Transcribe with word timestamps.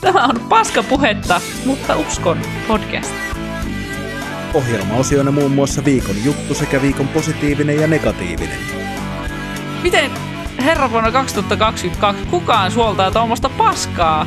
Tämä 0.00 0.24
on 0.24 0.40
paskapuhetta, 0.48 1.40
mutta 1.66 1.96
uskon 1.96 2.38
podcast. 2.68 3.14
Ohjelmaosioina 4.54 5.30
muun 5.30 5.50
muassa 5.50 5.84
viikon 5.84 6.24
juttu 6.24 6.54
sekä 6.54 6.82
viikon 6.82 7.08
positiivinen 7.08 7.76
ja 7.80 7.86
negatiivinen. 7.86 8.58
Miten 9.82 10.10
herra 10.64 10.90
vuonna 10.90 11.12
2022 11.12 12.26
kukaan 12.30 12.70
suoltaa 12.70 13.10
tuommoista 13.10 13.48
paskaa? 13.48 14.26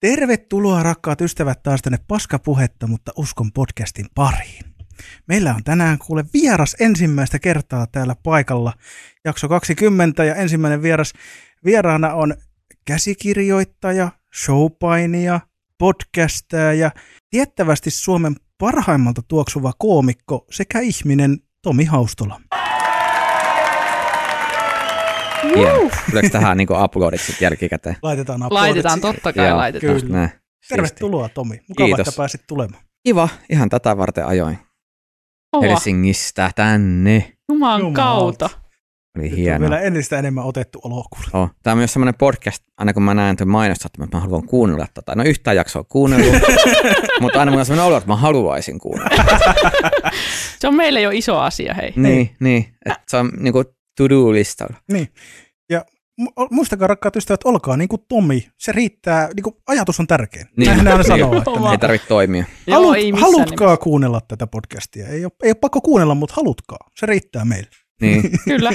Tervetuloa 0.00 0.82
rakkaat 0.82 1.20
ystävät 1.20 1.62
taas 1.62 1.82
tänne 1.82 1.98
Paskapuhetta, 2.08 2.86
mutta 2.86 3.12
uskon 3.16 3.52
podcastin 3.52 4.06
pariin. 4.14 4.65
Meillä 5.26 5.54
on 5.54 5.64
tänään 5.64 5.98
kuule 5.98 6.24
vieras 6.34 6.76
ensimmäistä 6.80 7.38
kertaa 7.38 7.86
täällä 7.86 8.16
paikalla. 8.22 8.72
Jakso 9.24 9.48
20 9.48 10.24
ja 10.24 10.34
ensimmäinen 10.34 10.82
vieras. 10.82 11.12
Vieraana 11.64 12.14
on 12.14 12.34
käsikirjoittaja, 12.84 14.08
showpainija, 14.44 15.40
podcastaja 15.78 16.72
ja 16.72 16.90
tiettävästi 17.30 17.90
Suomen 17.90 18.36
parhaimmalta 18.58 19.22
tuoksuva 19.28 19.72
koomikko 19.78 20.46
sekä 20.50 20.80
ihminen 20.80 21.38
Tomi 21.62 21.84
Haustola. 21.84 22.40
Hieno. 25.56 25.90
Tuleeko 26.10 26.28
tähän 26.28 26.56
niin 26.56 26.68
uploadit 26.84 27.20
sitten 27.20 27.46
jälkikäteen? 27.46 27.96
Laitetaan 28.02 28.42
aplodit 28.42 28.62
Laitetaan, 28.62 29.00
totta 29.00 29.32
kai 29.32 29.48
Joo, 29.48 29.56
laitetaan. 29.56 30.00
kyllä. 30.00 30.16
Näin. 30.18 30.30
Tervetuloa 30.68 31.28
Tomi. 31.28 31.60
Mukava, 31.68 31.86
Kiitos. 31.86 32.08
että 32.08 32.16
pääsit 32.16 32.40
tulemaan. 32.46 32.82
Kiva, 33.04 33.28
ihan 33.50 33.68
tätä 33.68 33.96
varten 33.96 34.26
ajoin 34.26 34.58
Kova, 35.60 35.68
Helsingistä 35.68 36.50
tänne. 36.56 37.32
Juman 37.52 37.80
Jumalauta. 37.80 38.02
kautta. 38.02 38.50
Oli 39.18 39.24
Nyt 39.24 39.32
on 39.32 39.38
hienoa. 39.38 39.60
vielä 39.60 39.80
entistä 39.80 40.18
enemmän 40.18 40.44
otettu 40.44 40.80
olo 40.84 41.04
kuule. 41.10 41.44
Oh, 41.44 41.50
tämä 41.62 41.72
on 41.72 41.78
myös 41.78 41.92
semmoinen 41.92 42.14
podcast, 42.14 42.62
aina 42.78 42.92
kun 42.94 43.02
mä 43.02 43.14
näen 43.14 43.36
tuon 43.36 43.48
mainosta, 43.48 43.86
että 44.02 44.16
mä 44.16 44.20
haluan 44.20 44.46
kuunnella 44.46 44.86
tätä. 44.94 45.14
No 45.14 45.24
yhtään 45.24 45.56
jaksoa 45.56 45.84
kuunnellut, 45.84 46.42
mutta 47.20 47.38
aina 47.40 47.50
mulla 47.50 47.60
on 47.62 47.66
semmoinen 47.66 47.86
olo, 47.86 47.96
että 47.96 48.08
mä 48.08 48.16
haluaisin 48.16 48.78
kuunnella. 48.78 49.24
Se 50.58 50.68
on 50.68 50.74
meille 50.74 51.00
jo 51.00 51.10
iso 51.10 51.38
asia, 51.38 51.74
hei. 51.74 51.92
niin, 51.96 52.36
niin. 52.40 52.74
Että 52.86 53.00
se 53.08 53.16
on 53.16 53.30
niinku 53.38 53.64
to-do-listalla. 53.96 54.76
Niin. 54.92 55.08
Ja 55.70 55.84
muistakaa 56.50 56.88
rakkaat 56.88 57.16
ystävät, 57.16 57.40
olkaa 57.44 57.76
niin 57.76 57.88
kuin 57.88 58.02
Tomi. 58.08 58.48
Se 58.58 58.72
riittää, 58.72 59.28
niin 59.36 59.42
kuin 59.42 59.56
ajatus 59.66 60.00
on 60.00 60.06
tärkein. 60.06 60.46
Niin. 60.56 60.66
Näin 60.68 60.78
aina 60.78 60.96
Niin. 60.96 61.06
sanoo. 61.06 61.38
Että 61.38 61.50
Oma. 61.50 61.72
Ei 61.72 61.78
tarvitse 61.78 62.08
toimia. 62.08 62.44
Joo, 62.66 62.76
halut, 62.78 62.96
ei 62.96 63.12
missään 63.12 63.32
halutkaa 63.32 63.66
nimessä. 63.68 63.82
kuunnella 63.84 64.20
tätä 64.20 64.46
podcastia. 64.46 65.08
Ei 65.08 65.24
ole, 65.24 65.32
ei 65.42 65.50
ole 65.50 65.54
pakko 65.54 65.80
kuunnella, 65.80 66.14
mutta 66.14 66.34
halutkaa. 66.36 66.78
Se 66.98 67.06
riittää 67.06 67.44
meille. 67.44 67.68
Niin. 68.00 68.22
Kyllä. 68.44 68.70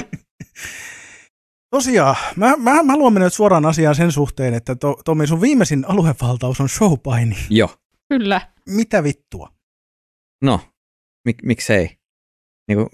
Tosiaan, 1.70 2.16
mä, 2.36 2.56
mä, 2.56 2.82
mä 2.82 2.92
haluan 2.92 3.12
mennä 3.12 3.26
nyt 3.26 3.34
suoraan 3.34 3.66
asiaan 3.66 3.94
sen 3.94 4.12
suhteen, 4.12 4.54
että 4.54 4.74
to, 4.74 5.00
Tomi, 5.04 5.26
sun 5.26 5.40
viimeisin 5.40 5.84
aluevaltaus 5.88 6.60
on 6.60 6.68
showpaini. 6.68 7.36
Joo. 7.50 7.68
Kyllä. 8.08 8.40
Mitä 8.68 9.02
vittua? 9.04 9.48
No, 10.44 10.60
mik, 11.24 11.36
miksei? 11.42 11.90
Niinku, 12.68 12.88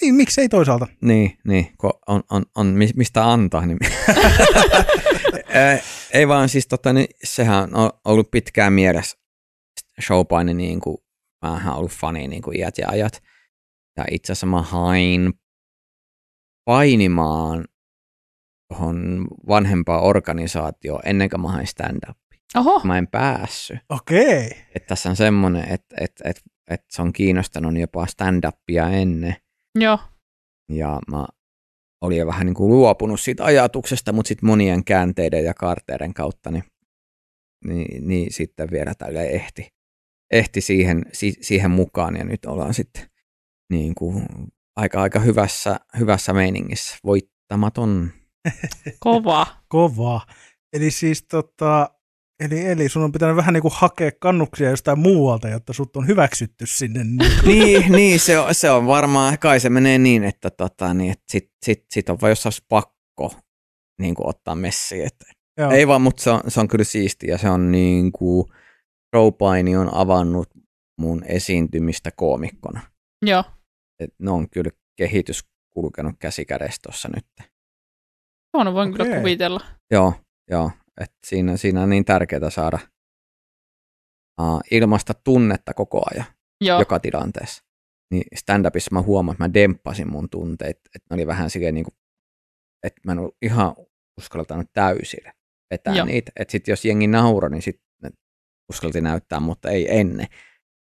Niin, 0.00 0.14
miksei 0.14 0.48
toisaalta? 0.48 0.86
Niin, 1.00 1.38
niin 1.44 1.72
kun 1.78 1.92
on, 2.06 2.22
on, 2.30 2.42
on 2.56 2.66
mi- 2.66 2.90
mistä 2.96 3.32
antaa. 3.32 3.66
Niin. 3.66 3.78
Ei 6.12 6.28
vaan 6.28 6.48
siis, 6.48 6.66
tota, 6.66 6.92
niin, 6.92 7.06
sehän 7.24 7.76
on 7.76 7.90
ollut 8.04 8.30
pitkään 8.30 8.72
mielessä 8.72 9.18
showpaini, 10.06 10.54
niin 10.54 10.80
kuin, 10.80 10.96
mähän 11.44 11.74
ollut 11.76 11.92
fani 11.92 12.28
niin 12.28 12.42
kuin 12.42 12.58
iät 12.58 12.78
ja 12.78 12.88
ajat. 12.88 13.22
Ja 13.96 14.04
itse 14.10 14.32
asiassa 14.32 14.46
mä 14.46 14.62
hain 14.62 15.32
painimaan 16.64 17.64
tuohon 18.68 19.26
vanhempaan 19.48 20.02
organisaatioon 20.02 21.00
ennen 21.04 21.30
kuin 21.30 21.40
mä 21.40 21.48
hain 21.48 21.66
stand-up. 21.66 22.16
Oho, 22.56 22.80
Mä 22.84 22.98
en 22.98 23.06
päässyt. 23.06 23.78
Okei. 23.88 24.50
Että 24.74 24.86
tässä 24.86 25.10
on 25.10 25.16
semmoinen, 25.16 25.62
että, 25.62 25.96
että, 26.00 26.28
että, 26.28 26.42
että 26.70 26.86
se 26.90 27.02
on 27.02 27.12
kiinnostanut 27.12 27.78
jopa 27.78 28.06
stand-upia 28.06 28.90
ennen. 28.92 29.36
Joo. 29.74 29.98
Ja 30.68 30.98
mä 31.10 31.26
olin 32.00 32.18
jo 32.18 32.26
vähän 32.26 32.46
niin 32.46 32.54
kuin 32.54 32.70
luopunut 32.70 33.20
siitä 33.20 33.44
ajatuksesta, 33.44 34.12
mutta 34.12 34.28
sitten 34.28 34.46
monien 34.46 34.84
käänteiden 34.84 35.44
ja 35.44 35.54
kaarteiden 35.54 36.14
kautta, 36.14 36.50
niin, 36.50 36.64
niin, 37.64 38.08
niin 38.08 38.32
sitten 38.32 38.70
vielä 38.70 38.94
tälle 38.94 39.24
ehti, 39.24 39.68
ehti 40.30 40.60
siihen, 40.60 41.02
si, 41.12 41.34
siihen 41.40 41.70
mukaan. 41.70 42.16
Ja 42.16 42.24
nyt 42.24 42.44
ollaan 42.44 42.74
sitten 42.74 43.06
niin 43.70 43.94
kuin 43.94 44.26
aika, 44.76 45.02
aika 45.02 45.20
hyvässä, 45.20 45.80
hyvässä 45.98 46.32
meiningissä. 46.32 46.96
Voittamaton. 47.04 48.10
Kova. 49.00 49.46
Kova. 49.68 50.26
Eli 50.72 50.90
siis 50.90 51.22
tota, 51.22 51.90
eli, 52.40 52.66
eli 52.66 52.88
sun 52.88 53.02
on 53.02 53.12
pitänyt 53.12 53.36
vähän 53.36 53.54
niin 53.54 53.62
kuin 53.62 53.74
hakea 53.74 54.10
kannuksia 54.20 54.70
jostain 54.70 54.98
muualta, 54.98 55.48
jotta 55.48 55.72
sut 55.72 55.96
on 55.96 56.06
hyväksytty 56.06 56.66
sinne. 56.66 57.04
Niin. 57.04 57.32
niin, 57.46 57.92
niin 57.92 58.20
se, 58.20 58.38
on, 58.38 58.54
se 58.54 58.70
on 58.70 58.86
varmaan, 58.86 59.38
kai 59.38 59.60
se 59.60 59.70
menee 59.70 59.98
niin, 59.98 60.24
että 60.24 60.50
tota, 60.50 60.94
niin, 60.94 61.12
et 61.12 61.22
sit, 61.28 61.50
sit, 61.64 61.84
sit 61.90 62.08
on 62.08 62.18
vaan 62.20 62.30
jossain 62.30 62.52
pakko 62.68 63.34
niin 64.00 64.14
kuin 64.14 64.28
ottaa 64.28 64.54
messi. 64.54 65.02
Että 65.02 65.24
Joo. 65.58 65.70
Ei 65.70 65.88
vaan, 65.88 66.02
mutta 66.02 66.22
se 66.22 66.30
on, 66.30 66.40
se 66.48 66.60
on 66.60 66.68
kyllä 66.68 66.84
siistiä. 66.84 67.38
Se 67.38 67.50
on 67.50 67.72
niin 67.72 68.12
kuin, 68.12 68.46
showpaini 69.16 69.76
on 69.76 69.94
avannut 69.94 70.48
mun 71.00 71.24
esiintymistä 71.24 72.10
koomikkona. 72.10 72.80
Joo. 73.22 73.44
Et 74.00 74.14
ne 74.18 74.30
on 74.30 74.50
kyllä 74.50 74.70
kehitys 74.96 75.44
kulkenut 75.70 76.14
käsi 76.18 76.44
kädessä 76.44 76.80
tuossa 76.82 77.08
nyt. 77.14 77.26
Tuon 78.52 78.74
voin 78.74 78.92
kyllä 78.92 79.04
Okei. 79.04 79.18
kuvitella. 79.18 79.60
Joo, 79.90 80.14
joo. 80.50 80.70
Et 81.00 81.12
siinä, 81.26 81.56
siinä 81.56 81.82
on 81.82 81.90
niin 81.90 82.04
tärkeää 82.04 82.50
saada 82.50 82.78
uh, 84.40 84.60
ilmaista 84.70 85.14
tunnetta 85.14 85.74
koko 85.74 86.02
ajan, 86.14 86.26
Joo. 86.60 86.78
joka 86.78 87.00
tilanteessa. 87.00 87.62
Niin 88.10 88.24
stand-upissa 88.36 88.88
mä 88.92 89.02
huomaan, 89.02 89.34
että 89.34 89.44
mä 89.44 89.54
demppasin 89.54 90.10
mun 90.10 90.30
tunteet. 90.30 90.76
Että 90.76 91.06
ne 91.10 91.14
oli 91.14 91.26
vähän 91.26 91.50
silleen 91.50 91.74
niin 91.74 91.84
kuin, 91.84 91.94
että 92.86 93.00
mä 93.06 93.12
en 93.12 93.18
ollut 93.18 93.36
ihan 93.42 93.74
uskaltanut 94.20 94.66
täysille 94.72 95.32
vetää 95.70 95.94
Joo. 95.94 96.06
niitä. 96.06 96.32
Että 96.36 96.52
sitten 96.52 96.72
jos 96.72 96.84
jengi 96.84 97.06
nauroi, 97.06 97.50
niin 97.50 97.62
sitten 97.62 98.12
uskalti 98.70 99.00
näyttää, 99.00 99.40
mutta 99.40 99.70
ei 99.70 99.98
ennen. 99.98 100.26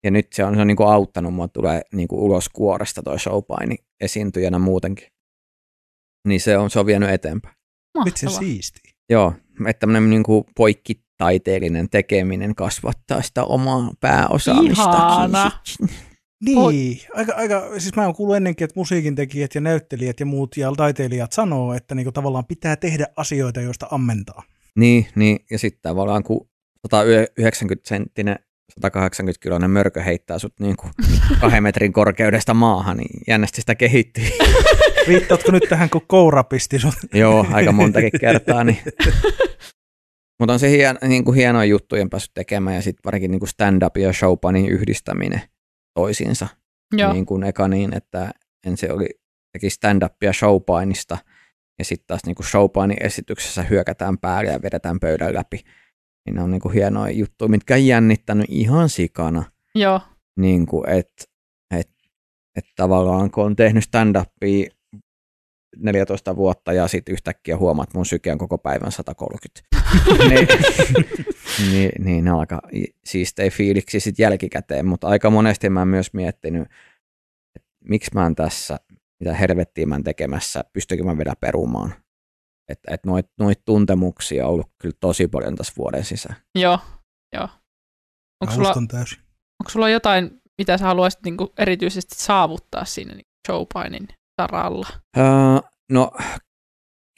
Ja 0.05 0.11
nyt 0.11 0.33
se 0.33 0.45
on, 0.45 0.55
se 0.55 0.61
on 0.61 0.67
niin 0.67 0.77
kuin 0.77 0.89
auttanut 0.89 1.35
mua 1.35 1.49
tulee 1.49 1.83
niin 1.93 2.09
kuin 2.09 2.21
ulos 2.21 2.49
kuoresta 2.49 3.03
toi 3.03 3.19
showpaini 3.19 3.77
esiintyjänä 4.01 4.59
muutenkin. 4.59 5.09
Niin 6.29 6.41
se 6.41 6.59
on, 6.59 6.71
se 6.71 6.81
on 6.81 6.87
vienyt 6.87 7.11
eteenpäin. 7.11 7.55
Vitsi 8.05 8.27
Mahtavaa. 8.27 8.49
siisti. 8.49 8.81
Joo, 9.11 9.35
että 9.69 9.81
tämmöinen 9.81 10.11
niin 10.11 10.23
kuin 10.23 10.45
poikkitaiteellinen 10.57 11.91
tekeminen 11.91 12.55
kasvattaa 12.55 13.23
sitä 13.23 13.45
omaa 13.45 13.91
pääosaamista. 14.01 14.83
Ihana. 14.83 15.51
Niin, 16.45 17.01
aika, 17.15 17.33
aika, 17.37 17.71
siis 17.79 17.97
mä 17.97 18.05
oon 18.05 18.15
kuullut 18.15 18.37
ennenkin, 18.37 18.65
että 18.65 18.81
musiikin 18.81 19.15
tekijät 19.15 19.55
ja 19.55 19.61
näyttelijät 19.61 20.21
ja 20.21 20.27
muut 20.27 20.57
ja 20.57 20.73
taiteilijat 20.77 21.33
sanoo, 21.33 21.75
että 21.75 21.95
niinku 21.95 22.13
tavallaan 22.13 22.47
pitää 22.47 22.77
tehdä 22.77 23.07
asioita, 23.17 23.61
joista 23.61 23.87
ammentaa. 23.91 24.43
Niin, 24.77 25.07
niin, 25.15 25.39
ja 25.51 25.59
sitten 25.59 25.83
tavallaan 25.83 26.23
kun 26.23 26.49
190 26.91 27.89
senttinen 27.89 28.37
180 28.75 29.43
kiloinen 29.43 29.71
mörkö 29.71 30.03
heittää 30.03 30.39
sut 30.39 30.61
niin 30.61 30.77
kuin 30.77 30.93
kahden 31.41 31.63
metrin 31.63 31.93
korkeudesta 31.93 32.55
maahan, 32.55 32.97
niin 32.97 33.21
jännästi 33.29 33.61
sitä 33.61 33.75
kehittyy. 33.75 34.25
Viittaatko 35.09 35.53
nyt 35.53 35.63
tähän, 35.69 35.91
kun 35.91 36.07
koura 36.07 36.45
pisti 36.45 36.79
sut? 36.79 36.95
Joo, 37.15 37.47
aika 37.53 37.73
montakin 37.73 38.21
kertaa. 38.21 38.65
Niin. 38.65 38.79
Mutta 40.39 40.53
on 40.53 40.59
se 40.59 40.71
hien, 40.71 40.99
niin 41.03 41.25
kuin 41.25 41.37
hienoja 41.37 41.65
juttuja 41.65 42.07
päässyt 42.11 42.35
tekemään 42.35 42.77
ja 42.77 42.83
sitten 42.83 43.01
varsinkin 43.05 43.31
niin 43.31 43.41
kuin 43.41 43.49
stand-up 43.49 43.97
ja 43.97 44.13
showpanin 44.13 44.69
yhdistäminen 44.69 45.43
toisiinsa. 45.95 46.49
Joo. 46.97 47.13
Niin 47.13 47.27
kuin 47.27 47.45
eka 47.45 47.69
niin, 47.69 47.97
että 47.97 48.31
ensin 48.67 48.93
oli 48.93 49.09
teki 49.53 49.69
stand-upia 49.71 50.33
showpainista 50.33 51.19
ja 51.79 51.85
sitten 51.85 52.07
taas 52.07 52.21
niin 52.27 52.35
kuin 52.35 52.47
showpainin 52.47 52.97
esityksessä 53.01 53.63
hyökätään 53.63 54.19
päälle 54.19 54.51
ja 54.51 54.63
vedetään 54.63 55.01
pöydän 55.01 55.35
läpi. 55.35 55.61
Niin 56.27 56.37
ne 56.37 56.43
on 56.43 56.51
niin 56.51 56.61
kuin 56.61 56.75
hienoja 56.75 57.13
juttuja, 57.13 57.49
mitkä 57.49 57.75
on 57.75 57.87
jännittänyt 57.87 58.47
ihan 58.49 58.89
sikana. 58.89 59.45
Joo. 59.75 60.01
Niin 60.37 60.67
kuin, 60.67 60.89
että 60.89 61.25
et, 61.75 61.91
et 62.57 62.65
tavallaan 62.77 63.31
kun 63.31 63.45
on 63.45 63.57
tehnyt 63.57 63.85
stand-upia 63.85 64.71
14 65.77 66.37
vuotta 66.37 66.73
ja 66.73 66.89
sitten 66.89 67.13
yhtäkkiä 67.13 67.57
huomaat, 67.57 67.89
että 67.89 67.99
mun 67.99 68.07
syke 68.07 68.33
on 68.33 68.39
koko 68.39 68.59
päivän 68.59 68.93
130. 68.93 69.61
niin, 70.29 70.49
niin, 71.73 71.91
niin 71.99 72.25
ne 72.25 72.33
on 72.33 72.41
aika 72.41 72.63
siistejä 73.05 73.51
fiiliksi 73.51 74.01
sitten 74.01 74.23
jälkikäteen, 74.23 74.87
mutta 74.87 75.09
aika 75.09 75.31
monesti 75.31 75.71
mä 75.71 75.81
oon 75.81 75.89
myös 75.89 76.13
miettinyt, 76.13 76.69
että 77.57 77.69
miksi 77.89 78.11
mä 78.15 78.23
oon 78.23 78.35
tässä, 78.35 78.81
mitä 79.21 79.35
helvettiä 79.35 79.87
mä 79.87 79.95
oon 79.95 80.05
tekemässä, 80.05 80.65
pystyykö 80.73 81.05
mä 81.05 81.19
vielä 81.19 81.35
perumaan. 81.41 81.95
Että 82.69 82.95
et 82.95 83.05
noit, 83.07 83.27
noit 83.39 83.65
tuntemuksia 83.65 84.47
on 84.47 84.53
ollut 84.53 84.71
kyllä 84.79 84.97
tosi 85.01 85.29
paljon 85.29 85.57
tässä 85.57 85.73
vuoden 85.79 86.05
sisään. 86.05 86.37
Joo. 86.59 86.79
Joo. 87.35 87.49
Onko 88.41 88.55
sulla, 88.55 88.71
onko 88.71 89.69
sulla 89.69 89.89
jotain, 89.89 90.41
mitä 90.59 90.79
sä 90.79 90.85
haluaisit 90.85 91.23
niinku 91.25 91.53
erityisesti 91.59 92.15
saavuttaa 92.15 92.85
siinä 92.85 93.15
niinku 93.15 93.31
showpainin 93.47 94.09
saralla? 94.41 94.87
Öö, 95.17 95.25
no 95.91 96.13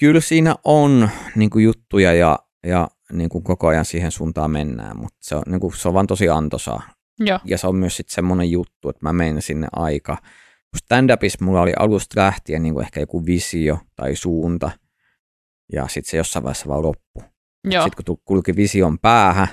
kyllä 0.01 0.21
siinä 0.21 0.57
on 0.65 1.11
niin 1.37 1.51
kuin 1.51 1.65
juttuja 1.65 2.15
ja, 2.15 2.39
ja 2.67 2.89
niin 3.13 3.29
kuin 3.29 3.45
koko 3.45 3.67
ajan 3.67 3.85
siihen 3.85 4.11
suuntaan 4.11 4.51
mennään, 4.51 4.97
mutta 4.97 5.19
se 5.21 5.35
on, 5.35 5.43
niin 5.47 5.61
kuin, 5.61 5.77
se 5.77 5.89
on 5.89 5.95
vaan 5.95 6.07
tosi 6.07 6.29
antoisaa. 6.29 6.83
Joo. 7.21 7.39
Ja 7.45 7.59
se 7.59 7.67
on 7.67 7.77
myös 7.77 7.97
sitten 7.97 8.15
semmoinen 8.15 8.51
juttu, 8.51 8.89
että 8.89 9.01
mä 9.03 9.13
menen 9.13 9.43
sinne 9.43 9.69
aika. 9.73 10.17
Stand-upissa 10.77 11.45
mulla 11.45 11.61
oli 11.61 11.73
alusta 11.79 12.21
lähtien 12.21 12.63
niin 12.63 12.75
kuin 12.75 12.85
ehkä 12.85 13.01
joku 13.01 13.27
visio 13.27 13.79
tai 13.97 14.17
suunta, 14.17 14.71
ja 15.73 15.89
sitten 15.89 16.11
se 16.11 16.17
jossain 16.17 16.43
vaiheessa 16.43 16.69
vaan 16.69 16.83
loppu. 16.83 17.23
Sitten 17.71 18.05
kun 18.05 18.19
kulki 18.25 18.57
vision 18.57 18.99
päähän, 18.99 19.49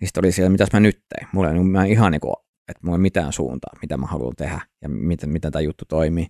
niin 0.00 0.08
sitten 0.08 0.20
oli 0.24 0.32
siellä, 0.32 0.50
mitäs 0.50 0.68
mä 0.72 0.80
nyt 0.80 1.02
teen. 1.08 1.28
Mulla 1.32 1.50
ei 1.50 1.58
mä 1.58 1.84
ihan 1.84 2.12
niin 2.12 2.20
kuin, 2.20 2.34
että 2.68 2.80
mulla 2.82 2.96
ei 2.96 3.02
mitään 3.02 3.32
suuntaa, 3.32 3.72
mitä 3.82 3.96
mä 3.96 4.06
haluan 4.06 4.36
tehdä 4.36 4.60
ja 4.82 4.88
miten, 4.88 5.30
miten 5.30 5.52
tämä 5.52 5.60
juttu 5.60 5.84
toimii. 5.88 6.26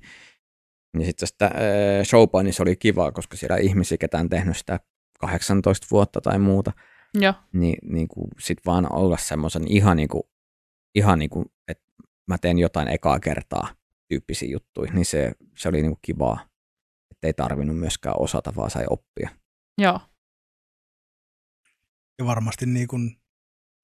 Ja 0.99 1.07
sitten 1.07 1.29
sitä 1.29 1.51
showpainissa 2.05 2.63
oli 2.63 2.77
kiva, 2.77 3.13
koska 3.13 3.37
siellä 3.37 3.57
ihmisiä, 3.57 3.99
ketä 3.99 4.19
on 4.19 4.29
tehnyt 4.29 4.57
sitä 4.57 4.81
18 5.21 5.87
vuotta 5.91 6.21
tai 6.21 6.39
muuta, 6.39 6.73
Joo. 7.15 7.35
niin, 7.53 7.77
niin 7.83 8.09
kuin 8.09 8.29
sit 8.39 8.59
vaan 8.67 8.93
olla 8.93 9.17
semmoisen 9.17 9.69
ihan 9.69 9.97
niin 9.97 10.09
kuin, 10.09 10.23
ihan 10.95 11.19
niin 11.19 11.31
kuin, 11.31 11.47
että 11.69 11.85
mä 12.27 12.39
teen 12.39 12.59
jotain 12.59 12.89
ekaa 12.89 13.21
kertaa 13.21 13.69
tyyppisiä 14.09 14.49
juttuja, 14.49 14.93
niin 14.93 15.07
se, 15.07 15.33
se 15.59 15.69
oli 15.69 15.83
niin 15.83 15.91
kuin 15.91 16.03
kivaa, 16.03 16.41
että 17.11 17.27
ei 17.27 17.33
tarvinnut 17.33 17.79
myöskään 17.79 18.17
osata, 18.19 18.53
vaan 18.57 18.71
sai 18.71 18.85
oppia. 18.91 19.31
Joo. 19.79 20.01
Ja 22.19 22.27
varmasti 22.27 22.67
niin 22.67 22.89
kuin, 22.89 23.17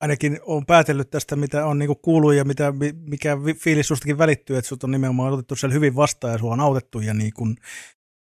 ainakin 0.01 0.39
on 0.43 0.67
päätellyt 0.67 1.11
tästä, 1.11 1.37
mitä 1.37 1.67
on 1.67 1.79
niin 1.79 1.87
kuin 1.87 1.99
kuullut 2.03 2.35
ja 2.35 2.45
mitä, 2.45 2.73
mi- 2.73 2.95
mikä 3.09 3.37
fiilis 3.57 3.89
sustakin 3.89 4.19
välittyy, 4.19 4.57
että 4.57 4.69
sut 4.69 4.85
on 4.85 4.91
nimenomaan 4.91 5.33
otettu 5.33 5.57
siellä 5.57 5.75
hyvin 5.75 5.97
vastaan 5.97 6.33
ja 6.33 6.39
sua 6.39 6.53
on 6.53 6.61
autettu 6.61 7.01
ja 7.01 7.15
niin 7.15 7.33
kuin 7.35 7.57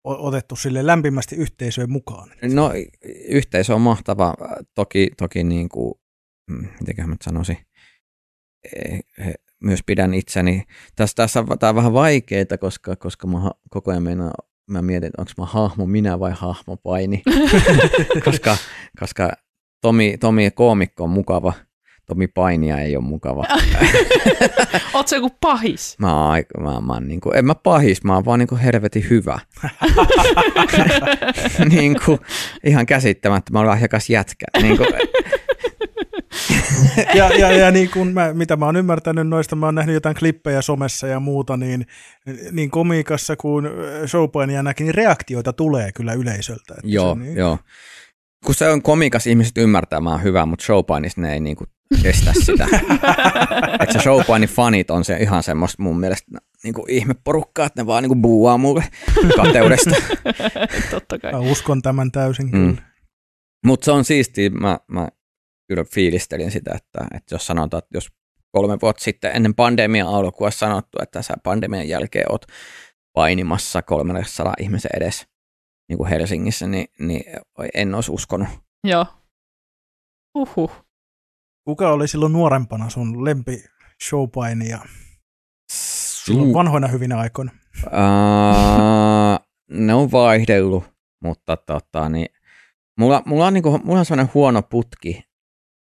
o- 0.04 0.28
otettu 0.28 0.56
sille 0.56 0.86
lämpimästi 0.86 1.36
yhteisöön 1.36 1.92
mukaan. 1.92 2.32
No 2.54 2.72
yhteisö 3.28 3.76
on 3.76 3.82
mahtava. 3.82 4.34
Toki, 4.76 5.12
toki 5.18 5.44
niin 5.44 5.70
kuin, 5.70 5.94
mm, 6.52 6.68
mitenköhän 6.80 7.10
mä 7.10 7.16
sanoisin, 7.24 7.58
Eh, 8.76 9.00
eh, 9.20 9.34
myös 9.64 9.80
pidän 9.86 10.14
itseni. 10.14 10.64
Tässä, 10.96 11.16
tässä 11.16 11.40
on, 11.40 11.60
tää 11.60 11.70
on 11.70 11.76
vähän 11.76 11.94
vaikeaa, 11.94 12.58
koska, 12.60 12.96
koska 12.96 13.28
mä 13.28 13.52
koko 13.70 13.92
ajan 13.92 14.04
meinaan, 14.04 14.32
mä 14.70 14.82
mietin, 14.82 15.08
että 15.08 15.22
onko 15.22 15.32
mä 15.38 15.46
hahmo 15.46 15.86
minä 15.86 16.20
vai 16.20 16.32
hahmo 16.36 16.78
paini. 16.78 17.24
koska, 18.26 18.58
koska 19.00 19.32
Tomi, 19.86 20.18
Tomi 20.18 20.52
koomikko 20.52 21.04
on 21.04 21.10
mukava, 21.10 21.54
Tomi 22.06 22.28
Painia 22.28 22.80
ei 22.80 22.96
ole 22.96 23.04
mukava. 23.04 23.44
Oot 24.94 25.08
se 25.08 25.16
joku 25.16 25.30
pahis? 25.42 25.96
Mä 26.00 26.22
oon, 26.22 26.32
aika- 26.32 26.62
mä, 26.62 26.82
mä 26.82 26.94
oon 26.94 27.08
niin 27.08 27.22
kuin, 27.22 27.38
en 27.38 27.46
mä 27.46 27.56
pahis, 27.56 28.04
mä 28.04 28.14
oon 28.14 28.26
vaan 28.26 28.40
niin 28.40 28.48
kuin 28.48 28.62
helvetin 28.62 29.10
hyvä. 29.10 29.40
niin 31.76 31.98
kuin, 32.06 32.20
ihan 32.64 32.86
käsittämättömän 32.86 33.68
lahjakas 33.68 34.10
jätkä. 34.10 34.46
Niin 34.62 34.78
kuin, 34.78 34.88
Ja, 37.16 37.30
ja, 37.30 37.52
ja 37.52 37.72
niin 37.72 37.90
kuin 37.90 38.08
mä, 38.08 38.34
mitä 38.34 38.56
mä 38.56 38.66
oon 38.66 38.76
ymmärtänyt 38.76 39.28
noista, 39.28 39.56
mä 39.56 39.66
oon 39.66 39.76
nähnyt 39.76 39.94
jotain 39.94 40.16
klippejä 40.16 40.62
somessa 40.62 41.08
ja 41.08 41.20
muuta, 41.20 41.58
niin, 41.58 41.86
niin 42.52 42.72
komiikassa 42.72 43.36
kuin 43.36 43.68
showpainijanakin, 44.06 44.86
niin 44.86 44.96
reaktioita 44.96 45.54
tulee 45.54 45.92
kyllä 45.92 46.14
yleisöltä. 46.14 46.74
Että 46.74 46.82
joo, 46.84 47.14
se, 47.14 47.20
niin, 47.20 47.38
joo. 47.38 47.58
Kun 48.46 48.56
se 48.56 48.70
on 48.70 48.82
komikas, 48.82 49.28
ihmiset 49.28 49.58
ymmärtää, 49.58 50.00
mä 50.00 50.10
oon 50.12 50.24
hyvä, 50.24 50.46
mutta 50.46 50.66
showpainissa 50.66 51.22
ne 51.22 51.34
ei 51.34 51.40
niinku 51.40 51.64
kestä 52.04 52.34
sitä. 52.46 52.68
että 53.82 53.94
se 53.94 54.00
showpainin 54.00 54.50
fanit 54.50 54.92
on 54.92 55.06
se 55.06 55.18
ihan 55.18 55.44
semmoista 55.44 55.84
mun 55.84 56.00
mielestä 56.00 56.32
niinku 56.64 56.86
ihmeporukkaa, 56.90 57.66
että 57.66 57.82
ne 57.82 57.88
vaan 57.88 58.04
niinku 58.04 58.16
buuaa 58.16 58.58
mulle 58.58 58.84
kateudesta. 59.36 59.90
Totta 60.92 61.20
kai. 61.20 61.32
Mä 61.32 61.40
uskon 61.40 61.82
tämän 61.82 62.12
täysin 62.12 62.46
Mm. 62.46 62.52
kyllä. 62.52 62.82
Mutta 63.66 63.86
se 63.86 63.92
on 63.92 64.06
siistiä, 64.06 64.50
mä, 64.50 64.80
mä 64.88 65.08
kyllä 65.68 65.84
fiilistelin 65.94 66.52
sitä, 66.52 66.72
että, 66.76 67.08
että 67.16 67.36
jos 67.36 67.48
sanotaan, 67.48 67.80
että 67.84 67.98
jos 67.98 68.10
kolme 68.52 68.78
vuotta 68.82 69.04
sitten 69.04 69.36
ennen 69.36 69.56
pandemian 69.56 70.08
alkua 70.08 70.52
sanottu, 70.52 70.98
että 71.02 71.22
sä 71.22 71.34
pandemian 71.44 71.88
jälkeen 71.88 72.32
oot 72.32 72.46
painimassa 73.14 73.82
300 73.82 74.54
ihmisen 74.60 74.92
edes 74.98 75.28
niin 75.90 75.98
kuin 75.98 76.10
Helsingissä, 76.10 76.68
niin, 76.68 76.88
niin 77.00 77.24
en 77.74 77.96
olisi 77.96 78.12
uskonut. 78.12 78.48
Joo. 78.84 79.06
Uhuh. 80.36 80.72
Kuka 81.64 81.90
oli 81.92 82.08
silloin 82.08 82.34
nuorempana 82.34 82.90
sun 82.90 83.26
lempi 83.26 83.64
showpainija 84.08 84.80
silloin 86.26 86.54
vanhoina 86.54 86.88
hyvinä 86.88 87.18
aikoina? 87.18 87.52
Uh, 87.86 89.46
ne 89.70 89.94
on 89.94 90.12
vaihdellut, 90.12 90.84
mutta 91.24 91.58
tota, 91.58 92.10
niin, 92.10 92.28
mulla, 92.98 93.24
mulla 93.26 93.48
on, 93.48 93.54
niinku, 93.54 93.80
mulla 93.84 94.00
on 94.00 94.06
sellainen 94.06 94.34
huono 94.34 94.62
putki 94.62 95.24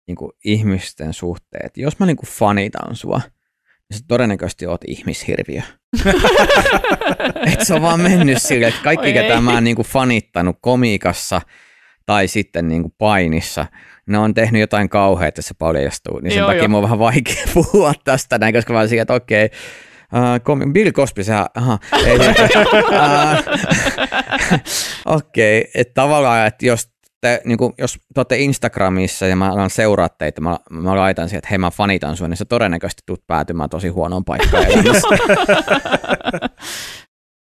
niinku, 0.06 0.32
ihmisten 0.44 1.12
suhteen, 1.12 1.67
että 1.67 1.81
jos 1.81 1.99
mä 1.99 2.06
niinku, 2.06 2.26
fanitan 2.26 2.96
sua, 2.96 3.20
niin 3.94 4.00
sä 4.00 4.05
todennäköisesti 4.08 4.67
oot 4.67 4.81
ihmishirviö. 4.87 5.62
Et 7.52 7.61
se 7.61 7.75
on 7.75 7.82
vaan 7.82 8.00
mennyt 8.00 8.43
sille, 8.43 8.67
että 8.67 8.81
kaikki, 8.85 9.06
Oi 9.06 9.12
ketä 9.12 9.35
ei. 9.35 9.41
mä 9.41 9.52
oon 9.52 9.64
niinku, 9.64 9.82
fanittanut 9.82 10.56
komiikassa 10.61 11.41
tai 12.06 12.29
sitten 12.29 12.69
niinku, 12.69 12.94
painissa, 12.99 13.67
ne 14.06 14.19
on 14.19 14.35
tehnyt 14.35 14.61
jotain 14.61 14.88
kauheaa, 14.88 15.29
että 15.29 15.43
se 15.43 15.55
paljastuu. 15.58 16.20
Niin 16.20 16.31
sen 16.31 16.38
Joo, 16.38 16.46
takia 16.46 16.62
joo. 16.62 16.69
mun 16.69 16.79
on 16.79 16.82
vähän 16.82 16.99
vaikea 16.99 17.44
puhua 17.55 17.93
tästä 18.05 18.38
näin, 18.38 18.55
koska 18.55 18.73
mä 18.73 18.79
oon 18.79 18.88
että 19.00 19.14
okei, 19.14 19.50
Uh, 20.12 20.41
komi- 20.43 20.73
Bill 20.73 20.91
Cosby, 20.91 21.25
sehän, 21.25 21.46
aha, 21.55 21.79
ei, 22.06 22.17
uh, 22.17 22.23
okei, 25.17 25.61
okay, 25.61 25.70
että 25.75 25.94
tavallaan, 25.94 26.46
että 26.46 26.67
jos 26.67 26.94
te, 27.24 27.40
niin 27.44 27.58
kuin, 27.58 27.72
jos 27.78 27.94
te 28.14 28.20
olette 28.20 28.36
Instagramissa 28.38 29.26
ja 29.26 29.36
mä 29.36 29.52
alan 29.52 29.70
seuraa 29.70 30.08
teitä, 30.08 30.40
mä, 30.40 30.56
mä 30.70 30.96
laitan 30.96 31.28
siihen, 31.28 31.38
että 31.38 31.48
hei 31.50 31.58
mä 31.58 31.70
fanitan 31.70 32.16
sua, 32.16 32.28
niin 32.28 32.36
sä 32.36 32.44
todennäköisesti 32.44 33.02
tulet 33.06 33.26
päätymään 33.26 33.70
tosi 33.70 33.88
huonoon 33.88 34.24
paikkaan. 34.24 34.64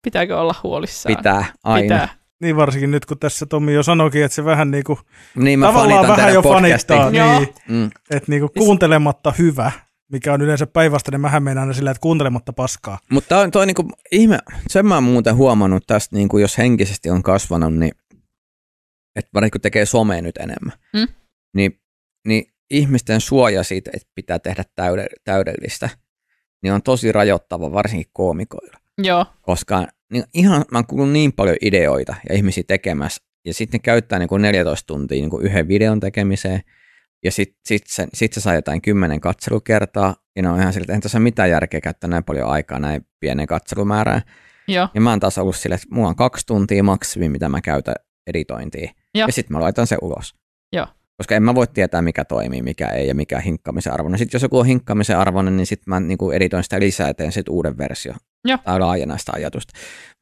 Pitääkö 0.04 0.40
olla 0.40 0.54
huolissaan? 0.62 1.16
Pitää 1.16 1.44
aina. 1.64 1.82
Pitää. 1.82 2.08
Niin 2.40 2.56
varsinkin 2.56 2.90
nyt, 2.90 3.06
kun 3.06 3.18
tässä 3.18 3.46
Tommi 3.46 3.74
jo 3.74 3.82
sanoikin, 3.82 4.24
että 4.24 4.34
se 4.34 4.44
vähän 4.44 4.70
niin 4.70 4.84
kuin, 4.84 4.98
Niin 5.36 5.58
mä 5.58 5.66
tavallaan 5.66 6.08
vähän 6.08 6.34
jo 6.34 6.42
podcastin. 6.42 6.96
fanittaa, 6.96 7.10
niin, 7.38 7.48
Mm. 7.68 7.90
että 8.10 8.30
niin 8.32 8.40
kuin 8.40 8.50
kuuntelematta 8.58 9.32
hyvä, 9.38 9.72
mikä 10.12 10.32
on 10.32 10.42
yleensä 10.42 10.66
päinvastainen, 10.66 11.20
mähän 11.20 11.42
meinaan 11.42 11.62
aina 11.64 11.74
sillä, 11.74 11.90
että 11.90 12.00
kuuntelematta 12.00 12.52
paskaa. 12.52 12.98
Mutta 13.10 13.28
toi, 13.34 13.50
toi 13.50 13.66
niinku 13.66 13.88
ihme, 14.12 14.38
sen 14.68 14.86
mä 14.86 14.94
oon 14.94 15.04
muuten 15.04 15.36
huomannut 15.36 15.82
tästä, 15.86 16.16
niinku 16.16 16.38
jos 16.38 16.58
henkisesti 16.58 17.10
on 17.10 17.22
kasvanut, 17.22 17.74
niin 17.74 17.92
että 19.16 19.30
varsinkin 19.34 19.50
kun 19.52 19.60
tekee 19.60 19.86
somea 19.86 20.22
nyt 20.22 20.36
enemmän, 20.36 20.72
Mm. 20.92 21.08
niin, 21.56 21.80
niin 22.26 22.44
ihmisten 22.70 23.20
suoja 23.20 23.62
siitä, 23.62 23.90
että 23.94 24.08
pitää 24.14 24.38
tehdä 24.38 24.64
täyde, 24.74 25.06
täydellistä, 25.24 25.88
niin 26.62 26.72
on 26.72 26.82
tosi 26.82 27.12
rajoittava, 27.12 27.72
varsinkin 27.72 28.10
koomikoilla. 28.12 28.78
Joo. 28.98 29.26
Koska 29.42 29.86
niin 30.12 30.24
ihan, 30.34 30.64
mä 30.70 30.82
oon 30.92 31.12
niin 31.12 31.32
paljon 31.32 31.56
ideoita 31.62 32.14
ja 32.28 32.34
ihmisiä 32.34 32.64
tekemässä, 32.66 33.22
ja 33.44 33.54
sitten 33.54 33.78
ne 33.78 33.82
käyttää 33.82 34.18
niin 34.18 34.28
kuin 34.28 34.42
14 34.42 34.86
tuntia 34.86 35.20
niin 35.20 35.30
kuin 35.30 35.44
yhden 35.46 35.68
videon 35.68 36.00
tekemiseen, 36.00 36.60
ja 37.24 37.32
sitten 37.32 37.60
sit 37.66 37.82
se, 37.86 38.06
sit 38.14 38.32
se 38.32 38.40
saa 38.40 38.54
jotain 38.54 38.82
kymmenen 38.82 39.20
katselukertaa, 39.20 40.16
ja 40.36 40.42
ne 40.42 40.48
on 40.48 40.60
ihan 40.60 40.72
siltä, 40.72 40.84
että 40.84 40.94
ei 40.94 41.00
tässä 41.00 41.20
mitään 41.20 41.50
järkeä 41.50 41.80
käyttää 41.80 42.10
näin 42.10 42.24
paljon 42.24 42.48
aikaa 42.48 42.78
näin 42.78 43.06
pienen 43.20 43.46
katselumäärään. 43.46 44.22
Joo. 44.68 44.88
Ja 44.94 45.00
mä 45.00 45.10
oon 45.10 45.20
taas 45.20 45.38
ollut 45.38 45.56
silleen, 45.56 45.80
että 45.82 45.94
mulla 45.94 46.08
on 46.08 46.16
kaksi 46.16 46.46
tuntia 46.46 46.82
maksimi, 46.82 47.28
mitä 47.28 47.48
mä 47.48 47.60
käytän 47.60 47.94
editointiin. 48.26 48.90
Joo. 49.14 49.26
Ja 49.28 49.32
sitten 49.32 49.56
mä 49.56 49.60
laitan 49.60 49.86
se 49.86 49.96
ulos. 50.02 50.34
Joo. 50.72 50.86
Koska 51.16 51.34
en 51.34 51.42
mä 51.42 51.54
voi 51.54 51.66
tietää, 51.66 52.02
mikä 52.02 52.24
toimii, 52.24 52.62
mikä 52.62 52.88
ei 52.88 53.08
ja 53.08 53.14
mikä 53.14 53.40
hinkkamisen 53.40 53.92
arvoinen. 53.92 54.18
Sitten 54.18 54.38
jos 54.38 54.42
joku 54.42 54.58
on 54.58 54.66
hinkkamisen 54.66 55.18
arvoinen, 55.18 55.56
niin 55.56 55.66
sitten 55.66 55.84
mä 55.90 56.00
niinku 56.00 56.30
editoin 56.30 56.62
sitä 56.64 56.80
lisää 56.80 57.08
ja 57.08 57.14
teen 57.14 57.32
sitten 57.32 57.54
uuden 57.54 57.78
versio. 57.78 58.14
Joo. 58.44 58.58
Tai 58.64 58.80
laajennan 58.80 59.18
sitä 59.18 59.32
ajatusta. 59.34 59.72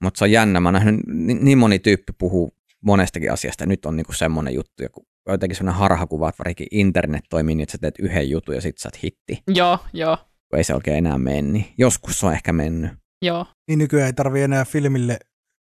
Mutta 0.02 0.18
se 0.18 0.24
on 0.24 0.30
jännä. 0.30 0.60
Mä 0.60 0.68
oon 0.68 0.74
nähnyt 0.74 1.00
niin, 1.06 1.44
niin 1.44 1.58
moni 1.58 1.78
tyyppi 1.78 2.12
puhuu 2.18 2.54
monestakin 2.80 3.32
asiasta. 3.32 3.62
Ja 3.62 3.66
nyt 3.68 3.86
on 3.86 3.96
niinku 3.96 4.12
semmoinen 4.12 4.54
juttu, 4.54 4.82
joku, 4.82 5.06
jotenkin 5.28 5.56
semmoinen 5.56 5.78
harhakuva, 5.80 6.28
että 6.28 6.38
varsinkin 6.38 6.66
internet 6.70 7.24
toimii 7.30 7.54
niin, 7.54 7.62
että 7.62 7.72
sä 7.72 7.78
teet 7.78 7.98
yhden 7.98 8.30
jutun 8.30 8.54
ja 8.54 8.60
sitten 8.60 8.82
sä 8.82 8.88
oot 8.88 9.02
hitti. 9.02 9.42
Joo, 9.48 9.78
joo, 9.92 10.16
Kun 10.50 10.58
ei 10.58 10.64
se 10.64 10.74
oikein 10.74 10.96
enää 10.98 11.18
mene. 11.18 11.42
Niin 11.42 11.66
joskus 11.78 12.20
se 12.20 12.26
on 12.26 12.32
ehkä 12.32 12.52
mennyt. 12.52 12.90
joo. 13.22 13.46
Niin 13.68 13.78
nykyään 13.78 14.06
ei 14.06 14.12
tarvi 14.12 14.42
enää 14.42 14.64
filmille, 14.64 15.18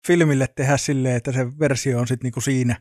filmille 0.06 0.46
tehdä 0.56 0.76
silleen, 0.76 1.16
että 1.16 1.32
se 1.32 1.58
versio 1.58 1.98
on 2.00 2.06
sitten 2.08 2.26
niinku 2.26 2.40
siinä. 2.40 2.76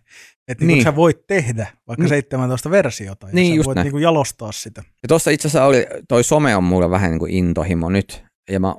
Että 0.48 0.66
niinku 0.66 0.76
Niin. 0.76 0.84
sä 0.84 0.96
voit 0.96 1.28
tehdä 1.28 1.68
vaikka 1.88 2.04
Niin. 2.04 2.10
17 2.10 2.72
versiota 2.72 3.28
ja 3.28 3.34
Niin, 3.34 3.52
sä 3.54 3.56
just 3.56 3.66
voit 3.68 3.76
näin. 3.76 3.86
niinku 3.86 3.98
jalostaa 3.98 4.52
sitä. 4.52 4.84
Ja 5.04 5.08
tuossa 5.08 5.32
itse 5.32 5.48
asiassa 5.48 5.66
oli, 5.66 5.86
toi 6.08 6.24
some 6.24 6.56
on 6.56 6.64
mulle 6.64 6.90
vähän 6.90 7.12
niin 7.12 7.20
kuin 7.20 7.32
intohimo 7.34 7.90
nyt. 7.90 8.24
Ja 8.50 8.60
mä, 8.60 8.76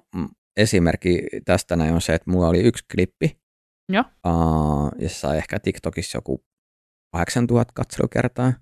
esimerkki 0.56 1.22
tästä 1.44 1.76
näin 1.76 1.94
on 1.94 2.00
se, 2.00 2.14
että 2.14 2.30
mulla 2.30 2.48
oli 2.48 2.60
yksi 2.60 2.84
klippi. 2.94 3.38
Joo. 3.88 4.04
Uh, 4.26 4.90
ja 4.98 5.08
se 5.08 5.14
sai 5.14 5.36
ehkä 5.36 5.58
TikTokissa 5.60 6.16
joku 6.18 6.44
8000 7.12 7.72
katselukertaa. 7.74 8.52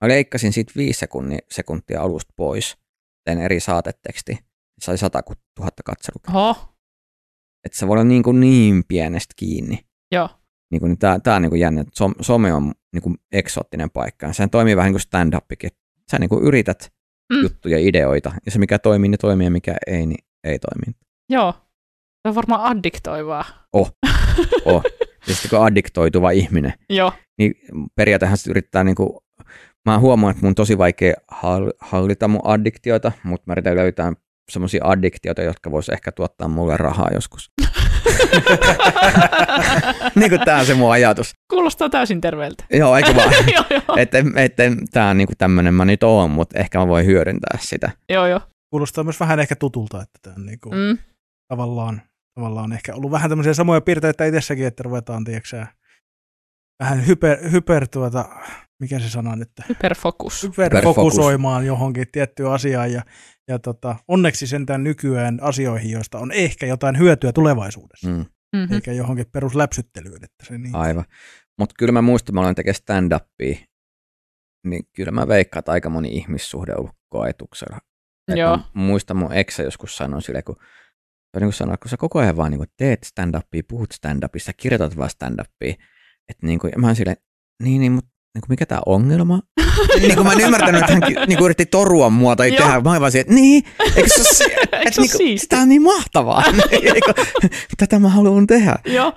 Mä 0.00 0.08
leikkasin 0.08 0.52
siitä 0.52 0.72
5 0.76 0.98
sekuntia, 0.98 1.38
sekuntia 1.50 2.02
alusta 2.02 2.32
pois. 2.36 2.76
Tein 3.24 3.38
eri 3.38 3.60
saateteksti. 3.60 4.38
Sai 4.80 4.98
100 4.98 5.22
000 5.58 5.70
katselukertaa. 5.84 6.48
Oho, 6.50 6.71
Että 7.64 7.78
se 7.78 7.88
voi 7.88 7.94
olla 7.94 8.04
niin, 8.04 8.22
kuin 8.22 8.40
niin 8.40 8.84
pienestä 8.88 9.34
kiinni. 9.36 9.78
joo. 10.12 10.28
Niin 10.70 10.80
kuin, 10.80 10.88
niin 10.90 10.98
tää, 10.98 11.20
tää 11.20 11.36
on 11.36 11.42
niin 11.42 11.50
kuin 11.50 11.60
jännä, 11.60 11.80
että 11.80 11.92
som, 11.96 12.14
some 12.20 12.52
on 12.52 12.72
niin 12.92 13.02
kuin 13.02 13.14
eksoottinen 13.32 13.90
paikka. 13.90 14.32
Sehän 14.32 14.50
toimii 14.50 14.76
vähän 14.76 14.92
niin 14.92 15.00
kuin 15.00 15.00
stand-upikin. 15.32 15.70
Sä 16.10 16.18
niin 16.18 16.28
kuin 16.28 16.44
yrität 16.44 16.92
Mm. 17.32 17.42
juttuja, 17.42 17.78
ideoita, 17.78 18.32
ja 18.46 18.50
se 18.52 18.58
mikä 18.58 18.78
toimii, 18.78 19.08
niin 19.08 19.18
toimii, 19.18 19.46
ja 19.46 19.50
mikä 19.50 19.74
ei, 19.86 20.06
niin 20.06 20.24
ei 20.44 20.58
toimi. 20.58 20.96
Joo. 21.30 21.52
Se 22.22 22.28
on 22.28 22.34
varmaan 22.34 22.62
addiktoivaa. 22.62 23.44
Oh. 23.72 23.92
Ja 25.28 25.34
sitten 25.34 25.50
kun 25.50 25.66
addiktoituva 25.66 26.30
ihminen, 26.30 26.72
Joo. 26.90 27.12
niin 27.38 27.54
periaatteessa 27.96 28.36
sit 28.36 28.46
yrittää 28.50 28.84
niin 28.84 28.94
kuin, 28.94 29.10
mä 29.86 29.98
huomaan, 29.98 30.30
että 30.30 30.40
mun 30.42 30.48
on 30.48 30.54
tosi 30.54 30.78
vaikea 30.78 31.14
hall- 31.32 31.72
hallita 31.80 32.28
mun 32.28 32.40
addiktioita, 32.44 33.12
mutta 33.24 33.44
mä 33.46 33.52
yritän 33.52 33.76
löytää 33.76 34.12
semmoisia 34.50 34.84
addiktioita, 34.84 35.42
jotka 35.42 35.70
vois 35.70 35.88
ehkä 35.88 36.12
tuottaa 36.12 36.48
mulle 36.48 36.76
rahaa 36.76 37.08
joskus. 37.14 37.50
niin 40.14 40.30
kuin 40.30 40.40
tää 40.44 40.58
on 40.58 40.66
se 40.66 40.74
mun 40.74 40.92
ajatus. 40.92 41.32
Kuulostaa 41.50 41.88
täysin 41.88 42.20
terveeltä. 42.20 42.64
Joo, 42.72 42.96
eikö 42.96 43.14
vaan? 43.14 43.32
joo, 43.54 43.64
joo. 43.70 43.96
että 43.96 44.18
et, 44.36 44.52
tää 44.92 45.08
on 45.08 45.18
niinku 45.18 45.32
tämmönen 45.38 45.74
mä 45.74 45.84
nyt 45.84 46.02
oon, 46.02 46.30
mutta 46.30 46.58
ehkä 46.58 46.78
mä 46.78 46.88
voin 46.88 47.06
hyödyntää 47.06 47.58
sitä. 47.60 47.90
joo, 48.08 48.26
joo. 48.26 48.40
Kuulostaa 48.70 49.04
myös 49.04 49.20
vähän 49.20 49.40
ehkä 49.40 49.56
tutulta, 49.56 50.02
että 50.02 50.18
tämä 50.22 50.34
on 50.38 50.46
niinku 50.46 50.70
Mm. 50.70 50.98
tavallaan, 51.48 52.02
tavallaan 52.34 52.72
ehkä 52.72 52.94
ollut 52.94 53.10
vähän 53.10 53.30
tämmöisiä 53.30 53.54
samoja 53.54 53.80
piirteitä 53.80 54.24
itsessäkin, 54.24 54.66
että 54.66 54.82
ruvetaan, 54.82 55.24
tiedätkö 55.24 55.66
vähän 56.82 57.06
hyper, 57.06 57.50
hyper 57.50 57.88
tuota, 57.88 58.28
mikä 58.80 58.98
se 58.98 59.08
sana 59.10 59.36
nyt, 59.36 59.50
Hyperfokus. 59.68 60.42
hyperfokusoimaan 60.42 61.66
johonkin 61.66 62.06
tiettyyn 62.12 62.50
asiaan 62.50 62.92
ja, 62.92 63.02
ja 63.48 63.58
tota, 63.58 63.96
onneksi 64.08 64.46
sentään 64.46 64.84
nykyään 64.84 65.38
asioihin, 65.42 65.90
joista 65.90 66.18
on 66.18 66.32
ehkä 66.32 66.66
jotain 66.66 66.98
hyötyä 66.98 67.32
tulevaisuudessa, 67.32 68.08
mm. 68.08 68.14
Mm, 68.16 68.24
Mm-hmm. 68.56 68.74
eikä 68.74 68.92
johonkin 68.92 69.26
perusläpsyttelyyn. 69.32 70.24
Että 70.24 70.46
se 70.46 70.58
niin, 70.58 70.74
aivan. 70.76 71.04
Mutta 71.58 71.74
kyllä 71.78 71.92
mä 71.92 72.02
muistan, 72.02 72.34
mä 72.34 72.40
olen 72.40 72.54
tekemään 72.54 72.74
stand-upia, 72.74 73.64
niin 74.66 74.82
kyllä 74.96 75.10
mä 75.10 75.28
veikkaan, 75.28 75.58
että 75.58 75.72
aika 75.72 75.90
moni 75.90 76.08
ihmissuhde 76.08 76.72
on 76.72 76.78
ollut 76.78 76.96
koetuksella. 77.08 77.78
Et 78.28 78.36
Joo. 78.38 78.56
Mä 78.56 78.62
muistan 78.74 79.16
mun 79.16 79.32
eksä 79.32 79.62
joskus 79.62 79.96
sanoi 79.96 80.22
sille, 80.22 80.42
kun 80.42 80.56
niin 81.36 81.46
kuin 81.46 81.52
sanoi, 81.52 81.76
kun 81.82 81.88
sä 81.88 81.96
koko 81.96 82.18
ajan 82.18 82.36
vaan 82.36 82.50
niin 82.50 82.58
kuin 82.58 82.70
teet 82.76 83.04
stand-upia, 83.04 83.62
puhut 83.68 83.94
stand-upista, 83.94 84.52
kirjoitat 84.56 84.96
vaan 84.96 85.10
stand-upia, 85.10 85.74
että 86.28 86.46
niin 86.46 86.58
kuin, 86.58 86.70
ja 86.74 86.78
mä 86.78 86.86
oon 86.86 86.96
silleen, 86.96 87.16
niin, 87.62 87.80
niin, 87.80 87.92
mutta 87.92 88.10
niin 88.34 88.40
kuin 88.40 88.50
mikä 88.50 88.66
tämä 88.66 88.80
ongelma? 88.86 89.40
niin 90.00 90.14
kuin 90.14 90.26
mä 90.26 90.32
en 90.32 90.40
ymmärtänyt, 90.40 90.80
että 90.80 90.92
hän 90.92 91.28
niin 91.28 91.38
kuin 91.38 91.44
yritti 91.44 91.66
torua 91.66 92.10
mua 92.10 92.36
tai 92.36 92.48
Joo. 92.48 92.56
tehdä, 92.56 92.80
mä 92.80 93.00
vaan 93.00 93.12
siihen, 93.12 93.20
että 93.20 93.34
niin, 93.34 93.64
eikö 93.96 94.08
se 94.08 94.44
ole, 94.44 94.52
Eikö 94.62 94.76
että 94.76 94.90
se 94.90 95.00
niin 95.00 95.10
kuin, 95.10 95.18
siistiä? 95.18 95.48
tämä 95.48 95.62
on 95.62 95.68
niin 95.68 95.82
mahtavaa, 95.82 96.42
tätä 97.78 97.98
mä 97.98 98.08
haluan 98.08 98.46
tehdä. 98.46 98.76
Joo. 98.84 99.12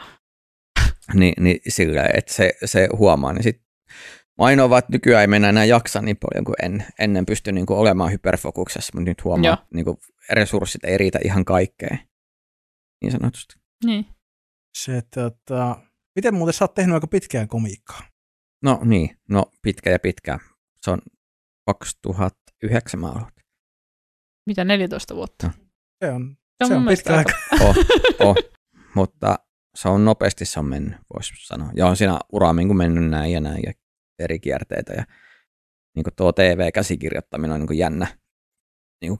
Niin, 1.13 1.33
niin 1.39 1.59
sillä, 1.67 2.09
että 2.13 2.33
se, 2.33 2.53
se 2.65 2.87
huomaa, 2.97 3.33
niin 3.33 3.43
sitten 3.43 3.65
ainoa 4.37 4.69
vaan, 4.69 4.79
että 4.79 4.91
nykyään 4.91 5.21
ei 5.21 5.27
mennä 5.27 5.49
enää 5.49 5.65
jaksa 5.65 6.01
niin 6.01 6.17
paljon 6.17 6.45
kuin 6.45 6.55
en, 6.63 6.85
ennen 6.99 7.25
pysty 7.25 7.51
niin 7.51 7.65
kuin 7.65 7.79
olemaan 7.79 8.11
hyperfokuksessa, 8.11 8.91
mutta 8.95 9.09
nyt 9.09 9.23
huomaa, 9.23 9.53
että 9.53 9.65
niin 9.73 9.85
kuin 9.85 9.97
resurssit 10.31 10.83
ei 10.83 10.97
riitä 10.97 11.19
ihan 11.25 11.45
kaikkeen, 11.45 11.99
niin 13.01 13.11
sanotusti. 13.11 13.55
Niin. 13.85 14.05
se, 14.77 15.01
tota, 15.15 15.77
miten 16.15 16.33
muuten 16.33 16.53
sä 16.53 16.63
oot 16.65 16.73
tehnyt 16.73 16.93
aika 16.93 17.07
pitkään 17.07 17.47
komiikkaa? 17.47 18.01
No 18.63 18.79
niin, 18.83 19.17
no 19.29 19.45
pitkä 19.61 19.89
ja 19.89 19.99
pitkä. 19.99 20.39
Se 20.81 20.91
on 20.91 21.01
2009 21.65 22.99
mä 22.99 23.11
aloitin. 23.11 23.45
Mitä 24.45 24.63
14 24.63 25.15
vuotta? 25.15 25.51
Se 26.03 26.11
on, 26.11 26.37
Se 26.63 26.67
se 26.67 26.73
on 26.73 26.79
mun 26.79 26.83
mielestä 26.83 27.17
pitkä 27.17 27.17
aika. 27.17 27.65
Oh, 27.65 27.75
oh. 28.27 28.35
Mutta 28.95 29.39
se 29.75 29.89
on 29.89 30.05
nopeasti 30.05 30.45
se 30.45 30.59
on 30.59 30.65
mennyt, 30.65 30.97
voisi 31.13 31.33
sanoa. 31.37 31.69
Ja 31.75 31.87
on 31.87 31.97
siinä 31.97 32.19
uraamiin 32.31 32.67
kun 32.67 32.77
mennyt 32.77 33.09
näin 33.09 33.31
ja 33.31 33.39
näin 33.39 33.63
ja 33.65 33.73
eri 34.19 34.39
kierteitä. 34.39 34.93
Ja 34.93 35.05
niin 35.95 36.03
kuin 36.03 36.13
tuo 36.15 36.31
TV-käsikirjoittaminen 36.31 37.51
on 37.51 37.59
niin 37.59 37.67
kuin 37.67 37.77
jännä 37.77 38.07
niin 39.01 39.17
kuin 39.17 39.19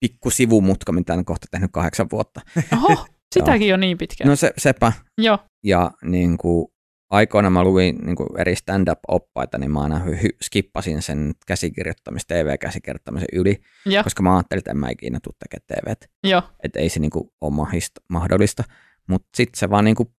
pikku 0.00 0.30
sivumutka, 0.30 0.92
mitä 0.92 1.14
on 1.14 1.24
kohta 1.24 1.46
tehnyt 1.50 1.70
kahdeksan 1.72 2.10
vuotta. 2.12 2.40
Oho, 2.72 3.06
sitäkin 3.34 3.68
jo 3.68 3.76
niin 3.76 3.98
pitkään. 3.98 4.28
No 4.28 4.36
se, 4.36 4.52
sepä. 4.58 4.92
Joo. 5.18 5.38
Ja 5.64 5.90
niin 6.02 6.38
kuin, 6.38 6.68
aikoina 7.10 7.50
mä 7.50 7.64
luin 7.64 7.98
niin 8.04 8.16
kuin 8.16 8.28
eri 8.38 8.56
stand-up-oppaita, 8.56 9.58
niin 9.58 9.70
mä 9.70 9.82
aina 9.82 9.98
hy- 9.98 10.36
skippasin 10.42 11.02
sen 11.02 11.32
käsikirjoittamista, 11.46 12.34
TV-käsikirjoittamisen 12.34 13.28
yli, 13.32 13.60
Joo. 13.86 14.04
koska 14.04 14.22
mä 14.22 14.36
ajattelin, 14.36 14.58
että 14.58 14.70
en 14.70 14.76
mä 14.76 14.90
ikinä 14.90 15.18
tule 15.22 15.34
tekemään. 15.38 15.96
Joo. 16.24 16.42
että 16.62 16.78
ei 16.78 16.88
se 16.88 17.00
niinku 17.00 17.32
ole 17.40 17.54
mahista, 17.54 18.00
mahdollista. 18.08 18.64
Mutta 19.08 19.28
sitten 19.36 19.58
se 19.58 19.70
vaan 19.70 19.84
niinku 19.84 20.12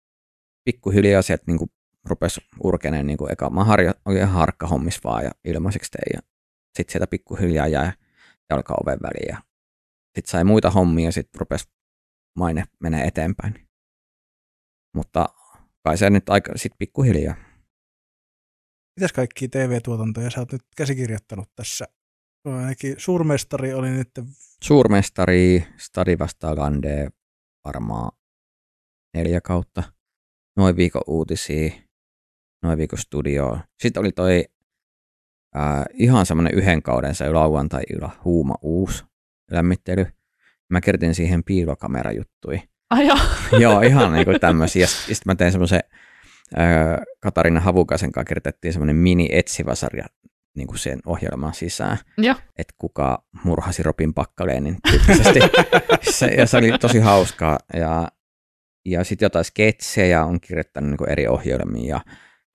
pikkuhiljaa 0.64 1.23
sieltä 1.23 1.45
niinku 1.47 1.67
rupesi 2.05 2.40
urkeneen, 2.64 3.07
niinku 3.07 3.26
eka 3.26 3.50
mä 3.50 3.64
harjo, 3.64 3.93
olin 4.05 4.19
ihan 4.19 4.31
harkka 4.31 4.67
hommis 4.67 5.05
vaan 5.05 5.25
ja 5.25 5.31
ilmaiseksi 5.45 5.90
tein 5.90 6.12
ja 6.14 6.21
sitten 6.76 6.93
sieltä 6.93 7.07
pikkuhiljaa 7.07 7.69
jäi 7.69 7.93
jalka 8.50 8.75
oven 8.83 8.99
väliin 9.02 9.29
ja 9.29 9.37
sitten 10.17 10.31
sai 10.31 10.45
muita 10.45 10.71
hommia 10.71 11.05
ja 11.05 11.12
sitten 11.12 11.40
rupesi 11.40 11.64
maine 12.41 12.65
menee 12.81 13.07
eteenpäin. 13.07 13.69
Mutta 14.97 15.29
kai 15.85 15.99
se 15.99 16.11
nyt 16.11 16.29
aika 16.29 16.53
sitten 16.57 16.79
pikkuhiljaa. 16.79 17.35
Mitäs 18.97 19.13
kaikki 19.13 19.49
TV-tuotantoja 19.49 20.31
sä 20.31 20.41
oot 20.41 20.53
nyt 20.53 20.63
käsikirjoittanut 20.77 21.49
tässä? 21.57 21.85
Ainakin 22.45 22.95
suurmestari 22.99 23.75
oli 23.75 23.91
nyt, 23.91 24.11
Suurmestari, 24.65 25.67
Stadi 25.77 26.19
vastaa 26.19 26.55
Gandee, 26.55 27.11
varmaan 27.65 28.13
neljä 29.15 29.41
kautta. 29.41 29.83
Noin 30.57 30.77
viikon 30.77 31.03
uutisia, 31.07 31.71
noin 32.63 32.79
viikon 32.79 32.99
studio. 32.99 33.59
Sitten 33.83 34.01
oli 34.01 34.13
toi 34.13 34.45
ää, 35.55 35.87
ihan 35.93 36.27
semmoinen 36.27 36.55
yhden 36.55 36.83
kauden 36.83 37.15
se 37.15 37.33
lauantai-illa 37.33 38.11
huuma 38.25 38.55
uusi 38.63 39.05
lämmittely. 39.51 40.07
Mä 40.71 40.81
kirjoitin 40.81 41.15
siihen 41.15 41.45
piilokamerajuttuja. 41.45 42.61
Ai 42.91 43.07
joo. 43.07 43.19
Joo, 43.62 43.81
ihan 43.81 44.12
niinku 44.12 44.39
tämmöisiä. 44.41 44.83
Ja 44.83 44.87
sitten 44.87 45.23
mä 45.27 45.35
tein 45.35 45.53
semmoisen 45.53 45.81
Katarina 47.21 47.61
Havukaisen 47.61 48.12
kanssa 48.12 48.29
kirjoitettiin 48.29 48.73
semmoinen 48.73 48.97
mini-etsivä 48.97 49.75
sarja 49.75 50.07
niin 50.57 50.67
kuin 50.67 50.79
sen 50.79 51.00
ohjelman 51.07 51.55
sisään 51.55 51.99
Joo. 52.19 52.35
että 52.59 52.75
kuka 52.79 53.25
murhasi 53.45 53.83
Robin 53.83 54.15
Pakkaleenin 54.15 54.77
tyyppisesti. 54.91 55.41
se, 56.19 56.27
ja 56.27 56.47
se 56.47 56.57
oli 56.57 56.79
tosi 56.79 56.99
hauskaa. 56.99 57.59
Ja, 57.75 58.09
ja 58.87 59.05
sitten 59.05 59.27
jotain 59.27 59.45
sketsejä 59.45 60.25
on 60.25 60.41
kirjoittanut 60.41 60.91
niin 60.91 61.11
eri 61.11 61.29
ohjelmiin 61.29 61.87
ja 61.87 62.00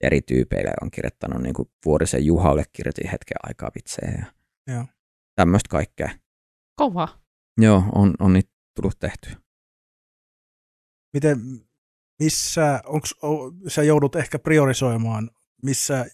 eri 0.01 0.21
tyypeille 0.21 0.71
on 0.81 0.91
kirjoittanut 0.91 1.41
niin 1.41 1.53
kuin 1.53 1.69
Vuorisen 1.85 2.25
Juhalle 2.25 2.63
kirjoitin 2.73 3.09
hetken 3.09 3.37
aikaa 3.43 3.71
vitsejä 3.75 4.11
ja 4.11 4.25
Joo. 4.73 4.85
tämmöistä 5.35 5.69
kaikkea. 5.69 6.09
Kova. 6.75 7.07
Joo, 7.61 7.83
on, 7.95 8.13
on 8.19 8.33
niitä 8.33 8.49
tullut 8.75 8.99
tehty. 8.99 9.29
miten, 11.13 11.39
missä, 12.19 12.81
onks, 12.85 13.15
o, 13.23 13.51
sä 13.67 13.83
joudut 13.83 14.15
ehkä 14.15 14.39
priorisoimaan, 14.39 15.29
missä 15.63 16.05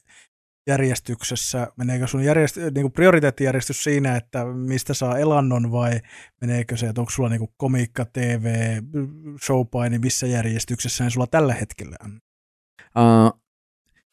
järjestyksessä, 0.67 1.67
meneekö 1.77 2.07
sun 2.07 2.23
järjest, 2.23 2.57
niin 2.57 2.81
kuin 2.81 2.91
prioriteettijärjestys 2.91 3.83
siinä, 3.83 4.15
että 4.15 4.45
mistä 4.45 4.93
saa 4.93 5.17
elannon 5.17 5.71
vai 5.71 6.01
meneekö 6.41 6.77
se, 6.77 6.87
että 6.87 7.01
onko 7.01 7.11
sulla 7.11 7.29
niin 7.29 7.39
kuin 7.39 7.53
komiikka, 7.57 8.05
TV, 8.05 8.77
showpaini, 9.45 9.99
missä 9.99 10.27
järjestyksessä 10.27 11.03
ne 11.03 11.09
sulla 11.09 11.27
tällä 11.27 11.53
hetkellä 11.53 11.95
on? 12.03 12.19
Uh, 12.97 13.41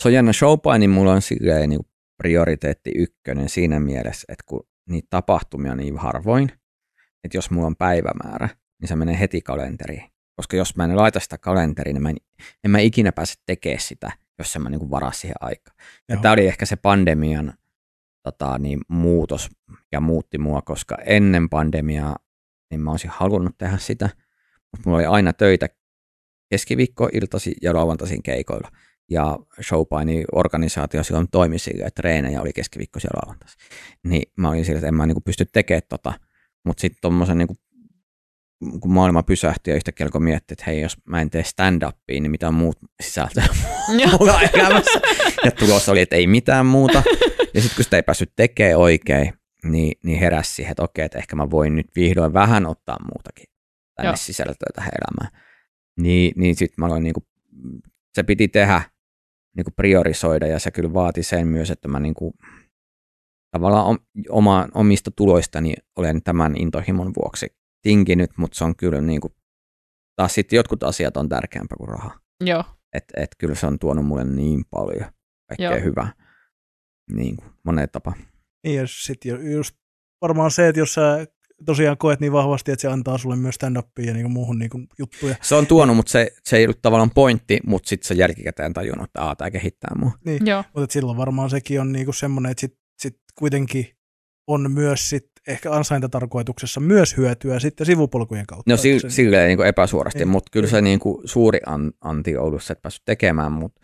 se 0.02 0.08
on 0.08 0.14
jännä 0.14 0.32
showpaini, 0.32 0.78
niin 0.78 0.90
mulla 0.90 1.12
on 1.12 1.22
silleen 1.22 1.70
niin 1.70 1.80
prioriteetti 2.16 2.90
ykkönen 2.96 3.48
siinä 3.48 3.80
mielessä, 3.80 4.24
että 4.28 4.44
kun 4.46 4.66
niitä 4.88 5.06
tapahtumia 5.10 5.74
niin 5.74 5.98
harvoin, 5.98 6.52
että 7.24 7.36
jos 7.36 7.50
mulla 7.50 7.66
on 7.66 7.76
päivämäärä, 7.76 8.48
niin 8.80 8.88
se 8.88 8.96
menee 8.96 9.18
heti 9.20 9.40
kalenteriin. 9.40 10.10
Koska 10.36 10.56
jos 10.56 10.76
mä 10.76 10.84
en 10.84 10.96
laita 10.96 11.20
sitä 11.20 11.38
kalenteriin, 11.38 11.94
niin 11.94 12.02
mä 12.02 12.10
en, 12.10 12.16
en 12.64 12.70
mä 12.70 12.78
ikinä 12.78 13.12
pääse 13.12 13.34
tekemään 13.46 13.80
sitä, 13.80 14.12
jos 14.38 14.56
en 14.56 14.62
mä 14.62 14.70
niin 14.70 14.90
varaa 14.90 15.12
siihen 15.12 15.36
aikaan. 15.40 15.76
Ja 16.08 16.16
tämä 16.16 16.32
oli 16.32 16.46
ehkä 16.46 16.66
se 16.66 16.76
pandemian 16.76 17.54
tota, 18.22 18.58
niin, 18.58 18.80
muutos, 18.88 19.50
ja 19.92 20.00
muutti 20.00 20.38
mua, 20.38 20.62
koska 20.62 20.96
ennen 21.06 21.48
pandemiaa 21.48 22.16
niin 22.70 22.80
mä 22.80 22.90
olisin 22.90 23.10
halunnut 23.14 23.58
tehdä 23.58 23.78
sitä, 23.78 24.10
mutta 24.72 24.88
mulla 24.90 24.98
oli 24.98 25.06
aina 25.06 25.32
töitä 25.32 25.68
keskiviikko, 26.50 27.08
iltasi 27.12 27.54
ja 27.62 27.74
lauantaisin 27.74 28.22
keikoilla. 28.22 28.70
Ja 29.10 29.38
showpaini 29.62 30.24
organisaatio 30.32 31.02
silloin 31.02 31.28
toimi 31.30 31.58
sille, 31.58 31.84
että 31.84 32.02
treenejä 32.02 32.40
oli 32.40 32.52
keskiviikkoisia 32.52 33.10
ja 33.14 33.20
lauantaisin. 33.22 33.60
Niin 34.04 34.32
mä 34.36 34.48
olin 34.48 34.64
sillä, 34.64 34.78
että 34.78 34.88
en 34.88 34.94
mä 34.94 35.06
niin 35.06 35.22
pysty 35.24 35.46
tekemään 35.52 35.82
tota. 35.88 36.12
Mutta 36.64 36.80
sitten 36.80 36.98
tuommoisen 37.00 37.38
niin 37.38 37.48
kun 38.80 38.92
maailma 38.92 39.22
pysähtyi 39.22 39.72
ja 39.72 39.76
yhtäkkiä 39.76 40.06
alkoi 40.06 40.20
miettiä, 40.20 40.52
että 40.52 40.64
hei, 40.66 40.80
jos 40.80 40.96
mä 41.04 41.20
en 41.20 41.30
tee 41.30 41.42
stand-upia, 41.42 42.20
niin 42.20 42.30
mitä 42.30 42.50
muut 42.50 42.78
sisältöä 43.02 43.44
mulla 44.20 44.40
elämässä. 44.40 45.00
Ja 45.44 45.50
tulos 45.50 45.88
oli, 45.88 46.00
että 46.00 46.16
ei 46.16 46.26
mitään 46.26 46.66
muuta. 46.66 47.02
Ja 47.54 47.60
sitten 47.60 47.76
kun 47.76 47.84
sitä 47.84 47.96
ei 47.96 48.02
päässyt 48.02 48.32
tekemään 48.36 48.78
oikein, 48.78 49.32
niin, 49.64 49.92
niin 50.04 50.18
heräsi 50.18 50.54
siihen, 50.54 50.70
että 50.70 50.82
okei, 50.82 51.04
että 51.04 51.18
ehkä 51.18 51.36
mä 51.36 51.50
voin 51.50 51.76
nyt 51.76 51.86
vihdoin 51.96 52.32
vähän 52.32 52.66
ottaa 52.66 52.96
muutakin 53.02 53.46
tänne 53.96 54.08
Joo. 54.08 54.16
sisältöä 54.16 54.68
tähän 54.74 54.92
elämään. 54.92 55.44
Niin, 56.00 56.32
niin 56.36 56.56
sitten 56.56 56.74
mä 56.78 56.86
aloin 56.86 57.02
niinku 57.02 57.26
se 58.14 58.22
piti 58.22 58.48
tehdä, 58.48 58.82
niin 59.56 59.64
kuin 59.64 59.74
priorisoida 59.74 60.46
ja 60.46 60.58
se 60.58 60.70
kyllä 60.70 60.92
vaati 60.92 61.22
sen 61.22 61.46
myös, 61.46 61.70
että 61.70 61.88
mä 61.88 62.00
niin 62.00 62.14
kuin, 62.14 62.34
tavallaan 63.50 63.98
oma, 64.28 64.68
omista 64.74 65.10
tuloistani 65.10 65.74
olen 65.96 66.22
tämän 66.22 66.56
intohimon 66.56 67.12
vuoksi 67.22 67.46
tinkinyt, 67.82 68.30
mutta 68.36 68.58
se 68.58 68.64
on 68.64 68.76
kyllä 68.76 69.00
niin 69.00 69.20
kuin, 69.20 69.34
taas 70.16 70.34
sitten 70.34 70.56
jotkut 70.56 70.82
asiat 70.82 71.16
on 71.16 71.28
tärkeämpää 71.28 71.76
kuin 71.76 71.88
raha. 71.88 72.20
Joo. 72.44 72.64
Että 72.92 73.20
et 73.22 73.30
kyllä 73.38 73.54
se 73.54 73.66
on 73.66 73.78
tuonut 73.78 74.06
mulle 74.06 74.24
niin 74.24 74.64
paljon 74.70 75.10
kaikkea 75.48 75.70
Joo. 75.70 75.84
hyvää. 75.84 76.12
Niin 77.12 77.36
kuin 77.36 77.50
monen 77.64 77.88
tapa. 77.92 78.12
Niin 78.64 78.76
ja 78.76 78.84
sitten 78.86 79.52
just 79.52 79.76
varmaan 80.22 80.50
se, 80.50 80.68
että 80.68 80.80
jos 80.80 80.94
sä 80.94 81.26
tosiaan 81.66 81.98
koet 81.98 82.20
niin 82.20 82.32
vahvasti, 82.32 82.72
että 82.72 82.80
se 82.80 82.88
antaa 82.88 83.18
sulle 83.18 83.36
myös 83.36 83.54
stand-upia 83.54 84.06
ja 84.06 84.14
niinku 84.14 84.28
muuhun 84.28 84.58
niinku 84.58 84.80
juttuja. 84.98 85.34
Se 85.42 85.54
on 85.54 85.66
tuonut, 85.66 85.96
mutta 85.96 86.12
se, 86.12 86.30
se 86.44 86.56
ei 86.56 86.64
ollut 86.64 86.82
tavallaan 86.82 87.10
pointti, 87.10 87.58
mutta 87.66 87.88
sitten 87.88 88.08
se 88.08 88.14
jälkikäteen 88.14 88.72
tajunnut, 88.72 89.04
että 89.04 89.34
tämä 89.38 89.50
kehittää 89.50 89.94
mua. 89.98 90.12
Niin. 90.24 90.46
Joo. 90.46 90.64
Mutta 90.74 90.92
silloin 90.92 91.18
varmaan 91.18 91.50
sekin 91.50 91.80
on 91.80 91.92
niinku 91.92 92.12
semmoinen, 92.12 92.50
että 92.50 92.60
sit, 92.60 92.72
sit 92.72 92.87
kuitenkin 93.38 93.86
on 94.46 94.72
myös 94.72 95.10
sit 95.10 95.30
ehkä 95.48 95.72
ansaintatarkoituksessa 95.72 96.80
myös 96.80 97.16
hyötyä 97.16 97.58
sitten 97.58 97.86
sivupolkujen 97.86 98.46
kautta. 98.46 98.70
No 98.70 98.76
si- 98.76 99.00
se- 99.00 99.10
silleen 99.10 99.48
niin 99.48 99.56
kuin 99.58 99.66
epäsuorasti, 99.68 100.18
Niin. 100.18 100.28
mutta 100.28 100.50
kyllä 100.50 100.68
se 100.68 100.80
niin 100.80 100.98
kuin 101.00 101.28
suuri 101.28 101.60
an- 101.66 101.92
anti 102.00 102.36
on 102.36 102.44
ollut 102.44 102.62
se, 102.62 102.72
että 102.72 102.82
päässyt 102.82 103.02
tekemään, 103.04 103.52
mutta 103.52 103.80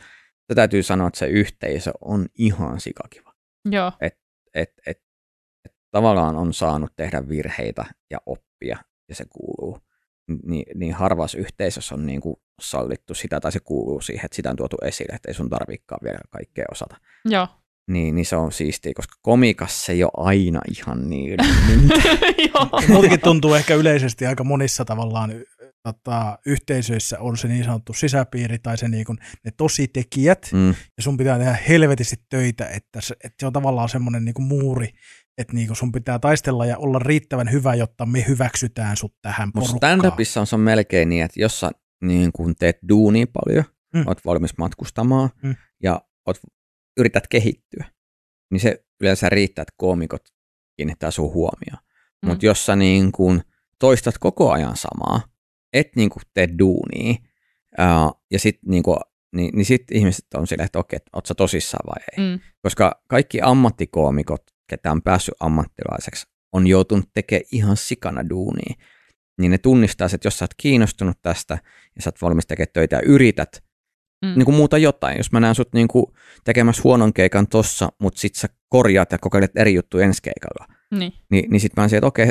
se 0.49 0.55
täytyy 0.55 0.83
sanoa, 0.83 1.09
että 1.09 1.19
se 1.19 1.27
yhteisö 1.27 1.91
on 2.01 2.27
ihan 2.39 2.81
sikakiva. 2.81 3.33
Joo. 3.71 3.93
Et, 4.01 4.19
et, 4.55 4.73
et, 4.87 4.99
et 5.65 5.73
tavallaan 5.91 6.37
on 6.37 6.55
saanut 6.55 6.93
tehdä 6.97 7.29
virheitä 7.29 7.85
ja 8.11 8.19
oppia, 8.27 8.79
ja 9.09 9.15
se 9.15 9.25
kuuluu. 9.31 9.79
Ni, 10.47 10.63
niin 10.75 10.95
harvassa 10.95 11.39
yhteisössä 11.39 11.95
on 11.95 12.07
niin 12.07 12.21
kuin 12.21 12.37
sallittu 12.61 13.15
sitä, 13.15 13.41
tai 13.41 13.53
se 13.53 13.61
kuuluu 13.61 14.01
siihen, 14.01 14.25
että 14.25 14.37
sitä 14.37 14.51
on 14.51 14.57
tuotu 14.57 14.77
esille, 14.83 15.15
että 15.15 15.31
ei 15.31 15.35
sun 15.35 15.51
tarvikaan 15.51 16.01
vielä 16.05 16.19
kaikkea 16.31 16.65
osata. 16.73 16.97
Joo. 17.25 17.49
Niin, 17.91 18.15
niin 18.15 18.27
se 18.27 18.37
on 18.37 18.53
siistiä, 18.53 18.93
koska 18.97 19.15
komikassa 19.23 19.87
se 19.87 19.93
ei 19.93 20.05
ole 20.05 20.13
aina 20.17 20.61
ihan 20.79 21.11
niin. 21.11 21.39
Joo. 22.55 22.69
Muutenkin 22.89 23.21
tuntuu 23.21 23.55
ehkä 23.55 23.75
yleisesti 23.75 24.27
aika 24.27 24.45
monissa 24.45 24.85
tavallaan 24.85 25.33
tota, 25.83 26.39
yhteisöissä 26.47 27.19
on 27.21 27.37
se 27.37 27.49
niin 27.49 27.65
sanottu 27.65 27.93
sisäpiiri 27.93 28.59
tai 28.59 28.79
se 28.79 28.89
niin 28.89 29.05
kuin, 29.05 29.19
ne 29.45 29.51
tositekijät, 29.57 30.51
mm, 30.53 30.69
ja 30.69 31.03
sun 31.03 31.17
pitää 31.17 31.39
tehdä 31.39 31.57
helvetisti 31.69 32.17
töitä, 32.31 32.67
että 32.69 33.01
se, 33.01 33.15
että 33.25 33.37
se 33.41 33.47
on 33.47 33.53
tavallaan 33.53 33.89
semmoinen 33.89 34.25
niin 34.25 34.35
kuin 34.35 34.47
muuri, 34.47 34.89
että 35.39 35.53
niin 35.53 35.67
kuin 35.67 35.77
sun 35.77 35.93
pitää 35.93 36.19
taistella 36.19 36.67
ja 36.67 36.79
olla 36.79 36.99
riittävän 36.99 37.53
hyvä, 37.53 37.75
jotta 37.75 38.07
me 38.07 38.25
hyväksytään 38.29 38.97
sut 38.97 39.15
tähän 39.23 39.49
Mutta 39.55 39.61
porukkaan. 39.69 39.99
stand-upissa 40.01 40.41
on, 40.41 40.47
se 40.47 40.55
on 40.55 40.61
melkein 40.61 41.09
niin, 41.09 41.25
että 41.25 41.41
jos 41.41 41.61
sä 41.61 41.71
niin 42.05 42.33
kun 42.33 42.55
teet 42.59 42.77
duunia 42.89 43.27
paljon, 43.33 43.65
mm. 43.95 44.05
oot 44.07 44.25
valmis 44.25 44.59
matkustamaan 44.59 45.31
Mm. 45.43 45.55
ja 45.83 46.01
oot, 46.27 46.41
yrität 46.97 47.29
kehittyä, 47.29 47.85
niin 48.51 48.61
se 48.61 48.85
yleensä 49.01 49.29
riittää, 49.29 49.63
että 49.63 49.75
koomikot 49.77 50.23
kiinnittää 50.77 51.11
sun 51.11 51.33
huomioon. 51.33 51.85
Mm. 52.23 52.29
Mutta 52.29 52.47
jos 52.47 52.67
sä 52.67 52.77
niin 52.77 53.13
kun 53.13 53.43
toistat 53.79 54.19
koko 54.19 54.53
ajan 54.53 54.77
samaa, 54.77 55.21
et 55.73 55.97
niin 55.97 56.11
kun 56.11 56.23
tee 56.35 56.49
duunia, 56.59 57.15
ää, 57.79 58.11
ja 58.31 58.39
sit, 58.39 58.59
niin 58.67 58.83
kun, 58.83 58.97
niin, 59.37 59.57
niin 59.57 59.65
sit 59.65 59.85
ihmiset 59.93 60.27
on 60.35 60.47
silleen, 60.47 60.65
että 60.67 60.79
okei, 60.79 60.99
oot 61.13 61.27
sä 61.27 61.35
tosissaan 61.35 61.87
vai 61.87 62.05
ei. 62.13 62.37
Mm. 62.37 62.41
Koska 62.63 63.03
kaikki 63.09 63.41
ammattikoomikot, 63.41 64.43
ketä 64.67 64.93
on 64.93 65.03
päässyt 65.03 65.35
ammattilaiseksi, 65.41 66.27
on 66.53 66.67
joutunut 66.67 67.09
tekemään 67.15 67.45
ihan 67.53 67.77
sikana 67.77 68.29
duunia. 68.29 68.75
Niin 69.41 69.51
ne 69.51 69.59
tunnistaa, 69.59 70.09
että 70.15 70.27
jos 70.27 70.39
sä 70.39 70.45
oot 70.45 70.55
kiinnostunut 70.57 71.19
tästä 71.23 71.59
ja 71.97 72.03
sä 72.03 72.09
oot 72.09 72.23
valmis 72.23 72.47
tekemään 72.47 72.73
töitä 72.73 72.97
ja 72.97 73.03
yrität 73.03 73.64
Mm. 74.23 74.33
niin 74.35 74.45
kuin 74.45 74.55
muuta 74.55 74.79
jotain. 74.79 75.17
Jos 75.17 75.33
mä 75.33 75.41
näen 75.41 75.55
sut 75.55 75.73
niin 75.75 75.89
kuin 75.89 76.07
tekemässä 76.45 76.81
huonon 76.85 77.13
keikan 77.13 77.49
tossa, 77.49 77.89
mutta 77.99 78.21
sit 78.21 78.35
sä 78.35 78.49
korjaat 78.69 79.13
ja 79.13 79.19
kokeilet 79.19 79.57
eri 79.57 79.75
juttuja 79.75 80.05
ensi 80.07 80.23
keikalla, 80.23 80.67
Niin. 80.91 81.13
niin, 81.31 81.51
niin 81.51 81.61
sit 81.61 81.73
mä 81.77 81.83
oon 81.83 81.95
että 81.95 82.07
okei, 82.07 82.31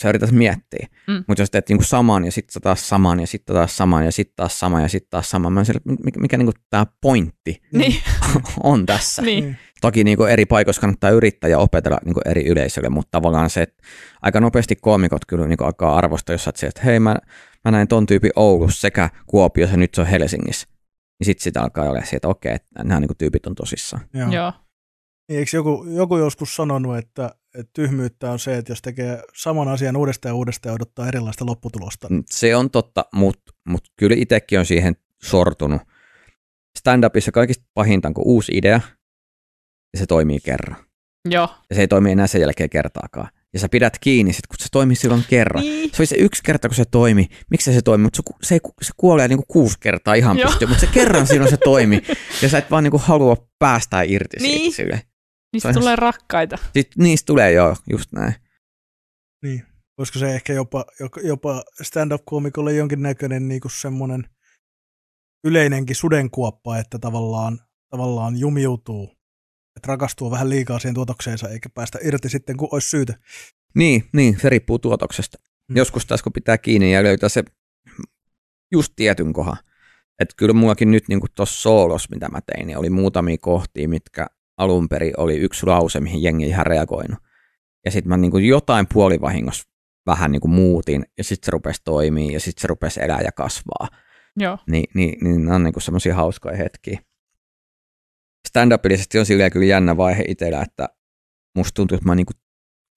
sä 0.00 0.08
yrität 0.08 0.30
miettiä. 0.32 0.86
Mm. 1.08 1.24
Mutta 1.28 1.42
jos 1.42 1.50
teet 1.50 1.68
niin 1.68 1.78
kuin 1.78 1.86
saman 1.86 2.24
ja 2.24 2.32
sitten 2.32 2.62
taas 2.62 2.88
saman 2.88 3.20
ja 3.20 3.26
sitten 3.26 3.54
taas 3.54 3.76
saman 3.76 4.04
ja 4.04 4.12
sitten 4.12 4.36
taas 4.36 4.58
saman 4.58 4.82
ja 4.82 4.88
sitten 4.88 5.10
taas 5.10 5.30
saman, 5.30 5.52
mä 5.52 5.60
että 5.60 5.80
mikä, 6.04 6.20
mikä 6.20 6.36
niin 6.36 6.46
kuin 6.46 6.54
tämä 6.70 6.86
pointti 7.00 7.62
Niin. 7.72 7.94
on 8.62 8.86
tässä. 8.86 9.22
Niin. 9.22 9.56
Toki 9.80 10.04
niin 10.04 10.16
kuin 10.16 10.30
eri 10.30 10.46
paikoissa 10.46 10.80
kannattaa 10.80 11.10
yrittää 11.10 11.50
ja 11.50 11.58
opetella 11.58 11.98
niin 12.04 12.14
kuin 12.14 12.28
eri 12.28 12.46
yleisölle, 12.46 12.88
mutta 12.88 13.10
tavallaan 13.10 13.50
se, 13.50 13.62
että 13.62 13.82
aika 14.22 14.40
nopeasti 14.40 14.76
koomikot 14.76 15.24
kyllä 15.28 15.46
niin 15.46 15.56
kuin 15.56 15.66
alkaa 15.66 15.96
arvostaa, 15.96 16.34
jos 16.34 16.44
sä 16.44 16.50
että 16.68 16.82
hei 16.84 17.00
mä, 17.00 17.16
mä 17.64 17.70
näin 17.70 17.88
ton 17.88 18.06
tyypin 18.06 18.30
Oulussa 18.36 18.80
sekä 18.80 19.10
Kuopiossa 19.26 19.74
ja 19.74 19.76
nyt 19.78 19.94
se 19.94 20.00
on 20.00 20.06
Helsingissä. 20.06 20.68
Niin 21.20 21.24
sitten 21.26 21.42
sitä 21.44 21.62
alkaa 21.62 21.88
olla 21.90 22.04
se, 22.04 22.16
että 22.16 22.28
okei, 22.28 22.54
että 22.54 22.84
nämä 22.84 23.00
niin 23.00 23.08
kuin 23.08 23.18
tyypit 23.18 23.46
on 23.46 23.54
tosissaan. 23.54 24.08
Joo. 24.14 24.30
Joo. 24.32 24.52
Niin, 25.28 25.38
Eikö 25.38 25.56
joku, 25.56 25.84
joku 25.88 26.16
joskus 26.16 26.56
sanonut, 26.56 26.96
että, 26.98 27.34
että 27.58 27.70
tyhmyyttä 27.72 28.30
on 28.30 28.38
se, 28.38 28.56
että 28.56 28.72
jos 28.72 28.82
tekee 28.82 29.22
saman 29.34 29.68
asian 29.68 29.96
uudestaan 29.96 30.30
ja 30.30 30.34
uudestaan 30.34 30.70
ja 30.70 30.74
odottaa 30.74 31.08
erilaista 31.08 31.46
lopputulosta. 31.46 32.08
Mm, 32.10 32.22
Se 32.30 32.56
on 32.56 32.70
totta, 32.70 33.04
mutta 33.14 33.52
mut 33.68 33.84
kyllä 33.96 34.16
itsekin 34.18 34.58
on 34.58 34.66
siihen 34.66 34.96
sortunut. 35.22 35.82
Stand-upissa 36.78 37.30
kaikista 37.32 37.64
pahinta 37.74 38.08
on, 38.08 38.14
kun 38.14 38.24
uusi 38.26 38.52
idea 38.54 38.80
ja 39.92 39.98
se 39.98 40.06
toimii 40.06 40.40
kerran. 40.40 40.76
Joo. 41.30 41.48
Ja 41.70 41.76
se 41.76 41.80
ei 41.80 41.88
toimi 41.88 42.12
enää 42.12 42.26
sen 42.26 42.40
jälkeen 42.40 42.70
kertaakaan. 42.70 43.28
Ja 43.54 43.60
sä 43.60 43.68
pidät 43.68 43.98
kiinni 43.98 44.32
sit, 44.32 44.46
kun 44.46 44.56
se 44.58 44.66
toimii 44.72 44.96
silloin 44.96 45.24
kerran. 45.30 45.62
Niin. 45.64 45.90
Se 45.90 46.02
oli 46.02 46.06
se 46.06 46.16
yksi 46.16 46.42
kerta, 46.42 46.68
kun 46.68 46.74
se 46.74 46.84
toimi. 46.84 47.28
Miksi 47.50 47.72
se 47.72 47.82
toimi? 47.82 48.04
Mutta 48.04 48.16
se, 48.16 48.36
se, 48.42 48.60
se 48.82 48.92
kuolee 48.96 49.28
niinku 49.28 49.44
kuusi 49.48 49.76
kertaa 49.80 50.14
ihan 50.14 50.38
Joo. 50.38 50.48
pystyy. 50.48 50.68
Mutta 50.68 50.80
se 50.80 50.92
kerran 50.92 51.26
silloin 51.26 51.50
se 51.50 51.56
toimi. 51.56 52.02
Ja 52.42 52.48
sä 52.48 52.58
et 52.58 52.70
vaan 52.70 52.84
niinku 52.84 52.98
halua 52.98 53.48
päästää 53.58 54.02
irti 54.02 54.36
Niin. 54.40 54.58
siitä 54.58 54.76
sille. 54.76 55.02
Niistä 55.52 55.72
tulee 55.72 55.96
rakkaita. 55.96 56.56
Sitten 56.56 57.04
niistä 57.04 57.26
tulee 57.26 57.52
jo 57.52 57.76
just 57.90 58.12
näin. 58.12 58.34
Niin. 59.42 59.62
Olisiko 59.98 60.18
se 60.18 60.34
ehkä 60.34 60.52
jopa, 60.52 60.84
jopa- 61.24 61.64
stand-up-koomikolle 61.82 62.72
jonkinnäköinen 62.72 63.48
niin 63.48 63.60
kuin 63.60 63.72
semmoinen 63.72 64.28
yleinenkin 65.44 65.96
sudenkuoppa, 65.96 66.78
että 66.78 66.98
tavallaan, 66.98 67.58
tavallaan 67.90 68.36
jumiutuu, 68.36 69.13
että 69.76 69.86
rakastuu 69.88 70.30
vähän 70.30 70.50
liikaa 70.50 70.78
siihen 70.78 70.94
tuotokseensa 70.94 71.48
eikä 71.48 71.68
päästä 71.68 71.98
irti 72.02 72.28
sitten, 72.28 72.56
kun 72.56 72.68
olisi 72.72 72.88
syytä. 72.88 73.14
Niin, 73.74 74.08
niin, 74.12 74.40
se 74.40 74.48
riippuu 74.48 74.78
tuotoksesta. 74.78 75.38
Mm. 75.68 75.76
Joskus 75.76 76.06
taas 76.06 76.22
kun 76.22 76.32
pitää 76.32 76.58
kiinni 76.58 76.92
ja 76.92 77.02
löytää 77.02 77.28
se 77.28 77.44
just 78.72 78.92
tietyn 78.96 79.32
kohan. 79.32 79.56
Että 80.20 80.34
kyllä 80.36 80.52
mullakin 80.52 80.90
nyt 80.90 81.08
niin 81.08 81.20
tuossa 81.34 81.62
soolos, 81.62 82.10
mitä 82.10 82.28
mä 82.28 82.40
tein, 82.40 82.66
niin 82.66 82.78
oli 82.78 82.90
muutamia 82.90 83.36
kohtia, 83.40 83.88
mitkä 83.88 84.26
alun 84.56 84.88
perin 84.88 85.12
oli 85.16 85.36
yksi 85.36 85.66
lause, 85.66 86.00
mihin 86.00 86.22
jengi 86.22 86.46
ihan 86.46 86.66
reagoinut. 86.66 87.18
Ja 87.84 87.90
sitten 87.90 88.08
mä 88.08 88.16
niin 88.16 88.30
kuin 88.30 88.44
jotain 88.44 88.86
puolivahingossa 88.92 89.64
vähän 90.06 90.32
niin 90.32 90.40
kuin 90.40 90.52
muutin, 90.52 91.04
ja 91.18 91.24
sitten 91.24 91.46
se 91.46 91.50
rupesi 91.50 91.80
toimia, 91.84 92.32
ja 92.32 92.40
sitten 92.40 92.62
se 92.62 92.68
rupesi 92.68 93.02
elää 93.02 93.20
ja 93.20 93.32
kasvaa. 93.32 93.88
Joo. 94.36 94.58
Niin, 94.70 94.84
niin, 94.94 95.24
niin 95.24 95.44
ne 95.44 95.54
on 95.54 95.64
niin 95.64 95.74
semmoisia 95.78 96.14
hauskoja 96.14 96.56
hetkiä. 96.56 97.00
Stand-upillisesti 98.58 99.18
on 99.18 99.26
silleen 99.26 99.50
kyllä 99.50 99.66
jännä 99.66 99.96
vaihe 99.96 100.24
itsellä, 100.28 100.62
että 100.62 100.88
musta 101.56 101.74
tuntuu, 101.74 101.96
että 101.96 102.04
mä 102.06 102.10
oon 102.10 102.16
niin 102.16 102.26
kuin 102.26 102.36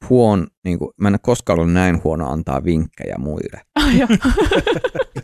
huon, 0.09 0.47
niin 0.63 0.79
kuin, 0.79 0.91
mä 1.01 1.07
en 1.07 1.13
ole 1.13 1.19
koskaan 1.21 1.59
ollut 1.59 1.73
näin 1.73 2.03
huono 2.03 2.29
antaa 2.29 2.63
vinkkejä 2.63 3.15
muille. 3.17 3.61
Joo. 3.99 4.07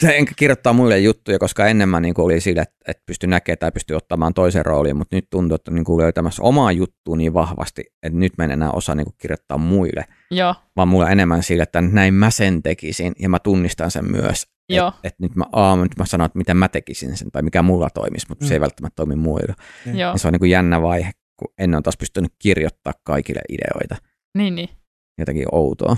Enkä 0.17 0.33
kirjoittaa 0.35 0.73
muille 0.73 0.99
juttuja, 0.99 1.39
koska 1.39 1.67
ennen 1.67 1.89
mä 1.89 1.99
niin 1.99 2.13
kuin 2.13 2.25
oli 2.25 2.39
sille, 2.39 2.61
että, 2.61 2.75
että 2.87 3.03
pysty 3.05 3.27
näkemään 3.27 3.57
tai 3.57 3.71
pysty 3.71 3.93
ottamaan 3.93 4.33
toisen 4.33 4.65
roolin, 4.65 4.97
mutta 4.97 5.15
nyt 5.15 5.27
tuntuu, 5.29 5.55
että 5.55 5.71
on 5.71 5.75
niin 5.75 5.85
kuin 5.85 6.01
löytämässä 6.01 6.43
omaa 6.43 6.71
juttua 6.71 7.15
niin 7.15 7.33
vahvasti, 7.33 7.83
että 8.03 8.19
nyt 8.19 8.33
mä 8.37 8.43
en 8.43 8.51
enää 8.51 8.71
osaa 8.71 8.95
niin 8.95 9.05
kuin 9.05 9.15
kirjoittaa 9.17 9.57
muille, 9.57 10.05
Joo. 10.31 10.55
vaan 10.75 10.87
mulla 10.87 11.09
enemmän 11.09 11.43
sille, 11.43 11.63
että 11.63 11.81
näin 11.81 12.13
mä 12.13 12.31
sen 12.31 12.63
tekisin 12.63 13.13
ja 13.19 13.29
mä 13.29 13.39
tunnistan 13.39 13.91
sen 13.91 14.11
myös. 14.11 14.52
Joo. 14.69 14.87
Että 14.87 14.99
et 15.07 15.19
nyt, 15.19 15.35
mä, 15.35 15.45
aa, 15.51 15.75
nyt 15.75 15.97
mä 15.97 16.05
sanon, 16.05 16.25
että 16.25 16.37
miten 16.37 16.57
mä 16.57 16.67
tekisin 16.69 17.17
sen 17.17 17.31
tai 17.31 17.41
mikä 17.41 17.61
mulla 17.61 17.89
toimisi, 17.89 18.25
mutta 18.29 18.45
mm. 18.45 18.47
se 18.47 18.53
ei 18.53 18.59
Mm. 18.59 18.61
välttämättä 18.61 18.95
toimi 18.95 19.15
muilla. 19.15 19.53
Niin. 19.85 19.97
Ja 19.97 20.17
se 20.17 20.27
on 20.27 20.31
niin 20.33 20.39
kuin 20.39 20.51
jännä 20.51 20.81
vaihe, 20.81 21.11
kun 21.39 21.53
ennen 21.57 21.77
on 21.77 21.83
taas 21.83 21.97
pystynyt 21.97 22.33
kirjoittaa 22.39 22.93
kaikille 23.03 23.41
ideoita. 23.49 23.95
Niin, 24.37 24.55
niin. 24.55 24.69
Jotakin 25.17 25.45
outoa. 25.51 25.97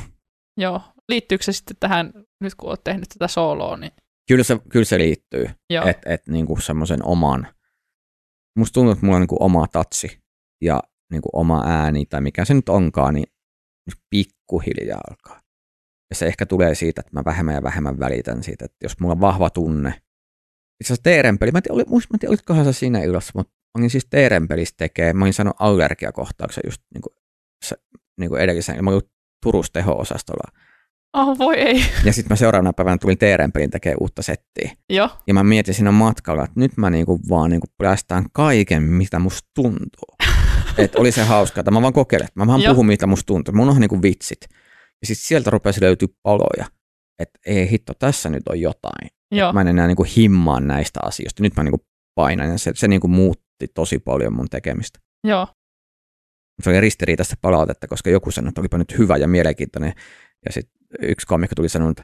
Joo. 0.58 0.82
Liittyykö 1.10 1.44
se 1.44 1.54
sitten 1.54 1.78
tähän, 1.80 2.14
nyt 2.42 2.56
kun 2.56 2.70
olet 2.70 2.84
tehnyt 2.84 3.10
tätä 3.10 3.28
soloa, 3.28 3.78
niin 3.78 3.92
Kyllä 4.28 4.44
se, 4.44 4.60
kyllä 4.70 4.86
se 4.86 4.98
liittyy, 4.98 5.50
että 5.86 6.14
et, 6.14 6.28
niinku 6.28 6.60
semmoisen 6.60 7.06
oman, 7.06 7.48
musta 8.58 8.74
tuntuu, 8.74 8.92
että 8.92 9.06
mulla 9.06 9.16
on 9.16 9.22
niinku 9.22 9.38
oma 9.40 9.68
tatsi 9.68 10.20
ja 10.62 10.80
niinku 11.12 11.30
oma 11.34 11.64
ääni 11.66 12.06
tai 12.06 12.22
mikä 12.22 12.46
se 12.46 12.54
nyt 12.54 12.70
onkaan, 12.70 13.14
niin 13.14 13.26
pikkuhiljaa 14.10 15.02
alkaa. 15.10 15.42
Ja 16.10 16.16
se 16.16 16.26
ehkä 16.26 16.46
tulee 16.46 16.76
siitä, 16.76 17.02
että 17.02 17.14
mä 17.14 17.26
vähemmän 17.26 17.56
ja 17.56 17.64
vähemmän 17.64 18.00
välitän 18.00 18.44
siitä, 18.44 18.66
että 18.66 18.78
jos 18.84 19.00
mulla 19.00 19.12
on 19.12 19.22
vahva 19.22 19.50
tunne. 19.50 19.90
Itse 20.82 20.94
asiassa 20.94 21.04
Teeren-peli, 21.04 21.52
mä 21.52 21.58
en 21.58 21.64
tiedä, 21.64 21.74
oli, 21.74 21.84
mä 21.90 21.98
en 22.14 22.20
tiedä 22.20 22.32
olitkohan 22.32 22.66
se 22.66 22.74
siinä 22.74 23.00
illassa, 23.00 23.32
mutta 23.36 23.54
mä 23.54 23.80
olin 23.80 23.90
siis 23.90 24.08
Teeren-pelissä 24.10 24.76
tekee, 24.78 25.14
mä 25.14 25.26
olin 25.26 25.34
saanut 25.34 25.56
allergiakohtauksen 25.60 26.64
just 26.66 26.82
niinku, 26.94 27.10
se, 27.66 27.76
niinku 28.20 28.36
edellisen, 28.36 28.84
mä 28.84 28.90
olin 28.90 29.02
Turussa 29.44 29.74
teho-osastolla 29.74 30.52
Oh 31.16 31.38
voi 31.38 31.56
ei. 31.56 31.86
Ja 32.06 32.14
sitten 32.14 32.30
mä 32.30 32.36
seuraavana 32.36 32.74
päivänä 32.74 32.98
tulin 32.98 33.18
TRN-pelin 33.18 33.70
tekemään 33.70 33.98
uutta 34.02 34.22
settiä. 34.22 34.72
Joo. 34.90 35.10
Ja 35.28 35.34
mä 35.34 35.44
mietin 35.44 35.74
siinä 35.74 35.92
matkalla, 35.92 36.44
että 36.44 36.60
nyt 36.60 36.78
mä 36.78 36.90
niinku 36.90 37.20
vaan 37.30 37.50
niinku 37.50 37.68
päästään 37.78 38.26
kaiken, 38.34 38.84
mitä 38.84 39.20
musta 39.20 39.50
tuntuu. 39.56 40.16
että 40.78 41.00
oli 41.00 41.12
se 41.12 41.24
hauskaa, 41.24 41.62
että 41.62 41.72
mä 41.72 41.82
vaan 41.82 41.94
kokeilen. 41.94 42.28
Mä 42.36 42.48
vaan 42.48 42.62
puhun, 42.68 42.86
mitä 42.86 43.08
musta 43.08 43.26
tuntuu. 43.26 43.54
Mun 43.54 43.70
on 43.70 43.80
niinku 43.80 44.02
vitsit. 44.02 44.48
Ja 45.06 45.16
sitten 45.16 45.28
sieltä 45.28 45.50
rupesi 45.50 45.82
löytyä 45.82 46.08
paloja. 46.24 46.66
Että 47.20 47.40
ei 47.46 47.72
hitto, 47.72 47.94
tässä 47.94 48.30
nyt 48.30 48.48
on 48.48 48.62
jotain. 48.62 49.10
Joo. 49.32 49.54
Mä 49.54 49.62
en 49.62 49.68
enää 49.68 49.88
niinku 49.88 50.06
himmaan 50.18 50.68
näistä 50.68 51.00
asioista. 51.04 51.44
Nyt 51.44 51.56
mä 51.56 51.64
niinku 51.64 51.86
painan 52.16 52.50
ja 52.50 52.58
se, 52.58 52.72
se 52.76 52.88
niinku 52.88 53.08
muutti 53.08 53.68
tosi 53.74 54.00
paljon 54.00 54.34
mun 54.34 54.50
tekemistä. 54.50 55.00
Joo. 55.28 55.48
Se 56.64 56.70
oli 56.70 56.82
ristiriitaista 56.82 57.36
palautetta, 57.42 57.88
koska 57.88 58.10
joku 58.10 58.32
sanoi, 58.32 58.50
että 58.50 58.62
olipa 58.62 58.78
nyt 58.78 58.98
hyvä 58.98 59.18
ja 59.18 59.28
mielenkiintoinen. 59.28 59.94
Ja 60.46 60.52
sitten 60.52 60.85
yksi 61.02 61.28
komikko 61.28 61.56
tuli 61.56 61.70
sanoa, 61.70 61.90
että 61.92 62.04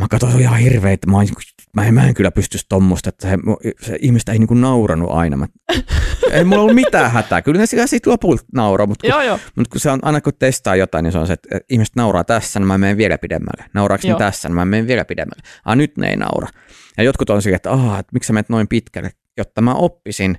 mä 0.00 0.06
katsoin, 0.10 0.32
se 0.32 0.36
oli 0.36 0.42
ihan 0.42 0.58
hirveä, 0.58 0.92
että 0.92 1.10
mä, 1.10 1.16
mä, 1.76 1.86
en, 1.86 1.94
mä 1.94 2.06
en 2.06 2.14
kyllä 2.14 2.30
pystyisi 2.30 2.66
tommosta, 2.68 3.08
että 3.08 3.30
se, 3.30 3.36
se 3.80 3.98
ihmistä 4.00 4.32
ei 4.32 4.38
niinku 4.38 4.54
nauranut 4.54 5.10
aina. 5.10 5.36
Mä, 5.36 5.46
ei 6.32 6.44
mulla 6.44 6.62
ollut 6.62 6.74
mitään 6.74 7.10
hätää. 7.10 7.42
Kyllä 7.42 7.60
ne 7.60 7.66
sillä 7.66 7.86
sitten 7.86 8.10
lopulta 8.10 8.44
nauraa, 8.54 8.86
mutta 8.86 9.02
kun, 9.02 9.10
Joo, 9.10 9.22
joo. 9.22 9.38
mutta 9.56 9.70
kun 9.70 9.80
se 9.80 9.90
on 9.90 9.98
aina 10.02 10.20
kun 10.20 10.32
testaa 10.38 10.76
jotain, 10.76 11.02
niin 11.02 11.12
se 11.12 11.18
on 11.18 11.26
se, 11.26 11.32
että 11.32 11.48
ihmiset 11.70 11.96
nauraa 11.96 12.24
tässä, 12.24 12.60
niin 12.60 12.66
mä 12.66 12.78
menen 12.78 12.96
vielä 12.96 13.18
pidemmälle. 13.18 13.64
Nauraako 13.74 14.08
ne 14.08 14.14
tässä, 14.18 14.48
niin 14.48 14.54
mä 14.56 14.64
menen 14.64 14.86
vielä 14.86 15.04
pidemmälle. 15.04 15.42
Ah, 15.64 15.76
nyt 15.76 15.98
ne 15.98 16.08
ei 16.10 16.16
naura. 16.16 16.48
Ja 16.98 17.04
jotkut 17.04 17.30
on 17.30 17.42
sille, 17.42 17.56
että, 17.56 17.70
ah, 17.70 17.98
että 17.98 18.10
miksi 18.12 18.26
sä 18.26 18.32
menet 18.32 18.48
noin 18.48 18.68
pitkälle, 18.68 19.10
jotta 19.36 19.60
mä 19.62 19.74
oppisin, 19.74 20.38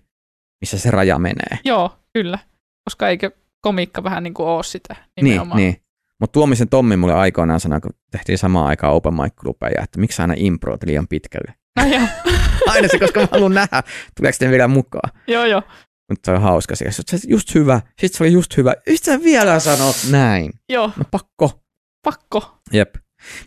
missä 0.61 0.79
se 0.79 0.91
raja 0.91 1.19
menee. 1.19 1.59
Joo, 1.63 1.95
kyllä. 2.13 2.39
Koska 2.83 3.09
eikö 3.09 3.31
komiikka 3.61 4.03
vähän 4.03 4.23
niin 4.23 4.33
kuin 4.33 4.47
ole 4.47 4.63
sitä 4.63 4.95
Niin, 4.95 5.23
nimenomaan. 5.23 5.57
niin. 5.57 5.81
Mutta 6.21 6.33
Tuomisen 6.33 6.69
Tommi 6.69 6.97
mulle 6.97 7.13
aikoinaan 7.13 7.59
sanoi, 7.59 7.81
kun 7.81 7.91
tehtiin 8.11 8.37
samaan 8.37 8.67
aikaan 8.67 8.93
open 8.93 9.13
mic 9.13 9.33
klubeja, 9.41 9.81
että 9.83 9.99
miksi 9.99 10.21
aina 10.21 10.33
improot 10.37 10.83
liian 10.83 11.07
pitkälle. 11.07 11.53
No 11.77 11.85
joo, 11.85 12.07
Aina 12.73 12.87
se, 12.87 12.99
koska 12.99 13.19
mä 13.19 13.27
haluan 13.31 13.53
nähdä, 13.53 13.83
tuleeko 14.17 14.37
ne 14.41 14.49
vielä 14.51 14.67
mukaan. 14.67 15.11
joo, 15.27 15.45
joo. 15.45 15.61
Mutta 16.09 16.25
se 16.25 16.35
on 16.35 16.41
hauska. 16.41 16.75
Se 16.75 16.85
on 16.85 17.19
just 17.27 17.55
hyvä, 17.55 17.81
sit 17.99 18.13
se 18.13 18.23
oli 18.23 18.31
just 18.31 18.57
hyvä. 18.57 18.73
Sitten 18.89 19.19
sä 19.19 19.23
vielä 19.23 19.59
sanot 19.59 19.95
näin. 20.11 20.51
Joo, 20.69 20.91
No 20.97 21.03
pakko. 21.11 21.61
pakko. 22.05 22.57
Jep. 22.73 22.95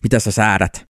Mitä 0.03 0.19
sä 0.19 0.31
säädät? 0.31 0.85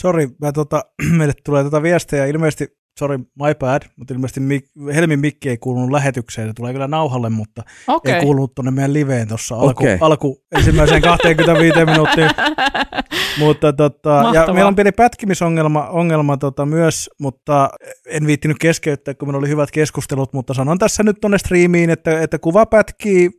Sori, 0.00 0.28
mä 0.40 0.52
tota, 0.52 0.82
meille 1.18 1.34
tulee 1.44 1.64
tätä 1.64 1.82
viestejä. 1.82 2.26
Ilmeisesti, 2.26 2.76
sorry, 2.98 3.18
my 3.18 3.54
bad, 3.58 3.82
mutta 3.96 4.14
ilmeisesti 4.14 4.40
mik- 4.40 4.92
Helmin 4.94 5.20
mikki 5.20 5.48
ei 5.48 5.56
kuulunut 5.58 5.90
lähetykseen. 5.90 6.48
Se 6.48 6.52
tulee 6.54 6.72
kyllä 6.72 6.88
nauhalle, 6.88 7.30
mutta 7.30 7.62
Okei. 7.88 8.14
ei 8.14 8.20
kuulunut 8.22 8.54
tuonne 8.54 8.70
meidän 8.70 8.92
liveen 8.92 9.28
tuossa 9.28 9.54
alku, 9.54 9.84
Okei. 9.84 9.98
alku 10.00 10.42
ensimmäiseen 10.56 11.02
25 11.02 11.84
minuuttiin. 11.84 12.30
Mutta 13.38 13.72
tota, 13.72 14.24
ja 14.34 14.52
meillä 14.52 14.68
on 14.68 14.74
pieni 14.76 14.92
pätkimisongelma 14.92 15.88
ongelma, 15.88 16.36
tota, 16.36 16.66
myös, 16.66 17.10
mutta 17.20 17.70
en 18.06 18.26
viittinyt 18.26 18.56
keskeyttää, 18.58 19.14
kun 19.14 19.28
meillä 19.28 19.38
oli 19.38 19.48
hyvät 19.48 19.70
keskustelut, 19.70 20.32
mutta 20.32 20.54
sanon 20.54 20.78
tässä 20.78 21.02
nyt 21.02 21.16
tuonne 21.20 21.38
striimiin, 21.38 21.90
että, 21.90 22.20
että 22.20 22.38
kuva 22.38 22.66
pätkii, 22.66 23.30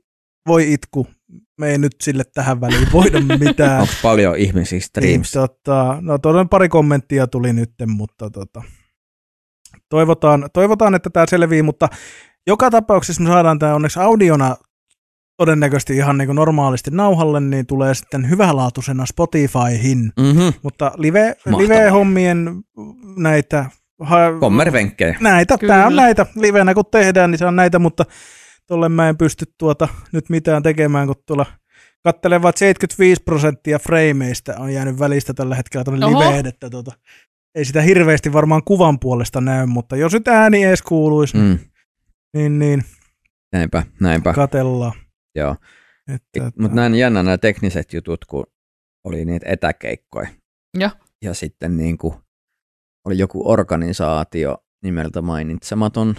voi 0.48 0.74
itku. 0.74 1.08
Me 1.60 1.70
ei 1.72 1.78
nyt 1.78 1.92
sille 2.04 2.24
tähän 2.34 2.62
väliin 2.62 2.88
voida 2.94 3.22
mitään. 3.46 3.82
Onko 3.82 3.94
paljon 4.04 4.38
ihmisiä 4.38 4.76
Niin, 4.76 4.82
streamissa? 4.88 5.48
tota, 5.48 5.98
no 6.02 6.18
todella 6.18 6.46
pari 6.46 6.70
kommenttia 6.70 7.28
tuli 7.28 7.54
nyt, 7.54 7.72
mutta 7.88 8.30
tota, 8.30 8.62
toivotaan, 9.94 10.50
toivotaan, 10.54 10.96
että 10.96 11.10
tämä 11.10 11.26
selvii, 11.30 11.62
mutta 11.62 11.88
joka 12.48 12.70
tapauksessa 12.72 13.24
me 13.24 13.30
saadaan 13.30 13.60
tämä 13.60 13.76
onneksi 13.76 14.00
audiona 14.00 14.56
todennäköisesti 15.38 15.96
ihan 15.96 16.18
niin 16.18 16.26
kuin 16.26 16.36
normaalisti 16.36 16.92
nauhalle, 16.92 17.40
niin 17.40 17.66
tulee 17.66 17.94
sitten 17.94 18.30
hyvälaatuisena 18.30 19.06
Spotifyhin. 19.06 20.12
Mm-hmm. 20.20 20.54
Mutta 20.64 20.92
live, 20.98 21.28
Mahtavaa. 21.28 21.60
live-hommien 21.60 22.64
näitä, 23.18 23.66
ha, 24.00 24.18
Kommervenkkejä. 24.40 25.18
näitä, 25.22 25.58
Kyllä. 25.58 25.74
tämä 25.74 25.88
on 25.88 25.96
näitä, 25.96 26.26
livenä 26.36 26.74
kun 26.74 26.86
tehdään, 26.92 27.32
niin 27.32 27.40
se 27.40 27.46
on 27.46 27.56
näitä, 27.56 27.80
mutta 27.80 28.06
tolle 28.68 28.90
mä 28.90 29.10
en 29.10 29.18
pysty 29.18 29.46
tuota 29.58 29.88
nyt 30.12 30.30
mitään 30.30 30.64
tekemään, 30.64 31.08
kun 31.08 31.16
tuolla 31.26 31.46
kattelevat 32.04 32.50
että 32.50 32.60
75 32.60 33.24
prosenttia 33.24 33.80
frameista 33.80 34.54
on 34.60 34.74
jäänyt 34.74 35.00
välistä 35.00 35.34
tällä 35.34 35.56
hetkellä 35.56 35.84
tuonne 35.84 36.06
liveen, 36.06 36.46
että 36.46 36.70
tuota, 36.70 36.92
ei 37.56 37.66
sitä 37.66 37.82
hirveästi 37.82 38.34
varmaan 38.34 38.64
kuvan 38.64 39.00
puolesta 39.00 39.42
näy, 39.42 39.66
mutta 39.66 39.96
jos 39.96 40.14
nyt 40.14 40.28
ääni 40.28 40.64
edes 40.64 40.82
kuuluisi, 40.82 41.38
mm. 41.38 41.60
Niin, 42.34 42.60
niin 42.60 42.84
Näinpä, 43.54 43.84
näinpä. 44.02 44.34
katellaan. 44.34 44.92
Joo. 45.36 45.56
Että, 46.08 46.52
Mutta 46.60 46.76
näin 46.76 46.96
jännä 46.96 47.24
nämä 47.24 47.38
tekniset 47.38 47.94
jutut, 47.94 48.26
kun 48.26 48.46
oli 49.04 49.26
niitä 49.26 49.46
etäkeikkoja. 49.50 50.30
Joo. 50.78 50.90
Ja 51.22 51.34
sitten 51.34 51.78
niin 51.78 51.98
kuin 51.98 52.14
oli 53.06 53.18
joku 53.18 53.52
organisaatio 53.52 54.58
nimeltä 54.84 55.22
mainitsematon, 55.22 56.16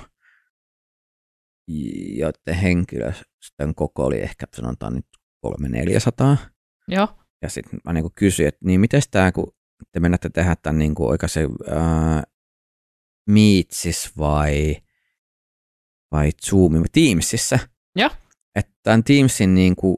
joiden 2.17 2.55
henkilöstön 2.63 3.75
koko 3.77 4.05
oli 4.05 4.21
ehkä 4.21 4.47
sanotaan 4.57 4.95
nyt 4.95 5.07
300-400. 5.47 6.37
Joo, 6.89 7.09
Ja 7.43 7.49
sitten 7.49 7.81
mä 7.85 7.93
niin 7.93 8.13
kysyin, 8.15 8.49
että 8.49 8.61
niin 8.65 8.81
miten 8.81 9.03
tämä, 9.11 9.33
kun 9.33 9.53
te 9.93 10.01
menette 10.01 10.31
tehdä 10.31 10.57
tämän 10.63 10.79
niin 10.79 10.95
kuin 10.95 11.11
oikein 11.11 11.31
se 11.31 11.49
ää, 11.71 12.23
Meetsis 13.31 14.17
vai, 14.19 14.77
vai 16.13 16.31
Zoomi, 16.47 16.83
Teamsissa. 16.93 17.59
Joo. 17.97 18.11
Että 18.55 18.73
tämän 18.83 19.05
Teamsin 19.05 19.55
niin 19.55 19.77
kuin 19.77 19.97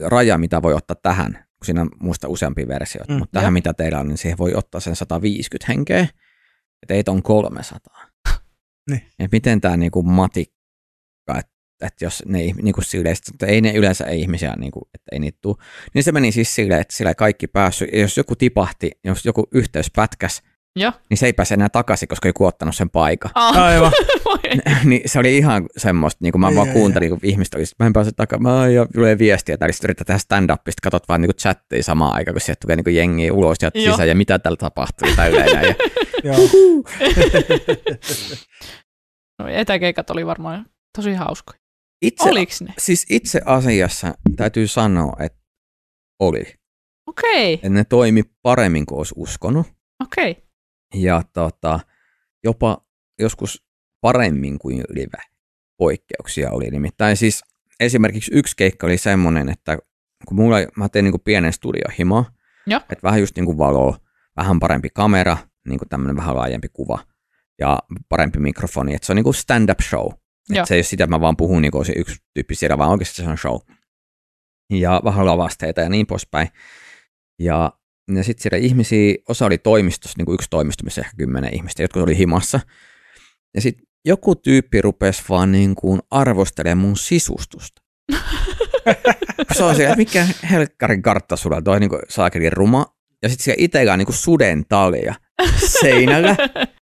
raja, 0.00 0.38
mitä 0.38 0.62
voi 0.62 0.74
ottaa 0.74 0.96
tähän, 1.02 1.32
kun 1.32 1.66
siinä 1.66 1.80
on 1.80 1.90
muista 2.00 2.28
useampia 2.28 2.68
versioita, 2.68 3.12
Mm, 3.12 3.18
mutta 3.18 3.32
tähän 3.32 3.46
joo. 3.46 3.52
mitä 3.52 3.74
teillä 3.74 4.00
on, 4.00 4.08
niin 4.08 4.18
siihen 4.18 4.38
voi 4.38 4.54
ottaa 4.54 4.80
sen 4.80 4.96
150 4.96 5.72
henkeä, 5.72 5.98
ja 5.98 6.86
teitä 6.88 7.10
on 7.10 7.22
300. 7.22 8.06
Niin. 8.90 9.02
Et 9.18 9.32
miten 9.32 9.60
tämä 9.60 9.76
niin 9.76 9.90
kuin 9.92 10.06
matikka, 10.06 11.38
että 11.38 11.52
että 11.82 12.04
jos 12.04 12.22
ne 12.26 12.38
niin 12.38 12.72
kuin 12.72 12.84
silleen, 12.84 13.16
että 13.32 13.46
ei 13.46 13.60
ne 13.60 13.72
yleensä 13.72 14.04
ei 14.04 14.20
ihmisiä, 14.20 14.54
niin 14.58 14.72
kuin, 14.72 14.84
että 14.94 15.08
ei 15.12 15.18
niitä 15.18 15.38
tule, 15.42 15.56
niin 15.94 16.02
se 16.02 16.12
meni 16.12 16.32
siis 16.32 16.54
silleen, 16.54 16.80
että 16.80 16.96
sillä 16.96 17.10
ei 17.10 17.14
kaikki 17.14 17.46
päässyt, 17.46 17.92
ja 17.92 18.00
jos 18.00 18.16
joku 18.16 18.36
tipahti, 18.36 18.90
jos 19.04 19.24
joku 19.24 19.48
yhteys 19.52 19.90
pätkäs, 19.96 20.42
joo. 20.76 20.92
niin 21.10 21.18
se 21.18 21.26
ei 21.26 21.32
pääse 21.32 21.54
enää 21.54 21.68
takaisin, 21.68 22.08
koska 22.08 22.28
joku 22.28 22.46
ottanut 22.46 22.76
sen 22.76 22.90
paikan. 22.90 23.30
Ah, 23.34 23.56
Aivan. 23.56 23.92
ei. 24.44 24.60
niin 24.84 25.02
se 25.06 25.18
oli 25.18 25.36
ihan 25.36 25.66
semmoista, 25.76 26.18
niin 26.22 26.32
kuin 26.32 26.40
mä 26.40 26.46
Ai, 26.46 26.56
vaan 26.56 26.68
kuuntelin, 26.68 27.10
kun 27.10 27.18
ihmiset 27.22 27.54
oli, 27.54 27.64
mä 27.78 27.86
en 27.86 27.92
pääse 27.92 28.12
takaisin, 28.12 28.42
mä 28.42 28.68
ja 28.68 28.86
tulee 28.94 29.18
viestiä, 29.18 29.58
tai 29.58 29.72
sitten 29.72 29.86
yrittää 29.86 30.04
tehdä 30.04 30.18
stand-upista, 30.18 30.82
katsot 30.82 31.08
vaan 31.08 31.20
niin 31.20 31.28
kuin 31.28 31.36
chattia 31.36 31.82
samaan 31.82 32.14
aikaan, 32.14 32.34
kun 32.34 32.40
sieltä 32.40 32.60
tulee 32.60 32.76
niin 32.76 32.84
kuin 32.84 32.96
jengiä 32.96 33.32
ulos 33.32 33.58
ja 33.62 33.70
Joo. 33.74 33.90
sisään, 33.92 34.08
ja 34.08 34.14
mitä 34.14 34.38
täällä 34.38 34.56
tapahtuu, 34.56 35.08
tälleen. 35.16 35.66
ja 35.68 35.74
Joo. 36.24 36.36
No, 39.38 39.48
etäkeikat 39.48 40.10
oli 40.10 40.26
varmaan 40.26 40.66
tosi 40.96 41.14
hauskoja. 41.14 41.61
Itse, 42.02 42.28
Oliks 42.28 42.62
ne? 42.62 42.74
siis 42.78 43.06
itse 43.10 43.40
asiassa 43.46 44.14
täytyy 44.36 44.66
sanoa, 44.66 45.16
että 45.20 45.38
oli. 46.20 46.44
Okei, 47.06 47.54
Että 47.54 47.68
ne 47.68 47.84
toimi 47.84 48.22
paremmin 48.42 48.86
kuin 48.86 48.98
olisi 48.98 49.14
uskonut. 49.16 49.66
okei. 50.02 50.36
ja 50.94 51.22
tota, 51.32 51.80
jopa 52.44 52.86
joskus 53.18 53.64
paremmin 54.00 54.58
kuin 54.58 54.84
live 54.88 55.18
poikkeuksia 55.76 56.50
oli. 56.50 56.70
Nimittäin 56.70 57.16
siis 57.16 57.42
esimerkiksi 57.80 58.30
yksi 58.34 58.56
keikka 58.56 58.86
oli 58.86 58.98
semmoinen, 58.98 59.48
että 59.48 59.78
kun 60.28 60.36
mulla, 60.36 60.56
mä 60.76 60.88
tein 60.88 61.04
niin 61.04 61.20
pienen 61.24 61.52
studiohimo, 61.52 62.24
että 62.78 63.02
vähän 63.02 63.20
just 63.20 63.36
niin 63.36 63.46
kuin 63.46 63.58
valoa, 63.58 63.96
vähän 64.36 64.58
parempi 64.60 64.88
kamera, 64.94 65.36
niin 65.68 65.78
kuin 65.78 65.88
tämmöinen 65.88 66.16
vähän 66.16 66.36
laajempi 66.36 66.68
kuva 66.72 66.98
ja 67.58 67.78
parempi 68.08 68.38
mikrofoni, 68.38 68.94
että 68.94 69.06
se 69.06 69.12
on 69.12 69.16
niin 69.16 69.24
kuin 69.24 69.34
stand-up 69.34 69.80
show. 69.82 70.12
Että 70.50 70.66
se 70.66 70.74
ei 70.74 70.78
ole 70.78 70.82
sitä, 70.82 71.04
että 71.04 71.16
mä 71.16 71.20
vaan 71.20 71.36
puhun 71.36 71.62
niin 71.62 71.72
kuin 71.72 71.86
se 71.86 71.92
yksi 71.96 72.16
tyyppi 72.34 72.54
siellä, 72.54 72.78
vaan 72.78 72.90
oikeasti 72.90 73.22
se 73.22 73.28
on 73.28 73.38
show. 73.38 73.58
Ja 74.72 75.00
vähän 75.04 75.26
lavasteita 75.26 75.80
ja 75.80 75.88
niin 75.88 76.06
poispäin. 76.06 76.48
Ja, 77.38 77.72
ja 78.14 78.24
sitten 78.24 78.42
siellä 78.42 78.58
ihmisiä, 78.58 79.14
osa 79.28 79.46
oli 79.46 79.58
toimistossa, 79.58 80.18
niin 80.18 80.26
kuin 80.26 80.34
yksi 80.34 80.50
toimisto, 80.50 80.84
missä 80.84 81.00
ehkä 81.00 81.12
kymmenen 81.16 81.54
ihmistä, 81.54 81.82
jotkut 81.82 82.02
oli 82.02 82.18
himassa. 82.18 82.60
Ja 83.54 83.60
sitten 83.60 83.86
joku 84.04 84.34
tyyppi 84.34 84.82
rupesi 84.82 85.22
vaan 85.28 85.52
niin 85.52 85.74
kuin 85.74 86.00
arvostelemaan 86.10 86.78
mun 86.78 86.96
sisustusta. 86.96 87.82
se 89.56 89.64
on 89.64 89.76
se, 89.76 89.84
että 89.84 89.96
mikä 89.96 90.26
helkkarin 90.50 91.02
kartta 91.02 91.36
sulla 91.36 91.62
toi 91.62 91.80
niin 91.80 91.90
kuin 91.90 92.52
ruma. 92.52 92.86
Ja 93.22 93.28
sitten 93.28 93.44
siellä 93.44 93.64
itsellä 93.64 93.92
on 93.92 93.98
niin 93.98 94.06
kuin 94.06 94.16
suden 94.16 94.64
talia 94.68 95.14
seinällä. 95.80 96.36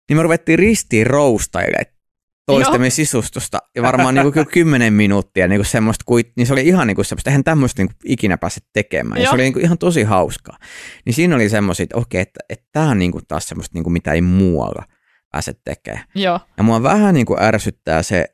Niin 0.10 0.18
me 0.18 0.24
ruvettiin 0.24 0.60
ristiin 0.60 1.08
roustailemaan 1.08 1.95
toistemme 2.46 2.90
sisustusta. 2.90 3.60
Ja 3.76 3.82
varmaan 3.82 4.16
niin 4.16 4.24
kuin 4.24 4.34
kyllä 4.34 4.46
kymmenen 4.46 4.94
minuuttia 4.94 5.48
niin 5.48 5.60
kuin 5.60 5.66
semmoista, 5.66 6.04
kuin, 6.06 6.24
niin 6.38 6.48
se 6.48 6.54
oli 6.54 6.68
ihan 6.68 6.88
niin 6.88 6.96
kuin 6.96 7.06
semmoista, 7.06 7.30
eihän 7.30 7.44
tämmöistä 7.44 7.82
niin 7.82 7.88
kuin 7.88 8.12
ikinä 8.12 8.38
pääse 8.38 8.62
tekemään. 8.74 9.18
Ja 9.22 9.24
Joo. 9.24 9.32
se 9.32 9.36
oli 9.36 9.44
niin 9.44 9.54
kuin 9.54 9.66
ihan 9.66 9.78
tosi 9.78 10.04
hauskaa. 10.04 10.58
Niin 11.06 11.14
siinä 11.14 11.36
oli 11.36 11.50
semmoisia, 11.50 11.84
että 11.84 11.98
okei, 11.98 12.22
että, 12.22 12.40
että 12.50 12.66
tämä 12.72 12.90
on 12.90 13.00
niin 13.00 13.12
kuin 13.12 13.24
taas 13.28 13.48
semmoista, 13.48 13.74
niin 13.74 13.84
kuin 13.84 13.94
mitä 13.94 14.12
ei 14.12 14.22
muualla 14.22 14.84
pääse 15.32 15.54
tekemään. 15.66 16.06
Joo, 16.16 16.40
Ja 16.58 16.64
mua 16.64 16.84
vähän 16.84 17.14
niin 17.14 17.26
kuin 17.26 17.42
ärsyttää 17.42 18.04
se, 18.04 18.26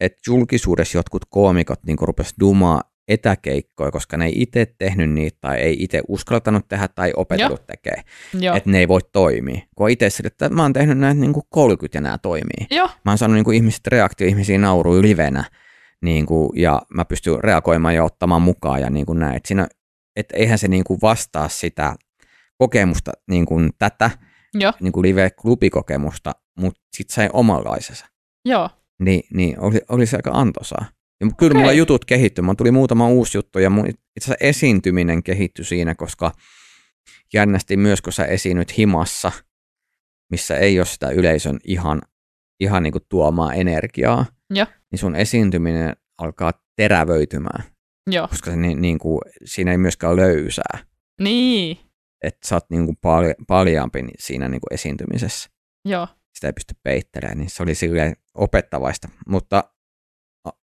että 0.00 0.18
julkisuudessa 0.26 0.98
jotkut 0.98 1.22
koomikot 1.28 1.84
niin 1.86 1.96
kuin 1.96 2.08
rupes 2.08 2.34
dumaa 2.40 2.80
etäkeikkoja, 3.08 3.90
koska 3.90 4.16
ne 4.16 4.26
ei 4.26 4.32
itse 4.36 4.66
tehnyt 4.78 5.10
niitä 5.10 5.38
tai 5.40 5.58
ei 5.58 5.76
itse 5.78 6.02
uskaltanut 6.08 6.68
tehdä 6.68 6.88
tai 6.88 7.12
opetellut 7.16 7.62
Joo. 8.40 8.56
että 8.56 8.70
ne 8.70 8.78
ei 8.78 8.88
voi 8.88 9.00
toimia. 9.12 9.60
Kun 9.76 9.90
itse 9.90 10.10
sille, 10.10 10.26
että 10.26 10.48
mä 10.48 10.62
oon 10.62 10.72
tehnyt 10.72 10.98
näitä 10.98 11.20
niin 11.20 11.32
kuin 11.32 11.46
30 11.48 11.98
ja 11.98 12.02
nämä 12.02 12.18
toimii. 12.18 12.66
Joo. 12.70 12.90
Mä 13.04 13.10
oon 13.10 13.18
saanut 13.18 13.34
niin 13.34 13.44
kuin 13.44 13.56
ihmiset 13.56 13.86
reaktio, 13.86 14.26
ihmisiä 14.28 14.58
nauruu 14.58 15.02
livenä 15.02 15.44
niin 16.02 16.26
kuin, 16.26 16.50
ja 16.54 16.82
mä 16.94 17.04
pystyn 17.04 17.44
reagoimaan 17.44 17.94
ja 17.94 18.04
ottamaan 18.04 18.42
mukaan 18.42 18.80
ja 18.80 18.90
niin 18.90 19.06
kuin 19.06 19.18
näin. 19.18 19.36
Et 19.36 19.46
siinä, 19.46 19.68
et 20.16 20.26
eihän 20.32 20.58
se 20.58 20.68
niin 20.68 20.84
kuin 20.84 20.98
vastaa 21.02 21.48
sitä 21.48 21.96
kokemusta, 22.58 23.12
niin 23.30 23.46
kuin 23.46 23.70
tätä 23.78 24.10
Joo. 24.54 24.72
niin 24.80 24.92
kuin 24.92 25.02
live-klubikokemusta, 25.02 26.32
mutta 26.58 26.80
sitten 26.96 27.14
sai 27.14 27.28
omanlaisensa. 27.32 28.06
Joo. 28.44 28.70
Niin, 28.98 29.22
niin 29.34 29.60
oli, 29.60 29.80
oli 29.88 30.06
se 30.06 30.16
aika 30.16 30.30
antoisaa. 30.34 30.84
Ja 31.24 31.30
kyllä 31.38 31.50
Okei. 31.50 31.60
mulla 31.60 31.72
jutut 31.72 32.04
kehittyi. 32.04 32.42
Mulla 32.42 32.54
tuli 32.54 32.70
muutama 32.70 33.08
uusi 33.08 33.38
juttu 33.38 33.58
ja 33.58 33.70
mun 33.70 33.86
itse 33.86 33.98
asiassa 34.18 34.34
esiintyminen 34.40 35.22
kehittyi 35.22 35.64
siinä, 35.64 35.94
koska 35.94 36.32
jännästi 37.34 37.76
myös, 37.76 38.02
kun 38.02 38.12
sä 38.12 38.24
esiinnyt 38.24 38.78
himassa, 38.78 39.32
missä 40.30 40.56
ei 40.56 40.78
ole 40.78 40.86
sitä 40.86 41.10
yleisön 41.10 41.58
ihan, 41.64 42.02
ihan 42.60 42.82
niin 42.82 42.92
kuin 42.92 43.04
tuomaa 43.08 43.54
energiaa, 43.54 44.26
Joo. 44.50 44.66
niin 44.90 44.98
sun 44.98 45.16
esiintyminen 45.16 45.96
alkaa 46.18 46.52
terävöitymään, 46.76 47.64
Joo. 48.10 48.28
koska 48.28 48.50
se 48.50 48.56
niin, 48.56 48.82
niin 48.82 48.98
kuin, 48.98 49.20
siinä 49.44 49.70
ei 49.70 49.78
myöskään 49.78 50.12
ole 50.12 50.22
löysää. 50.22 50.78
Niin. 51.20 51.78
Että 52.22 52.48
sä 52.48 52.56
oot 52.56 52.70
niin 52.70 52.84
kuin 52.84 52.96
pal- 53.00 53.34
paljaampi 53.46 54.04
siinä 54.18 54.48
niin 54.48 54.60
kuin 54.60 54.74
esiintymisessä. 54.74 55.50
Joo. 55.84 56.08
Sitä 56.34 56.46
ei 56.46 56.52
pysty 56.52 56.74
peittelemään, 56.82 57.38
niin 57.38 57.50
se 57.50 57.62
oli 57.62 57.74
silleen 57.74 58.16
opettavaista. 58.34 59.08
Mutta 59.28 59.73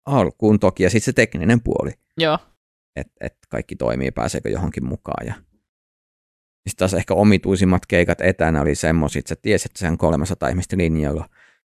alkuun 0.07 0.61
toki, 0.61 0.83
ja 0.83 0.91
sitten 0.91 1.05
se 1.05 1.13
tekninen 1.13 1.61
puoli, 1.61 1.91
Joo. 2.19 2.39
että 2.97 3.13
et 3.21 3.37
kaikki 3.49 3.77
toimii, 3.77 4.11
pääseekö 4.11 4.49
johonkin 4.49 4.85
mukaan. 4.85 5.27
Ja 5.27 5.35
sitten 6.69 6.79
taas 6.79 6.95
ehkä 6.95 7.15
omituisimmat 7.15 7.87
keikat 7.87 8.21
etänä 8.21 8.61
oli 8.61 8.75
semmoisia, 8.75 9.19
että 9.19 9.29
sä 9.29 9.37
tiesit, 9.43 9.71
että 9.71 9.79
se 9.79 9.89
on 9.89 9.99
300 9.99 10.49
ihmistä 10.49 10.77
linjalla, 10.77 11.29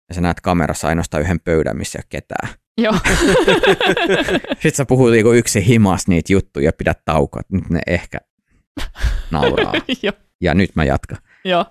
ja 0.08 0.14
sä 0.14 0.20
näet 0.20 0.40
kamerassa 0.40 0.88
ainoastaan 0.88 1.22
yhden 1.22 1.40
pöydän, 1.40 1.76
missä 1.76 1.98
ei 1.98 2.00
ole 2.00 2.06
ketään. 2.08 2.48
Joo. 2.78 2.94
Sitten 4.62 4.74
sä 4.74 4.84
puhut 4.84 5.10
niinku 5.10 5.32
yksi 5.32 5.66
himas 5.66 6.08
niitä 6.08 6.32
juttuja 6.32 6.64
ja 6.64 6.72
pidät 6.72 6.98
taukoa, 7.04 7.42
nyt 7.52 7.70
ne 7.70 7.80
ehkä 7.86 8.18
nauraa. 9.30 9.72
Joo. 10.02 10.12
Ja 10.40 10.54
nyt 10.54 10.70
mä 10.74 10.84
jatkan. 10.84 11.18
Joo. 11.44 11.66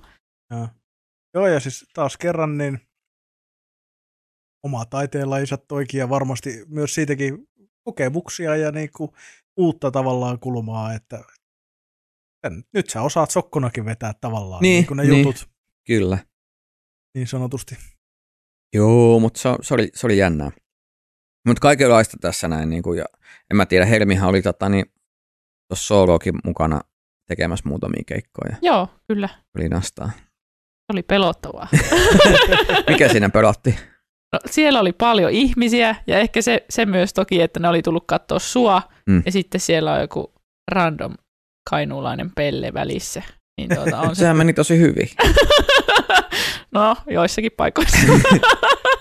Joo. 0.51 0.67
Joo, 1.33 1.47
ja 1.47 1.59
siis 1.59 1.85
taas 1.93 2.17
kerran 2.17 2.57
niin 2.57 2.79
oma 4.65 4.85
taiteenlajinsa 4.85 5.57
toikin 5.57 5.99
ja 5.99 6.09
varmasti 6.09 6.65
myös 6.67 6.95
siitäkin 6.95 7.47
kokemuksia 7.83 8.55
ja 8.55 8.71
niin 8.71 8.89
kuin 8.97 9.11
uutta 9.57 9.91
tavallaan 9.91 10.39
kulmaa, 10.39 10.93
että 10.93 11.23
nyt 12.73 12.89
sä 12.89 13.01
osaat 13.01 13.31
sokkonakin 13.31 13.85
vetää 13.85 14.13
tavallaan 14.21 14.61
Niin, 14.61 14.71
niin, 14.71 14.87
kuin 14.87 14.97
ne 14.97 15.03
niin. 15.03 15.25
jutut 15.25 15.49
Kyllä. 15.87 16.17
niin 17.15 17.27
sanotusti. 17.27 17.77
Joo, 18.73 19.19
mutta 19.19 19.39
se, 19.39 19.49
se, 19.61 19.73
oli, 19.73 19.89
se 19.93 20.07
oli 20.07 20.17
jännää. 20.17 20.51
Mutta 21.47 21.61
kaikenlaista 21.61 22.17
tässä 22.21 22.47
näin, 22.47 22.69
niin 22.69 22.83
kuin, 22.83 22.97
ja 22.97 23.05
en 23.51 23.57
mä 23.57 23.65
tiedä, 23.65 23.85
Helmihan 23.85 24.29
oli 24.29 24.41
tota, 24.41 24.69
niin, 24.69 24.85
tuossa 25.67 25.85
sooloakin 25.85 26.35
mukana 26.43 26.81
tekemässä 27.27 27.69
muutamia 27.69 28.03
keikkoja. 28.07 28.55
Joo, 28.61 28.87
kyllä. 29.07 29.29
Oli 29.57 29.69
nastaa. 29.69 30.11
Se 30.15 30.93
oli 30.93 31.03
pelottavaa. 31.03 31.67
Mikä 32.89 33.09
siinä 33.09 33.29
pelotti? 33.29 33.75
No, 34.35 34.39
siellä 34.45 34.79
oli 34.79 34.91
paljon 34.91 35.31
ihmisiä 35.31 35.95
ja 36.07 36.19
ehkä 36.19 36.41
se, 36.41 36.65
se 36.69 36.85
myös 36.85 37.13
toki, 37.13 37.41
että 37.41 37.59
ne 37.59 37.67
oli 37.67 37.81
tullut 37.81 38.03
katsoa 38.07 38.39
sua 38.39 38.81
Mm. 39.09 39.23
ja 39.25 39.31
sitten 39.31 39.61
siellä 39.61 39.93
on 39.93 40.01
joku 40.01 40.33
random 40.71 41.13
kainuulainen 41.69 42.31
pelle 42.35 42.73
välissä. 42.73 43.23
Niin 43.57 43.69
tuota, 43.75 43.99
on 43.99 44.15
se... 44.15 44.19
Sehän 44.19 44.37
meni 44.37 44.53
tosi 44.53 44.79
hyvin. 44.79 45.09
no, 46.71 46.95
joissakin 47.07 47.51
paikoissa. 47.57 47.97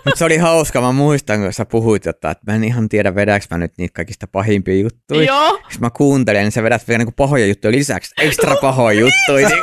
Mutta 0.04 0.18
se 0.18 0.24
oli 0.24 0.36
hauska, 0.36 0.80
mä 0.80 0.92
muistan, 0.92 1.40
kun 1.40 1.52
sä 1.52 1.64
puhuit 1.64 2.04
jotain, 2.04 2.32
että 2.32 2.52
mä 2.52 2.56
en 2.56 2.64
ihan 2.64 2.88
tiedä, 2.88 3.14
vedäks 3.14 3.46
mä 3.50 3.58
nyt 3.58 3.72
niitä 3.78 3.94
kaikista 3.94 4.26
pahimpia 4.26 4.74
juttuja. 4.74 5.22
Joo, 5.22 5.50
Sitten 5.54 5.80
mä 5.80 5.90
kuuntelen, 5.90 6.42
niin 6.42 6.52
sä 6.52 6.62
vedät 6.62 6.88
vielä 6.88 6.98
niinku 6.98 7.14
pahoja 7.16 7.46
juttuja 7.46 7.72
lisäksi, 7.72 8.14
ekstra 8.20 8.56
pahoja 8.56 9.00
juttuja. 9.00 9.48
Niin, 9.48 9.62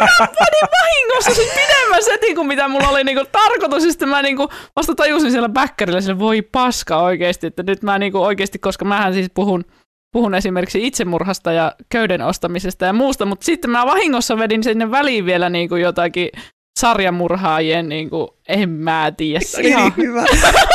vahingossa 0.82 1.36
siis 1.36 1.50
pidemmän 1.54 2.04
setin 2.04 2.36
kuin 2.36 2.48
mitä 2.48 2.68
mulla 2.68 2.90
oli 2.90 3.04
niinku 3.04 3.26
tarkoitus. 3.32 3.84
Ja 3.84 3.92
sitten 3.92 4.10
mä 4.10 4.22
niinku 4.22 4.50
vasta 4.76 4.96
tajusin 4.96 5.32
siellä 5.32 5.50
bäkkärillä, 5.50 6.02
sille 6.02 6.20
voi 6.20 6.42
paska 6.42 7.02
oikeasti, 7.02 7.48
että 7.48 7.64
nyt 7.64 7.84
mä 7.84 8.00
niinku 8.00 8.18
oikeasti, 8.24 8.60
koska 8.60 8.86
mähän 8.86 9.14
siis 9.14 9.28
puhun, 9.34 9.66
puhun 10.14 10.36
esimerkiksi 10.36 10.88
itsemurhasta 10.88 11.52
ja 11.52 11.76
köyden 11.90 12.22
ostamisesta 12.22 12.86
ja 12.86 12.94
muusta, 12.94 13.26
mutta 13.26 13.46
sitten 13.46 13.72
mä 13.72 13.86
vahingossa 13.86 14.38
vedin 14.38 14.64
sinne 14.64 14.92
väliin 14.92 15.26
vielä 15.26 15.50
niinku 15.50 15.76
jotakin 15.76 16.30
sarjamurhaajien, 16.80 17.90
niinku, 17.90 18.38
en 18.48 18.70
mä 18.70 19.12
tiedä. 19.18 19.40
se 19.46 19.58
oli 19.60 19.76
niin 19.76 19.94
hyvä. 19.98 20.22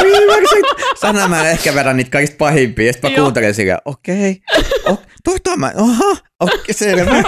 Hyvä, 0.03 0.35
kun 0.35 0.49
sä- 0.49 1.01
Sana 1.01 1.29
mä 1.29 1.51
ehkä 1.51 1.75
vedän 1.75 1.97
niitä 1.97 2.11
kaikista 2.11 2.37
pahimpia, 2.39 2.87
ja 2.87 2.93
sitten 2.93 3.11
mä 3.11 3.17
kuuntelen 3.17 3.55
sitä, 3.55 3.79
okei, 3.85 4.41
okay, 4.87 5.57
mä, 5.57 5.73
oha, 5.77 6.11
okei, 6.41 6.59
okay, 6.61 6.75
selvä. 6.75 7.11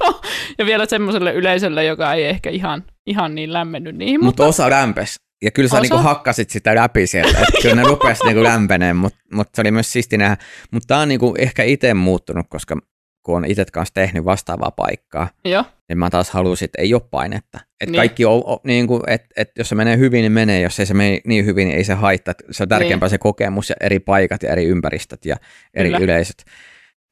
Joo, 0.00 0.20
ja 0.58 0.66
vielä 0.66 0.86
semmoiselle 0.86 1.32
yleisölle, 1.32 1.84
joka 1.84 2.14
ei 2.14 2.24
ehkä 2.24 2.50
ihan, 2.50 2.84
ihan 3.06 3.34
niin 3.34 3.52
lämmennyt 3.52 3.96
niihin, 3.96 4.24
Mutta 4.24 4.42
mutta 4.42 4.62
osa 4.62 4.70
lämpes. 4.70 5.14
Ja 5.44 5.50
kyllä 5.50 5.68
sä 5.68 5.74
Osa? 5.74 5.82
niinku 5.82 5.96
hakkasit 5.96 6.50
sitä 6.50 6.74
läpi 6.74 7.06
sieltä, 7.06 7.38
että 7.38 7.62
kyllä 7.62 7.74
ne 7.74 7.82
rupes 7.82 8.18
niinku 8.24 8.42
lämpeneen, 8.42 8.96
mutta 8.96 9.18
mut 9.32 9.48
se 9.54 9.60
oli 9.60 9.70
myös 9.70 9.92
siisti 9.92 10.16
nähdä. 10.16 10.36
Mutta 10.70 10.86
tää 10.86 10.98
on 10.98 11.08
niinku 11.08 11.34
ehkä 11.38 11.62
itse 11.62 11.94
muuttunut, 11.94 12.46
koska 12.48 12.76
kun 13.24 13.36
on 13.36 13.44
itse 13.44 13.64
kanssa 13.72 13.94
tehnyt 13.94 14.24
vastaavaa 14.24 14.70
paikkaa, 14.70 15.28
joo, 15.44 15.64
niin 15.88 15.98
mä 15.98 16.10
taas 16.10 16.30
halusin, 16.30 16.64
että 16.66 16.82
ei 16.82 16.94
ole 16.94 17.02
painetta. 17.10 17.58
Että 17.58 17.66
Niin. 17.86 17.92
niin. 17.92 17.98
kaikki 17.98 18.24
on, 18.24 18.42
on 18.46 18.58
niin 18.64 18.86
kuin, 18.86 19.02
että, 19.06 19.28
että 19.36 19.60
jos 19.60 19.68
se 19.68 19.74
menee 19.74 19.96
hyvin, 19.98 20.22
niin 20.22 20.32
menee. 20.32 20.60
Jos 20.60 20.80
ei 20.80 20.86
se 20.86 20.94
mene 20.94 21.20
niin 21.26 21.44
hyvin, 21.46 21.68
niin 21.68 21.76
ei 21.78 21.84
se 21.84 21.94
haittaa. 21.94 22.34
Se 22.50 22.62
on 22.62 22.68
tärkeämpää 22.68 23.08
se 23.08 23.18
kokemus 23.18 23.70
ja 23.70 23.76
eri 23.80 24.00
paikat 24.00 24.42
ja 24.42 24.52
eri 24.52 24.64
ympäristöt 24.64 25.24
ja 25.26 25.36
eri 25.74 25.88
Kyllä. 25.88 25.98
yleisöt. 26.04 26.44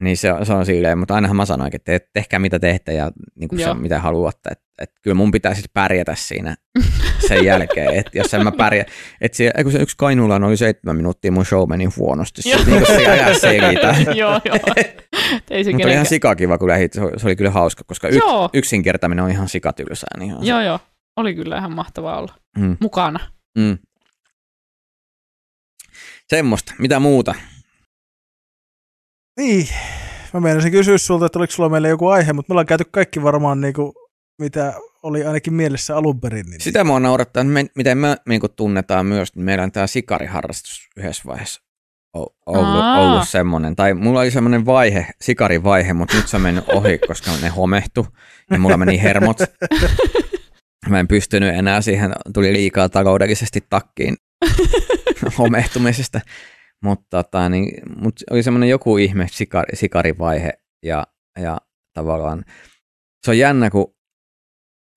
Niin 0.03 0.17
se, 0.17 0.33
on- 0.33 0.45
se 0.45 0.53
on 0.53 0.65
silleen, 0.65 0.97
mutta 0.97 1.15
ainahan 1.15 1.35
mä 1.37 1.45
sanoin, 1.45 1.75
että 1.75 1.99
te, 1.99 2.07
tehkää 2.13 2.39
mitä 2.39 2.59
teette 2.59 2.93
ja 2.93 3.11
niin 3.35 3.47
kuin 3.49 3.59
se, 3.59 3.73
mitä 3.73 3.99
haluatte. 3.99 4.49
Että, 4.51 4.63
että 4.81 4.95
kyllä 5.01 5.15
mun 5.15 5.31
pitää 5.31 5.53
sitten 5.53 5.71
pärjätä 5.73 6.15
siinä 6.15 6.55
sen 7.27 7.45
jälkeen. 7.45 7.93
Että 7.93 8.17
jos 8.17 8.33
en 8.33 8.43
mä 8.43 8.51
pärjää, 8.51 8.85
että 9.21 9.35
se, 9.37 9.51
kun 9.63 9.71
se 9.71 9.77
yksi 9.81 9.97
Kainuulaan 9.97 10.43
oli 10.43 10.57
seitsemän 10.57 10.95
minuuttia, 10.95 11.31
mun 11.31 11.45
show 11.45 11.69
meni 11.69 11.85
huonosti. 11.97 12.41
Se, 12.41 12.55
niin 12.55 12.65
kuin 12.65 12.85
se 12.85 13.07
ajaa 13.07 13.33
selitä. 13.33 13.95
joo, 14.21 14.41
joo. 14.45 14.57
Ei 15.49 15.63
se 15.63 15.71
Mutta 15.71 15.87
oli 15.87 15.93
ihan 15.93 16.05
sikakiva, 16.05 16.57
kun 16.57 16.67
lähit. 16.67 16.93
Se 16.93 17.01
oli, 17.01 17.19
se 17.19 17.35
kyllä 17.35 17.51
hauska, 17.51 17.83
koska 17.87 18.07
y, 18.07 18.17
Joo. 18.17 18.49
yksinkertainen 18.53 19.19
on 19.19 19.31
ihan 19.31 19.49
sikatylsää. 19.49 20.17
Niin 20.19 20.35
se. 20.39 20.45
Joo, 20.45 20.61
joo. 20.61 20.79
Oli 21.17 21.35
kyllä 21.35 21.57
ihan 21.57 21.71
mahtavaa 21.75 22.19
olla 22.19 22.33
Mm. 22.57 22.77
mukana. 22.81 23.19
Mm. 23.57 23.77
Semmoista. 26.29 26.73
Mitä 26.79 26.99
muuta? 26.99 27.35
Niin, 29.39 29.67
mä 30.33 30.39
meinasin 30.39 30.71
kysyä 30.71 30.97
sulta, 30.97 31.25
että 31.25 31.39
oliko 31.39 31.53
sulla 31.53 31.69
meille 31.69 31.89
joku 31.89 32.07
aihe, 32.07 32.33
mutta 32.33 32.49
me 32.49 32.53
ollaan 32.53 32.65
käyty 32.65 32.83
kaikki 32.91 33.23
varmaan 33.23 33.61
niin 33.61 33.73
kuin, 33.73 33.93
mitä 34.41 34.73
oli 35.03 35.25
ainakin 35.25 35.53
mielessä 35.53 35.97
alun 35.97 36.21
perin. 36.21 36.45
Niin 36.45 36.61
Sitä 36.61 36.83
mua 36.83 36.99
naurattaa, 36.99 37.41
että 37.41 37.53
me, 37.53 37.65
miten 37.75 37.97
me 37.97 38.17
niin 38.29 38.41
tunnetaan 38.55 39.05
myös, 39.05 39.35
niin 39.35 39.45
meillä 39.45 39.63
on 39.63 39.71
tämä 39.71 39.87
sikariharrastus 39.87 40.89
yhdessä 40.97 41.23
vaiheessa 41.25 41.61
ollut, 42.45 42.83
Aa. 42.83 42.99
ollut 43.01 43.29
semmoinen. 43.29 43.75
Tai 43.75 43.93
mulla 43.93 44.19
oli 44.19 44.31
semmoinen 44.31 44.65
vaihe, 44.65 45.07
sikarivaihe, 45.21 45.93
mutta 45.93 46.17
nyt 46.17 46.27
se 46.27 46.35
on 46.35 46.41
mennyt 46.41 46.69
ohi, 46.69 46.97
koska 47.07 47.31
ne 47.41 47.49
homehtu 47.49 48.07
ja 48.51 48.59
mulla 48.59 48.77
meni 48.77 49.01
hermot. 49.01 49.37
Mä 50.89 50.99
en 50.99 51.07
pystynyt 51.07 51.55
enää 51.55 51.81
siihen, 51.81 52.13
tuli 52.33 52.53
liikaa 52.53 52.89
taloudellisesti 52.89 53.63
takkiin 53.69 54.17
homehtumisesta. 55.37 56.21
Mutta 56.83 57.23
tota, 57.23 57.49
niin, 57.49 57.81
mut 57.95 58.15
oli 58.31 58.43
semmoinen 58.43 58.69
joku 58.69 58.97
ihme 58.97 59.27
sikari, 59.31 59.75
sikarivaihe 59.75 60.53
ja, 60.85 61.07
ja 61.39 61.57
tavallaan 61.93 62.45
se 63.25 63.31
on 63.31 63.37
jännä, 63.37 63.69
kun 63.69 63.95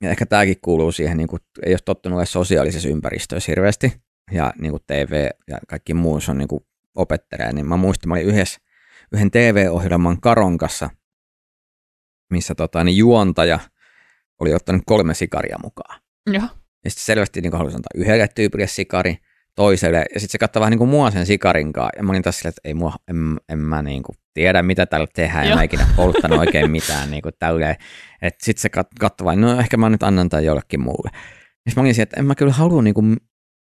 ja 0.02 0.10
ehkä 0.10 0.26
tämäkin 0.26 0.60
kuuluu 0.62 0.92
siihen, 0.92 1.16
niin 1.16 1.28
kuin, 1.28 1.40
ei 1.66 1.72
ole 1.72 1.78
tottunut 1.84 2.14
olemaan 2.14 2.26
sosiaalisessa 2.26 2.88
ympäristössä 2.88 3.52
hirveästi 3.52 3.92
ja 4.32 4.52
niin 4.58 4.70
kuin 4.70 4.82
TV 4.86 5.28
ja 5.48 5.58
kaikki 5.68 5.94
muu 5.94 6.20
se 6.20 6.30
on 6.30 6.38
niin 6.38 6.48
kuin 6.48 6.66
opettelee, 6.94 7.52
niin 7.52 7.66
mä 7.66 7.76
muistan, 7.76 8.08
mä 8.08 8.14
olin 8.14 8.26
yhdessä, 8.26 8.58
yhden 9.12 9.30
TV-ohjelman 9.30 10.20
Karon 10.20 10.58
kanssa, 10.58 10.90
missä 12.30 12.54
tota, 12.54 12.84
niin 12.84 12.96
juontaja 12.96 13.58
oli 14.40 14.54
ottanut 14.54 14.82
kolme 14.86 15.14
sikaria 15.14 15.56
mukaan. 15.62 16.00
Joo. 16.26 16.48
Ja 16.84 16.90
sitten 16.90 17.04
selvästi 17.04 17.40
niin 17.40 17.52
halusi 17.52 17.76
antaa 17.76 17.88
yhdelle 17.94 18.28
tyypille 18.34 18.66
sikari, 18.66 19.16
toiselle, 19.54 20.04
ja 20.14 20.20
sitten 20.20 20.32
se 20.32 20.38
katsoi 20.38 20.60
vähän 20.60 20.70
niin 20.70 20.78
kuin 20.78 20.90
mua 20.90 21.10
sen 21.10 21.26
sikarinkaan, 21.26 21.90
ja 21.96 22.02
mä 22.02 22.12
olin 22.12 22.22
taas 22.22 22.38
silleen, 22.38 22.50
että 22.50 22.68
ei 22.68 22.74
mua, 22.74 22.92
en, 23.08 23.16
en 23.48 23.58
mä 23.58 23.82
niin 23.82 24.02
kuin 24.02 24.16
tiedä, 24.36 24.62
mitä 24.62 24.86
tällä 24.86 25.06
tehdään, 25.14 25.48
mä 25.54 25.62
ikinä 25.62 25.86
polttanut 25.96 26.38
oikein 26.38 26.70
mitään 26.70 27.10
niin. 27.10 27.22
Että 28.22 28.44
sitten 28.44 28.62
se 28.62 28.68
kat- 28.80 28.98
katsoi 29.00 29.24
vain, 29.24 29.40
no 29.40 29.60
ehkä 29.60 29.76
mä 29.76 29.90
nyt 29.90 30.02
annan 30.02 30.28
tai 30.28 30.44
jollekin 30.44 30.80
muulle. 30.80 31.10
Ja 31.12 31.20
sitten 31.70 31.72
mä 31.76 31.80
olin 31.82 31.94
siellä, 31.94 32.02
että 32.02 32.20
en 32.20 32.26
mä 32.26 32.34
kyllä 32.34 32.52
halua 32.52 32.82
niin 32.82 32.94
kuin 32.94 33.16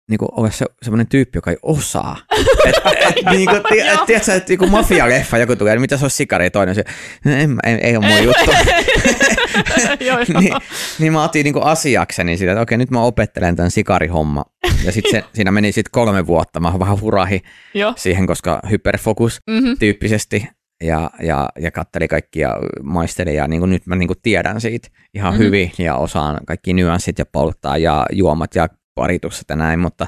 niinku, 0.10 0.28
ole 0.32 0.52
se, 0.52 0.66
semmoinen 0.82 1.08
tyyppi, 1.08 1.38
joka 1.38 1.52
ei 1.52 1.58
osaa. 1.62 2.18
et, 2.68 2.76
et, 3.18 3.26
niinku, 3.32 3.56
ti, 3.70 3.80
et, 3.80 4.00
tiedätkö, 4.06 4.34
että 4.34 4.54
joku 4.54 4.66
mafia-leffa 4.68 5.38
joku 5.38 5.56
tulee, 5.56 5.74
niin 5.74 5.82
mitä 5.82 5.98
se 5.98 6.06
olisi 6.06 6.18
sikari 6.18 6.50
toinen, 6.50 6.76
se, 6.76 6.84
"No, 7.26 7.32
en, 7.32 7.58
ei, 7.64 7.74
ei 7.74 7.98
ole 7.98 8.08
mun 8.08 8.24
juttu. 8.24 8.52
joo, 10.08 10.20
joo. 10.20 10.40
niin, 10.42 10.54
niin 11.00 11.14
mä 11.14 11.24
otin 11.24 11.44
niinku 11.44 11.62
asiakseni 11.62 12.38
sitä, 12.38 12.52
että 12.52 12.62
okei, 12.62 12.78
nyt 12.78 12.92
mä 12.92 13.02
opettelen 13.02 13.56
tämän 13.56 13.72
sikarihomma. 13.72 14.46
Ja 14.86 14.92
sitten 14.92 15.24
siinä 15.36 15.52
meni 15.52 15.72
sitten 15.72 15.92
kolme 15.92 16.28
vuotta, 16.28 16.60
mä 16.60 16.80
vähän 16.80 17.02
hurahi 17.02 17.42
joo. 17.74 17.94
siihen, 17.98 18.28
koska 18.28 18.60
hyperfokus 18.70 19.40
Mm-hmm. 19.50 19.78
tyyppisesti 19.80 20.48
ja, 20.84 21.10
ja, 21.22 21.50
ja 21.60 21.72
katteli 21.72 22.08
kaikkia 22.08 22.50
maisteli 22.84 23.36
ja 23.36 23.48
niin 23.48 23.60
kuin 23.60 23.70
nyt 23.70 23.88
mä 23.88 23.96
niin 23.96 24.08
kuin 24.08 24.20
tiedän 24.22 24.62
siitä 24.62 24.88
ihan 25.14 25.34
Mhm. 25.34 25.40
mm-hmm. 25.40 25.46
hyvin 25.46 25.72
ja 25.78 25.96
osaan 25.96 26.40
kaikki 26.48 26.74
nyanssit 26.74 27.20
ja 27.20 27.26
polttaa 27.26 27.78
ja 27.78 28.06
juomat 28.12 28.56
ja 28.56 28.68
paritukset 28.96 29.46
ja 29.50 29.56
näin, 29.56 29.80
mutta 29.80 30.08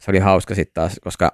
se 0.00 0.10
oli 0.10 0.18
hauska 0.18 0.54
sitten 0.54 0.74
taas, 0.74 1.00
koska 1.04 1.32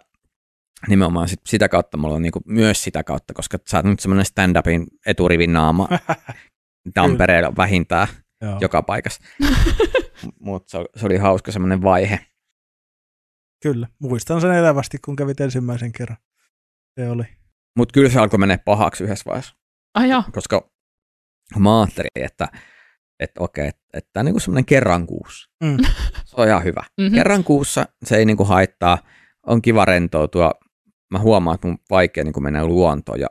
nimenomaan 0.88 1.28
sit 1.28 1.40
sitä 1.46 1.68
kautta 1.68 1.96
mulla 1.96 2.14
on 2.14 2.22
niinku 2.22 2.40
myös 2.46 2.84
sitä 2.84 3.04
kautta, 3.04 3.34
koska 3.34 3.58
sä 3.70 3.76
oot 3.76 3.86
nyt 3.86 4.00
semmoinen 4.00 4.26
stand-upin 4.26 4.86
eturivin 5.06 5.52
naama 5.52 5.88
Tampereella 6.92 7.57
vähintään 7.57 8.09
Joo. 8.42 8.59
joka 8.61 8.83
paikassa. 8.83 9.22
Mutta 10.40 10.70
se, 10.70 10.85
se 10.96 11.07
oli 11.07 11.16
hauska 11.16 11.53
semmoinen 11.53 11.83
vaihe. 11.83 12.20
Kyllä, 13.62 13.88
muistan 13.98 14.40
sen 14.40 14.55
elävästi, 14.55 14.98
kun 15.05 15.16
kävit 15.16 15.40
ensimmäisen 15.40 15.92
kerran. 15.92 16.18
Se 17.01 17.11
oli. 17.11 17.24
Mutta 17.77 17.92
kyllä 17.92 18.11
se 18.11 18.18
alkoi 18.18 18.38
mennä 18.38 18.59
pahaksi 18.59 19.05
yhdessä 19.05 19.24
vaiheessa. 19.27 19.55
Ah, 19.94 20.09
joo. 20.09 20.22
koska 20.33 20.70
mä 21.59 21.81
ajattelin, 21.81 22.11
että, 22.14 22.48
että 23.20 23.40
okei, 23.40 23.68
että, 23.68 23.83
että 23.92 24.11
tämä 24.12 24.20
on 24.20 24.24
niin 24.24 24.40
semmoinen 24.40 24.64
kerran 24.64 25.07
kuussa. 25.07 25.51
Mm. 25.64 25.77
Se 26.24 26.35
on 26.37 26.48
ihan 26.48 26.64
hyvä. 26.64 26.83
Mm-hmm. 27.01 27.14
Kerran 27.14 27.44
kuussa 27.44 27.88
se 28.05 28.16
ei 28.16 28.24
niin 28.24 28.37
kuin 28.37 28.48
haittaa, 28.48 28.98
on 29.46 29.62
kiva 29.62 29.85
rentoutua. 29.85 30.53
Mä 31.11 31.18
huomaan, 31.18 31.55
että 31.55 31.68
mun 31.68 31.79
vaikea 31.90 32.24
niin 32.24 32.33
kuin 32.33 32.44
mennä 32.44 32.66
luontoon 32.66 33.20
ja 33.20 33.29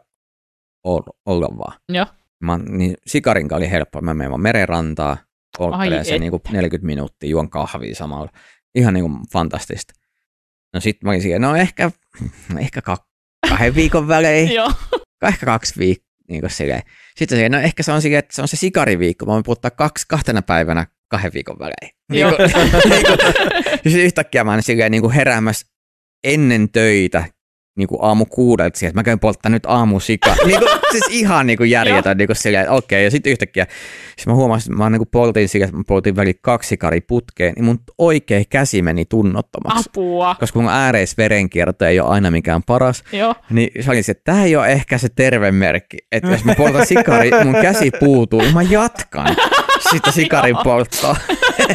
olla, 0.84 1.18
olla 1.26 1.58
vaan. 1.58 1.80
Joo. 1.90 2.06
Mä, 2.44 2.58
niin 2.58 2.98
sikarinka 3.08 3.56
oli 3.56 3.72
helppo. 3.72 4.02
Mä 4.02 4.14
menen 4.14 4.32
vaan 4.32 4.42
merenrantaa, 4.42 5.18
polttelen 5.58 6.00
Ai 6.00 6.06
sen 6.06 6.22
niin 6.22 6.32
kuin 6.32 6.42
40 6.52 6.86
minuuttia, 6.86 7.30
juon 7.30 7.50
kahvia 7.50 7.96
samalla. 7.96 8.32
Ihan 8.76 8.94
niin 8.94 9.04
kuin 9.04 9.20
fantastista. 9.32 9.94
No 10.74 10.80
sit 10.80 11.04
mä 11.04 11.10
olin 11.10 11.22
siihen, 11.22 11.42
no 11.42 11.56
ehkä, 11.56 11.92
ehkä 12.60 12.82
kah- 12.90 13.08
kahden 13.50 13.76
viikon 13.76 14.08
välein 14.18 14.54
Joo. 14.54 14.72
ehkä 15.28 15.46
kaksi 15.46 15.74
viikkoa. 15.80 16.08
Niin 16.30 16.42
kuin 16.42 16.52
silleen. 16.52 16.82
Sitten 17.16 17.38
se, 17.38 17.50
no 17.50 17.60
ehkä 17.60 17.84
se 17.84 17.92
on 17.92 18.02
silleen, 18.02 18.20
että 18.20 18.36
se 18.36 18.42
on 18.42 18.48
se 18.48 18.58
sikariviikko, 18.58 19.26
mä 19.26 19.32
voin 19.32 19.44
puhuttaa 19.44 19.72
kaksi, 19.72 20.06
kahtena 20.08 20.42
päivänä 20.42 20.88
kahden 21.08 21.34
viikon 21.34 21.60
välein. 21.60 21.96
Niin 22.12 22.22
Joo. 22.22 22.32
kuin, 22.36 22.50
niin 22.90 23.06
kuin, 23.06 23.18
sitten 23.84 24.06
yhtäkkiä 24.06 24.44
mä 24.44 24.52
oon 24.52 24.64
silleen 24.64 24.92
niin 24.92 25.02
kuin 25.02 25.14
heräämässä 25.14 25.68
ennen 26.24 26.70
töitä 26.70 27.26
niin 27.78 27.88
kuin 27.88 28.00
aamu 28.02 28.26
kuudelta 28.26 28.80
siihen, 28.80 28.90
että 28.90 29.00
mä 29.00 29.04
käyn 29.04 29.20
polttaa 29.20 29.50
nyt 29.50 29.66
aamusika. 29.66 30.36
niin 30.46 30.60
kuin, 30.60 30.72
siis 30.92 31.06
ihan 31.10 31.48
niin 31.48 31.58
kuin 31.58 31.70
järjetön, 31.70 32.18
niin 32.18 32.28
kuin 32.28 32.36
silleen, 32.36 32.62
että 32.62 32.74
okei, 32.74 33.04
ja 33.04 33.12
sitten 33.12 33.32
yhtäkkiä, 33.32 33.66
siis 34.16 34.28
mä 34.28 34.34
huomasin, 34.34 34.74
että 34.74 34.84
mä 34.84 34.90
niin 34.90 35.00
kuin 35.00 35.10
poltin 35.12 35.48
että 35.64 35.78
mä 35.78 35.84
poltin 35.88 36.16
väliin 36.16 36.40
kaksi 36.42 36.70
sikaria 36.70 37.02
putkeen, 37.08 37.54
niin 37.54 37.66
mun 37.66 37.80
oikea 37.98 38.42
käsi 38.50 38.82
meni 38.82 39.06
tunnottomaksi. 39.06 39.90
Apua. 39.90 40.36
Koska 40.40 40.60
mun 40.60 40.72
ääreisverenkierto 40.72 41.86
ei 41.86 42.00
ole 42.00 42.10
aina 42.10 42.32
mikään 42.32 42.64
paras, 42.64 43.04
Joo. 43.12 43.36
niin 43.50 43.84
se 43.84 43.92
oli 43.92 44.04
se, 44.04 44.12
että 44.12 44.24
tämä 44.24 44.44
ei 44.44 44.56
ole 44.56 44.68
ehkä 44.68 44.98
se 44.98 45.10
terve 45.10 45.52
merkki, 45.52 45.98
että 46.12 46.32
jos 46.32 46.46
mä 46.46 46.56
poltan 46.56 46.86
sikari, 46.96 47.32
mun 47.44 47.56
käsi 47.62 47.92
puutuu, 48.00 48.42
niin 48.42 48.54
mä 48.54 48.62
jatkan 48.62 49.36
sitä 49.92 50.12
sikarin 50.12 50.58
polttoa. 50.64 51.18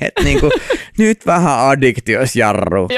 et, 0.00 0.24
niinku, 0.24 0.50
nyt 0.98 1.26
vähän 1.26 1.58
addiktiois 1.60 2.36
jarru. 2.36 2.88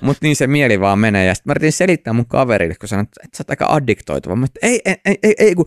Mutta 0.00 0.18
niin 0.22 0.36
se 0.36 0.46
mieli 0.46 0.80
vaan 0.80 0.98
menee. 0.98 1.26
Ja 1.26 1.34
sitten 1.34 1.50
mä 1.50 1.52
yritin 1.52 1.72
selittää 1.72 2.12
mun 2.12 2.26
kaverille, 2.26 2.74
kun 2.74 2.88
sanoin, 2.88 3.08
että 3.24 3.36
sä 3.36 3.42
oot 3.42 3.50
aika 3.50 3.66
addiktoituva. 3.66 4.36
Mä, 4.36 4.44
että 4.44 4.58
ei, 4.62 4.80
ei, 4.84 4.96
ei, 5.04 5.18
ei, 5.22 5.34
ei, 5.38 5.54
kun 5.54 5.66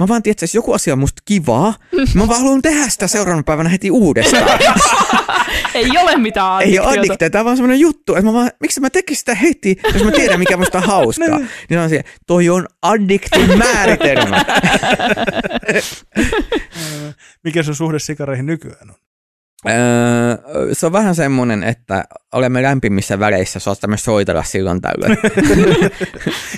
mä 0.00 0.08
vaan 0.08 0.22
tiedän, 0.22 0.32
että 0.32 0.44
jos 0.44 0.54
joku 0.54 0.72
asia 0.72 0.92
on 0.92 0.98
musta 0.98 1.22
kivaa, 1.24 1.74
mä 2.14 2.28
vaan 2.28 2.40
haluan 2.40 2.62
tehdä 2.62 2.88
sitä 2.88 3.06
seuraavana 3.06 3.42
päivänä 3.42 3.68
heti 3.68 3.90
uudestaan. 3.90 4.58
Ei 5.74 5.90
ole 6.02 6.16
mitään 6.16 6.62
Ei 6.62 6.78
ole 6.78 6.86
addiktiota. 6.88 6.90
addiktio, 6.90 7.30
tämä 7.30 7.40
on 7.40 7.44
vaan 7.44 7.56
semmoinen 7.56 7.80
juttu, 7.80 8.14
että 8.14 8.24
mä 8.26 8.32
vaan, 8.32 8.50
miksi 8.60 8.80
mä 8.80 8.90
tekisin 8.90 9.18
sitä 9.18 9.34
heti, 9.34 9.76
jos 9.94 10.04
mä 10.04 10.10
tiedän, 10.10 10.38
mikä 10.38 10.56
musta 10.56 10.78
on 10.78 10.84
hauskaa. 10.84 11.38
niin 11.70 11.80
on 11.80 11.88
siihen, 11.88 12.04
toi 12.26 12.48
on 12.48 12.66
addiktin 12.82 13.58
määritelmä. 13.58 14.44
Mikä 17.44 17.62
sun 17.62 17.74
suhde 17.74 17.98
sikareihin 17.98 18.46
nykyään 18.46 18.90
on? 18.90 18.96
Öö, 19.68 20.74
se 20.74 20.86
on 20.86 20.92
vähän 20.92 21.14
semmoinen, 21.14 21.62
että 21.64 22.04
olemme 22.34 22.62
lämpimissä 22.62 23.18
väleissä, 23.18 23.58
saattaa 23.58 23.88
myös 23.88 24.04
soitella 24.04 24.42
silloin 24.42 24.80
tällöin. 24.80 25.18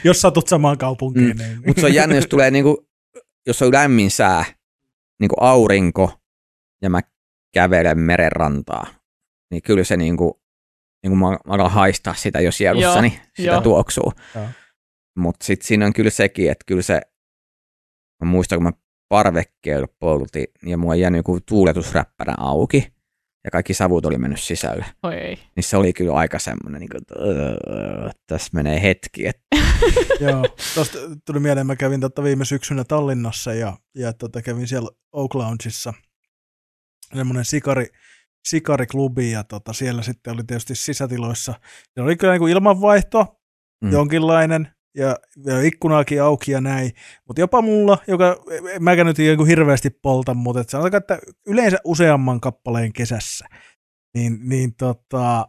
Jos 0.05 0.21
satut 0.21 0.49
samaan 0.49 0.79
kaupunkiin. 0.79 1.37
Mm. 1.37 1.39
Niin. 1.39 1.61
Mutta 1.67 1.81
se 1.81 1.87
on 1.87 1.95
jännä, 1.95 2.15
jos 2.17 2.27
tulee 2.27 2.51
niinku, 2.51 2.88
jos 3.49 3.63
on 3.63 3.73
lämmin 3.73 4.11
sää, 4.11 4.45
niinku 5.21 5.37
aurinko, 5.41 6.19
ja 6.83 6.91
mä 6.91 7.01
kävelen 7.55 7.99
merenrantaa, 7.99 8.87
niin 9.51 9.63
kyllä 9.63 9.85
se 9.85 9.97
niinku, 9.97 10.43
niinku 11.03 11.17
mä, 11.17 11.31
mä 11.31 11.39
alan 11.47 11.71
haistaa 11.71 12.15
sitä 12.15 12.41
jo 12.41 12.53
sielussani, 12.53 13.21
sitä 13.37 13.51
joo. 13.51 13.61
tuoksuu. 13.61 14.13
Joo. 14.35 14.47
Mutta 15.19 15.47
sitten 15.47 15.67
siinä 15.67 15.87
on 15.87 15.93
kyllä 15.93 16.11
sekin, 16.11 16.51
että 16.51 16.65
kyllä 16.67 16.83
se, 16.83 17.01
mä 18.25 18.31
muistan 18.31 18.57
kun 18.57 18.63
mä 18.63 18.73
parvekkeella 19.09 19.87
poltin 19.99 20.47
ja 20.67 20.79
mulla 20.79 20.95
jäänyt 20.95 21.19
joku 21.19 21.39
tuuletusräppärä 21.41 22.35
auki 22.39 22.93
ja 23.49 23.53
kaikki 23.53 23.75
savut 23.75 24.07
oli 24.07 24.19
mennyt 24.19 24.41
sisälle, 24.41 24.85
Oi 25.03 25.15
ei. 25.15 25.39
niin 25.57 25.65
se 25.65 25.77
oli 25.77 25.93
kyllä 25.93 26.13
aika 26.13 26.39
semmoinen, 26.39 26.81
niin 26.81 26.91
kuin, 26.91 27.01
että 27.03 27.15
öö, 27.19 28.11
tässä 28.27 28.51
menee 28.53 28.83
hetki. 28.83 29.27
Et, 29.27 29.43
Joo, 30.21 30.45
tuosta 30.75 30.99
tuli 31.27 31.41
mieleen, 31.41 31.67
mä 31.67 31.77
kävin 31.77 32.01
tota 32.01 32.23
viime 32.23 32.45
syksynä 32.45 32.85
Tallinnassa 32.85 33.55
ja, 33.55 33.77
ja 33.95 34.13
tota 34.13 34.43
kävin 34.43 34.69
siellä 34.69 34.91
Oak 35.13 35.35
Loungeissa, 35.35 35.95
semmoinen 37.15 37.45
sikari, 37.45 37.87
sikariklubi 38.49 39.31
ja 39.31 39.45
tota, 39.45 39.73
siellä 39.73 40.03
sitten 40.03 40.33
oli 40.33 40.45
tietysti 40.45 40.75
sisätiloissa. 40.75 41.55
Siellä 41.95 42.07
oli 42.07 42.17
kyllä 42.17 42.33
niin 42.33 42.41
kuin 42.41 42.53
ilmanvaihto, 42.53 43.41
mm. 43.85 43.93
jonkinlainen, 43.93 44.69
ja, 44.99 45.17
ja 45.47 45.61
ikkunaakin 45.63 46.23
auki 46.23 46.53
ja 46.53 46.61
näin. 46.61 46.91
Mutta 47.27 47.41
jopa 47.41 47.63
mulla, 47.63 47.99
joka 48.07 48.37
mäkään 48.81 49.07
nyt 49.07 49.17
kuin 49.37 49.49
hirveästi 49.49 49.91
polta, 49.91 50.35
mutta 50.35 50.61
et 50.61 50.69
sanotaan, 50.69 51.01
että 51.01 51.19
yleensä 51.47 51.77
useamman 51.85 52.41
kappaleen 52.41 52.93
kesässä, 52.93 53.47
niin, 54.15 54.39
niin 54.43 54.75
tota, 54.75 55.49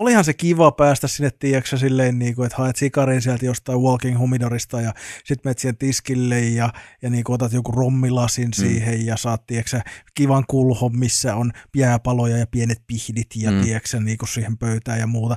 olihan 0.00 0.24
se 0.24 0.34
kiva 0.34 0.72
päästä 0.72 1.08
sinne, 1.08 1.30
tiedätkö, 1.38 1.76
silleen, 1.76 2.18
niin 2.18 2.34
kuin, 2.34 2.46
että 2.46 2.58
haet 2.58 2.76
sikarin 2.76 3.22
sieltä 3.22 3.46
jostain 3.46 3.78
Walking 3.78 4.18
Humidorista 4.18 4.80
ja 4.80 4.92
sitten 5.24 5.40
menet 5.44 5.58
siihen 5.58 5.76
tiskille 5.76 6.40
ja, 6.40 6.72
ja 7.02 7.10
niin 7.10 7.24
kuin 7.24 7.34
otat 7.34 7.52
joku 7.52 7.72
rommilasin 7.72 8.48
mm. 8.48 8.52
siihen 8.52 9.06
ja 9.06 9.16
saat, 9.16 9.46
tiedätkö, 9.46 9.80
kivan 10.14 10.44
kulhon, 10.48 10.98
missä 10.98 11.36
on 11.36 11.52
jääpaloja 11.76 12.36
ja 12.36 12.46
pienet 12.46 12.82
pihdit 12.86 13.28
ja 13.36 13.50
Mm. 13.50 13.62
tiedätkö, 13.62 14.00
niin 14.00 14.18
kuin 14.18 14.28
siihen 14.28 14.58
pöytään 14.58 14.98
ja 14.98 15.06
muuta. 15.06 15.36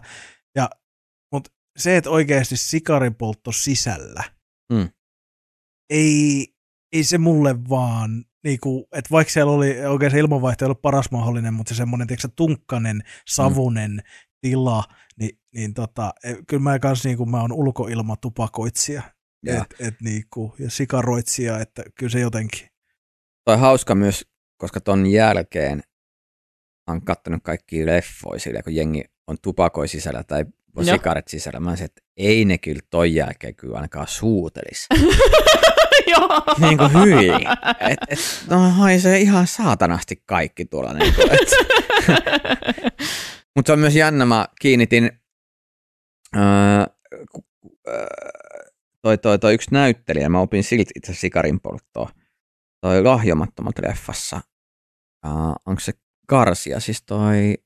Ja, 1.75 1.81
se, 1.81 1.97
että 1.97 2.09
oikeasti 2.09 2.57
sikarin 2.57 3.15
poltto 3.15 3.51
sisällä, 3.51 4.23
Mm. 4.73 4.89
ei, 5.89 6.47
ei 6.93 7.03
se 7.03 7.17
mulle 7.17 7.69
vaan, 7.69 8.25
niinku, 8.43 8.87
että 8.91 9.09
vaikka 9.11 9.33
siellä 9.33 9.51
oli 9.51 9.85
oikein 9.85 10.11
se 10.11 10.19
ilmanvaihto 10.19 10.65
ei 10.65 10.67
ollut 10.67 10.81
paras 10.81 11.11
mahdollinen, 11.11 11.53
mutta 11.53 11.73
se 11.73 11.77
semmoinen, 11.77 12.07
tiedätkö, 12.07 12.27
tunkkanen, 12.35 13.03
savunen 13.27 13.91
mm. 13.91 14.01
tila, 14.41 14.83
niin, 15.19 15.39
niin 15.53 15.73
tota, 15.73 16.13
e, 16.23 16.35
kyllä 16.47 16.63
mä 16.63 16.79
kans 16.79 17.03
niinku, 17.05 17.25
mä 17.25 17.41
oon 17.41 17.51
ulkoilmatupakoitsija. 17.51 19.01
Joo. 19.43 19.61
Et, 19.61 19.75
et 19.87 20.01
niinku, 20.01 20.55
ja 20.59 20.69
sikaroitsija, 20.69 21.59
että 21.59 21.83
kyllä 21.95 22.11
se 22.11 22.19
jotenkin. 22.19 22.67
toi 23.45 23.57
hauska 23.57 23.95
myös, 23.95 24.25
koska 24.57 24.81
ton 24.81 25.05
jälkeen 25.07 25.83
on 26.87 27.05
kattonut 27.05 27.43
kaikki 27.43 27.85
leffoja 27.85 28.39
sillä, 28.39 28.63
kun 28.63 28.75
jengi 28.75 29.03
on 29.27 29.37
tupakoi 29.41 29.87
sisällä 29.87 30.23
tai. 30.23 30.45
Sikaret 30.81 31.27
sisällä. 31.27 31.59
Mä 31.59 31.75
sanoin, 31.75 31.85
että 31.85 32.01
ei 32.17 32.45
ne 32.45 32.57
kyllä 32.57 32.81
ton 32.89 33.13
jälkeen 33.13 33.55
kyllä 33.55 33.75
ainakaan 33.75 34.07
suutelis. 34.07 34.87
Joo. 36.11 36.43
niin 36.59 36.77
kuin 36.77 36.93
hyi. 36.93 37.29
Et, 37.79 37.97
et, 38.09 38.19
no 38.49 38.69
haisee 38.69 39.19
ihan 39.19 39.47
saatanasti 39.47 40.23
kaikki 40.25 40.65
tuolla. 40.65 40.93
Niin 40.93 41.13
kuin, 41.15 41.27
et. 41.33 41.49
Mutta 43.55 43.69
se 43.69 43.73
on 43.73 43.79
myös 43.79 43.95
jännä, 43.95 44.25
mä 44.25 44.47
kiinnitin 44.61 45.11
öö, 46.35 46.41
öö, 47.87 48.07
toi, 49.01 49.17
toi, 49.17 49.39
toi 49.39 49.53
yksi 49.53 49.67
näyttelijä, 49.71 50.29
mä 50.29 50.39
opin 50.39 50.63
silti 50.63 50.91
itse 50.95 51.13
sikarin 51.13 51.59
polttoa. 51.59 52.09
Toi 52.81 53.03
lahjomattomat 53.03 53.75
leffassa. 53.79 54.41
Uh, 55.27 55.55
onko 55.65 55.79
se 55.79 55.93
Garcia, 56.29 56.79
siis 56.79 57.03
toi... 57.03 57.57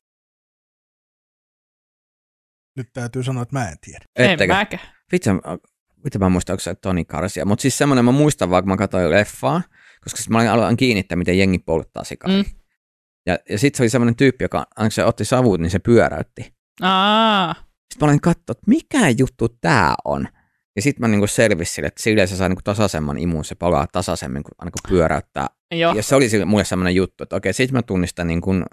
Nyt 2.77 2.93
täytyy 2.93 3.23
sanoa, 3.23 3.43
että 3.43 3.55
mä 3.59 3.69
en 3.69 3.77
tiedä. 3.81 4.05
Ettekö? 4.15 4.53
mäkään. 4.53 4.83
Vitsi, 5.11 5.29
vitsi 6.05 6.19
mä 6.19 6.29
muistan, 6.29 6.53
onko 6.53 6.61
se 6.61 6.75
Toni 6.75 7.05
Garcia. 7.05 7.45
Mutta 7.45 7.61
siis 7.61 7.77
semmoinen, 7.77 8.05
mä 8.05 8.11
muistan 8.11 8.49
vaan, 8.49 8.63
kun 8.63 8.69
mä 8.69 8.77
katsoin 8.77 9.11
leffaa, 9.11 9.61
koska 10.03 10.17
siis 10.17 10.29
mä 10.29 10.53
aloin 10.53 10.77
kiinnittää, 10.77 11.15
miten 11.15 11.37
jengi 11.37 11.59
polttaa 11.59 12.03
sikaria. 12.03 12.37
Mm. 12.43 12.49
Ja, 13.25 13.37
ja 13.49 13.59
sitten 13.59 13.77
se 13.77 13.83
oli 13.83 13.89
semmoinen 13.89 14.15
tyyppi, 14.15 14.43
joka 14.43 14.57
aina 14.57 14.85
kun 14.87 14.91
se 14.91 15.05
otti 15.05 15.25
savut, 15.25 15.59
niin 15.59 15.69
se 15.69 15.79
pyöräytti. 15.79 16.53
Aa, 16.81 17.53
Sitten 17.53 18.05
mä 18.07 18.11
olin 18.11 18.21
katsoa, 18.21 18.51
että 18.51 18.63
mikä 18.67 19.09
juttu 19.17 19.49
tää 19.61 19.95
on. 20.05 20.27
Ja 20.75 20.81
sitten 20.81 21.01
mä 21.01 21.07
niinku 21.07 21.27
selvisin 21.27 21.73
sille, 21.75 21.87
että 21.87 22.03
sille 22.03 22.27
se 22.27 22.35
saa 22.35 22.49
niinku 22.49 22.61
tasaisemman 22.63 23.17
imun, 23.17 23.45
se 23.45 23.55
palaa 23.55 23.87
tasaisemmin, 23.91 24.43
kun 24.43 24.51
aina 24.57 24.71
kun 24.71 24.89
pyöräyttää. 24.91 25.47
joo. 25.71 25.93
Ja 25.95 26.03
se 26.03 26.15
oli 26.15 26.29
sille- 26.29 26.45
mulle 26.45 26.65
semmoinen 26.65 26.95
juttu, 26.95 27.23
että 27.23 27.35
okei, 27.35 27.53
sitten 27.53 27.73
mä 27.75 27.81
tunnistan 27.81 28.27
niin 28.27 28.41
kuin 28.41 28.65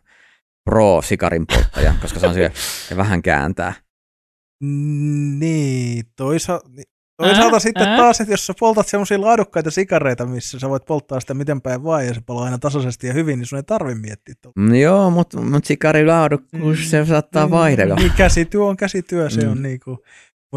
pro-sikarin 0.64 1.46
polttaja, 1.46 1.94
koska 2.02 2.20
se 2.20 2.26
on 2.26 2.34
sille, 2.34 2.52
vähän 2.96 3.22
kääntää. 3.22 3.72
Niin, 5.40 6.04
toisa- 6.16 6.60
ni- 6.68 6.82
toisaalta 7.16 7.56
Ää, 7.56 7.60
sitten 7.60 7.88
ää. 7.88 7.96
taas, 7.96 8.20
että 8.20 8.32
jos 8.32 8.46
sä 8.46 8.54
poltat 8.60 8.88
semmoisia 8.88 9.20
laadukkaita 9.20 9.70
sikareita, 9.70 10.26
missä 10.26 10.58
sä 10.58 10.68
voit 10.68 10.84
polttaa 10.84 11.20
sitä 11.20 11.34
miten 11.34 11.60
päin 11.60 11.84
vaan 11.84 12.06
ja 12.06 12.14
se 12.14 12.20
palaa 12.26 12.44
aina 12.44 12.58
tasaisesti 12.58 13.06
ja 13.06 13.12
hyvin, 13.12 13.38
niin 13.38 13.46
sun 13.46 13.56
ei 13.56 13.62
tarvi 13.62 13.94
miettiä. 13.94 14.34
tuolla. 14.42 14.68
Mm, 14.68 14.74
joo, 14.74 15.10
mutta 15.10 15.40
mut 15.40 15.64
sikarilaadukkuus, 15.64 16.90
se 16.90 17.06
saattaa 17.06 17.50
vaihdella. 17.50 17.94
Niin, 17.94 18.12
käsityö 18.16 18.64
on 18.64 18.76
käsityö, 18.76 19.30
se 19.30 19.44
Mm. 19.44 19.50
on 19.50 19.62
niinku. 19.62 19.98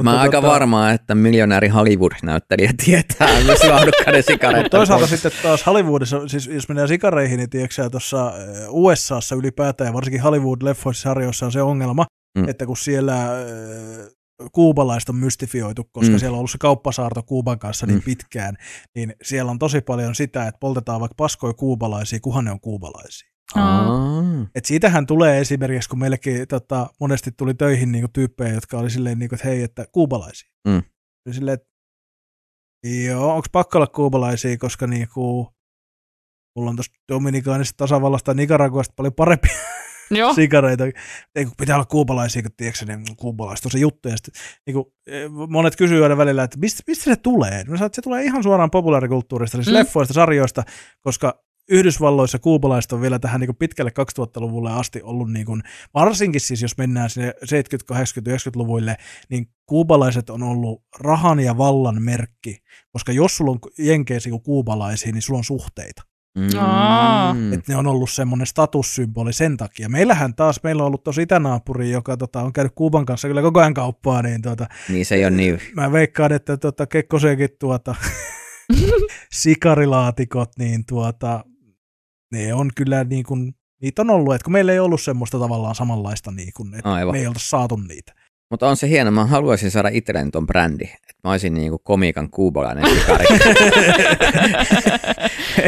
Mä 0.03 0.11
oon 0.11 0.19
aika 0.19 0.39
tota- 0.39 0.41
varma, 0.47 0.91
että 0.91 1.15
miljonääri 1.15 1.67
Hollywood-näyttelijä 1.67 2.71
tietää 2.85 3.27
myös 3.45 3.63
laadukkaiden 3.63 4.23
sikareiden 4.23 4.63
Mutta 4.65 4.77
toisaalta 4.77 5.07
sitten 5.07 5.31
taas 5.43 5.65
Hollywoodissa, 5.65 6.27
siis 6.27 6.47
jos 6.47 6.69
mennään 6.69 6.87
sikareihin, 6.87 7.37
niin 7.37 7.49
tiedätkö 7.49 7.89
tuossa 7.89 8.33
USAssa 8.69 9.35
ylipäätään 9.35 9.87
ja 9.87 9.93
varsinkin 9.93 10.21
Hollywood-leffoissa 10.21 11.01
sarjoissa 11.01 11.45
on 11.45 11.51
se 11.51 11.61
ongelma, 11.61 12.05
Mm. 12.37 12.49
että 12.49 12.65
kun 12.65 12.77
siellä 12.77 13.23
äh, 13.23 14.07
kuubalaista 14.51 15.11
on 15.11 15.15
mystifioitu, 15.15 15.83
koska 15.91 16.11
Mm. 16.13 16.19
siellä 16.19 16.35
on 16.35 16.39
ollut 16.39 16.51
se 16.51 16.57
kauppasaarto 16.57 17.23
Kuuban 17.23 17.59
kanssa 17.59 17.85
niin 17.85 17.97
Mm. 17.97 18.03
pitkään, 18.03 18.55
niin 18.95 19.13
siellä 19.23 19.51
on 19.51 19.59
tosi 19.59 19.81
paljon 19.81 20.15
sitä, 20.15 20.47
että 20.47 20.59
poltetaan 20.59 20.99
vaikka 20.99 21.15
paskoja 21.17 21.53
kuubalaisia, 21.53 22.19
kunhan 22.19 22.45
ne 22.45 22.51
on 22.51 22.59
kuubalaisia. 22.59 23.29
Aa. 23.55 23.87
Et 24.55 24.65
siitähän 24.65 25.05
tulee 25.05 25.39
esimerkiksi, 25.39 25.89
kun 25.89 25.99
meillekin 25.99 26.47
tota, 26.47 26.89
monesti 26.99 27.31
tuli 27.31 27.53
töihin 27.53 27.91
niinku 27.91 28.07
tyyppejä, 28.13 28.53
jotka 28.53 28.77
oli 28.79 28.89
silleen, 28.89 29.19
niinku, 29.19 29.35
että 29.35 29.47
hei, 29.47 29.63
että 29.63 29.85
kuubalaisia. 29.91 30.49
Mm. 30.67 30.83
Silleen, 31.31 31.53
että 31.53 31.67
joo, 33.05 33.35
onko 33.35 33.47
pakko 33.51 33.77
olla 33.77 33.87
kuubalaisia, 33.87 34.57
koska 34.57 34.87
niinku, 34.87 35.53
mulla 36.55 36.69
on 36.69 36.75
tuosta 36.75 36.95
Dominikaanista 37.11 37.77
tasavallasta 37.77 38.25
tai 38.25 38.35
Nicaraguasta 38.35 38.93
paljon 38.95 39.13
parempia 39.13 39.57
Joo. 40.11 40.33
sikareita. 40.41 40.83
Ei, 41.35 41.45
kun 41.45 41.53
pitää 41.57 41.75
olla 41.75 41.85
kuubalaisia, 41.85 42.41
kun 42.41 42.51
tiedätkö, 42.57 42.85
ne 42.85 42.99
kuubalaiset 43.17 43.65
on 43.65 43.71
se 43.71 43.79
juttu. 43.79 44.09
Ja 44.09 44.17
sitten, 44.17 44.33
niinku, 44.65 44.93
eh, 45.07 45.29
monet 45.49 45.75
kysyy 45.75 46.03
aina 46.03 46.17
välillä, 46.17 46.43
että 46.43 46.59
mistä, 46.59 46.83
mistä 46.87 47.03
se 47.03 47.15
tulee? 47.15 47.59
Että 47.59 47.89
se 47.91 48.01
tulee 48.01 48.23
ihan 48.23 48.43
suoraan 48.43 48.71
populaarikulttuurista, 48.71 49.57
siis 49.57 49.67
Mm. 49.67 49.73
leffoista, 49.73 50.13
sarjoista, 50.13 50.63
koska 51.01 51.43
Yhdysvalloissa 51.69 52.39
kuubalaiset 52.39 52.91
on 52.91 53.01
vielä 53.01 53.19
tähän 53.19 53.39
niin 53.39 53.47
kuin 53.47 53.57
pitkälle 53.57 53.91
2000-luvulle 54.19 54.71
asti 54.71 55.01
ollut, 55.01 55.31
niin 55.31 55.45
kuin, 55.45 55.63
varsinkin 55.93 56.41
siis 56.41 56.61
jos 56.61 56.77
mennään 56.77 57.09
sinne 57.09 57.33
70-, 57.45 57.95
80-, 57.95 57.95
90-luvuille, 57.95 58.95
niin 59.29 59.49
kuubalaiset 59.65 60.29
on 60.29 60.43
ollut 60.43 60.83
rahan 60.99 61.39
ja 61.39 61.57
vallan 61.57 62.01
merkki, 62.01 62.57
koska 62.91 63.11
jos 63.11 63.37
sulla 63.37 63.51
on 63.51 63.59
jenkeisiä 63.79 64.29
kuin 64.29 64.43
kuubalaisia, 64.43 65.11
niin 65.11 65.21
sulla 65.21 65.37
on 65.37 65.43
suhteita. 65.43 66.01
Mm. 66.37 67.53
Että 67.53 67.71
ne 67.71 67.77
on 67.77 67.87
ollut 67.87 68.09
semmoinen 68.09 68.47
statussymboli 68.47 69.33
sen 69.33 69.57
takia. 69.57 69.89
Meillähän 69.89 70.35
taas, 70.35 70.59
meillä 70.63 70.83
on 70.83 70.87
ollut 70.87 71.03
tosi 71.03 71.21
itänaapuri, 71.21 71.91
joka 71.91 72.17
tota, 72.17 72.41
on 72.41 72.53
käynyt 72.53 72.73
Kuuban 72.75 73.05
kanssa 73.05 73.27
kyllä 73.27 73.41
koko 73.41 73.59
ajan 73.59 73.73
kauppaa, 73.73 74.21
niin 74.21 74.41
tota, 74.41 74.67
Niin 74.89 75.05
se 75.05 75.15
ei 75.15 75.25
ole 75.25 75.35
niin. 75.35 75.59
mä 75.75 75.91
veikkaan, 75.91 76.31
että 76.31 76.57
tota, 76.57 76.87
Kekkosenkin 76.87 77.49
tuota, 77.59 77.95
sikarilaatikot, 79.33 80.49
niin 80.57 80.85
tuota, 80.85 81.43
ne 82.31 82.53
on 82.53 82.69
kyllä 82.75 83.03
niin 83.03 83.23
kuin, 83.23 83.55
niitä 83.81 84.01
on 84.01 84.09
ollut, 84.09 84.35
että 84.35 84.43
kun 84.43 84.53
meillä 84.53 84.73
ei 84.73 84.79
ollut 84.79 85.01
semmoista 85.01 85.39
tavallaan 85.39 85.75
samanlaista, 85.75 86.31
niin 86.31 86.51
kuin, 86.57 86.73
että 86.73 86.93
Aivan. 86.93 87.15
me 87.15 87.19
ei 87.19 87.27
oltaisi 87.27 87.49
saatu 87.49 87.75
niitä. 87.75 88.13
Mutta 88.49 88.67
on 88.69 88.77
se 88.77 88.89
hieno, 88.89 89.11
mä 89.11 89.25
haluaisin 89.25 89.71
saada 89.71 89.89
itselleni 89.91 90.31
ton 90.31 90.47
brändi, 90.47 90.83
että 90.83 91.13
mä 91.23 91.31
olisin 91.31 91.53
niinku 91.53 91.79
komiikan 91.79 92.29
kuubalainen 92.29 92.85
sikari. 92.95 93.25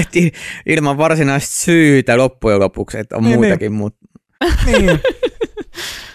Ilman 0.66 0.98
varsinaista 0.98 1.56
syytä 1.56 2.18
loppujen 2.18 2.60
lopuksi, 2.60 2.98
että 3.00 3.18
on 3.18 3.24
Niin, 3.24 3.40
muutakin, 3.40 3.72
mutta 3.74 4.00
Niin. 4.66 5.00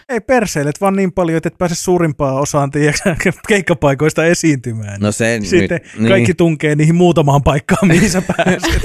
ei 0.09 0.21
perseilet 0.21 0.81
vaan 0.81 0.97
niin 0.97 1.13
paljon, 1.13 1.37
että 1.37 1.47
et 1.49 1.59
pääse 1.59 1.75
suurimpaan 1.75 2.35
osaan 2.41 2.71
tiedätkö, 2.71 3.15
keikkapaikoista 3.49 4.25
esiintymään. 4.25 5.01
no 5.01 5.13
se 5.13 5.39
Sitten 5.43 5.81
nyt, 5.99 6.09
kaikki 6.09 6.35
tunkee 6.35 6.75
niihin 6.77 6.95
muutamaan 6.95 7.43
paikkaan, 7.43 7.89
mihin 7.89 8.11
sä 8.11 8.23
pääset. 8.37 8.83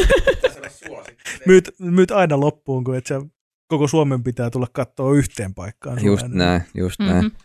myyt, 1.48 1.76
myyt 1.80 2.12
aina 2.12 2.40
loppuun, 2.40 2.84
kun 2.84 2.96
et 2.96 3.06
sä 3.06 3.22
koko 3.68 3.88
Suomen 3.88 4.24
pitää 4.24 4.50
tulla 4.50 4.68
katsoa 4.74 5.14
yhteen 5.16 5.54
paikkaan. 5.54 5.96
niin, 5.96 6.06
just 6.06 6.28
näin, 6.28 6.62
just 6.74 7.00
näin. 7.00 7.26
Mhm. 7.26 7.36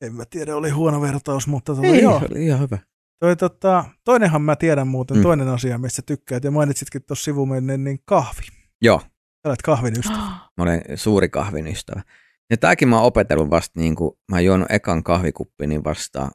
En 0.00 0.14
mä 0.14 0.24
tiedä, 0.30 0.56
oli 0.56 0.70
huono 0.70 1.00
vertaus, 1.00 1.46
mutta 1.46 1.74
tota, 1.74 1.86
Ei, 1.86 2.02
joo. 2.02 2.18
se 2.20 2.26
oli 2.30 2.44
ihan 2.46 2.60
hyvä. 2.60 2.78
Toi, 3.20 3.36
tota, 3.36 3.84
toinenhan 4.04 4.42
mä 4.42 4.56
tiedän 4.56 4.88
muuten, 4.88 5.16
Mm. 5.16 5.22
toinen 5.22 5.48
asia, 5.48 5.78
mistä 5.78 6.02
tykkäät, 6.02 6.44
ja 6.44 6.50
mainitsitkin 6.50 7.02
tuossa 7.02 7.24
sivumennen, 7.24 7.84
niin 7.84 7.98
kahvi. 8.04 8.42
Joo, 8.82 9.00
Sä 9.00 9.08
olet 9.48 9.62
kahvin 9.62 9.98
ystävä. 9.98 10.16
mä 10.56 10.62
olen 10.62 10.82
suuri 10.94 11.28
kahvin 11.28 11.66
ystävä. 11.66 12.02
Ja 12.50 12.56
tääkin 12.56 12.88
mä 12.88 12.96
oon 12.96 13.04
opetellut 13.06 13.50
vasta, 13.50 13.80
niin 13.80 13.94
kuin, 13.96 14.18
mä 14.30 14.36
oon 14.36 14.44
juonut 14.44 14.70
ekan 14.70 15.02
kahvikuppi, 15.04 15.66
niin 15.66 15.84
vasta 15.84 16.28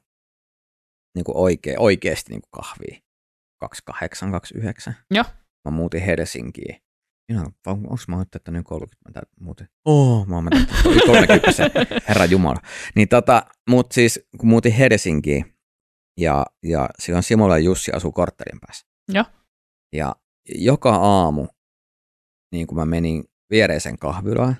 niin 1.16 1.24
kuin 1.24 1.38
oikee, 1.38 1.76
oikeasti 1.78 2.32
niin 2.34 2.41
kuin 2.41 2.51
kahvia. 2.64 2.99
28, 3.59 4.32
29. 4.32 4.95
Joo. 5.12 5.26
Mä 5.66 5.72
muutin 5.72 6.01
Helsinkiin. 6.01 6.82
Minä, 7.32 7.45
onko 7.65 7.97
mä 8.07 8.15
oon 8.15 8.25
täyttänyt 8.32 8.65
30? 8.65 9.19
Mä 9.19 9.25
muuten. 9.39 9.69
Oh, 9.86 10.27
mä 10.27 10.36
oon 10.36 10.47
täyttänyt 10.51 11.03
30, 11.05 12.01
herra 12.07 12.25
Jumala. 12.25 12.59
Niin 12.95 13.07
tota, 13.07 13.45
mut 13.69 13.91
siis 13.91 14.27
kun 14.38 14.49
muutin 14.49 14.71
Helsinkiin 14.71 15.53
ja, 16.17 16.45
ja 16.63 16.89
silloin 16.99 17.23
Simola 17.23 17.57
ja 17.57 17.63
Jussi 17.63 17.91
asuu 17.91 18.11
korttelin 18.11 18.59
päässä. 18.59 18.88
Joo. 19.09 19.25
Ja 19.93 20.15
joka 20.55 20.95
aamu, 20.95 21.47
niin 22.51 22.67
kun 22.67 22.77
mä 22.77 22.86
menin 22.86 23.23
viereisen 23.49 23.97
kahvilaan 23.99 24.55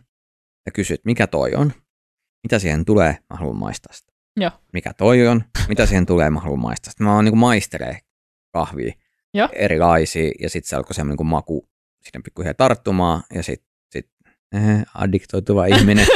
ja 0.66 0.72
kysyin, 0.72 0.96
että 0.96 1.06
mikä 1.08 1.28
toi 1.28 1.56
on, 1.56 1.74
mitä 2.44 2.60
siihen 2.60 2.86
tulee, 2.86 3.18
mä 3.30 3.36
haluan 3.36 3.58
maistaa 3.58 3.94
sitä. 3.94 4.12
Joo. 4.38 4.52
Mikä 4.74 4.94
toi 4.94 5.28
on, 5.28 5.44
mitä 5.68 5.86
siihen 5.86 6.06
tulee, 6.06 6.30
mä 6.30 6.40
haluan 6.40 6.60
maistaa 6.60 6.92
sitä. 6.92 7.04
Mä 7.04 7.16
oon 7.16 7.26
niin 7.26 7.38
maistelee 7.38 8.00
kahvia 8.54 8.94
Joo. 9.34 9.50
erilaisia 9.54 10.32
ja 10.40 10.50
sitten 10.50 10.70
se 10.70 10.76
alkoi 10.76 10.94
semmoinen 10.94 11.18
niin 11.20 11.28
maku 11.28 11.71
sinne 12.04 12.22
pikkuhiljaa 12.24 12.54
tarttumaan 12.54 13.24
ja 13.34 13.44
sitten 13.44 13.68
sit, 13.92 14.10
eh, 14.56 14.84
addiktoituva 14.94 15.66
ihminen. 15.76 16.08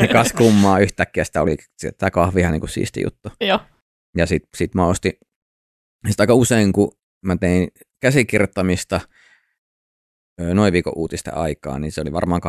ja 0.00 0.08
kas 0.08 0.32
kummaa 0.32 0.78
yhtäkkiä 0.78 1.24
sitä 1.24 1.42
oli, 1.42 1.56
tämä 1.98 2.10
kahvi 2.10 2.40
ihan 2.40 2.52
niin 2.52 2.60
kuin 2.60 2.70
siisti 2.70 3.02
juttu. 3.04 3.28
Joo. 3.40 3.60
Ja 4.16 4.26
sitten 4.26 4.50
sit 4.56 4.74
mä 4.74 4.86
ostin, 4.86 5.12
sit 6.08 6.20
aika 6.20 6.34
usein 6.34 6.72
kun 6.72 6.92
mä 7.22 7.36
tein 7.36 7.68
käsikirjoittamista 8.00 9.00
noin 10.54 10.72
viikon 10.72 10.92
uutisten 10.96 11.36
aikaa, 11.36 11.78
niin 11.78 11.92
se 11.92 12.00
oli 12.00 12.12
varmaan 12.12 12.40
80-12 12.42 12.48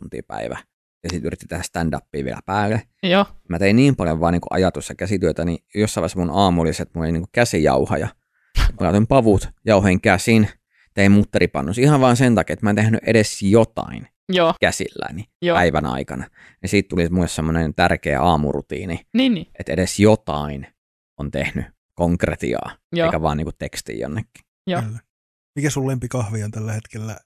tuntia 0.00 0.22
päivä. 0.26 0.58
Ja 1.02 1.08
sitten 1.10 1.26
yritti 1.26 1.46
tehdä 1.46 1.62
stand-upia 1.62 2.24
vielä 2.24 2.40
päälle. 2.46 2.82
Joo. 3.02 3.26
Mä 3.48 3.58
tein 3.58 3.76
niin 3.76 3.96
paljon 3.96 4.20
vaan 4.20 4.32
niin 4.32 4.40
ajatus- 4.50 4.88
ja 4.88 4.94
käsityötä, 4.94 5.44
niin 5.44 5.58
jossain 5.74 6.02
vaiheessa 6.02 6.18
mun 6.18 6.30
aamu 6.30 6.60
oli 6.60 6.72
se, 6.72 6.82
että 6.82 6.98
mulla 6.98 7.06
oli 7.06 7.12
niin 7.12 7.24
käsijauhaja. 7.32 8.08
Mä 8.58 8.64
laitoin 8.80 9.06
pavut, 9.06 9.48
jauhoin 9.66 10.00
käsin, 10.00 10.48
tein 10.98 11.12
mutteripannus 11.12 11.78
ihan 11.78 12.00
vaan 12.00 12.16
sen 12.16 12.34
takia, 12.34 12.52
että 12.54 12.66
mä 12.66 12.70
en 12.70 12.76
tehnyt 12.76 13.00
edes 13.06 13.42
jotain 13.42 14.08
Joo. 14.28 14.54
käsilläni 14.60 15.24
Joo. 15.42 15.56
päivän 15.56 15.86
aikana. 15.86 16.26
Ja 16.62 16.68
siitä 16.68 16.88
tuli 16.88 17.08
mulle 17.08 17.28
semmoinen 17.28 17.74
tärkeä 17.74 18.22
aamurutiini, 18.22 19.06
Niin, 19.14 19.34
niin. 19.34 19.46
että 19.58 19.72
edes 19.72 20.00
jotain 20.00 20.66
on 21.18 21.30
tehnyt 21.30 21.66
konkretiaa, 21.94 22.76
Joo. 22.92 23.06
eikä 23.06 23.22
vaan 23.22 23.36
niinku 23.36 23.52
tekstiä 23.58 23.96
jonnekin. 23.96 24.44
Joo. 24.66 24.82
Mikä 25.56 25.70
sun 25.70 25.86
lempikahvi 25.86 26.42
on 26.42 26.50
tällä 26.50 26.72
hetkellä? 26.72 27.16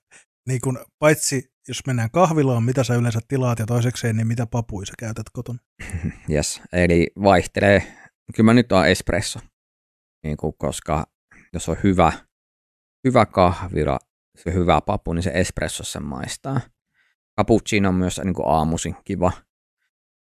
Niin 0.48 0.60
kun, 0.60 0.84
paitsi 0.98 1.52
jos 1.68 1.86
mennään 1.86 2.10
kahvilaan, 2.10 2.62
mitä 2.64 2.84
sä 2.84 2.94
yleensä 2.94 3.20
tilaat, 3.28 3.58
ja 3.58 3.66
toisekseen, 3.66 4.16
niin 4.16 4.26
mitä 4.26 4.46
papuja 4.46 4.86
sä 4.86 4.92
käytät 4.98 5.26
kotona? 5.32 5.58
Yes. 6.30 6.62
Eli 6.72 7.10
vaihtelee, 7.22 7.82
kyllä 8.36 8.46
mä 8.46 8.54
nyt 8.54 8.72
on 8.72 8.88
espresso, 8.88 9.40
niin 10.24 10.36
kuin, 10.36 10.54
koska 10.58 11.06
jos 11.52 11.68
on 11.68 11.76
hyvä, 11.82 12.12
hyvä 13.04 13.26
kahvila, 13.26 13.98
se 14.36 14.52
hyvä 14.54 14.80
papu, 14.80 15.12
niin 15.12 15.22
se 15.22 15.30
espresso 15.34 15.84
sen 15.84 16.02
maistaa. 16.04 16.60
Cappuccino 17.38 17.88
on 17.88 17.94
myös 17.94 18.20
niin 18.24 18.34
kuin 18.34 18.48
aamuisin 18.48 18.96
kiva. 19.04 19.32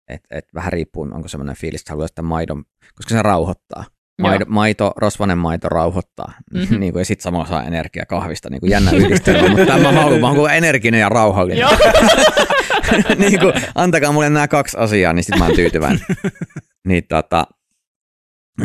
Et, 0.09 0.21
et 0.31 0.45
vähän 0.55 0.73
riippuu, 0.73 1.09
onko 1.13 1.29
semmoinen 1.29 1.57
fiilis, 1.57 1.81
että 1.81 1.93
haluaa 1.93 2.09
sitä 2.09 2.23
maidon, 2.23 2.65
koska 2.95 3.15
se 3.15 3.23
rauhoittaa. 3.23 3.85
Maito, 4.23 4.45
maito, 4.49 4.93
rosvanen 4.97 5.39
maito 5.39 5.69
rauhoittaa, 5.69 6.33
Mhm. 6.53 6.61
mm-hmm. 6.63 6.79
niin 6.81 6.93
kuin, 6.93 7.01
ja 7.01 7.05
sitten 7.05 7.23
samalla 7.23 7.47
saa 7.47 7.65
energiaa 7.65 8.07
kahvista, 8.07 8.51
niin 8.51 8.61
kuin 8.61 8.71
jännä 8.71 8.91
yhdistelmä, 8.91 9.49
mutta 9.49 9.67
tämä 9.67 9.93
mä 9.93 10.03
haluan, 10.03 10.21
mä 10.21 10.29
haluan 10.29 10.55
energinen 10.57 11.01
ja 11.01 11.09
rauhallinen. 11.09 11.69
Niin 13.19 13.41
kuin, 13.41 13.53
antakaa 13.75 14.13
mulle 14.13 14.31
nämä 14.31 14.49
kaksi 14.49 14.77
asiaa, 14.81 15.13
niin 15.13 15.25
sitten 15.25 15.39
mä 15.39 15.45
oon 15.47 15.55
tyytyväinen. 15.55 16.01
niin 16.89 17.05
tota, 17.09 17.47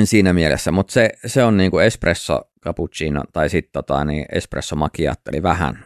siinä 0.04 0.34
mielessä, 0.34 0.72
mutta 0.72 0.94
se, 0.94 1.10
se 1.26 1.44
on 1.44 1.58
niin 1.58 1.72
kuin 1.72 1.86
espresso 1.86 2.42
cappuccino 2.66 3.24
tai 3.34 3.50
sitten 3.50 3.72
tota, 3.74 4.06
niin 4.06 4.26
espresso 4.32 4.76
macchiato, 4.76 5.22
eli 5.32 5.44
vähän 5.44 5.86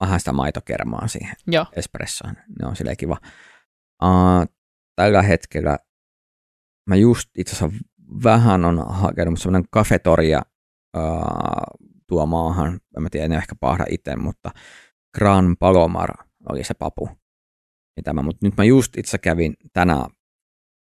vähän 0.00 0.20
sitä 0.20 0.32
maitokermaa 0.32 1.08
siihen 1.08 1.36
Joo. 1.46 1.66
espressoon. 1.72 2.34
Ne 2.34 2.68
on 2.68 2.76
silleen 2.76 2.96
kiva. 2.96 3.16
Uh, 4.02 4.46
tällä 4.96 5.22
hetkellä 5.22 5.78
mä 6.88 6.96
just 6.96 7.30
itse 7.38 7.56
asiassa 7.56 7.84
vähän 8.24 8.64
on 8.64 8.84
hakenut 8.88 9.38
semmoinen 9.38 9.68
kafetoria 9.70 10.42
uh, 10.96 11.88
tuo 12.06 12.26
maahan. 12.26 12.80
En 12.96 13.02
mä 13.02 13.08
tiedä, 13.10 13.24
en 13.24 13.32
ehkä 13.32 13.54
pahda 13.60 13.84
itse, 13.90 14.16
mutta 14.16 14.50
Gran 15.18 15.56
Palomar 15.58 16.10
oli 16.48 16.64
se 16.64 16.74
papu. 16.74 17.08
Mutta 18.22 18.46
nyt 18.46 18.56
mä 18.56 18.64
just 18.64 18.96
itse 18.96 19.18
kävin 19.18 19.54
tänä, 19.72 20.06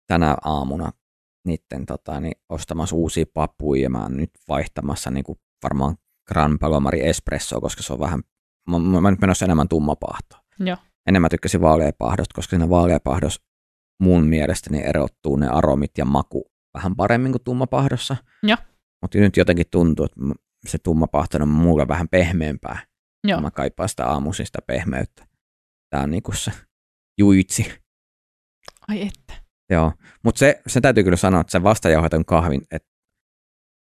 tänä 0.07 0.36
aamuna 0.44 0.92
niiden 1.47 1.86
tota, 1.86 2.20
niin 2.20 2.36
ostamassa 2.49 2.97
uusia 2.97 3.24
papuja 3.34 3.82
ja 3.82 3.90
mä 3.90 4.03
oon 4.03 4.16
nyt 4.16 4.30
vaihtamassa 4.49 5.11
niin 5.11 5.24
kuin 5.24 5.38
varmaan 5.62 5.97
Gran 6.28 6.59
Palomari 6.59 7.07
Espresso, 7.07 7.61
koska 7.61 7.82
se 7.82 7.92
on 7.92 8.01
vähän, 8.01 8.20
mä, 8.70 8.78
mä, 8.78 9.01
mä 9.01 9.11
nyt 9.11 9.20
menossa 9.20 9.44
enemmän 9.44 9.68
tummapahtoa. 9.68 10.40
Joo. 10.61 10.76
Enemmän 11.07 11.30
tykkäsin 11.30 11.61
vaaleapahdosta, 11.61 12.34
koska 12.34 12.51
siinä 12.51 12.68
vaaleapahdossa 12.68 13.42
mun 14.03 14.26
mielestäni 14.26 14.82
erottuu 14.84 15.36
ne 15.36 15.49
aromit 15.49 15.99
ja 15.99 16.05
maku 16.05 16.44
vähän 16.74 16.97
paremmin 16.97 17.32
kuin 17.32 17.44
tummapahdossa. 17.44 18.16
Joo. 18.42 18.57
Mutta 19.03 19.18
nyt 19.18 19.36
jotenkin 19.36 19.66
tuntuu, 19.70 20.05
että 20.05 20.20
se 20.66 20.78
tummapahto 20.78 21.38
on 21.38 21.49
mulle 21.49 21.88
vähän 21.88 22.09
pehmeämpää. 22.09 22.78
Joo. 23.24 23.40
Mä 23.40 23.51
kaipaan 23.51 23.88
sitä 23.88 24.07
aamuisin 24.07 24.47
sitä 24.47 24.59
pehmeyttä. 24.66 25.26
Tää 25.90 26.03
on 26.03 26.11
niinku 26.11 26.32
se 26.32 26.53
juitsi. 27.18 27.72
Ai 28.88 29.03
että. 29.03 29.45
Joo, 29.70 29.92
mutta 30.24 30.38
se, 30.38 30.60
se 30.66 30.80
täytyy 30.80 31.04
kyllä 31.04 31.16
sanoa, 31.16 31.40
että 31.40 31.50
se 31.50 31.62
vastajauhetun 31.62 32.24
kahvin, 32.24 32.62
että 32.70 32.88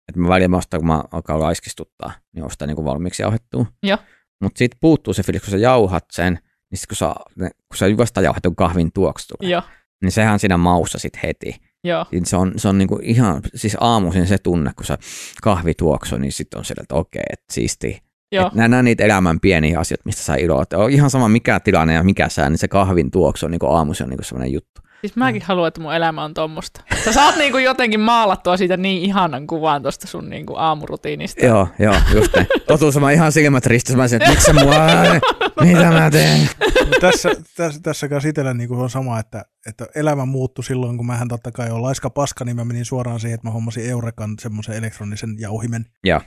et 0.10 0.16
mä 0.16 0.28
välillä 0.28 0.58
ostan, 0.58 0.80
kun 0.80 0.88
mä 0.88 1.04
alkaa 1.12 1.40
laiskistuttaa, 1.40 2.12
niin 2.36 2.46
ostan 2.46 2.68
niinku 2.68 2.86
valmiiksi 2.86 3.24
jauhettua. 3.24 3.66
Joo. 3.84 3.98
Mutta 4.42 4.58
siitä 4.58 4.78
puuttuu 4.80 5.14
se 5.14 5.24
fiilis, 5.24 5.42
kun 5.42 5.52
sä 5.52 5.58
jauhat 5.58 6.06
sen, 6.12 6.40
niin 6.72 6.80
sit 6.80 6.88
kun 6.88 6.98
sä, 6.98 7.16
kun 7.38 7.78
sä 7.78 7.86
vastajauhetun 7.98 8.56
kahvin 8.56 8.92
tuoksu 8.94 9.28
tulee, 9.28 9.52
Joo. 9.52 9.62
niin 10.02 10.12
sehän 10.12 10.40
siinä 10.40 10.58
maussa 10.58 11.00
sit 11.00 11.24
heti. 11.24 11.56
Joo. 11.84 12.06
Niin 12.12 12.26
se 12.26 12.36
on, 12.36 12.54
se 12.58 12.68
on 12.68 12.78
niinku 12.78 13.00
ihan, 13.02 13.42
siis 13.56 13.78
aamuisin 13.80 14.28
se 14.28 14.38
tunne, 14.38 14.72
kun 14.76 14.86
sä 14.86 14.98
kahvi 15.42 15.74
tuoksuu, 15.74 16.18
niin 16.18 16.32
sitten 16.32 16.58
on 16.58 16.66
sillä, 16.66 16.82
että 16.82 16.96
okei, 16.96 17.24
että 17.30 17.54
siistiä. 17.54 18.00
Joo. 18.32 18.48
Et 18.48 18.54
nämä 18.54 18.84
niitä 18.84 19.04
elämän 19.04 19.40
pieniä 19.40 19.80
asioita, 19.80 20.02
mistä 20.06 20.22
saa 20.22 20.36
iloa. 20.36 20.62
Että 20.64 20.78
on 20.78 20.92
ihan 20.92 21.10
sama 21.10 21.30
mikä 21.30 21.60
tilanne 21.60 21.94
ja 21.94 22.04
mikä 22.04 22.30
sää, 22.30 22.50
niin 22.50 22.58
se 22.58 22.68
kahvin 22.68 23.12
tuoksu 23.12 23.46
on 23.46 23.52
niinku 23.52 23.68
aamuisin 23.68 24.04
on 24.04 24.10
niinku 24.10 24.24
semmoinen 24.24 24.54
juttu. 24.54 24.82
Siis 25.04 25.16
mäkin 25.16 25.42
haluan, 25.42 25.68
että 25.68 25.82
mun 25.82 25.94
elämä 25.96 26.24
on 26.24 26.34
tommosta. 26.34 26.84
Sä 27.06 27.14
saat 27.14 27.36
niinku 27.36 27.58
jotenkin 27.58 28.00
maalattua 28.00 28.58
siitä 28.58 28.78
niin 28.78 29.02
ihanan 29.02 29.48
kuvan 29.48 29.84
tosta 29.84 30.08
sun 30.08 30.30
niinku 30.30 30.56
aamurutiinista. 30.56 31.46
Joo, 31.46 31.68
joo, 31.80 31.96
just 32.14 32.36
näin. 32.36 32.48
Totuus 32.68 32.98
on 32.98 33.12
ihan 33.12 33.32
silmät 33.32 33.66
ristissä. 33.66 33.98
Mä 33.98 34.08
sanoin, 34.08 34.22
että 34.22 34.30
miksi 34.34 34.54
mua, 34.54 34.76
mitä 35.66 35.92
mä 35.92 36.12
teen? 36.12 36.50
Mut 36.86 36.96
tässä, 37.02 37.30
tässä, 37.56 37.80
tässä 37.84 38.10
kanssa 38.10 38.30
itsellä 38.30 38.54
niin 38.54 38.74
on 38.74 38.90
sama, 38.90 39.20
että, 39.20 39.46
että 39.68 39.88
elämä 39.96 40.26
muuttui 40.26 40.64
silloin, 40.64 40.98
kun 40.98 41.06
mähän 41.06 41.28
totta 41.28 41.52
kai 41.52 41.72
on 41.72 41.82
laiska 41.82 42.10
paska, 42.10 42.46
niin 42.46 42.56
mä 42.56 42.66
menin 42.66 42.86
suoraan 42.86 43.20
siihen, 43.20 43.36
että 43.36 43.48
mä 43.48 43.54
hommasin 43.54 43.90
Eurekan 43.90 44.36
semmoisen 44.42 44.76
elektronisen 44.76 45.36
jauhimen. 45.40 45.86
Joo. 46.04 46.22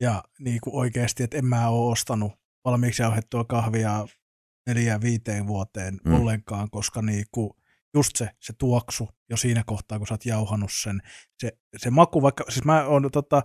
Ja 0.00 0.22
niin 0.38 0.58
kuin 0.60 0.76
oikeasti, 0.76 1.22
että 1.22 1.38
en 1.38 1.46
mä 1.46 1.68
ole 1.68 1.92
ostanut 1.92 2.32
valmiiksi 2.64 3.02
jauhettua 3.02 3.44
kahvia 3.44 4.06
neljään 4.66 5.00
viiteen 5.00 5.46
vuoteen 5.46 5.94
Mm. 6.04 6.10
mm. 6.12 6.20
ollenkaan, 6.20 6.70
koska 6.70 7.02
niin 7.02 7.24
kuin 7.32 7.50
just 7.94 8.16
se, 8.16 8.30
se 8.40 8.52
tuoksu 8.58 9.08
jo 9.30 9.36
siinä 9.36 9.62
kohtaa, 9.66 9.98
kun 9.98 10.06
sä 10.06 10.14
oot 10.14 10.26
jauhanut 10.26 10.70
sen. 10.72 11.00
Se, 11.40 11.52
se 11.76 11.90
maku, 11.90 12.22
vaikka, 12.22 12.44
siis 12.48 12.64
mä 12.64 12.84
on, 12.84 13.08
tota, 13.12 13.42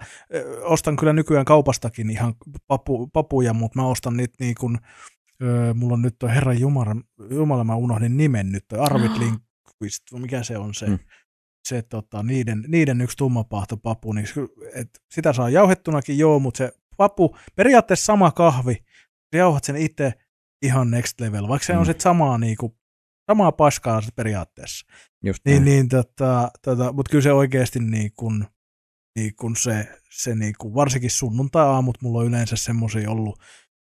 ostan 0.63 0.95
kyllä 0.95 1.13
nykyään 1.13 1.45
kaupastakin 1.45 2.09
ihan 2.09 2.33
papu, 2.67 3.07
papuja, 3.07 3.53
mutta 3.53 3.79
mä 3.79 3.87
ostan 3.87 4.17
niitä 4.17 4.35
niin 4.39 4.55
kuin, 4.59 4.77
Öö, 5.41 5.73
mulla 5.73 5.93
on 5.93 6.01
nyt 6.01 6.15
toi 6.19 6.29
Herran 6.29 6.59
Jumala, 6.59 6.95
Jumala 7.29 7.63
mä 7.63 7.75
unohdin 7.75 8.17
nimen 8.17 8.51
nyt, 8.51 8.65
toi 8.67 8.79
Arvid 8.79 9.11
Lindqvist, 9.19 10.03
mikä 10.13 10.43
se 10.43 10.57
on 10.57 10.73
se, 10.73 10.85
Mm. 10.85 10.91
mm. 10.91 10.99
se 11.67 11.81
tota, 11.81 12.23
niiden, 12.23 12.63
niiden 12.67 13.01
yksi 13.01 13.17
tummapahto 13.17 13.77
papu, 13.77 14.13
niin 14.13 14.25
et 14.75 14.89
sitä 15.11 15.33
saa 15.33 15.49
jauhettunakin 15.49 16.17
joo, 16.17 16.39
mutta 16.39 16.57
se 16.57 16.71
papu, 16.97 17.37
periaatteessa 17.55 18.05
sama 18.05 18.31
kahvi, 18.31 18.75
jauhat 19.33 19.63
sen 19.63 19.75
itse 19.75 20.13
ihan 20.61 20.91
next 20.91 21.19
level, 21.21 21.47
vaikka 21.47 21.65
se 21.65 21.73
Mm. 21.73 21.79
on 21.79 21.85
sitten 21.85 22.03
samaa, 22.03 22.37
niinku, 22.37 22.77
samaa 23.31 23.51
paskaa 23.51 24.01
periaatteessa. 24.15 24.85
Just 25.23 25.45
Niin, 25.45 25.55
näin. 25.55 25.65
niin 25.65 25.89
tota, 25.89 26.51
tota, 26.61 26.93
mutta 26.93 27.09
kyllä 27.09 27.21
se 27.21 27.33
oikeasti 27.33 27.79
niin 27.79 28.11
kun, 28.15 28.45
niin 29.15 29.35
kun 29.35 29.55
se, 29.55 29.87
se 30.09 30.35
niin 30.35 30.53
kun, 30.57 30.73
varsinkin 30.73 31.11
sunnuntai-aamut 31.11 32.01
mulla 32.01 32.19
on 32.19 32.27
yleensä 32.27 32.55
semmoisia 32.55 33.11
ollut. 33.11 33.39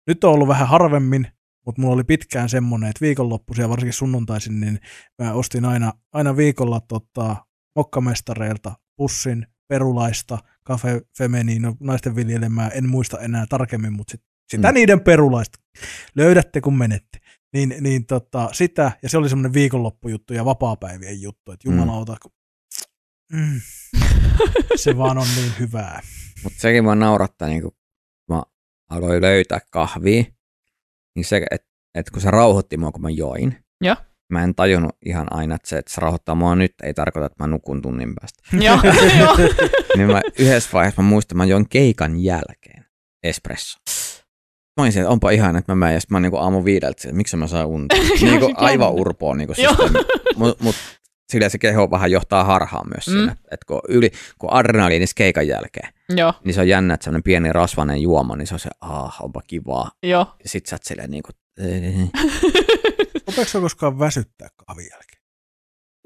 Nyt 0.07 0.23
on 0.23 0.33
ollut 0.33 0.47
vähän 0.47 0.67
harvemmin, 0.67 1.27
mutta 1.65 1.81
mulla 1.81 1.93
oli 1.93 2.03
pitkään 2.03 2.49
semmoinen, 2.49 2.89
että 2.89 3.01
viikonloppuisia, 3.01 3.69
varsinkin 3.69 3.93
sunnuntaisin, 3.93 4.59
niin 4.59 4.79
mä 5.21 5.33
ostin 5.33 5.65
aina, 5.65 5.93
aina 6.13 6.37
viikolla 6.37 6.81
tota, 6.81 7.35
mokkamestareilta 7.75 8.75
pussin 8.95 9.47
perulaista, 9.67 10.37
Cafe 10.67 11.01
Feminino, 11.17 11.75
naisten 11.79 12.15
viljelemää, 12.15 12.69
en 12.69 12.89
muista 12.89 13.19
enää 13.19 13.45
tarkemmin, 13.49 13.93
mutta 13.93 14.11
sit, 14.11 14.21
sitä 14.49 14.67
mm. 14.67 14.73
niiden 14.73 15.01
perulaista 15.01 15.59
löydätte 16.15 16.61
kun 16.61 16.77
menette. 16.77 17.19
Niin, 17.53 17.75
niin 17.79 18.05
tota, 18.05 18.49
sitä, 18.51 18.91
ja 19.03 19.09
se 19.09 19.17
oli 19.17 19.29
semmoinen 19.29 19.53
viikonloppujuttu 19.53 20.33
ja 20.33 20.45
vapaapäivien 20.45 21.21
juttu, 21.21 21.51
että 21.51 21.69
jumalauta, 21.69 22.17
kun... 22.21 22.31
mm, 23.33 23.61
se 24.83 24.97
vaan 24.97 25.17
on 25.17 25.27
niin 25.35 25.51
hyvää. 25.59 26.01
Mutta 26.43 26.59
sekin 26.59 26.85
vaan 26.85 26.99
naurattaa, 26.99 27.47
niin 27.47 27.61
kun 27.61 27.71
mä 28.29 28.43
aloin 28.89 29.21
löytää 29.21 29.59
kahvia, 29.71 30.23
niin 31.15 31.25
se, 31.25 31.41
että 31.51 31.69
et 31.95 32.09
kun 32.09 32.21
se 32.21 32.31
rauhoitti 32.31 32.77
mua, 32.77 32.91
kun 32.91 33.01
mä 33.01 33.09
join, 33.09 33.57
Joo. 33.81 33.95
mä 34.29 34.43
en 34.43 34.55
tajunnut 34.55 34.97
ihan 35.05 35.27
aina, 35.31 35.55
että 35.55 35.69
se, 35.69 35.77
että 35.77 35.93
se 35.93 36.01
rauhoittaa 36.01 36.35
mua 36.35 36.55
nyt, 36.55 36.73
ei 36.83 36.93
tarkoita, 36.93 37.25
että 37.25 37.43
mä 37.43 37.47
nukun 37.47 37.81
tunnin 37.81 38.15
päästä. 38.15 38.43
Joo, 38.65 38.79
joo. 39.19 39.37
niin 39.97 40.07
mä 40.07 40.21
yhdessä 40.39 40.69
vaiheessa 40.73 41.01
mä 41.01 41.09
muistan, 41.09 41.37
mä 41.37 41.45
join 41.45 41.69
keikan 41.69 42.19
jälkeen 42.19 42.85
espresso. 43.23 43.79
Mä 44.79 44.83
olin 44.83 44.91
siellä, 44.91 45.05
että 45.07 45.13
onpa 45.13 45.29
ihan, 45.31 45.55
että 45.55 45.71
mä 45.71 45.75
menen, 45.75 45.93
ja 45.93 45.99
sitten 46.01 46.15
mä 46.15 46.19
niinku 46.19 46.37
aamu 46.37 46.65
viideltä, 46.65 47.01
että 47.03 47.15
miksi 47.17 47.37
mä 47.37 47.47
saan 47.47 47.67
unta. 47.67 47.95
niinku 48.21 48.45
sit 48.47 48.55
aivan 48.57 48.91
urpoa 48.91 49.35
niinku 49.35 49.53
systeemi. 49.53 49.99
Mut, 50.35 50.59
mut 50.61 50.75
silleen 51.31 51.51
se 51.51 51.57
keho 51.57 51.91
vähän 51.91 52.11
johtaa 52.11 52.43
harhaan 52.43 52.85
myös 52.95 53.07
Mm. 53.07 53.13
siinä, 53.13 53.31
että 53.31 53.65
kun, 53.67 53.81
yli, 53.89 54.11
kun 54.37 54.53
adrenaliinis 54.53 55.13
keikan 55.13 55.47
jälkeen, 55.47 55.93
joo, 56.09 56.33
niin 56.43 56.53
se 56.53 56.61
on 56.61 56.67
jännä, 56.67 56.93
että 56.93 57.03
semmoinen 57.03 57.23
pieni 57.23 57.53
rasvainen 57.53 58.01
juoma, 58.01 58.35
niin 58.35 58.47
se 58.47 58.53
on 58.53 58.59
se, 58.59 58.69
ah, 58.81 59.17
onpa 59.23 59.41
kivaa. 59.47 59.91
joo. 60.03 60.25
Ja 60.43 60.49
sit 60.49 60.65
sä 60.65 60.75
oot 60.75 60.83
silleen 60.83 61.11
niinku, 61.11 61.29
Rupeeko 63.27 63.49
se 63.49 63.59
koskaan 63.59 63.99
väsyttää 63.99 64.47
kahvin 64.67 64.87
jälkeen? 64.91 65.21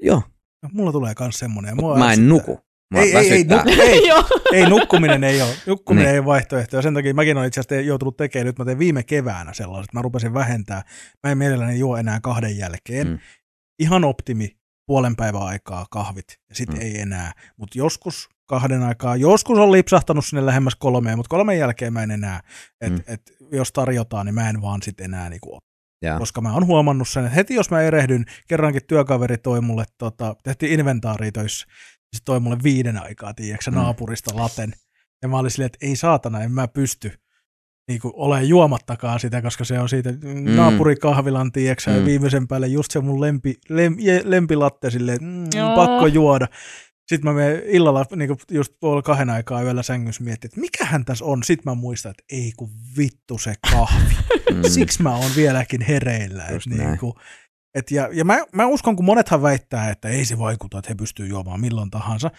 joo, 0.02 0.22
No, 0.62 0.70
mulla 0.72 0.92
tulee 0.92 1.14
myös 1.20 1.38
semmoinen. 1.38 1.68
ja 1.70 1.74
mut 1.74 1.84
mua 1.84 1.98
mä 1.98 2.12
en 2.12 2.28
nuku. 2.28 2.60
Mä 2.94 3.00
Ei, 3.00 3.16
ei, 3.16 3.32
ei, 3.32 3.44
nuku, 3.44 3.70
ei, 3.82 4.06
joo. 4.08 4.24
ei, 4.52 4.66
nukkuminen 4.66 5.24
ei 5.24 5.42
ole. 5.42 5.50
Nukkuminen 5.66 6.04
Niin. 6.06 6.12
ei 6.12 6.18
ole 6.18 6.26
vaihtoehto. 6.26 6.76
Ja 6.76 6.82
sen 6.82 6.94
takia 6.94 7.14
mäkin 7.14 7.36
olen 7.36 7.48
itse 7.48 7.60
asiassa 7.60 7.86
joutunut 7.86 8.16
tekemään, 8.16 8.46
nyt 8.46 8.58
mä 8.58 8.64
tein 8.64 8.78
viime 8.78 9.02
keväänä 9.02 9.54
sellaiset, 9.54 9.92
mä 9.92 10.02
rupesin 10.02 10.34
vähentää. 10.34 10.82
Mä 11.22 11.30
en 11.30 11.38
mielelläni 11.38 11.78
juo 11.78 11.96
enää 11.96 12.20
kahden 12.20 12.58
jälkeen. 12.58 13.06
Mm. 13.08 13.18
Ihan 13.78 14.04
optimi 14.04 14.56
puolen 14.86 15.16
päivän 15.16 15.42
aikaa 15.42 15.86
kahvit, 15.90 16.26
ja 16.48 16.54
sitten 16.54 16.76
Mm. 16.76 16.82
ei 16.82 17.00
enää. 17.00 17.32
Mutta 17.56 17.78
joskus 17.78 18.28
kahden 18.46 18.82
aikaa, 18.82 19.16
joskus 19.16 19.58
on 19.58 19.72
lipsahtanut 19.72 20.24
sinne 20.26 20.46
lähemmäs 20.46 20.74
kolmeen, 20.76 21.16
mutta 21.18 21.28
kolmen 21.30 21.58
jälkeen 21.58 21.92
mä 21.92 22.02
en 22.02 22.10
enää. 22.10 22.40
Et, 22.80 22.92
Mm. 22.92 23.00
et, 23.06 23.22
jos 23.52 23.72
tarjotaan, 23.72 24.26
niin 24.26 24.34
mä 24.34 24.48
en 24.48 24.62
vaan 24.62 24.82
sit 24.82 25.00
enää 25.00 25.30
niinku 25.30 25.54
ota. 25.54 25.64
Jaa. 26.02 26.18
koska 26.18 26.40
mä 26.40 26.52
oon 26.54 26.66
huomannut 26.66 27.08
sen, 27.08 27.24
että 27.24 27.34
heti 27.34 27.54
jos 27.54 27.70
mä 27.70 27.80
erehdyn, 27.80 28.24
kerrankin 28.48 28.82
työkaveri 28.86 29.38
toi 29.38 29.60
mulle, 29.60 29.84
tota, 29.98 30.36
tehtiin 30.42 30.80
inventaaria 30.80 31.32
töissä, 31.32 31.66
se 32.14 32.20
toi 32.24 32.40
mulle 32.40 32.56
viiden 32.62 33.02
aikaa, 33.02 33.34
tiedätkö, 33.34 33.70
Mm. 33.70 33.76
naapurista 33.76 34.36
laten. 34.36 34.72
Ja 35.22 35.28
mä 35.28 35.38
olin 35.38 35.50
silleen, 35.50 35.66
että 35.66 35.86
ei 35.86 35.96
saatana, 35.96 36.40
en 36.42 36.52
mä 36.52 36.68
pysty 36.68 37.12
niin 37.88 38.00
kuin, 38.00 38.12
ole 38.16 38.42
juomattakaan 38.42 39.20
sitä, 39.20 39.42
koska 39.42 39.64
se 39.64 39.78
on 39.78 39.88
siitä 39.88 40.12
mm. 40.12 40.56
naapurikahvilan, 40.56 41.52
tiedätkö, 41.52 41.90
Mm. 41.90 41.96
ja 41.96 42.04
viimeisen 42.04 42.48
päälle 42.48 42.66
just 42.68 42.90
se 42.90 43.00
mun 43.00 43.20
lempi, 43.20 43.54
lem, 43.68 43.96
je- 43.98 44.22
lempilatte 44.24 44.90
silleen, 44.90 45.14
että 45.14 45.26
mm, 45.26 45.58
Joo. 45.60 45.76
pakko 45.76 46.06
juoda. 46.06 46.46
Sitten 47.06 47.30
mä 47.30 47.32
menen 47.40 47.62
illalla 47.66 48.04
niin 48.16 48.28
kuin 48.28 48.38
just 48.50 48.72
puoli 48.80 49.02
kahden 49.02 49.30
aikaa 49.30 49.62
yöllä 49.62 49.82
sängyssä 49.82 50.24
miettimään, 50.24 50.50
että 50.52 50.60
mikähän 50.60 51.04
tässä 51.04 51.24
on. 51.24 51.42
Sitten 51.42 51.70
mä 51.70 51.74
muistan, 51.74 52.10
että 52.10 52.24
ei 52.32 52.52
kun 52.56 52.70
vittu 52.98 53.38
se 53.38 53.54
kahvi. 53.70 54.14
Mm. 54.54 54.62
Siksi 54.70 55.02
mä 55.02 55.16
oon 55.16 55.30
vieläkin 55.36 55.80
hereillä. 55.80 56.44
Just 56.52 56.66
Et 56.66 56.76
näin. 56.78 56.88
niinku, 56.90 57.18
et 57.74 57.90
ja, 57.90 58.08
ja 58.12 58.24
mä, 58.24 58.38
mä 58.52 58.66
uskon, 58.66 58.96
kun 58.96 59.04
monethan 59.04 59.42
väittää, 59.42 59.90
että 59.90 60.08
ei 60.08 60.24
se 60.24 60.38
vaikuta, 60.38 60.78
että 60.78 60.90
he 60.90 60.94
pystyy 60.94 61.26
juomaan 61.26 61.60
milloin 61.60 61.90
tahansa. 61.90 62.30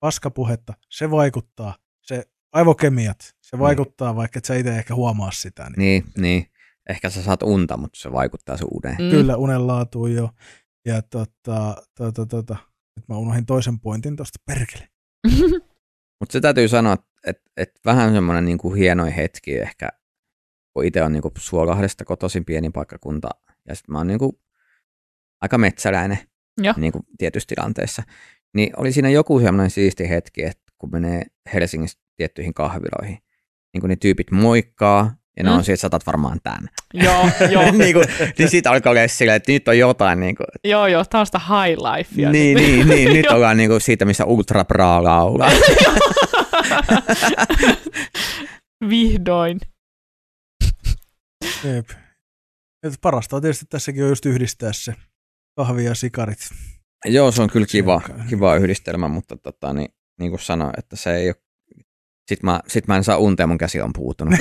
Paskapuhetta, 0.00 0.74
se 0.88 1.10
vaikuttaa. 1.10 1.74
Se 2.02 2.24
aivokemiat, 2.52 3.34
se 3.40 3.58
vaikuttaa, 3.58 4.16
vaikka 4.16 4.38
et 4.38 4.44
sä 4.44 4.54
itse 4.54 4.78
ehkä 4.78 4.94
huomaa 4.94 5.30
sitä. 5.30 5.62
Niin 5.64 5.78
Niin, 5.78 6.04
niin. 6.18 6.46
Ehkä 6.88 7.10
sä 7.10 7.22
saat 7.22 7.42
unta, 7.42 7.76
mutta 7.76 7.98
se 7.98 8.12
vaikuttaa 8.12 8.56
sun 8.56 8.68
uneen. 8.72 8.96
Mm. 8.98 9.10
Kyllä 9.10 9.36
unen 9.36 9.66
laatuun 9.66 10.14
jo. 10.14 10.30
Ja 10.86 11.02
tota, 11.02 11.76
tota, 11.96 12.26
tota, 12.26 12.56
nyt 12.96 13.08
mä 13.08 13.16
unohdin 13.16 13.46
toisen 13.46 13.80
pointin 13.80 14.16
tosta, 14.16 14.38
perkele. 14.46 14.88
Mutta 16.20 16.32
se 16.32 16.40
täytyy 16.40 16.68
sanoa, 16.68 16.92
että 16.92 17.06
et, 17.26 17.42
et 17.56 17.80
vähän 17.84 18.12
semmoinen 18.12 18.44
niinku 18.44 18.74
hienoin 18.74 19.12
hetki 19.12 19.58
ehkä 19.58 19.88
kun 20.74 20.84
itse 20.84 21.02
on 21.02 21.12
niinku 21.12 21.32
Suolahdesta 21.38 22.04
kotoisin 22.04 22.44
pieni 22.44 22.70
paikkakunta, 22.70 23.28
ja 23.68 23.74
sitten 23.74 23.92
mä 23.92 23.98
oon 23.98 24.06
niinku 24.06 24.40
aika 25.40 25.58
metsäläinen 25.58 26.18
Joo. 26.60 26.74
niinku 26.76 27.00
tietyissä 27.18 27.46
tilanteissa, 27.56 28.02
niin 28.54 28.70
oli 28.76 28.92
siinä 28.92 29.08
joku 29.10 29.40
semmoinen 29.40 29.70
siisti 29.70 30.08
hetki, 30.08 30.44
että 30.44 30.62
kun 30.78 30.90
menee 30.92 31.22
Helsingissä 31.54 31.98
tiettyihin 32.16 32.54
kahviloihin, 32.54 33.18
niin 33.72 33.80
kun 33.80 33.90
ne 33.90 33.96
tyypit 33.96 34.30
moikkaa, 34.30 35.14
ja 35.36 35.44
ne 35.44 35.50
Mm. 35.50 35.56
on 35.56 35.64
siitä, 35.64 35.74
että 35.74 35.80
saatat 35.80 36.06
varmaan 36.06 36.38
tämän. 36.42 36.68
Joo, 36.94 37.28
joo, 37.52 37.70
niin, 37.72 37.94
kuin, 37.94 38.04
niin 38.38 38.48
siitä 38.50 38.70
alkaa 38.70 38.90
olla 38.90 39.08
silleen, 39.08 39.36
että 39.36 39.52
nyt 39.52 39.68
on 39.68 39.78
jotain. 39.78 40.20
Niin, 40.20 40.36
kuin, 40.36 40.46
joo, 40.64 40.86
joo, 40.86 41.04
tää 41.04 41.20
on 41.20 41.26
sitä 41.26 41.38
high 41.38 41.78
lifea. 41.78 42.30
niin, 42.30 42.56
niin, 42.56 42.88
niin, 42.88 43.12
nyt 43.16 43.24
Joo. 43.24 43.34
ollaan 43.34 43.56
niin 43.56 43.70
kuin 43.70 43.80
siitä, 43.80 44.04
missä 44.04 44.24
Ultra 44.24 44.64
Bra 44.64 45.04
laulaa. 45.04 45.50
Vihdoin. 48.88 49.60
Jep. 51.64 51.88
Et 52.82 52.94
parasta 53.00 53.36
on 53.36 53.42
tietysti 53.42 53.64
tässäkin 53.68 54.02
on 54.02 54.08
just 54.08 54.26
yhdistää 54.26 54.72
se 54.72 54.94
kahvi 55.60 55.84
ja 55.84 55.94
sikarit. 55.94 56.38
Joo, 57.04 57.32
se 57.32 57.42
on 57.42 57.50
kyllä 57.50 57.66
kiva, 57.66 58.00
kiva 58.28 58.56
yhdistelmä, 58.56 59.08
mutta 59.08 59.36
tota, 59.36 59.72
niin, 59.72 59.88
niin 60.18 60.30
kuin 60.30 60.40
sanoin, 60.40 60.72
että 60.78 60.96
se 60.96 61.16
ei 61.16 61.28
ole 61.28 61.34
sitten 62.28 62.50
mä, 62.50 62.60
sit 62.68 62.88
mä 62.88 62.96
en 62.96 63.04
saa 63.04 63.16
untea, 63.16 63.46
mun 63.46 63.58
käsi 63.58 63.80
on 63.80 63.92
puutunut. 63.92 64.34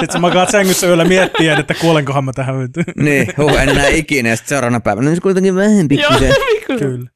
Sitten 0.00 0.12
sä 0.12 0.18
makaat 0.18 0.50
sängyssä 0.50 0.86
yöllä 0.86 1.04
miettien, 1.04 1.60
että 1.60 1.74
kuolenkohan 1.74 2.24
mä 2.24 2.32
tähän. 2.32 2.54
niin, 2.96 3.32
huh, 3.36 3.60
en 3.60 3.68
enää 3.68 3.88
ikinä. 3.88 4.28
Ja 4.28 4.36
sitten 4.36 4.48
seuraavana 4.48 4.80
päivänä, 4.80 5.08
no 5.08 5.14
se 5.14 5.20
kuitenkin 5.20 5.54
vähän 5.54 5.72
Joo, 5.72 5.88
pikkusen. 5.88 6.78
kyllä. 6.78 7.10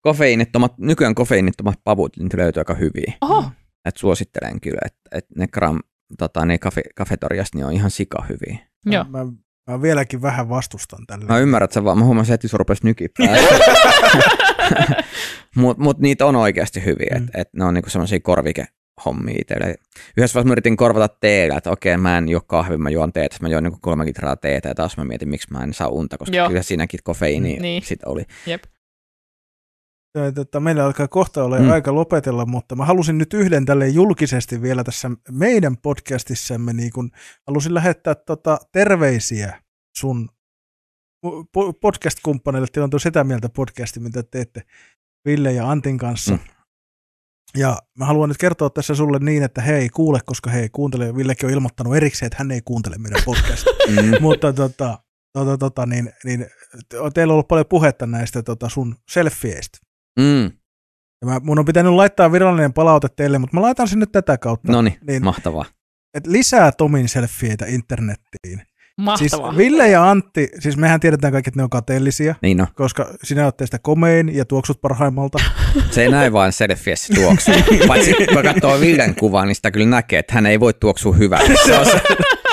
Kofeiinittomat, 0.00 0.78
nykyään 0.78 1.14
kofeiinittomat 1.14 1.78
pavut 1.84 2.16
niin 2.16 2.28
löytyy 2.36 2.60
aika 2.60 2.74
hyviä. 2.74 3.12
Oho, 3.20 3.50
Et 3.84 3.96
suosittelen 3.96 4.60
kyllä, 4.60 4.80
että 4.86 5.00
et 5.12 5.26
ne 5.36 5.46
gram, 5.46 5.80
tota, 6.18 6.46
ne 6.46 6.58
kafe, 6.58 6.82
kafetoriasta 6.96 7.58
niin 7.58 7.66
on 7.66 7.72
ihan 7.72 7.90
sika 7.90 8.24
hyviä. 8.28 8.58
joo. 8.86 9.04
Mä, 9.08 9.18
mä 9.70 9.82
vieläkin 9.82 10.22
vähän 10.22 10.48
vastustan 10.48 11.06
tälle. 11.06 11.24
Mä 11.24 11.38
ymmärrän, 11.38 11.64
että 11.64 11.74
sä 11.74 11.84
vaan, 11.84 11.98
mä 11.98 12.04
huomasin 12.04 12.32
heti, 12.32 12.48
sun 12.48 12.58
rupesi 12.60 12.84
nykippää. 12.86 13.36
Mut, 15.56 15.78
mut 15.78 15.98
niitä 15.98 16.26
on 16.26 16.36
oikeasti 16.36 16.84
hyviä, 16.84 17.16
Mm. 17.18 17.24
että 17.24 17.40
et 17.40 17.48
ne 17.52 17.64
on 17.64 17.74
niinku 17.74 17.90
semmoisia 17.90 18.20
korvikehommia 18.20 19.34
itselle. 19.40 19.66
Yhdessä 19.66 19.80
vaiheessa 20.16 20.42
mä 20.44 20.52
yritin 20.52 20.76
korvata 20.76 21.16
teellä, 21.20 21.56
että 21.56 21.70
okei, 21.70 21.96
mä 21.96 22.18
en 22.18 22.28
juo 22.28 22.40
kahvia, 22.46 22.78
mä 22.78 22.90
juon 22.90 23.12
teetä, 23.12 23.36
mä 23.40 23.48
juon 23.48 23.62
niinku 23.62 23.78
kolme 23.82 24.04
litraa 24.04 24.36
teetä, 24.36 24.68
ja 24.68 24.74
taas 24.74 24.96
mä 24.96 25.04
mietin, 25.04 25.28
miksi 25.28 25.48
mä 25.52 25.62
en 25.62 25.74
saa 25.74 25.88
unta, 25.88 26.18
koska 26.18 26.36
Joo. 26.36 26.48
kyllä 26.48 26.62
siinäkin 26.62 27.00
kofeiini 27.04 27.56
Niin. 27.56 27.82
sit 27.82 28.04
oli. 28.04 28.24
Jep. 28.46 28.62
Tota, 30.34 30.60
meillä 30.60 30.84
alkaa 30.84 31.08
kohta 31.08 31.44
olla 31.44 31.58
Mm. 31.58 31.70
aika 31.70 31.94
lopetella, 31.94 32.46
mutta 32.46 32.76
mä 32.76 32.84
halusin 32.84 33.18
nyt 33.18 33.34
yhden 33.34 33.64
tälle 33.66 33.88
julkisesti 33.88 34.62
vielä 34.62 34.84
tässä 34.84 35.10
meidän 35.30 35.76
podcastissamme, 35.76 36.72
niin 36.72 36.92
kun 36.92 37.10
halusin 37.46 37.74
lähettää 37.74 38.14
tota, 38.14 38.58
terveisiä 38.72 39.62
sun 39.98 40.28
po- 41.26 41.72
podcast-kumppaneille, 41.80 42.66
teillä 42.72 42.88
on 42.92 43.00
sitä 43.00 43.24
mieltä 43.24 43.48
podcasti, 43.48 44.00
mitä 44.00 44.22
teette 44.22 44.62
Ville 45.26 45.52
ja 45.52 45.70
Antin 45.70 45.98
kanssa. 45.98 46.32
Mm. 46.32 46.38
Ja 47.56 47.78
mä 47.98 48.04
haluan 48.04 48.28
nyt 48.28 48.38
kertoa 48.38 48.70
tässä 48.70 48.94
sulle 48.94 49.18
niin, 49.18 49.42
että 49.42 49.62
he 49.62 49.76
ei 49.76 49.88
kuule, 49.88 50.20
koska 50.26 50.50
he 50.50 50.60
ei 50.60 50.68
kuuntele. 50.68 51.16
Villekin 51.16 51.46
on 51.46 51.52
ilmoittanut 51.52 51.96
erikseen, 51.96 52.26
että 52.26 52.36
hän 52.38 52.50
ei 52.50 52.60
kuuntele 52.64 52.98
meidän 52.98 53.22
podcastia. 53.24 53.72
Mm. 54.02 54.12
mutta 54.22 54.52
tota, 54.52 54.98
tota, 55.32 55.58
tota, 55.58 55.86
niin, 55.86 56.12
niin, 56.24 56.46
teillä 57.14 57.30
on 57.30 57.34
ollut 57.34 57.48
paljon 57.48 57.66
puhetta 57.68 58.06
näistä 58.06 58.42
tota, 58.42 58.68
sun 58.68 58.96
selfieistä. 59.10 59.78
Mm. 60.18 60.44
Ja 61.20 61.26
mä, 61.26 61.40
mun 61.42 61.58
on 61.58 61.64
pitänyt 61.64 61.92
laittaa 61.92 62.32
virallinen 62.32 62.72
palaute 62.72 63.08
teille, 63.16 63.38
mutta 63.38 63.56
mä 63.56 63.62
laitan 63.62 63.88
sen 63.88 63.98
nyt 63.98 64.12
tätä 64.12 64.38
kautta. 64.38 64.72
No 64.72 64.82
niin, 64.82 64.98
mahtavaa. 65.22 65.64
Et 66.14 66.26
lisää 66.26 66.72
Tomin 66.72 67.08
selfieitä 67.08 67.66
internettiin. 67.66 68.62
Mahtavaa. 69.00 69.48
Siis 69.52 69.56
Ville 69.58 69.88
ja 69.88 70.10
Antti, 70.10 70.48
siis 70.58 70.76
mehän 70.76 71.00
tiedetään 71.00 71.32
kaikki, 71.32 71.48
että 71.50 71.58
ne 71.60 71.64
on 71.64 71.70
kateellisia, 71.70 72.34
Niin 72.42 72.56
no, 72.56 72.66
koska 72.74 73.10
sinä 73.22 73.44
olet 73.44 73.56
teistä 73.56 73.78
komein 73.78 74.34
ja 74.36 74.44
tuoksut 74.44 74.80
parhaimmalta. 74.80 75.38
se 75.90 76.02
ei 76.02 76.08
näin 76.08 76.32
vaan 76.32 76.52
selfiessä 76.52 77.14
tuoksu. 77.14 77.50
Paitsi 77.88 78.14
kun 78.14 78.42
katsoo 78.42 78.80
Villen 78.80 79.14
kuvaa, 79.14 79.44
niin 79.44 79.54
sitä 79.54 79.70
kyllä 79.70 79.86
näkee, 79.86 80.18
että 80.18 80.34
hän 80.34 80.46
ei 80.46 80.60
voi 80.60 80.74
tuoksua 80.74 81.12
hyvää. 81.12 81.40
Se 81.66 81.78
on 81.78 81.86
se. 81.86 82.00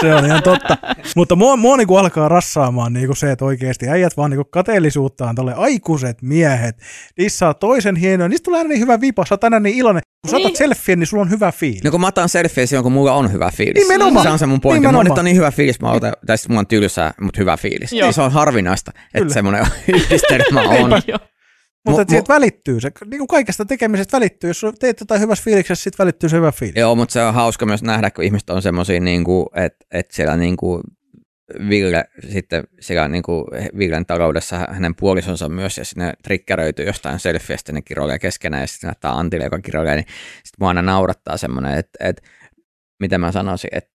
Se 0.01 0.13
on 0.15 0.25
ihan 0.25 0.43
totta. 0.43 0.77
Mutta 1.15 1.35
mua, 1.35 1.55
mua 1.57 1.77
niinku 1.77 1.95
alkaa 1.95 2.29
rassaamaan 2.29 2.93
niinku 2.93 3.15
se, 3.15 3.31
että 3.31 3.45
oikeasti 3.45 3.89
äijät 3.89 4.17
vaan 4.17 4.31
niinku 4.31 4.45
kateellisuuttaan 4.45 5.35
tolle 5.35 5.53
aikuiset 5.53 6.21
miehet. 6.21 6.75
Niissä 7.17 7.37
saa 7.37 7.53
toisen 7.53 7.95
hienoa. 7.95 8.27
Niistä 8.27 8.45
tulee 8.45 8.57
aina 8.57 8.67
niin 8.69 8.79
hyvä 8.79 9.01
vipa. 9.01 9.25
Sä 9.25 9.33
oot 9.33 9.43
aina 9.43 9.59
niin 9.59 9.75
iloinen. 9.77 10.01
Kun 10.21 10.29
sä 10.31 10.37
Niin. 10.37 10.45
otat 10.47 10.57
selfien, 10.57 10.99
niin 10.99 11.07
sulla 11.07 11.21
on 11.21 11.29
hyvä 11.29 11.51
fiilis. 11.51 11.83
No 11.83 11.91
kun 11.91 12.01
mä 12.01 12.07
otan 12.07 12.29
selfie 12.29 12.65
silloin, 12.65 12.83
kun 12.83 12.91
mulla 12.91 13.13
on 13.13 13.31
hyvä 13.31 13.51
fiilis. 13.51 13.83
Nimenomaan. 13.87 14.23
Se 14.25 14.29
on 14.29 14.39
se 14.39 14.45
mun 14.45 14.61
pointti. 14.61 14.79
Nimenomaan. 14.79 15.07
Monet 15.07 15.17
on 15.19 15.25
niin 15.25 15.37
hyvä 15.37 15.51
fiilis, 15.51 15.81
mä 15.81 15.91
otan, 15.91 16.13
tai 16.33 16.37
sitten 16.37 16.53
mulla 16.53 16.59
on 16.59 16.67
tylsää, 16.67 17.13
mutta 17.21 17.41
hyvä 17.41 17.57
fiilis. 17.57 17.93
Joo. 17.93 18.05
Niin 18.07 18.13
se 18.13 18.21
on 18.21 18.31
harvinaista, 18.31 18.91
että 18.95 19.19
Kyllä. 19.19 19.33
semmoinen 19.33 19.67
yhdistelmä 19.95 20.61
on. 20.69 20.69
Niinpä. 20.69 21.01
Joo. 21.07 21.19
Mutta 21.85 22.01
Mu- 22.01 22.05
mu, 22.05 22.09
siitä 22.09 22.33
välittyy. 22.33 22.81
Se, 22.81 22.91
niin 23.05 23.17
kuin 23.17 23.27
kaikesta 23.27 23.65
tekemisestä 23.65 24.17
välittyy. 24.17 24.49
Jos 24.49 24.65
teet 24.79 24.99
jotain 24.99 25.21
hyvässä 25.21 25.43
fiiliksessä, 25.43 25.83
sitten 25.83 26.03
välittyy 26.03 26.29
se 26.29 26.37
hyvä 26.37 26.51
fiilis. 26.51 26.75
Joo, 26.75 26.95
mutta 26.95 27.13
se 27.13 27.21
on 27.23 27.33
hauska 27.33 27.65
myös 27.65 27.83
nähdä, 27.83 28.11
kun 28.11 28.23
ihmiset 28.23 28.49
on 28.49 28.61
semmoisia, 28.61 28.99
niin 28.99 29.23
kuin, 29.23 29.45
että, 29.55 29.85
että 29.91 30.15
siellä 30.15 30.37
niin 30.37 30.57
kuin 30.57 30.83
Ville, 31.69 32.05
sitten 32.29 32.63
siellä 32.79 33.07
niin 33.07 33.23
kuin 33.23 33.45
Villen 33.77 34.05
taloudessa 34.05 34.67
hänen 34.71 34.95
puolisonsa 34.95 35.49
myös, 35.49 35.77
ja 35.77 35.85
sinne 35.85 36.13
triggeröityy 36.23 36.85
jostain 36.85 37.19
selfiestä, 37.19 37.71
ne 37.71 37.81
kiroilee 37.81 38.19
keskenään, 38.19 38.63
ja 38.63 38.67
sitten 38.67 38.87
näyttää 38.87 39.11
Antille, 39.11 39.43
joka 39.43 39.59
kiroilee, 39.59 39.95
niin 39.95 40.07
sitten 40.33 40.57
mua 40.59 40.67
aina 40.67 40.81
naurattaa 40.81 41.37
semmoinen, 41.37 41.77
että, 41.77 42.09
että 42.09 42.21
mitä 42.99 43.17
mä 43.17 43.31
sanoisin, 43.31 43.69
että 43.73 43.92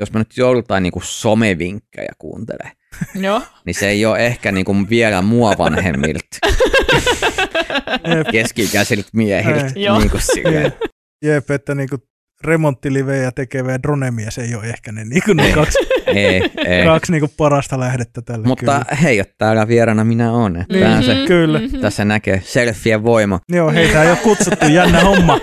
jos 0.00 0.12
mä 0.12 0.18
nyt 0.18 0.36
joltain 0.36 0.82
niin 0.82 0.92
kuin 0.92 1.02
somevinkkejä 1.06 2.12
kuuntelen, 2.18 2.72
Joo. 3.26 3.42
niin 3.64 3.74
se 3.74 3.88
ei 3.88 4.06
ole 4.06 4.26
ehkä 4.26 4.52
niin 4.52 4.64
kuin 4.64 4.90
vielä 4.90 5.22
mua 5.22 5.54
vanhemmilta 5.58 6.24
keski-ikäisiltä 8.32 9.08
miehiltä. 9.12 9.66
Ei. 9.66 9.72
Niin 9.98 10.10
kuin 10.10 10.22
silleen. 10.22 10.72
jep 11.24 11.50
että 11.50 11.74
niin 11.74 11.88
kuin 11.88 12.02
remonttilivejä 12.44 13.32
tekevä 13.32 13.78
dronemies 13.82 14.38
ei 14.38 14.54
ole 14.54 14.64
ehkä 14.66 14.92
ne, 14.92 15.04
niin 15.04 15.22
kuin 15.24 15.36
ne 15.36 15.46
Ei. 15.46 15.52
kaksi, 15.52 15.78
ei, 16.06 16.42
ei. 16.66 16.84
kaksi 16.84 17.12
niin 17.12 17.20
kuin 17.20 17.32
parasta 17.36 17.80
lähdettä 17.80 18.22
tälle. 18.22 18.46
Mutta 18.46 18.72
kyllä. 18.80 18.96
hei, 19.02 19.18
että 19.18 19.34
täällä 19.38 19.68
vieraana 19.68 20.04
minä 20.04 20.32
olen. 20.32 20.66
Tämähän 20.72 21.04
se, 21.04 21.14
Mhm, 21.14 21.26
Kyllä. 21.26 21.60
tässä 21.80 22.04
näkee 22.04 22.42
selfien 22.44 23.02
voima. 23.04 23.40
Joo, 23.48 23.72
heitä 23.72 24.02
ei 24.02 24.08
ole 24.10 24.16
kutsuttu, 24.22 24.66
jännä 24.66 25.00
homma. 25.00 25.40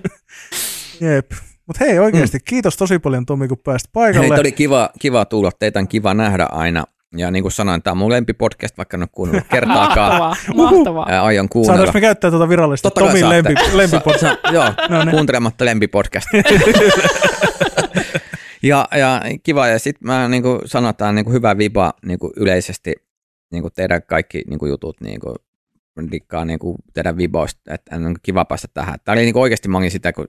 Jep. 1.00 1.30
Mutta 1.66 1.84
hei 1.84 1.98
oikeasti, 1.98 2.38
kiitos 2.44 2.76
tosi 2.76 2.98
paljon 2.98 3.26
Tomi, 3.26 3.48
kun 3.48 3.58
pääsit 3.58 3.90
paikalle. 3.92 4.28
Hei, 4.28 4.40
oli 4.40 4.52
kiva, 4.52 4.90
kiva 4.98 5.24
tulla, 5.24 5.50
teitä 5.58 5.78
on 5.78 5.88
kiva 5.88 6.14
nähdä 6.14 6.46
aina. 6.52 6.84
Ja 7.16 7.30
niin 7.30 7.42
kuin 7.42 7.52
sanoin, 7.52 7.82
tämä 7.82 7.92
on 7.92 7.98
mun 7.98 8.10
lempipodcast, 8.10 8.76
vaikka 8.78 8.96
en 8.96 9.02
ole 9.02 9.08
kuunnellut 9.12 9.46
kertaakaan. 9.52 10.18
Mahtavaa, 10.18 10.70
mahtavaa. 10.70 11.12
Ja 11.12 11.22
aion 11.22 11.48
kuunnella. 11.48 11.76
Saadaanko 11.76 11.96
me 11.96 12.00
käyttää 12.00 12.30
tuota 12.30 12.48
virallista 12.48 12.90
Totta 12.90 13.06
Tomin 13.06 13.28
lempi, 13.28 13.54
lempipodcast? 13.72 14.20
Sa- 14.20 14.52
joo, 14.52 14.64
No 14.88 15.04
niin. 15.04 15.10
kuuntelematta 15.10 15.64
lempipodcast. 15.64 16.28
ja, 18.62 18.88
ja 18.96 19.22
kiva, 19.42 19.68
ja 19.68 19.78
sitten 19.78 20.06
mä 20.06 20.28
niin 20.28 20.42
kuin 20.42 20.60
sanotaan 20.64 21.14
niin 21.14 21.24
kuin 21.24 21.34
hyvä 21.34 21.58
viba 21.58 21.92
niin 22.06 22.18
kuin 22.18 22.32
yleisesti 22.36 22.94
niin 23.52 23.62
kuin 23.62 23.72
teidän 23.76 24.02
kaikki 24.02 24.42
niin 24.46 24.58
kuin 24.58 24.70
jutut, 24.70 25.00
niin 25.00 25.20
kuin 25.20 25.34
dikkaa 26.12 26.44
niin 26.44 26.58
kuin 26.58 26.76
teidän 26.94 27.16
viboista, 27.16 27.74
että 27.74 27.96
on 27.96 28.14
kiva 28.22 28.44
päästä 28.44 28.68
tähän. 28.74 28.94
Tämä 29.04 29.12
oli 29.14 29.22
niin 29.22 29.32
kuin 29.32 29.42
oikeasti 29.42 29.68
mä 29.68 29.78
olin 29.78 29.90
sitä, 29.90 30.12
kun 30.12 30.28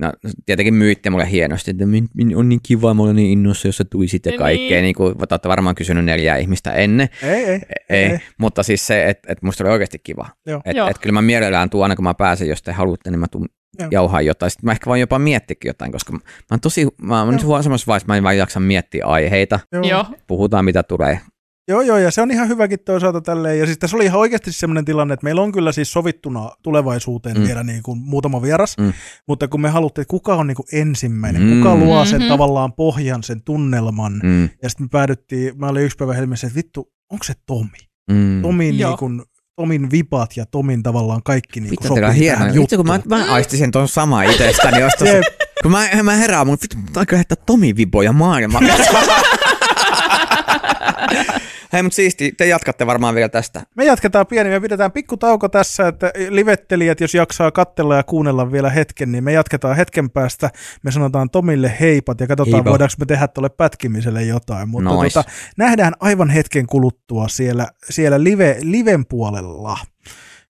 no, 0.00 0.12
tietenkin 0.46 0.74
myytte 0.74 1.10
mulle 1.10 1.30
hienosti, 1.30 1.70
että 1.70 1.86
min, 1.86 2.08
min, 2.14 2.36
on 2.36 2.48
niin 2.48 2.60
kiva, 2.62 2.94
mä 2.94 3.02
olen 3.02 3.16
niin 3.16 3.30
innossa, 3.30 3.68
jos 3.68 3.76
sä 3.76 3.84
tulisit 3.84 4.26
ja 4.26 4.30
Niin. 4.30 4.38
kaikkea, 4.38 4.82
niin 4.82 4.94
kuin, 4.94 5.18
te 5.18 5.26
olette 5.30 5.48
varmaan 5.48 5.74
kysynyt 5.74 6.04
neljää 6.04 6.36
ihmistä 6.36 6.72
ennen, 6.72 7.08
Ei, 7.22 7.44
ei. 7.44 7.60
ei, 7.90 8.04
ei. 8.04 8.18
Mutta 8.38 8.62
siis 8.62 8.86
se, 8.86 9.08
että 9.08 9.32
et 9.32 9.42
musta 9.42 9.64
oli 9.64 9.72
oikeasti 9.72 9.98
kiva. 9.98 10.28
Joo. 10.46 10.60
Et, 10.64 10.98
kyllä 10.98 11.12
mä 11.12 11.22
mielellään 11.22 11.70
tuun 11.70 11.82
aina, 11.84 11.96
kun 11.96 12.04
mä 12.04 12.14
pääsen, 12.14 12.48
jos 12.48 12.62
te 12.62 12.72
haluatte, 12.72 13.10
niin 13.10 13.20
mä 13.20 13.26
tuun 13.30 13.48
Joo. 13.78 13.88
jauhaa 13.90 14.20
jotain. 14.20 14.50
Sitten 14.50 14.66
mä 14.66 14.72
ehkä 14.72 14.86
voin 14.86 15.00
jopa 15.00 15.18
miettiäkin 15.18 15.68
jotain, 15.68 15.92
koska 15.92 16.12
mä 16.12 16.18
oon 16.50 16.60
tosi, 16.60 16.88
mä 17.02 17.22
oon 17.22 17.32
nyt 17.32 17.40
semmoisessa 17.40 17.86
vaiheessa, 17.86 18.06
mä 18.06 18.16
en 18.16 18.22
vaan 18.22 18.38
jaksa 18.38 18.60
miettiä 18.60 19.06
aiheita, 19.06 19.60
Joo. 19.88 20.04
puhutaan 20.26 20.64
mitä 20.64 20.82
tulee. 20.82 21.20
Joo, 21.68 21.80
joo, 21.80 21.98
ja 21.98 22.10
se 22.10 22.22
on 22.22 22.30
ihan 22.30 22.48
hyväkin 22.48 22.78
toisaalta 22.84 23.20
tälleen. 23.20 23.58
Ja 23.58 23.66
siis 23.66 23.78
tässä 23.78 23.96
oli 23.96 24.04
ihan 24.04 24.20
oikeasti 24.20 24.52
sellainen 24.52 24.84
tilanne, 24.84 25.14
että 25.14 25.24
meillä 25.24 25.42
on 25.42 25.52
kyllä 25.52 25.72
siis 25.72 25.92
sovittuna 25.92 26.50
tulevaisuuteen 26.62 27.36
Mm. 27.38 27.44
vielä 27.46 27.62
niin 27.64 27.82
kuin 27.82 27.98
muutama 27.98 28.42
vieras, 28.42 28.76
Mm. 28.78 28.92
mutta 29.28 29.48
kun 29.48 29.60
me 29.60 29.68
haluttiin, 29.68 30.02
että 30.02 30.10
kuka 30.10 30.34
on 30.34 30.46
niin 30.46 30.54
kuin 30.56 30.66
ensimmäinen, 30.72 31.42
Mm. 31.42 31.56
kuka 31.58 31.76
luo 31.76 32.04
sen 32.04 32.20
Mhm. 32.20 32.28
tavallaan 32.28 32.72
pohjan, 32.72 33.22
sen 33.22 33.42
tunnelman, 33.42 34.20
mm. 34.22 34.42
Ja 34.62 34.68
sitten 34.68 34.84
me 34.84 34.88
päädyttiin, 34.92 35.58
mä 35.58 35.68
olin 35.68 35.84
yksi 35.84 35.96
päivä 35.96 36.14
helmessä, 36.14 36.46
että 36.46 36.56
vittu, 36.56 36.92
onko 37.12 37.24
se 37.24 37.32
Tomi? 37.46 37.68
mm. 38.10 38.42
Tomin, 38.42 38.78
Joo. 38.78 38.90
niin 38.90 38.98
kuin, 38.98 39.22
Tomin 39.56 39.90
vipat 39.90 40.36
ja 40.36 40.46
Tomin 40.46 40.82
tavallaan 40.82 41.22
kaikki 41.22 41.60
niin 41.60 41.76
kuin 41.76 41.88
sopii 41.88 42.14
hienoa. 42.18 42.38
tähän 42.38 42.54
Vittu, 42.60 42.76
kun 42.76 42.86
mä, 42.86 42.94
juttuun. 42.94 43.18
mä 43.20 43.32
aistisin 43.32 43.70
tuon 43.70 43.88
samaa 43.88 44.22
itsestäni. 44.22 44.78
Jep. 44.82 45.24
kun 45.62 45.70
mä, 45.72 45.88
mä 46.02 46.12
herään, 46.16 46.46
mun 46.46 46.58
vittu, 46.62 46.76
mutta 46.76 47.00
aika 47.00 47.14
lähettää 47.14 47.36
Tomi 47.46 47.76
Viboja 47.76 48.12
maailmaan. 48.12 48.64
Hei, 51.72 51.82
mutta 51.82 51.96
siisti, 51.96 52.32
te 52.32 52.46
jatkatte 52.46 52.86
varmaan 52.86 53.14
vielä 53.14 53.28
tästä. 53.28 53.62
Me 53.76 53.84
jatketaan 53.84 54.26
pieni, 54.26 54.50
me 54.50 54.60
pidetään 54.60 54.92
pikku 54.92 55.16
tauko 55.16 55.48
tässä, 55.48 55.88
että 55.88 56.12
livettelijät, 56.28 57.00
jos 57.00 57.14
jaksaa 57.14 57.50
katsella 57.50 57.96
ja 57.96 58.02
kuunnella 58.02 58.52
vielä 58.52 58.70
hetken, 58.70 59.12
niin 59.12 59.24
me 59.24 59.32
jatketaan 59.32 59.76
hetken 59.76 60.10
päästä. 60.10 60.50
Me 60.82 60.90
sanotaan 60.90 61.30
Tomille 61.30 61.76
heipat 61.80 62.20
ja 62.20 62.26
katsotaan, 62.26 62.54
Heipa. 62.54 62.70
voidaanko 62.70 62.94
me 62.98 63.06
tehdä 63.06 63.28
tuolle 63.28 63.48
pätkimiselle 63.48 64.22
jotain. 64.22 64.68
Mutta 64.68 64.90
Nois. 64.90 65.14
tota, 65.14 65.30
nähdään 65.56 65.92
aivan 66.00 66.30
hetken 66.30 66.66
kuluttua 66.66 67.28
siellä, 67.28 67.68
siellä 67.90 68.24
live, 68.24 68.56
liven 68.60 69.06
puolella. 69.06 69.78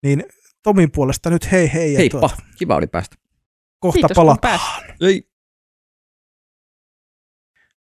Niin 0.04 0.24
Tomin 0.64 0.92
puolesta 0.92 1.30
nyt 1.30 1.52
hei 1.52 1.74
hei. 1.74 1.94
ja 1.94 2.00
Heippa, 2.00 2.20
tuota, 2.20 2.36
kiva 2.58 2.76
oli 2.76 2.88
päästä. 2.88 3.16
kohta 3.80 3.96
Kiitos, 3.96 4.10
kun 4.16 4.16
palataan. 4.16 4.60
Ei. 5.02 5.29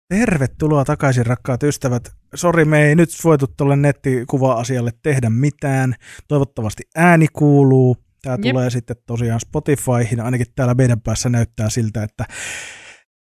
Tervetuloa 0.08 0.84
takaisin 0.84 1.26
rakkaat 1.26 1.62
ystävät. 1.62 2.02
Sori, 2.34 2.64
me 2.64 2.88
ei 2.88 2.94
nyt 2.94 3.08
voitu 3.24 3.46
tuolle 3.56 3.76
nettikuva-asialle 3.76 4.90
tehdä 5.02 5.30
mitään. 5.30 5.94
Toivottavasti 6.28 6.82
ääni 6.96 7.26
kuuluu. 7.32 7.96
Tämä 8.22 8.36
Jep. 8.44 8.52
tulee 8.52 8.70
sitten 8.70 8.96
tosiaan 9.06 9.40
Spotifyhin. 9.40 10.20
Ainakin 10.20 10.46
täällä 10.54 10.74
meidän 10.74 11.00
päässä 11.00 11.28
näyttää 11.28 11.70
siltä, 11.70 12.02
että 12.02 12.24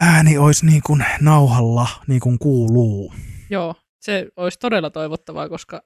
ääni 0.01 0.37
olisi 0.37 0.65
niin 0.65 0.81
kuin 0.85 1.05
nauhalla, 1.21 1.87
niin 2.07 2.19
kuin 2.19 2.39
kuuluu. 2.39 3.13
Joo, 3.49 3.75
se 4.01 4.27
olisi 4.35 4.59
todella 4.59 4.89
toivottavaa, 4.89 5.49
koska 5.49 5.81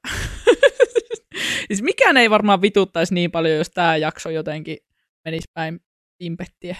siis 1.68 1.82
mikään 1.82 2.18
ei 2.18 2.30
varmaan 2.30 2.62
vituttaisi 2.62 3.14
niin 3.14 3.32
paljon, 3.32 3.58
jos 3.58 3.70
tämä 3.70 3.98
jakso 3.98 4.30
jotenkin 4.30 4.78
menisi 5.26 5.48
päin 5.54 5.80
pimpettiä. 6.18 6.76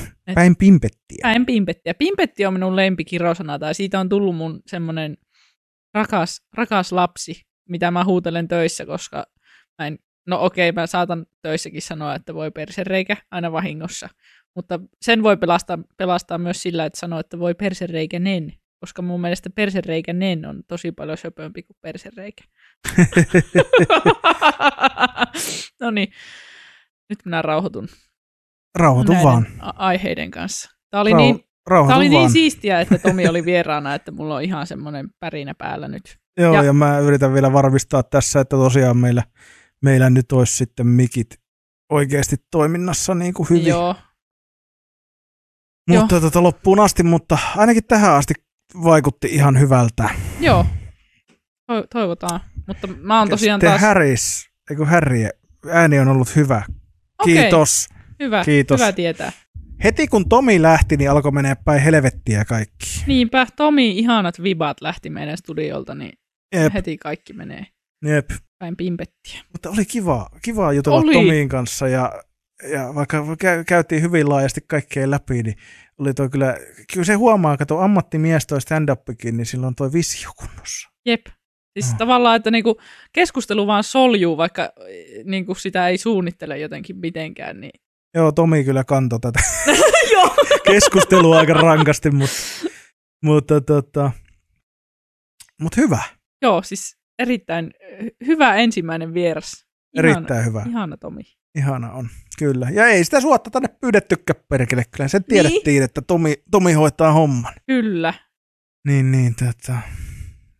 Et- 0.00 0.34
Päin 0.34 0.56
pimpettiä. 0.56 1.18
Päin 1.22 1.46
pimpettiä. 1.46 1.94
Pimpetti 1.94 2.46
on 2.46 2.52
minun 2.52 2.76
lempikirosana, 2.76 3.58
tai 3.58 3.74
siitä 3.74 4.00
on 4.00 4.08
tullut 4.08 4.36
mun 4.36 4.62
semmoinen 4.66 5.16
rakas, 5.94 6.42
rakas 6.54 6.92
lapsi, 6.92 7.42
mitä 7.68 7.90
mä 7.90 8.04
huutelen 8.04 8.48
töissä, 8.48 8.86
koska 8.86 9.26
mä 9.78 9.86
en, 9.86 9.98
no 10.26 10.44
okei, 10.44 10.72
mä 10.72 10.86
saatan 10.86 11.26
töissäkin 11.42 11.82
sanoa, 11.82 12.14
että 12.14 12.34
voi 12.34 12.50
persereikä 12.50 13.16
aina 13.30 13.52
vahingossa, 13.52 14.08
mutta 14.54 14.80
sen 15.02 15.22
voi 15.22 15.36
pelastaa, 15.36 15.78
pelastaa 15.96 16.38
myös 16.38 16.62
sillä, 16.62 16.84
että 16.84 17.00
sanoo, 17.00 17.20
että 17.20 17.38
voi 17.38 17.54
persereikä 17.54 18.18
nen, 18.18 18.52
koska 18.80 19.02
mun 19.02 19.20
mielestä 19.20 19.50
persereikä 19.50 20.12
nen 20.12 20.46
on 20.46 20.62
tosi 20.68 20.92
paljon 20.92 21.16
söpömpi 21.18 21.62
kuin 21.62 21.76
persereikä. 21.80 22.44
no 25.80 25.90
niin, 25.90 26.12
nyt 27.08 27.18
minä 27.24 27.42
rauhoitun 27.42 27.88
Rauhoitu 28.78 29.12
näiden 29.12 29.24
vaan. 29.28 29.46
aiheiden 29.62 30.30
kanssa. 30.30 30.70
Tämä 30.90 31.00
oli, 31.00 31.10
Rau- 31.12 31.16
niin, 31.16 31.40
tämä 31.68 31.80
oli 31.80 31.90
vaan. 31.90 32.08
niin 32.10 32.30
siistiä, 32.30 32.80
että 32.80 32.98
Tomi 32.98 33.28
oli 33.28 33.44
vieraana, 33.52 33.94
että 33.94 34.12
mulla 34.12 34.34
on 34.36 34.42
ihan 34.42 34.66
semmoinen 34.66 35.08
pärinä 35.20 35.54
päällä 35.58 35.88
nyt. 35.88 36.18
Joo, 36.40 36.54
ja, 36.54 36.62
Ja- 36.62 36.72
mä 36.72 36.98
yritän 36.98 37.34
vielä 37.34 37.52
varmistaa 37.52 38.02
tässä, 38.02 38.40
että 38.40 38.56
tosiaan 38.56 38.96
meillä, 38.96 39.22
meillä 39.82 40.10
nyt 40.10 40.32
olisi 40.32 40.56
sitten 40.56 40.86
mikit 40.86 41.26
oikeasti 41.92 42.36
toiminnassa 42.50 43.14
niin 43.14 43.34
kuin 43.34 43.50
hyvin. 43.50 43.66
Joo, 43.66 43.94
Mutta 45.90 46.20
tota, 46.20 46.42
loppuun 46.42 46.80
asti, 46.80 47.02
mutta 47.02 47.38
ainakin 47.56 47.84
tähän 47.84 48.12
asti 48.14 48.34
vaikutti 48.84 49.28
ihan 49.30 49.60
hyvältä. 49.60 50.10
joo. 50.40 50.66
To- 51.66 51.86
toivotaan. 51.92 52.40
Mutta 52.66 52.86
mä 52.86 53.18
oon 53.18 53.28
tosiaan 53.28 53.60
taas... 53.60 53.80
Harris, 53.80 54.48
eikö 54.70 54.86
ääni 55.70 55.98
on 55.98 56.08
ollut 56.08 56.36
hyvä. 56.36 56.62
Okei, 57.18 57.34
Kiitos. 57.34 57.88
Hyvä, 58.22 58.44
Kiitos. 58.44 58.80
hyvä 58.80 58.92
tietää. 58.92 59.32
Heti 59.84 60.06
kun 60.08 60.28
Tomi 60.28 60.62
lähti, 60.62 60.96
niin 60.96 61.10
alkoi 61.10 61.32
menee 61.32 61.54
päin 61.64 61.82
helvettiä 61.82 62.44
kaikki. 62.44 62.86
Niinpä, 63.06 63.46
Tomi 63.56 63.98
ihanat 63.98 64.42
vibat 64.42 64.80
lähti 64.80 65.10
meidän 65.10 65.36
studiolta, 65.38 65.94
niin 65.94 66.12
Jep, 66.54 66.74
heti 66.74 66.96
kaikki 66.98 67.32
menee 67.32 67.66
jep. 68.04 68.30
päin 68.58 68.76
pimpettiä. 68.76 69.40
Mutta 69.52 69.70
oli 69.70 69.84
kiva, 69.84 70.28
kiva 70.42 70.72
jutella 70.72 70.98
Oli. 70.98 71.12
Tomiin 71.12 71.48
kanssa 71.48 71.88
ja, 71.88 72.12
ja 72.72 72.94
vaikka 72.94 73.20
kä- 73.20 73.64
käytiin 73.66 74.02
hyvin 74.02 74.28
laajasti 74.28 74.60
kaikkea 74.66 75.10
läpi, 75.10 75.42
niin 75.42 75.56
oli 75.98 76.14
toi 76.14 76.28
kyllä, 76.30 76.56
kyllä 76.92 77.04
se 77.04 77.14
huomaa, 77.14 77.56
kato 77.56 77.78
ammattimies 77.78 78.46
toi 78.46 78.58
stand-upikin, 78.60 79.32
niin 79.36 79.46
silloin 79.46 79.74
toi 79.74 79.92
visio 79.92 80.30
kunnossa. 80.36 80.88
Jep. 81.06 81.26
Siis 81.78 81.92
Ah. 81.92 81.98
tavallaan, 81.98 82.36
että 82.36 82.50
niinku 82.50 82.80
keskustelu 83.12 83.66
vaan 83.66 83.84
soljuu, 83.84 84.36
vaikka 84.36 84.62
eh, 84.88 85.24
niinku 85.24 85.54
sitä 85.54 85.88
ei 85.88 85.98
suunnittele 85.98 86.58
jotenkin 86.58 86.96
mitenkään. 86.96 87.60
Niin... 87.60 87.72
Joo, 88.14 88.32
Tomi 88.32 88.64
kyllä 88.64 88.84
kantoi 88.84 89.20
tätä 89.20 89.40
keskustelua 90.72 91.38
aika 91.38 91.52
rankasti, 91.54 92.10
mutta, 92.10 92.36
mutta, 93.24 93.60
tota, 93.60 94.10
mutta 95.60 95.80
hyvä, 95.80 96.02
Joo, 96.42 96.62
siis 96.62 96.96
erittäin 97.18 97.70
hy- 98.02 98.26
hyvä 98.26 98.54
ensimmäinen 98.56 99.14
vieras. 99.14 99.66
Ihana, 99.96 100.08
erittäin 100.16 100.44
hyvä. 100.44 100.64
Ihana 100.68 100.96
Tomi. 100.96 101.22
Ihana 101.58 101.92
on, 101.92 102.08
kyllä. 102.38 102.68
Ja 102.72 102.86
ei 102.86 103.04
sitä 103.04 103.20
suotta 103.20 103.50
tänne 103.50 103.68
pyydettykään 103.80 104.44
perkele, 104.48 104.82
kyllä 104.96 105.08
sen 105.08 105.24
tiedettiin, 105.24 105.62
Niin. 105.66 105.82
että 105.82 106.02
Tomi, 106.06 106.34
Tomi 106.50 106.72
hoitaa 106.72 107.12
homman. 107.12 107.52
Kyllä. 107.66 108.14
Niin, 108.88 109.12
niin, 109.12 109.34
tota. 109.34 109.78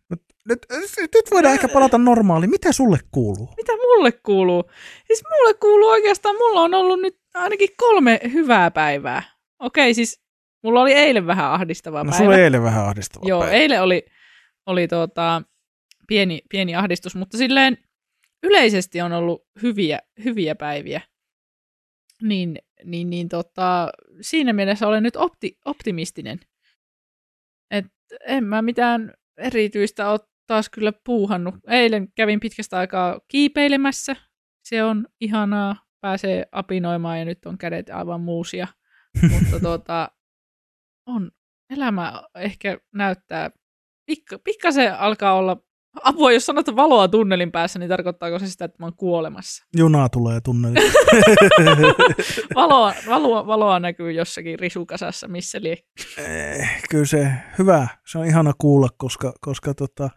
Mut 0.09 0.21
Nyt, 0.49 0.59
nyt 0.99 1.31
voidaan 1.31 1.53
ehkä 1.53 1.67
palata 1.67 1.97
normaaliin. 1.97 2.49
Mitä 2.49 2.71
sulle 2.71 2.99
kuuluu? 3.11 3.53
Mitä 3.57 3.71
mulle 3.71 4.11
kuuluu? 4.11 4.63
Siis 5.07 5.23
mulle 5.29 5.53
kuuluu 5.53 5.87
oikeastaan, 5.89 6.35
mulla 6.35 6.61
on 6.61 6.73
ollut 6.73 7.01
nyt 7.01 7.17
ainakin 7.33 7.69
kolme 7.77 8.19
hyvää 8.33 8.71
päivää. 8.71 9.23
Okei, 9.59 9.93
siis 9.93 10.23
mulla 10.63 10.81
oli 10.81 10.93
eilen 10.93 11.27
vähän 11.27 11.51
ahdistava 11.51 11.97
No 11.97 12.03
päivä. 12.03 12.17
sulla 12.17 12.29
oli 12.35 12.41
eilen 12.41 12.63
vähän 12.63 12.85
ahdistava 12.85 13.25
Joo, 13.27 13.39
päivä. 13.41 13.53
eilen 13.55 13.81
oli, 13.81 14.05
oli 14.65 14.87
tuota, 14.87 15.41
pieni, 16.07 16.41
pieni 16.49 16.75
ahdistus, 16.75 17.15
mutta 17.15 17.37
silleen 17.37 17.77
yleisesti 18.43 19.01
on 19.01 19.11
ollut 19.11 19.47
hyviä, 19.61 19.99
hyviä 20.23 20.55
päiviä. 20.55 21.01
Niin, 22.21 22.59
niin, 22.83 23.09
niin 23.09 23.29
tota, 23.29 23.89
siinä 24.21 24.53
mielessä 24.53 24.87
olen 24.87 25.03
nyt 25.03 25.15
opti, 25.15 25.57
optimistinen. 25.65 26.39
Et 27.71 27.85
en 28.27 28.43
mä 28.43 28.61
mitään 28.61 29.13
erityistä 29.37 30.09
ole 30.09 30.19
taas 30.47 30.69
kyllä 30.69 30.93
puuhannut. 31.05 31.55
Eilen 31.67 32.07
kävin 32.15 32.39
pitkästä 32.39 32.77
aikaa 32.77 33.19
kiipeilemässä. 33.27 34.15
Se 34.63 34.83
on 34.83 35.07
ihanaa. 35.21 35.75
Pääsee 36.03 36.45
apinoimaan 36.51 37.19
ja 37.19 37.25
nyt 37.25 37.45
on 37.45 37.57
kädet 37.57 37.89
aivan 37.89 38.21
muusia. 38.21 38.67
Mutta 39.21 39.59
tota, 39.69 40.11
on, 41.05 41.31
elämä 41.69 42.23
ehkä 42.35 42.77
näyttää, 42.93 43.51
pikka, 44.05 44.39
pikkasen 44.39 44.99
alkaa 44.99 45.33
olla, 45.33 45.57
apua 46.03 46.31
jos 46.31 46.45
sanot 46.45 46.75
valoa 46.75 47.07
tunnelin 47.07 47.51
päässä, 47.51 47.79
niin 47.79 47.89
tarkoittaako 47.89 48.39
se 48.39 48.47
sitä, 48.47 48.65
että 48.65 48.77
mä 48.79 48.85
oon 48.85 48.95
kuolemassa? 48.95 49.65
Juna 49.77 50.09
tulee 50.09 50.41
tunneli. 50.41 50.75
Valoa, 52.55 52.93
valoa, 53.07 53.47
valoa 53.47 53.79
näkyy 53.79 54.11
jossakin 54.11 54.59
risukasassa, 54.59 55.27
missä 55.27 55.61
lie. 55.61 55.77
Eh, 56.17 56.81
Kyllä 56.89 57.05
se 57.05 57.31
hyvä. 57.59 57.87
Se 58.07 58.17
on 58.17 58.25
ihana 58.25 58.53
kuulla, 58.57 58.89
koska, 58.97 59.33
koska 59.41 59.73
tota, 59.73 60.09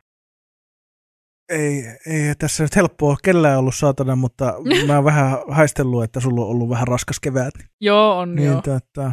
ei, 1.49 1.85
ei 2.07 2.35
tässä 2.39 2.63
nyt 2.63 2.77
helppoa 2.77 3.17
kellään 3.25 3.59
ollut 3.59 3.75
saatana, 3.75 4.17
mutta 4.17 4.55
mä 4.87 4.95
oon 4.95 5.05
vähän 5.05 5.39
haistellut, 5.49 6.05
että 6.05 6.21
sulla 6.21 6.41
on 6.45 6.49
ollut 6.51 6.69
vähän 6.69 6.89
raskas 6.89 7.21
kevät. 7.21 7.55
Joo, 7.81 8.19
on 8.19 8.35
Niin, 8.35 8.47
joo. 8.47 8.63
tota, 8.63 9.13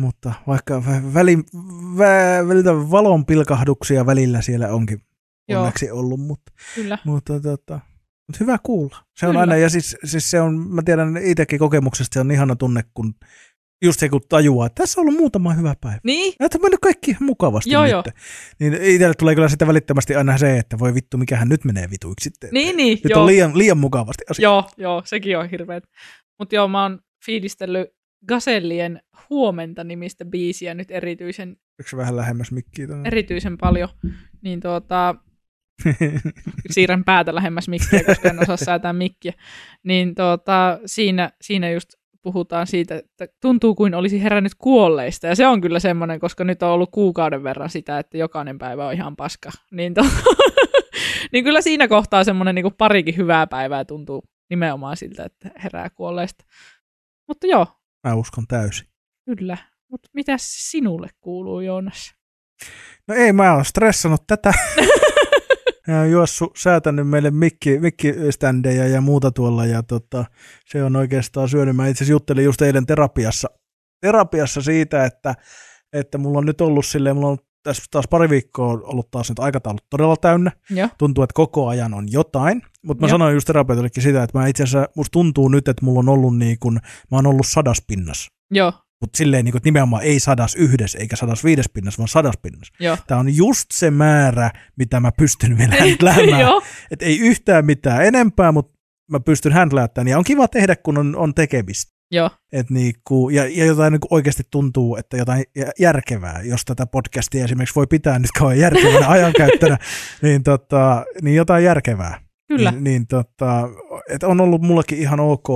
mutta 0.00 0.32
vaikka 0.46 0.78
vä- 0.86 1.14
väli, 1.14 1.38
vä, 1.98 2.48
välillä 2.48 2.90
valon 2.90 3.26
pilkahduksia 3.26 4.06
välillä 4.06 4.42
siellä 4.42 4.68
onkin 4.68 5.02
Joo. 5.48 5.60
onneksi 5.62 5.90
ollut, 5.90 6.20
mutta, 6.20 6.52
Kyllä. 6.74 6.98
mutta, 7.04 7.40
tota, 7.40 7.80
mutta 8.26 8.36
hyvä 8.40 8.58
kuulla. 8.62 8.96
Se 9.16 9.26
on 9.26 9.30
Kyllä. 9.30 9.40
aina, 9.40 9.56
ja 9.56 9.70
siis, 9.70 9.96
siis 10.04 10.30
se 10.30 10.40
on, 10.40 10.54
mä 10.70 10.82
tiedän 10.84 11.16
itsekin 11.16 11.58
kokemuksesta, 11.58 12.14
se 12.14 12.20
on 12.20 12.30
ihana 12.30 12.56
tunne, 12.56 12.84
kun 12.94 13.14
just 13.82 14.00
se 14.00 14.08
kun 14.08 14.20
tajuaa, 14.28 14.66
että 14.66 14.82
tässä 14.82 15.00
on 15.00 15.06
ollut 15.06 15.20
muutama 15.20 15.52
hyvä 15.52 15.74
päivä. 15.80 15.98
Niin, 16.04 16.34
Näitä 16.40 16.58
on 16.58 16.62
mennyt 16.62 16.80
kaikki 16.80 17.10
ihan 17.10 17.24
mukavasti 17.24 17.70
Joo, 17.70 17.82
nyt. 17.82 17.92
joo. 17.92 18.02
Niin 18.58 18.74
itselle 18.74 19.14
tulee 19.14 19.34
kyllä 19.34 19.48
sitten 19.48 19.68
välittömästi 19.68 20.14
aina 20.14 20.38
se, 20.38 20.58
että 20.58 20.78
voi 20.78 20.94
vittu, 20.94 21.18
mikähän 21.18 21.48
nyt 21.48 21.64
menee 21.64 21.90
vituiksi 21.90 22.24
sitten. 22.24 22.50
niin, 22.52 22.76
niin. 22.76 22.98
Nyt 23.04 23.10
joo. 23.10 23.20
on 23.20 23.26
liian, 23.26 23.58
liian 23.58 23.78
mukavasti 23.78 24.24
asia. 24.30 24.42
Joo, 24.42 24.70
joo, 24.76 25.02
sekin 25.04 25.38
on 25.38 25.50
hirveet. 25.50 25.84
Mutta 26.38 26.54
joo, 26.54 26.68
mä 26.68 26.82
oon 26.82 27.00
fiilistellyt 27.26 27.88
Gasellien 28.28 29.00
Huomenta 29.30 29.84
nimistä 29.84 30.24
biisiä 30.24 30.74
nyt 30.74 30.90
erityisen, 30.90 31.56
se 31.90 31.96
vähän 31.96 32.16
lähemmäs 32.16 32.52
mikkiä 32.52 32.86
tänne? 32.86 33.08
erityisen 33.08 33.58
paljon. 33.58 33.88
Niin 34.42 34.60
tuota, 34.60 35.14
siirrän 36.70 37.04
päätä 37.04 37.34
lähemmäs 37.34 37.68
mikkiä, 37.68 38.04
koska 38.04 38.28
en 38.28 38.42
osaa 38.42 38.56
säätää 38.56 38.92
mikkiä. 38.92 39.32
Niin 39.82 40.14
tuota, 40.14 40.80
siinä, 40.86 41.30
siinä 41.42 41.70
just 41.70 42.01
puhutaan 42.22 42.66
siitä, 42.66 42.94
että 42.94 43.26
tuntuu 43.40 43.74
kuin 43.74 43.94
olisi 43.94 44.22
herännyt 44.22 44.54
kuolleista. 44.58 45.26
Ja 45.26 45.36
se 45.36 45.46
on 45.46 45.60
kyllä 45.60 45.80
semmoinen, 45.80 46.20
koska 46.20 46.44
nyt 46.44 46.62
on 46.62 46.70
ollut 46.70 46.90
kuukauden 46.92 47.42
verran 47.42 47.70
sitä, 47.70 47.98
että 47.98 48.18
jokainen 48.18 48.58
päivä 48.58 48.86
on 48.86 48.92
ihan 48.94 49.16
paska. 49.16 49.50
Niin, 49.70 49.94
to, 49.94 50.02
niin 51.32 51.44
kyllä 51.44 51.60
siinä 51.60 51.88
kohtaa 51.88 52.24
semmoinen 52.24 52.54
niin 52.54 52.74
parikin 52.78 53.16
hyvää 53.16 53.46
päivää 53.46 53.84
tuntuu 53.84 54.24
nimenomaan 54.50 54.96
siltä, 54.96 55.24
että 55.24 55.50
herää 55.64 55.90
kuolleista. 55.90 56.44
Mutta 57.28 57.46
joo, 57.46 57.66
Mä 58.08 58.14
uskon 58.14 58.46
täysin. 58.46 58.86
kyllä. 59.24 59.58
Mutta 59.90 60.08
mitä 60.14 60.34
sinulle 60.38 61.08
kuuluu, 61.20 61.60
Joonas? 61.60 62.14
No 63.08 63.14
ei, 63.14 63.32
mä 63.32 63.54
oon 63.54 63.64
stressannut 63.64 64.22
tätä. 64.26 64.52
Ja 65.88 66.00
on 66.00 66.10
juossut, 66.10 66.56
säätänyt 66.56 67.08
meille 67.08 67.30
mikki, 67.30 67.78
mikkiständejä 67.78 68.86
ja 68.86 69.00
muuta 69.00 69.30
tuolla, 69.30 69.66
ja 69.66 69.82
tota, 69.82 70.24
se 70.66 70.84
on 70.84 70.96
oikeastaan 70.96 71.48
syönyt. 71.48 71.76
Mä 71.76 71.88
itse 71.88 72.04
asiassa 72.04 72.12
juttelin 72.12 72.44
just 72.44 72.62
eilen 72.62 72.86
terapiassa, 72.86 73.48
terapiassa 74.00 74.62
siitä, 74.62 75.04
että, 75.04 75.34
että 75.92 76.18
mulla 76.18 76.38
on 76.38 76.46
nyt 76.46 76.60
ollut 76.60 76.86
silleen, 76.86 77.16
mulla 77.16 77.28
on 77.28 77.38
tässä 77.62 77.82
taas 77.90 78.08
pari 78.10 78.30
viikkoa 78.30 78.80
ollut 78.82 79.10
taas 79.10 79.28
nyt 79.28 79.38
aikataulut 79.38 79.84
todella 79.90 80.16
täynnä. 80.16 80.52
Joo. 80.70 80.88
Tuntuu, 80.98 81.24
että 81.24 81.34
koko 81.34 81.68
ajan 81.68 81.94
on 81.94 82.12
jotain. 82.12 82.62
Mutta 82.86 83.00
mä 83.00 83.06
Joo. 83.06 83.14
sanoin 83.14 83.34
just 83.34 83.46
terapeutillekin 83.46 84.02
sitä, 84.02 84.22
että 84.22 84.38
mä 84.38 84.46
itse 84.46 84.62
asiassa, 84.62 84.88
musta 84.96 85.12
tuntuu 85.12 85.48
nyt, 85.48 85.68
että 85.68 85.84
mulla 85.84 85.98
on 85.98 86.08
ollut 86.08 86.38
niin 86.38 86.56
kuin, 86.60 86.74
mä 87.10 87.18
oon 87.18 87.26
ollut 87.26 87.46
sadaspinnas. 87.46 88.30
Joo, 88.50 88.72
Mutta 89.02 89.16
silleen 89.16 89.44
niin 89.44 89.52
kuin, 89.52 89.58
että 89.58 89.66
nimenomaan 89.66 90.02
ei 90.02 90.20
sadas 90.20 90.54
yhdessä 90.54 90.98
eikä 90.98 91.16
sadas 91.16 91.44
viides 91.44 91.68
pinnas, 91.74 91.98
vaan 91.98 92.08
sadas 92.08 92.34
pinnas. 92.42 92.72
joo. 92.80 92.98
Tämä 93.06 93.20
on 93.20 93.36
just 93.36 93.66
se 93.72 93.90
määrä, 93.90 94.50
mitä 94.76 95.00
mä 95.00 95.10
pystyn 95.18 95.58
vielä 95.58 95.74
händläämään. 95.80 96.62
Että 96.90 97.04
ei 97.06 97.18
yhtään 97.18 97.66
mitään 97.66 98.04
enempää, 98.06 98.52
mutta 98.52 98.78
mä 99.10 99.20
pystyn 99.20 99.52
händläämään. 99.52 100.08
Ja 100.08 100.18
on 100.18 100.24
kiva 100.24 100.48
tehdä, 100.48 100.76
kun 100.76 100.98
on, 100.98 101.16
on 101.16 101.34
tekemistä. 101.34 101.92
joo, 102.10 102.30
Et 102.52 102.70
niinku, 102.70 103.28
ja, 103.30 103.46
ja 103.48 103.64
jotain 103.64 103.92
niinku 103.92 104.08
oikeasti 104.10 104.42
tuntuu, 104.50 104.96
että 104.96 105.16
jotain 105.16 105.44
jä- 105.58 105.72
järkevää, 105.78 106.40
jos 106.44 106.64
tätä 106.64 106.86
podcastia 106.86 107.44
esimerkiksi 107.44 107.74
voi 107.74 107.86
pitää 107.86 108.18
nyt 108.18 108.30
kauan 108.38 108.58
järkevänä 108.58 109.08
ajankäyttönä, 109.18 109.78
niin, 110.22 110.42
tota, 110.42 111.04
niin 111.22 111.36
jotain 111.36 111.64
järkevää. 111.64 112.20
kyllä. 112.48 112.70
Niin, 112.70 112.84
niin 112.84 113.06
tota, 113.06 113.68
et 114.08 114.22
on 114.22 114.40
ollut 114.40 114.62
mullakin 114.62 114.98
ihan 114.98 115.20
ok. 115.20 115.48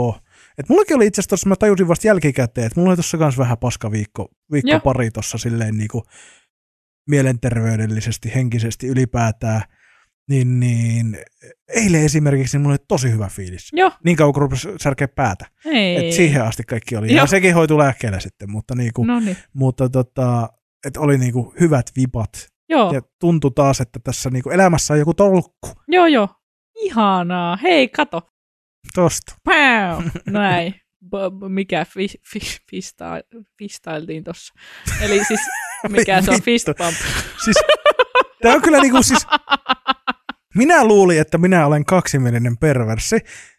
Et 0.58 0.68
mullakin 0.68 0.96
oli 0.96 1.06
itse 1.06 1.20
asiassa 1.20 1.30
tossa, 1.30 1.48
mä 1.48 1.56
tajusin 1.56 1.88
vasta 1.88 2.06
jälkikäteen, 2.06 2.66
että 2.66 2.80
mulla 2.80 2.90
oli 2.90 2.96
tuossa 2.96 3.18
kanssa 3.18 3.42
vähän 3.42 3.58
paska 3.58 3.90
viikko, 3.90 4.28
viikko 4.52 4.70
Joo. 4.70 4.80
pari 4.80 5.10
tuossa 5.10 5.38
silleen 5.38 5.76
niinku 5.76 6.02
mielenterveydellisesti, 7.10 8.34
henkisesti 8.34 8.86
ylipäätään. 8.86 9.62
Niin, 10.28 10.60
niin 10.60 11.18
eilen 11.74 12.04
esimerkiksi 12.04 12.56
niin 12.56 12.62
mulla 12.62 12.72
oli 12.72 12.84
tosi 12.88 13.10
hyvä 13.10 13.28
fiilis. 13.28 13.68
Joo, 13.72 13.90
Niin 14.04 14.16
kauan 14.16 14.32
kun 14.32 14.42
rupesi 14.42 14.68
särkeä 14.80 15.08
päätä. 15.08 15.46
ei. 15.64 16.06
Et 16.06 16.12
siihen 16.12 16.42
asti 16.42 16.62
kaikki 16.62 16.96
oli. 16.96 17.06
Joo. 17.12 17.16
Ja 17.16 17.26
sekin 17.26 17.54
hoitui 17.54 17.78
lääkkeellä 17.78 18.20
sitten, 18.20 18.50
mutta, 18.50 18.74
niinku, 18.74 19.04
niin, 19.04 19.36
mutta 19.52 19.88
tota, 19.88 20.48
et 20.86 20.96
oli 20.96 21.18
niinku 21.18 21.54
hyvät 21.60 21.90
vipat. 21.96 22.48
joo, 22.68 22.92
Ja 22.92 23.00
tuntui 23.20 23.50
taas, 23.54 23.80
että 23.80 24.00
tässä 24.04 24.30
niinku 24.30 24.50
elämässä 24.50 24.94
on 24.94 24.98
joku 24.98 25.14
tolkku 25.14 25.68
joo, 25.88 26.06
joo. 26.06 26.28
Ihanaa. 26.80 27.56
Hei, 27.62 27.88
kato. 27.88 28.22
Tosta. 28.94 29.34
Pää! 29.44 30.02
Näin. 30.26 30.74
B- 31.08 31.48
mikä 31.48 31.84
fi, 31.84 32.08
fi, 32.32 32.40
fista, 32.70 33.04
fistailtiin 33.58 34.24
tossa. 34.24 34.54
Eli 35.00 35.24
siis, 35.24 35.40
mikä 35.88 36.22
se 36.22 36.30
on 36.30 36.42
fist 36.42 36.66
bump. 36.66 36.96
Siis, 37.44 37.56
tää 38.42 38.54
on 38.54 38.62
kyllä 38.62 38.78
niinku 38.80 39.02
siis, 39.02 39.26
minä 40.54 40.84
luulin, 40.84 41.20
että 41.20 41.38
minä 41.38 41.66
olen 41.66 41.84
kaksimielinen 41.84 42.58
perverssi, 42.58 43.16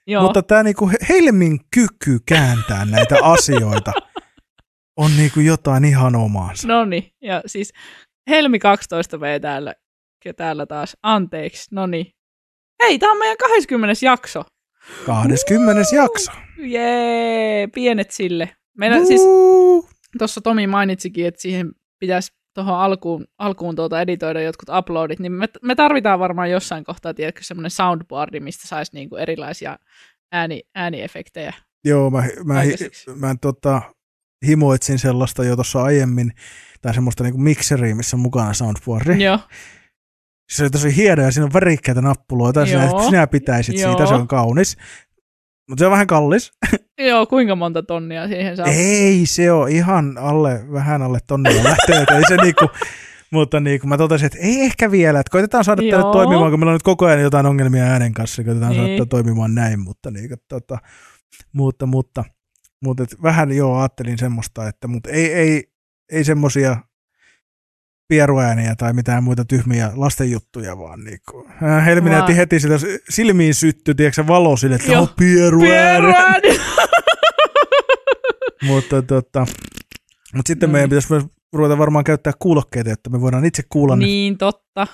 Joo, 0.08 0.24
mutta 0.24 0.44
tämä 0.44 0.64
niinku 0.64 0.90
He- 0.90 0.98
Helmin 1.10 1.60
kyky 1.74 2.20
kääntää 2.26 2.86
näitä 2.86 3.16
asioita 3.34 3.92
on 4.98 5.18
niinku 5.18 5.40
jotain 5.40 5.86
ihan 5.86 6.16
omaansa. 6.16 6.68
no 6.68 6.86
niin. 6.86 7.12
Ja 7.22 7.42
siis 7.46 7.74
Helmi 8.30 8.60
12 8.60 9.20
V 9.20 9.42
täällä, 9.42 9.74
täällä 10.36 10.66
taas. 10.66 10.98
Anteeksi, 11.04 11.68
no 11.72 11.88
niin. 11.88 12.08
Hei, 12.84 13.00
tää 13.00 13.10
on 13.10 13.18
meidän 13.18 13.38
20. 13.38 14.06
jakso. 14.06 14.44
20. 15.06 15.96
jakso. 15.96 16.32
Jee, 16.58 17.68
pienet 17.68 18.12
sille. 18.12 18.50
Meidän 18.78 19.08
siis 19.08 19.22
Uu. 19.22 19.90
tuossa 20.18 20.42
Tomi 20.42 20.68
mainitsikin, 20.68 21.28
että 21.28 21.42
siihen 21.42 21.72
pitäisi 22.00 22.32
tuohon 22.54 22.80
alkuun, 22.80 23.26
alkuun 23.38 23.76
tuota 23.76 24.02
editoida 24.02 24.42
jotkut 24.42 24.70
uploadit, 24.78 25.20
niin 25.20 25.32
me, 25.32 25.48
me 25.62 25.76
tarvitaan 25.76 26.20
varmaan 26.20 26.52
jossain 26.52 26.84
kohtaa, 26.84 27.14
tiedätkö, 27.14 27.44
semmoinen 27.44 27.72
soundboardi, 27.72 28.40
mistä 28.40 28.68
saisi 28.68 28.92
niinku 28.94 29.16
erilaisia 29.16 29.80
ääni, 30.32 30.64
ääniefektejä 30.76 31.54
Joo, 31.86 32.10
mä, 32.10 32.24
mä, 32.44 32.62
hi- 32.62 32.76
mä 33.16 33.36
tota, 33.42 33.82
himoitsin 34.48 35.00
sellaista 35.00 35.44
jo 35.44 35.56
tuossa 35.56 35.84
aiemmin, 35.84 36.32
tai 36.82 36.94
semmoista 36.94 37.24
niinku 37.24 37.40
mikseriä, 37.40 37.96
missä 37.96 38.18
on 38.18 38.22
mukana 38.22 38.54
soundboardi. 38.54 39.24
Joo, 39.24 39.40
Se 40.50 40.64
on 40.64 40.72
tosi 40.72 40.96
hieno 40.96 41.24
ja 41.24 41.32
siinä 41.32 41.46
on 41.46 41.54
värikkäitä 41.54 42.02
nappuloita, 42.02 42.66
sinä, 42.66 42.90
sinä 43.06 43.28
pitäisit 43.28 43.76
siitä, 43.78 43.90
Joo. 43.92 44.08
se 44.08 44.14
on 44.14 44.28
kaunis. 44.28 44.78
Mutta 45.70 45.82
se 45.82 45.86
on 45.86 45.92
vähän 45.92 46.08
kallis. 46.08 46.52
joo, 47.08 47.26
kuinka 47.26 47.56
monta 47.56 47.84
tonnia 47.84 48.28
siihen 48.28 48.58
saa? 48.58 48.66
Ei, 48.66 49.26
se 49.26 49.52
on 49.52 49.70
ihan 49.70 50.18
alle, 50.18 50.72
vähän 50.72 51.02
alle 51.02 51.20
tonnilla 51.28 51.64
lähtee, 51.64 52.16
ei 52.18 52.24
se 52.28 52.38
niinku, 52.38 52.70
mutta 53.32 53.60
niinku 53.60 53.88
mä 53.88 53.98
totesin, 53.98 54.26
että 54.26 54.38
ei 54.42 54.62
ehkä 54.62 54.92
vielä, 54.92 55.20
että 55.20 55.32
koitetaan 55.32 55.64
saada 55.64 55.82
Joo. 55.82 56.12
toimimaan, 56.12 56.52
kun 56.52 56.60
meillä 56.60 56.72
on 56.72 56.76
nyt 56.76 56.84
koko 56.84 57.06
ajan 57.06 57.22
jotain 57.22 57.46
ongelmia 57.46 57.84
äänen 57.84 58.14
kanssa, 58.14 58.42
niin 58.42 58.46
koitetaan 58.46 58.72
Niin. 58.74 58.98
saada 58.98 59.06
toimimaan 59.10 59.56
näin, 59.56 59.80
mutta, 59.80 60.12
niinku, 60.12 60.36
tota, 60.48 60.78
mutta, 61.54 61.86
mutta, 61.86 62.24
mutta 62.84 63.04
et 63.04 63.16
vähän 63.24 63.52
joo 63.52 63.80
ajattelin 63.80 64.18
semmoista, 64.18 64.68
että 64.68 64.88
mutta 64.88 65.10
ei, 65.10 65.34
ei, 65.34 65.64
ei 66.12 66.24
semmoisia 66.24 66.78
pieruääniä 68.08 68.76
tai 68.76 68.94
mitään 68.94 69.24
muita 69.24 69.46
tyhmiä 69.46 69.92
lastenjuttuja, 69.96 70.78
vaan 70.78 71.04
niinku, 71.04 71.48
äh, 71.64 71.86
Helmi 71.86 72.10
näytti 72.10 72.38
heti 72.38 72.60
sitä 72.60 72.76
silmiin 73.10 73.56
sytty, 73.56 73.96
tiedätkö, 73.96 74.28
valo 74.28 74.58
sille, 74.58 74.76
että 74.76 74.92
Joo. 74.92 75.02
on 75.02 75.10
pieruääni. 75.20 76.08
Pieruääni! 76.08 76.60
Mutta, 78.68 79.02
tota, 79.02 79.46
mutta 80.34 80.48
sitten 80.48 80.70
No 80.70 80.72
meidän 80.72 80.90
niin. 80.90 80.90
pitäisi 80.90 81.14
myös 81.14 81.24
ruveta 81.54 81.78
varmaan 81.78 82.04
käyttää 82.04 82.34
kuulokkeita, 82.40 82.92
että 82.92 83.10
me 83.10 83.22
voidaan 83.22 83.46
itse 83.46 83.64
kuulla 83.70 83.96
ne. 83.96 84.06
niin, 84.06 84.38
totta. 84.38 84.88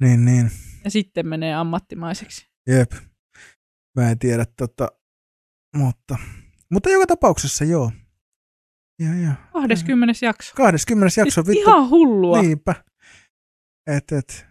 Niin, 0.00 0.24
niin. 0.24 0.50
Ja 0.84 0.90
sitten 0.90 1.26
menee 1.28 1.54
ammattimaiseksi. 1.54 2.48
Jep. 2.68 2.92
Mä 3.96 4.10
en 4.10 4.18
tiedä, 4.18 4.46
tota, 4.56 4.88
mutta, 5.76 6.16
mutta 6.70 6.90
joka 6.90 7.06
tapauksessa 7.06 7.64
joo. 7.64 7.92
Ja, 9.00 9.14
ja. 9.22 9.32
20. 9.52 10.26
jakso. 10.26 10.52
20. 10.56 11.20
jakso, 11.20 11.42
Siis 11.42 11.46
vittu. 11.56 11.70
ihan 11.70 11.90
hullua. 11.90 12.42
Niinpä. 12.42 12.74
Et, 13.86 14.12
et. 14.12 14.46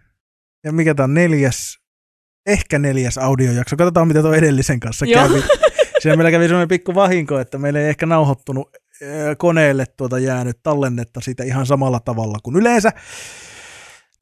Ja 0.64 0.72
mikä 0.72 0.94
tää 0.94 1.04
on 1.04 1.14
neljäs, 1.14 1.78
ehkä 2.46 2.78
neljäs 2.78 3.18
audiojakso. 3.18 3.76
Katsotaan, 3.76 4.08
mitä 4.08 4.22
tuo 4.22 4.32
edellisen 4.34 4.80
kanssa 4.80 5.06
Joo. 5.06 5.28
kävi. 5.28 5.42
Siellä 6.00 6.16
meillä 6.16 6.30
kävi 6.30 6.44
semmoinen 6.44 6.68
pikku 6.68 6.94
vahinko, 6.94 7.38
että 7.38 7.58
meillä 7.58 7.80
ei 7.80 7.88
ehkä 7.88 8.06
nauhoittunut 8.06 8.70
koneelle 9.38 9.86
tuota 9.96 10.18
jäänyt 10.18 10.58
tallennetta 10.62 11.20
siitä 11.20 11.44
ihan 11.44 11.66
samalla 11.66 12.00
tavalla 12.00 12.38
kuin 12.42 12.56
yleensä. 12.56 12.92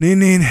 Niin, 0.00 0.18
niin 0.18 0.48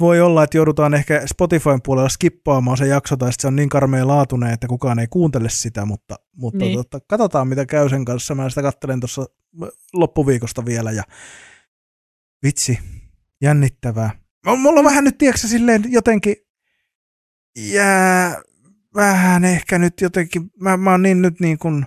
voi 0.00 0.20
olla, 0.20 0.44
että 0.44 0.56
joudutaan 0.56 0.94
ehkä 0.94 1.22
Spotifyn 1.26 1.82
puolella 1.82 2.08
skippaamaan 2.08 2.76
se 2.76 2.86
jakso, 2.86 3.16
tai 3.16 3.30
se 3.32 3.46
on 3.46 3.56
niin 3.56 3.68
karmea 3.68 4.06
laatuinen, 4.06 4.50
että 4.50 4.66
kukaan 4.66 4.98
ei 4.98 5.06
kuuntele 5.10 5.48
sitä, 5.50 5.84
mutta, 5.84 6.16
mutta 6.36 6.58
Niin. 6.64 6.76
tota, 6.78 6.98
katsotaan, 7.08 7.48
mitä 7.48 7.66
käy 7.66 7.88
sen 7.88 8.04
kanssa. 8.04 8.34
Mä 8.34 8.48
sitä 8.48 8.62
kattelen 8.62 9.00
tuossa 9.00 9.26
loppuviikosta 9.92 10.64
vielä, 10.64 10.90
ja 10.92 11.02
vitsi, 12.42 12.78
jännittävää. 13.42 14.10
Mulla 14.56 14.78
on 14.78 14.84
vähän 14.84 15.04
nyt, 15.04 15.18
tiedätkö, 15.18 15.48
silleen 15.48 15.82
jotenkin 15.88 16.36
jää 17.58 18.42
vähän 18.94 19.44
ehkä 19.44 19.78
nyt 19.78 20.00
jotenkin, 20.00 20.50
mä, 20.60 20.76
mä 20.76 20.90
oon 20.90 21.02
niin 21.02 21.22
nyt 21.22 21.40
niin 21.40 21.58
kuin 21.58 21.86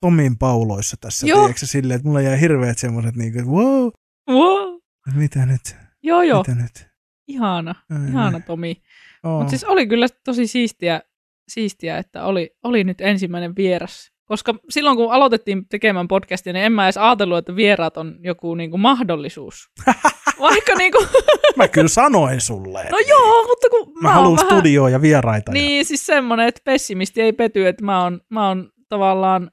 Tomin 0.00 0.38
pauloissa 0.38 0.96
tässä, 1.00 1.26
Joo. 1.26 1.38
tiedätkö, 1.40 1.66
silleen, 1.66 1.96
että 1.96 2.08
mulla 2.08 2.20
jää 2.20 2.36
hirveät 2.36 2.78
semmoiset 2.78 3.16
niin 3.16 3.32
kuin, 3.32 3.46
wow, 3.48 3.88
Wow. 4.30 4.78
mitä 5.14 5.46
nyt, 5.46 5.76
Joo, 6.02 6.22
joo. 6.22 6.38
mitä 6.48 6.62
nyt. 6.62 6.89
Ihana. 7.30 7.74
Ai, 7.90 8.08
Ihana 8.08 8.40
Tomi. 8.40 8.82
oo. 9.24 9.38
Mutta 9.38 9.50
siis 9.50 9.64
oli 9.64 9.86
kyllä 9.86 10.06
tosi 10.24 10.46
siistiä, 10.46 11.00
siistiä 11.48 11.98
että 11.98 12.24
oli, 12.24 12.50
oli 12.64 12.84
nyt 12.84 13.00
ensimmäinen 13.00 13.56
vieras. 13.56 14.12
Koska 14.24 14.54
silloin 14.70 14.96
kun 14.96 15.12
aloitettiin 15.12 15.68
tekemään 15.68 16.08
podcastia, 16.08 16.52
niin 16.52 16.64
en 16.64 16.72
mä 16.72 16.86
edes 16.86 16.96
ajatellut, 16.96 17.38
että 17.38 17.56
vieraat 17.56 17.96
on 17.96 18.18
joku 18.20 18.54
niinku 18.54 18.78
mahdollisuus. 18.78 19.70
Vaikka 20.40 20.74
niinku, 20.74 21.06
Mä 21.56 21.68
kyllä 21.68 21.88
sanoin 21.88 22.40
sulle. 22.40 22.86
no 22.90 22.98
joo, 23.08 23.46
mutta 23.46 23.68
kun 23.70 23.92
mä 24.02 24.08
mä, 24.08 24.14
haluan 24.14 24.36
vähän... 24.36 24.50
studioa 24.50 24.90
ja 24.90 25.02
vieraita. 25.02 25.50
Ja... 25.50 25.52
Niin, 25.52 25.84
siis 25.84 26.06
semmoinen, 26.06 26.48
että 26.48 26.60
pessimisti 26.64 27.20
ei 27.22 27.32
pety, 27.32 27.66
että 27.66 27.84
mä 27.84 28.02
oon, 28.02 28.20
mä 28.28 28.48
oon 28.48 28.70
tavallaan, 28.88 29.50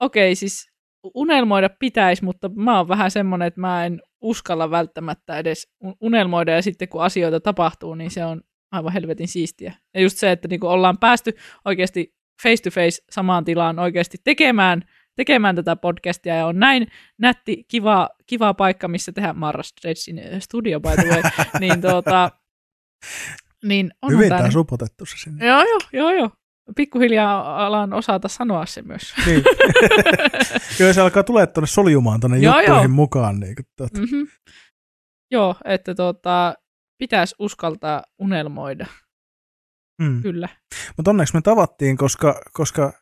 okei 0.00 0.34
siis 0.34 0.70
unelmoida 1.14 1.70
pitäisi, 1.78 2.24
mutta 2.24 2.50
mä 2.54 2.76
oon 2.78 2.88
vähän 2.88 3.10
semmoinen, 3.10 3.48
että 3.48 3.60
mä 3.60 3.86
en 3.86 4.02
uskalla 4.26 4.70
välttämättä 4.70 5.38
edes 5.38 5.68
un- 5.84 5.96
unelmoida 6.00 6.52
ja 6.52 6.62
sitten 6.62 6.88
kun 6.88 7.02
asioita 7.02 7.40
tapahtuu, 7.40 7.94
niin 7.94 8.10
se 8.10 8.24
on 8.24 8.40
aivan 8.72 8.92
helvetin 8.92 9.28
siistiä. 9.28 9.74
Ja 9.94 10.00
just 10.00 10.18
se, 10.18 10.30
että 10.30 10.48
niinku 10.48 10.66
ollaan 10.66 10.98
päästy 10.98 11.32
oikeasti 11.64 12.14
face 12.42 12.62
to 12.62 12.70
face 12.70 13.02
samaan 13.10 13.44
tilaan 13.44 13.78
oikeasti 13.78 14.18
tekemään, 14.24 14.82
tekemään 15.16 15.56
tätä 15.56 15.76
podcastia 15.76 16.34
ja 16.34 16.46
on 16.46 16.58
näin 16.58 16.86
nätti, 17.18 17.64
kiva, 17.68 18.08
kiva 18.26 18.54
paikka, 18.54 18.88
missä 18.88 19.12
tehdään 19.12 19.38
Marra 19.38 19.62
Stretchin 19.62 20.20
studio 20.38 20.80
by 20.80 20.88
the 20.88 21.08
way, 21.08 21.22
niin 21.60 21.80
tuota, 21.80 22.30
niin 23.64 23.90
on 24.02 24.12
Hyvin 24.12 24.32
nyt- 24.42 24.52
supotettu 24.52 25.06
se 25.06 25.16
sinne. 25.18 25.46
Joo, 25.46 25.62
joo, 25.62 25.78
joo, 25.92 26.10
joo. 26.10 26.30
Pikkuhiljaa 26.76 27.66
alan 27.66 27.92
osata 27.92 28.28
sanoa 28.28 28.66
se 28.66 28.82
myös. 28.82 29.14
Niin. 29.26 29.42
Kyllä 30.78 30.92
se 30.92 31.00
alkaa 31.00 31.22
tulee 31.22 31.46
tuonne 31.46 31.66
soljumaan 31.66 32.20
tuonne 32.20 32.38
Joo, 32.38 32.54
juttuihin 32.58 32.82
joo. 32.82 32.88
mukaan. 32.88 33.40
Niin, 33.40 33.54
kuin, 33.56 33.66
tuota. 33.76 33.98
mm-hmm. 34.00 34.26
Joo, 35.30 35.54
että 35.64 35.94
tota, 35.94 36.54
pitäisi 36.98 37.34
uskaltaa 37.38 38.02
unelmoida, 38.18 38.86
Mm. 40.02 40.22
kyllä. 40.22 40.48
Mutta 40.96 41.10
onneksi 41.10 41.34
me 41.34 41.40
tavattiin, 41.40 41.96
koska, 41.96 42.40
koska 42.52 42.92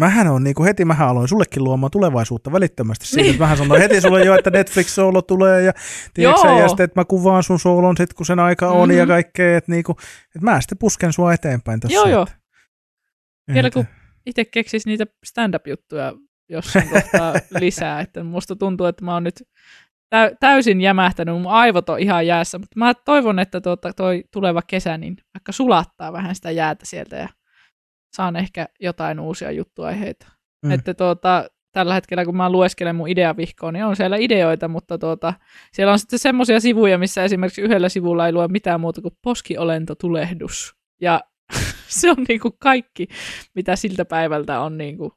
mähän 0.00 0.28
on 0.28 0.44
niinku 0.44 0.64
heti, 0.64 0.84
mähän 0.84 1.08
aloin 1.08 1.28
sullekin 1.28 1.64
luomaan 1.64 1.90
tulevaisuutta 1.90 2.52
välittömästi 2.52 3.06
siitä, 3.06 3.22
Niin. 3.22 3.30
että 3.30 3.42
mähän 3.42 3.56
sanoin 3.58 3.80
heti 3.80 4.00
sulle 4.00 4.24
jo, 4.24 4.34
että 4.34 4.50
Netflix-soolo 4.50 5.22
tulee 5.22 5.62
ja, 5.62 5.72
tiedätkö, 6.14 6.48
ja 6.48 6.68
sitten, 6.68 6.84
että 6.84 7.00
mä 7.00 7.04
kuvaan 7.04 7.42
sun 7.42 7.58
soolon 7.58 7.96
sit, 7.96 8.14
kun 8.14 8.26
sen 8.26 8.38
aika 8.38 8.68
on 8.68 8.88
Mhm. 8.88 8.98
ja 8.98 9.06
kaikkea, 9.06 9.56
että 9.56 9.72
niinku, 9.72 9.92
että 10.36 10.40
mä 10.50 10.60
sitten 10.60 10.78
pusken 10.78 11.12
sua 11.12 11.32
eteenpäin 11.32 11.80
tässä. 11.80 11.94
Joo, 11.94 12.06
joo. 12.08 12.22
että- 12.22 12.39
Vielä 13.54 13.70
kun 13.70 13.86
itse 14.26 14.44
keksis 14.44 14.86
niitä 14.86 15.06
stand-up-juttuja 15.24 16.12
jossain 16.48 16.88
kohtaa 16.88 17.34
lisää, 17.60 18.00
että 18.00 18.24
musta 18.24 18.56
tuntuu, 18.56 18.86
että 18.86 19.04
mä 19.04 19.14
oon 19.14 19.24
nyt 19.24 19.42
täy- 20.10 20.36
täysin 20.40 20.80
jämähtänyt, 20.80 21.34
mun 21.34 21.52
aivot 21.52 21.88
on 21.88 21.98
ihan 21.98 22.26
jäässä, 22.26 22.58
mutta 22.58 22.78
mä 22.78 22.94
toivon, 22.94 23.38
että 23.38 23.60
tuota, 23.60 23.92
toi 23.92 24.24
tuleva 24.32 24.62
kesä 24.66 24.98
niin 24.98 25.16
vaikka 25.34 25.52
sulattaa 25.52 26.12
vähän 26.12 26.34
sitä 26.34 26.50
jäätä 26.50 26.86
sieltä 26.86 27.16
ja 27.16 27.28
saan 28.16 28.36
ehkä 28.36 28.68
jotain 28.80 29.20
uusia 29.20 29.50
juttuaiheita. 29.50 30.26
Mm. 30.62 30.68
Mm. 30.68 30.72
Että 30.72 30.94
tuota, 30.94 31.44
tällä 31.72 31.94
hetkellä, 31.94 32.24
kun 32.24 32.36
mä 32.36 32.50
lueskelen 32.50 32.96
mun 32.96 33.08
ideavihkoon, 33.08 33.74
niin 33.74 33.84
on 33.84 33.96
siellä 33.96 34.16
ideoita, 34.16 34.68
mutta 34.68 34.98
tuota, 34.98 35.34
siellä 35.72 35.92
on 35.92 35.98
sitten 35.98 36.18
semmoisia 36.18 36.60
sivuja, 36.60 36.98
missä 36.98 37.24
esimerkiksi 37.24 37.62
yhdellä 37.62 37.88
sivulla 37.88 38.26
ei 38.26 38.32
lue 38.32 38.48
mitään 38.48 38.80
muuta 38.80 39.02
kuin 39.02 39.14
poskiolentotulehdus. 39.22 40.74
Ja 41.00 41.20
se 42.00 42.10
on 42.10 42.16
niinku 42.28 42.50
kaikki, 42.58 43.08
mitä 43.54 43.76
siltä 43.76 44.04
päivältä 44.04 44.60
on 44.60 44.78
niinku, 44.78 45.12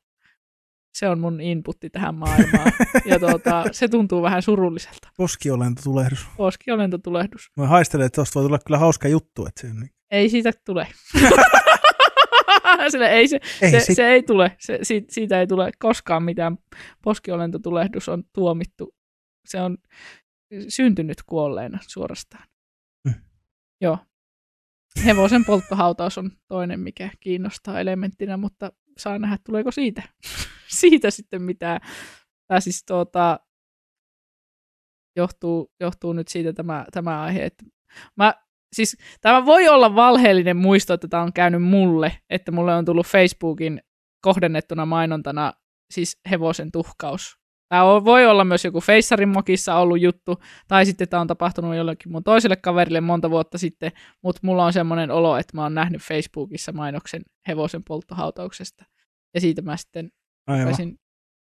se 0.94 1.10
on 1.10 1.20
mun 1.20 1.42
inputti 1.42 1.90
tähän 1.90 2.16
maailmaan. 2.16 2.72
Ja 3.06 3.20
tuota, 3.20 3.64
se 3.72 3.88
tuntuu 3.88 4.22
vähän 4.22 4.42
surulliselta. 4.42 5.10
Poskiolentotulehdus. 5.18 6.28
Poskiolentotulehdus. 6.38 7.52
Mä 7.58 7.68
haistelen, 7.68 8.06
että 8.06 8.16
tosta 8.22 8.40
voi 8.40 8.48
tulla 8.48 8.60
kyllä 8.66 8.78
hauska 8.78 9.08
juttu. 9.08 9.46
Että 9.46 9.62
se, 9.62 9.68
on 9.68 9.80
niin- 9.80 9.94
Ei 10.12 10.30
siitä 10.30 10.52
tule. 10.66 10.88
Sille 12.92 13.10
ei 13.10 13.28
se, 13.28 13.40
ei, 13.62 13.72
se, 13.72 13.80
sit, 13.80 13.96
se 13.96 14.08
ei 14.08 14.24
tule, 14.24 14.56
se, 14.60 14.80
siitä, 14.84 15.14
siitä 15.14 15.40
ei 15.40 15.48
tule 15.48 15.72
koskaan 15.80 16.24
mitään. 16.24 16.58
Poskiolentotulehdus 17.04 18.10
on 18.10 18.24
tuomittu. 18.34 18.96
Se 19.46 19.62
on 19.62 19.78
syntynyt 20.68 21.18
kuolleena 21.26 21.80
suorastaan. 21.88 22.44
Mm. 23.06 23.14
Joo. 23.82 23.98
Hevosen 25.06 25.46
polttohautaus 25.46 26.18
on 26.18 26.32
toinen, 26.48 26.80
mikä 26.80 27.10
kiinnostaa 27.20 27.80
elementtinä, 27.80 28.38
mutta 28.38 28.72
saa 28.98 29.20
nähdä, 29.20 29.38
tuleeko 29.46 29.72
siitä, 29.72 30.04
siitä 30.80 31.12
sitten 31.12 31.42
mitään. 31.42 31.80
Tai 32.48 32.62
siis 32.62 32.84
tuota, 32.86 33.40
johtuu, 35.16 35.72
johtuu 35.80 36.14
nyt 36.14 36.28
siitä 36.28 36.54
tämä, 36.54 36.86
tämä 36.92 37.22
aihe, 37.22 37.46
että 37.46 37.66
mä, 38.16 38.34
siis 38.74 38.98
tämä 39.22 39.46
voi 39.46 39.68
olla 39.68 39.96
valheellinen 39.96 40.58
muisto, 40.58 40.94
että 40.94 41.08
tämä 41.08 41.24
on 41.24 41.34
käynyt 41.34 41.64
mulle, 41.64 42.18
että 42.30 42.52
mulle 42.52 42.76
on 42.76 42.86
tullut 42.86 43.08
Facebookin 43.08 43.82
kohdennettuna 44.22 44.86
mainontana 44.86 45.54
siis 45.92 46.20
hevosen 46.30 46.72
tuhkaus. 46.72 47.43
Tämä 47.70 47.84
on- 47.84 48.06
voi 48.06 48.26
olla 48.26 48.44
myös 48.46 48.66
joku 48.66 48.82
Feissarin 48.82 49.30
mokissa 49.30 49.76
ollut 49.76 50.02
juttu, 50.02 50.36
tai 50.68 50.86
sitten 50.86 51.10
tämä 51.10 51.22
on 51.22 51.28
tapahtunut 51.28 51.76
jollekin 51.76 52.12
mun 52.12 52.24
toiselle 52.24 52.56
kaverille 52.56 53.02
monta 53.02 53.30
vuotta 53.30 53.58
sitten, 53.58 53.92
mutta 54.24 54.40
mulla 54.44 54.66
on 54.66 54.74
semmoinen 54.74 55.12
olo, 55.12 55.38
että 55.38 55.58
mä 55.58 55.64
oon 55.64 55.74
nähnyt 55.74 56.02
Facebookissa 56.02 56.72
mainoksen 56.72 57.22
hevosen 57.48 57.84
polttohautauksesta. 57.84 58.86
Ja 59.34 59.42
siitä 59.42 59.62
mä 59.62 59.78
sitten 59.78 60.10
aivan. 60.48 60.66
rupesin, 60.66 61.00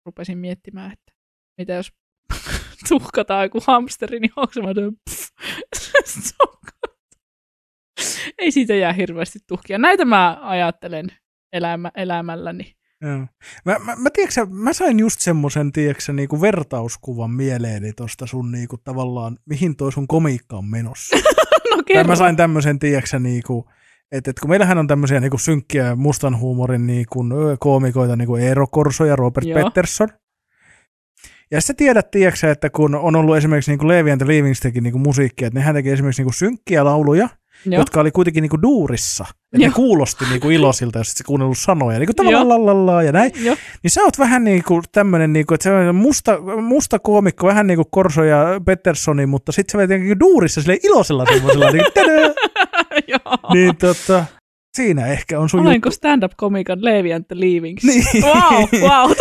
rupesin 0.05 0.38
miettimään, 0.38 0.91
että 0.93 1.14
mitä 1.57 1.74
jos 1.74 1.91
tuhkataan 2.89 3.43
joku 3.45 3.59
hamsteri, 3.68 4.20
niin 4.20 4.32
onko 4.36 4.53
mä. 4.61 4.74
Ei 8.38 8.51
siitä 8.51 8.76
jää 8.76 8.93
hirveästi 8.93 9.39
tuhkia. 9.47 9.78
Näitä 9.78 10.05
mä 10.05 10.38
ajattelen 10.41 11.07
elämä, 11.53 11.91
elämälläni. 11.95 12.74
Joo. 13.04 13.28
Mä, 13.66 13.80
mä, 13.80 13.95
mä, 13.95 14.10
tiedätkö, 14.10 14.45
mä 14.49 14.74
sain 14.74 14.99
just 14.99 15.20
semmoisen, 15.20 15.72
niinku 16.14 16.41
vertauskuvan 16.41 17.32
mieleeni 17.32 17.93
tosta 17.93 18.28
sun 18.28 18.51
niinku 18.51 18.78
tavallaan, 18.78 19.38
mihin 19.45 19.76
toi 19.76 19.91
sun 19.91 20.08
komiikka 20.08 20.58
on 20.58 20.66
menossa. 20.66 21.18
No 21.76 21.84
tai 21.93 22.04
mä 22.04 22.16
sain 22.16 22.36
tämmöisen, 22.36 22.80
tiedätkö, 22.80 23.20
niinku, 23.20 23.70
että 24.12 24.32
et 24.32 24.39
kun 24.39 24.49
meillähän 24.49 24.78
on 24.78 24.88
tämmöisiä 24.88 25.20
niinku 25.20 25.38
synkkiä 25.38 25.95
mustan 25.95 26.39
huumorin 26.39 26.88
niinku, 26.88 27.26
koomikoita, 27.60 28.16
niinku 28.16 28.36
Eero 28.36 28.68
Korso 28.68 29.06
ja 29.06 29.16
Robert 29.16 29.47
Joo. 29.47 29.64
Pettersson. 29.64 30.10
Ja 31.51 31.62
sä 31.62 31.74
tiedät, 31.74 32.12
tiedätkö, 32.12 32.51
että 32.51 32.70
kun 32.70 32.95
on 32.95 33.16
ollut 33.16 33.38
esimerkiksi 33.38 33.72
niinku 33.72 33.88
Levi 33.88 34.12
and 34.12 34.22
the 34.22 34.28
Leavings 34.28 34.60
teki 34.60 34.82
niinku 34.82 34.99
musiikkia, 34.99 35.47
että 35.47 35.60
nehän 35.60 35.76
teki 35.76 35.89
esimerkiksi 35.89 36.22
niinku 36.22 36.34
synkkiä 36.34 36.86
lauluja, 36.86 37.30
Joo. 37.66 37.82
jotka 37.82 38.01
oli 38.01 38.11
kuitenkin 38.11 38.41
niinku 38.41 38.61
duurissa. 38.61 39.26
Että 39.53 39.68
ne 39.68 39.74
kuulosti 39.74 40.26
niinku 40.30 40.49
iloisilta, 40.49 40.99
jos 40.99 41.09
et 41.09 41.18
sä 41.18 41.24
kuunnellut 41.24 41.57
sanoja. 41.57 41.99
Niinku 41.99 42.14
tavallaan 42.14 43.05
ja 43.05 43.11
näin. 43.11 43.32
Joo. 43.43 43.55
Niin 43.84 43.91
sä 43.91 44.01
oot 44.01 44.20
vähän 44.20 44.43
niin 44.43 44.64
kuin 44.64 44.84
tämmönen, 44.91 45.34
niin 45.34 45.45
kuin, 45.45 45.55
että 45.55 45.64
se 45.64 45.72
on 45.76 45.95
musta, 45.95 46.39
musta 46.61 46.99
koomikko, 46.99 47.47
vähän 47.47 47.68
niin 47.68 47.78
kuin 47.78 47.88
Korso 47.91 48.24
ja 48.24 48.45
Petterssoni, 48.66 49.26
mutta 49.26 49.51
sitten 49.51 49.72
se 49.72 49.78
veti 49.78 49.93
jotenkin 49.93 50.20
duurissa 50.20 50.61
sille 50.61 50.78
iloisella 50.84 51.26
semmoisella, 51.26 51.72
niin, 51.72 51.86
niin 53.53 53.78
tota, 53.78 54.26
siinä 54.78 55.07
ehkä 55.07 55.39
on 55.39 55.49
sun 55.49 55.59
Olenko 55.59 55.88
juttu. 55.88 55.95
stand-up-komikan 55.95 56.86
Levi 56.86 57.14
and 57.14 57.26
the 57.26 57.39
Leavings? 57.39 57.84
Niin. 57.84 58.05
Wow, 58.24 58.68
wow. 58.82 59.11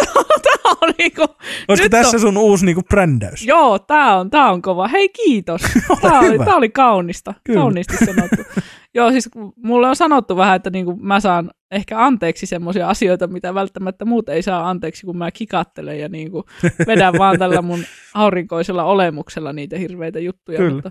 Niinku, 1.03 1.27
Olisiko 1.69 1.89
tässä 1.89 2.17
on- 2.17 2.21
sun 2.21 2.37
uusi 2.37 2.67
niin 2.67 2.75
kuin 2.75 2.85
brändäys? 2.89 3.47
joo, 3.47 3.79
tää 3.79 4.17
on, 4.19 4.31
tää 4.31 4.51
on 4.51 4.63
kova. 4.63 4.89
Hei, 4.89 5.09
kiitos. 5.09 5.61
Tää 6.03 6.21
oli, 6.21 6.39
tää 6.39 6.57
oli 6.57 6.69
kaunista. 6.71 7.35
Kyllä. 7.45 7.61
Kauniisti 7.61 7.97
sanottu. 7.97 8.61
joo, 8.95 9.11
siis 9.11 9.29
mulle 9.57 9.89
on 9.89 9.97
sanottu 9.97 10.37
vähän, 10.37 10.57
että 10.57 10.71
niinku 10.71 10.97
mä 10.97 11.21
saan 11.21 11.51
ehkä 11.71 12.05
anteeksi 12.05 12.47
semmoisia 12.47 12.89
asioita, 12.89 13.27
mitä 13.27 13.55
välttämättä 13.55 14.05
muut 14.05 14.29
ei 14.29 14.43
saa 14.43 14.71
anteeksi, 14.71 15.07
kun 15.07 15.17
mä 15.17 15.31
kikattelen 15.31 15.99
ja 16.01 16.09
niinku 16.09 16.45
vedän 16.87 17.15
vaan 17.19 17.39
tällä 17.39 17.63
mun 17.63 17.85
aurinkoisella 18.15 18.85
olemuksella 18.85 19.53
niitä 19.53 19.79
hirveitä 19.79 20.19
juttuja. 20.19 20.59
Kyllä. 20.59 20.75
Mutta, 20.75 20.91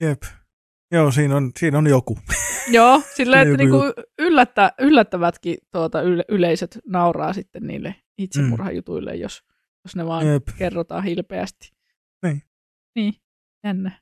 Jep. 0.00 0.22
Joo, 0.92 1.10
siinä 1.10 1.36
on, 1.36 1.50
siinä 1.58 1.78
on 1.78 1.86
joku. 1.86 2.18
Joo, 2.72 3.02
silleen, 3.14 3.48
että 3.48 3.62
Joku 3.62 3.76
niinku 3.78 4.02
yllättä, 4.18 4.72
yllättävätkin 4.78 5.58
tuota, 5.72 6.02
yle, 6.02 6.24
yleisöt 6.28 6.78
nauraa 6.86 7.32
sitten 7.32 7.66
niille 7.66 7.94
itsemurhajutuille, 8.18 9.14
jos, 9.16 9.42
jos 9.84 9.96
ne 9.96 10.06
vaan 10.06 10.26
Jep. 10.26 10.48
kerrotaan 10.58 11.04
hilpeästi. 11.04 11.70
Niin. 12.22 12.42
Niin, 12.96 13.14
jännä. 13.64 14.00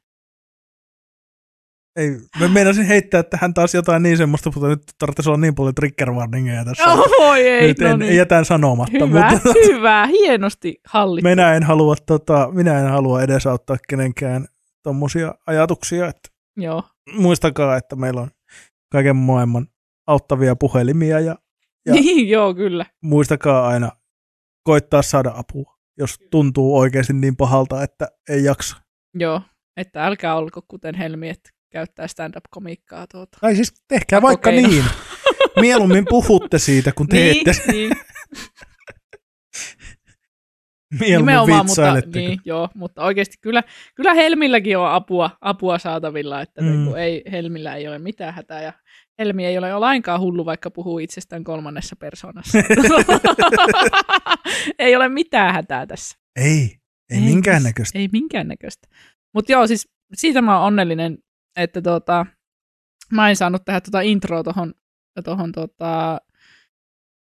Ei, 1.97 2.11
mä 2.41 2.49
meinasin 2.49 2.85
heittää 2.87 3.23
tähän 3.23 3.55
taas 3.55 3.75
jotain 3.75 4.03
niin 4.03 4.17
semmoista, 4.17 4.51
mutta 4.55 4.69
nyt 4.69 4.83
tarvitsisi 4.99 5.29
olla 5.29 5.39
niin 5.39 5.55
paljon 5.55 5.75
trigger 5.75 6.11
warningeja 6.11 6.65
tässä. 6.65 6.85
Oh, 6.93 7.11
voi 7.19 7.41
ei, 7.41 7.69
nyt 7.69 7.79
no 7.79 7.89
en, 7.89 7.99
niin. 7.99 8.17
jätän 8.17 8.45
sanomatta, 8.45 9.07
Hyvä, 9.07 9.31
mutta 9.31 9.53
hyvä, 9.67 10.07
hienosti 10.07 10.81
hallittu. 10.87 11.29
minä 11.29 11.55
en 11.55 11.63
halua, 11.63 11.95
tota, 12.07 12.49
minä 12.53 12.79
en 12.79 12.89
halua 12.89 13.23
edesauttaa 13.23 13.77
kenenkään 13.89 14.47
tommosia 14.83 15.35
ajatuksia, 15.47 16.07
että 16.09 16.29
Joo, 16.57 16.83
muistakaa, 17.13 17.77
että 17.77 17.97
meillä 17.97 18.21
on 18.21 18.31
kaiken 18.93 19.17
maailman 19.17 19.67
auttavia 20.07 20.57
puhelimia 20.57 21.21
ja 21.21 21.37
Ja- 21.87 21.95
niin, 22.01 22.29
joo, 22.29 22.55
kyllä. 22.55 22.87
muistakaa 23.03 23.69
aina 23.69 23.91
koittaa 24.63 25.03
saada 25.03 25.33
apua, 25.37 25.79
jos 25.99 26.19
tuntuu 26.31 26.79
oikeasti 26.79 27.13
niin 27.13 27.37
pahalta, 27.37 27.83
että 27.83 28.09
ei 28.29 28.45
jaksa. 28.45 28.77
Joo, 29.15 29.43
että 29.77 30.07
älkää 30.07 30.37
olko 30.37 30.63
kuten 30.69 30.95
Helmi, 30.95 31.29
että 31.29 31.51
käyttää 31.73 32.07
stand-up-komiikkaa 32.09 33.07
tuota. 33.07 33.39
Tai 33.41 33.57
siis 33.57 33.75
tehkää 33.89 34.23
vaikka 34.23 34.51
niin. 34.51 34.85
Mieluummin 35.61 36.05
puhutte 36.09 36.59
siitä, 36.59 36.93
kun 36.93 37.09
teette. 37.09 37.51
Niin, 37.67 37.73
niin, 37.73 37.91
nimenomaan, 41.01 41.67
mutta, 41.67 41.95
niin, 42.15 42.41
joo, 42.45 42.69
mutta 42.75 43.03
oikeasti 43.03 43.37
kyllä, 43.41 43.63
kyllä 43.95 44.15
Helmilläkin 44.15 44.79
on 44.79 44.93
apua, 44.93 45.31
apua 45.41 45.79
saatavilla, 45.79 46.41
että 46.41 46.63
Mm. 46.63 46.69
mm. 46.69 46.95
ei, 46.97 47.23
Helmillä 47.33 47.75
ei 47.75 47.89
ole 47.89 47.99
mitään 47.99 48.35
hätää 48.35 48.63
ja 48.63 48.73
Helmi 49.19 49.47
ei 49.47 49.59
ole 49.59 49.79
lainkaan 49.79 50.21
hullu, 50.21 50.45
vaikka 50.45 50.71
puhuu 50.71 50.99
itsestään 50.99 51.45
kolmannessa 51.45 51.97
persoonassa. 51.97 52.59
ei 54.79 54.97
ole 54.97 55.09
mitään 55.09 55.55
hätää 55.55 55.87
tässä. 55.87 56.19
Ei, 56.37 56.79
ei 57.11 57.21
minkäännäköistä. 57.21 57.99
Ei 57.99 58.09
minkäännäköistä. 58.13 58.89
Mutta 59.35 59.53
joo, 59.53 59.67
siis 59.67 59.89
siitä 60.15 60.43
mä 60.43 60.59
oon 60.59 60.67
onnellinen, 60.67 61.19
että 61.57 61.83
tota, 61.83 62.27
mä 63.13 63.29
en 63.31 63.37
saanut 63.37 63.65
tehdä 63.65 63.81
tota 63.81 64.01
introa 64.01 64.43
tohon, 64.43 64.75
tohon 65.25 65.53
tota, 65.53 66.21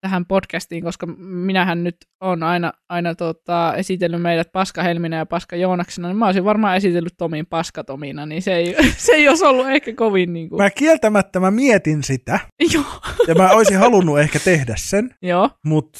tähän 0.05 0.27
podcastiin, 0.27 0.85
koska 0.85 1.07
minähän 1.47 1.85
nyt 1.85 1.97
on 2.21 2.43
aina, 2.43 2.73
aina 2.89 3.15
tota, 3.15 3.75
esitellyt 3.77 4.23
meidät 4.23 4.53
Paska 4.53 4.83
Helminä 4.83 5.17
ja 5.17 5.27
Paska 5.27 5.57
Joonaksena, 5.57 6.09
niin 6.09 6.17
mä 6.17 6.27
olisin 6.27 6.45
varmaan 6.45 6.77
esitellyt 6.77 7.15
Tomin 7.19 7.47
Paska 7.47 7.85
Tomina, 7.85 8.27
niin 8.27 8.43
se 8.43 8.55
ei, 8.55 8.77
se 8.97 9.13
ei 9.13 9.29
olisi 9.29 9.45
ollut 9.45 9.69
ehkä 9.71 9.95
kovin 9.95 10.33
niin 10.33 10.49
kuin... 10.49 10.63
Mä 10.63 10.71
kieltämättä 10.71 11.41
mä 11.41 11.51
mietin 11.51 12.03
sitä, 12.03 12.41
Joo, 12.75 12.85
ja 13.29 13.35
mä 13.35 13.51
olisin 13.51 13.79
halunnut 13.79 14.19
ehkä 14.21 14.39
tehdä 14.39 14.75
sen, 14.77 15.11
joo, 15.23 15.51
mutta 15.65 15.99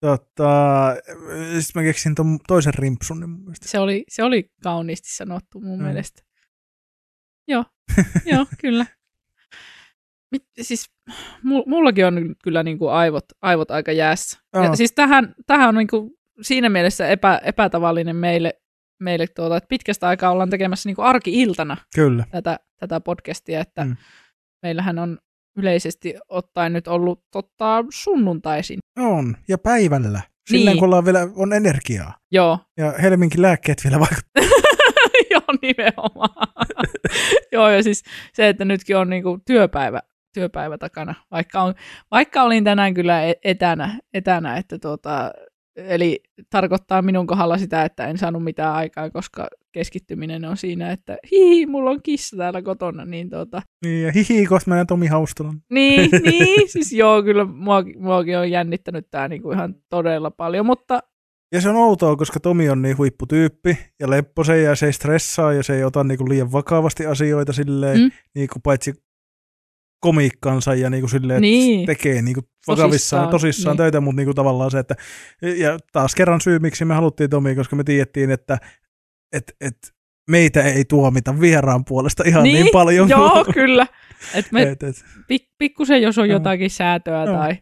Tota, 0.00 0.94
sitten 1.60 1.82
mä 1.82 1.86
keksin 1.86 2.14
ton 2.14 2.38
toisen 2.48 2.74
rimpsun. 2.74 3.20
Niin 3.20 3.30
mun 3.30 3.40
mielestä. 3.40 3.68
Se 3.68 3.78
oli, 3.78 4.04
se 4.08 4.22
oli 4.22 4.50
kauniisti 4.62 5.08
sanottu 5.16 5.60
mun 5.60 5.78
Mm. 5.78 5.84
mielestä. 5.84 6.22
Joo, 7.48 7.64
joo, 8.26 8.46
kyllä. 8.62 8.86
Mit, 10.32 10.42
siis 10.60 10.90
mul- 11.44 11.64
mullakin 11.66 12.06
on 12.06 12.34
kyllä 12.44 12.62
niin 12.62 12.78
kuin 12.78 12.92
aivot, 12.92 13.24
aivot 13.42 13.70
aika 13.70 13.92
jäässä. 13.92 14.38
Joo. 14.54 14.64
Ja 14.64 14.76
siis 14.76 14.92
tähän, 14.92 15.34
tähän 15.46 15.68
on 15.68 15.74
niin 15.74 15.88
kuin 15.88 16.10
siinä 16.42 16.68
mielessä 16.68 17.08
epä, 17.08 17.40
epätavallinen 17.44 18.16
meille, 18.16 18.60
meille 19.00 19.26
tuota, 19.26 19.56
että 19.56 19.68
pitkästä 19.68 20.08
aikaa 20.08 20.30
ollaan 20.30 20.50
tekemässä 20.50 20.88
niin 20.88 20.96
kuin 20.96 21.06
arki-iltana 21.06 21.76
Kyllä. 21.94 22.24
tätä, 22.30 22.58
tätä 22.80 23.00
podcastia, 23.00 23.60
että 23.60 23.84
Mm. 23.84 23.96
meillähän 24.62 24.98
on 24.98 25.18
yleisesti 25.56 26.14
ottaen 26.28 26.72
nyt 26.72 26.88
ollut 26.88 27.22
totta, 27.32 27.84
sunnuntaisin. 27.90 28.78
On. 28.98 29.36
Ja 29.48 29.58
päivällä. 29.58 30.20
Silleen 30.50 30.66
Niin. 30.72 30.78
kun 30.78 30.86
ollaan 30.86 31.04
vielä, 31.04 31.28
on 31.36 31.52
energiaa. 31.52 32.14
Joo, 32.32 32.58
Ja 32.76 32.92
Helminkin 33.02 33.42
lääkkeet 33.42 33.78
vielä 33.84 34.00
vaikuttaa. 34.00 34.42
Joo, 35.30 35.42
nimenomaan. 35.62 36.48
Joo, 37.52 37.70
ja 37.70 37.82
siis 37.82 38.02
se, 38.34 38.48
että 38.48 38.64
nytkin 38.64 38.96
on 38.96 39.10
niinku 39.10 39.38
työpäivä, 39.46 40.00
työpäivä 40.34 40.78
takana, 40.78 41.14
vaikka, 41.30 41.62
on, 41.62 41.74
vaikka 42.10 42.42
olin 42.42 42.64
tänään 42.64 42.94
kyllä 42.94 43.24
e- 43.24 43.34
etänä, 43.44 43.98
etänä 44.14 44.56
että 44.56 44.78
tuota, 44.78 45.30
eli 45.76 46.20
tarkoittaa 46.50 47.02
minun 47.02 47.26
kohdalla 47.26 47.58
sitä, 47.58 47.84
että 47.84 48.06
en 48.06 48.18
saanut 48.18 48.44
mitään 48.44 48.74
aikaa, 48.74 49.10
koska 49.10 49.48
keskittyminen 49.72 50.44
on 50.44 50.56
siinä, 50.56 50.90
että 50.92 51.18
hihi, 51.30 51.66
mulla 51.66 51.90
on 51.90 52.02
kissa 52.02 52.36
täällä 52.36 52.62
kotona, 52.62 53.04
niin 53.04 53.30
tuota, 53.30 53.62
Niin, 53.84 54.02
ja 54.06 54.12
hihi, 54.12 54.46
kohta 54.46 54.70
menen 54.70 54.86
Tomi 54.86 55.06
Haustolan. 55.06 55.62
niin, 55.70 56.10
niin, 56.24 56.68
siis 56.68 56.92
joo, 56.92 57.22
kyllä 57.22 57.44
mua, 57.44 57.82
muakin 57.98 58.38
on 58.38 58.50
jännittänyt 58.50 59.06
tämä 59.10 59.28
niinku 59.28 59.52
ihan 59.52 59.74
todella 59.88 60.30
paljon, 60.30 60.66
mutta 60.66 61.00
Ja 61.54 61.60
se 61.60 61.68
on 61.68 61.76
outoa, 61.76 62.16
koska 62.16 62.40
Tomi 62.40 62.68
on 62.68 62.82
niin 62.82 62.98
huipputyyppi 62.98 63.78
ja 64.00 64.10
lepposen 64.10 64.62
ja 64.64 64.74
se 64.74 64.86
ei 64.86 64.92
stressaa 64.92 65.52
ja 65.52 65.62
se 65.62 65.76
ei 65.76 65.84
ota 65.84 66.04
niinku 66.04 66.28
liian 66.28 66.52
vakavasti 66.52 67.06
asioita 67.06 67.52
silleen. 67.52 67.98
Mm. 68.00 68.10
niinku 68.34 68.60
paitsi 68.62 68.94
komiikkansa 70.00 70.74
ja 70.74 70.90
niinku 70.90 71.08
silleen, 71.08 71.40
Niin. 71.40 71.86
tekee 71.86 72.22
niinku 72.22 72.40
vakavissaan 72.66 72.88
tosissaan, 72.88 73.30
Tosissaan, 73.30 73.72
niin. 73.74 73.78
töitä, 73.78 74.00
mutta 74.00 74.16
niinku 74.16 74.34
tavallaan 74.34 74.70
se, 74.70 74.78
että 74.78 74.94
ja 75.58 75.78
taas 75.92 76.14
kerran 76.14 76.40
syy, 76.40 76.58
miksi 76.58 76.84
me 76.84 76.94
haluttiin 76.94 77.30
Tomi, 77.30 77.54
koska 77.54 77.76
me 77.76 77.84
tiedettiin, 77.84 78.30
että 78.30 78.58
et, 79.32 79.52
et 79.60 79.76
meitä 80.30 80.62
ei 80.62 80.84
tuomita 80.84 81.40
vieraan 81.40 81.84
puolesta 81.84 82.22
ihan 82.26 82.42
niin, 82.42 82.54
niin 82.54 82.72
paljon. 82.72 83.08
Joo, 83.08 83.44
kyllä. 83.54 83.86
Et 84.34 84.52
me 84.52 84.62
et, 84.62 84.82
et, 84.82 85.04
pik, 85.28 85.42
pikkusen, 85.58 86.02
jos 86.02 86.18
on 86.18 86.28
jotakin 86.28 86.70
säätöä 86.70 87.24
Joo. 87.24 87.36
tai 87.36 87.56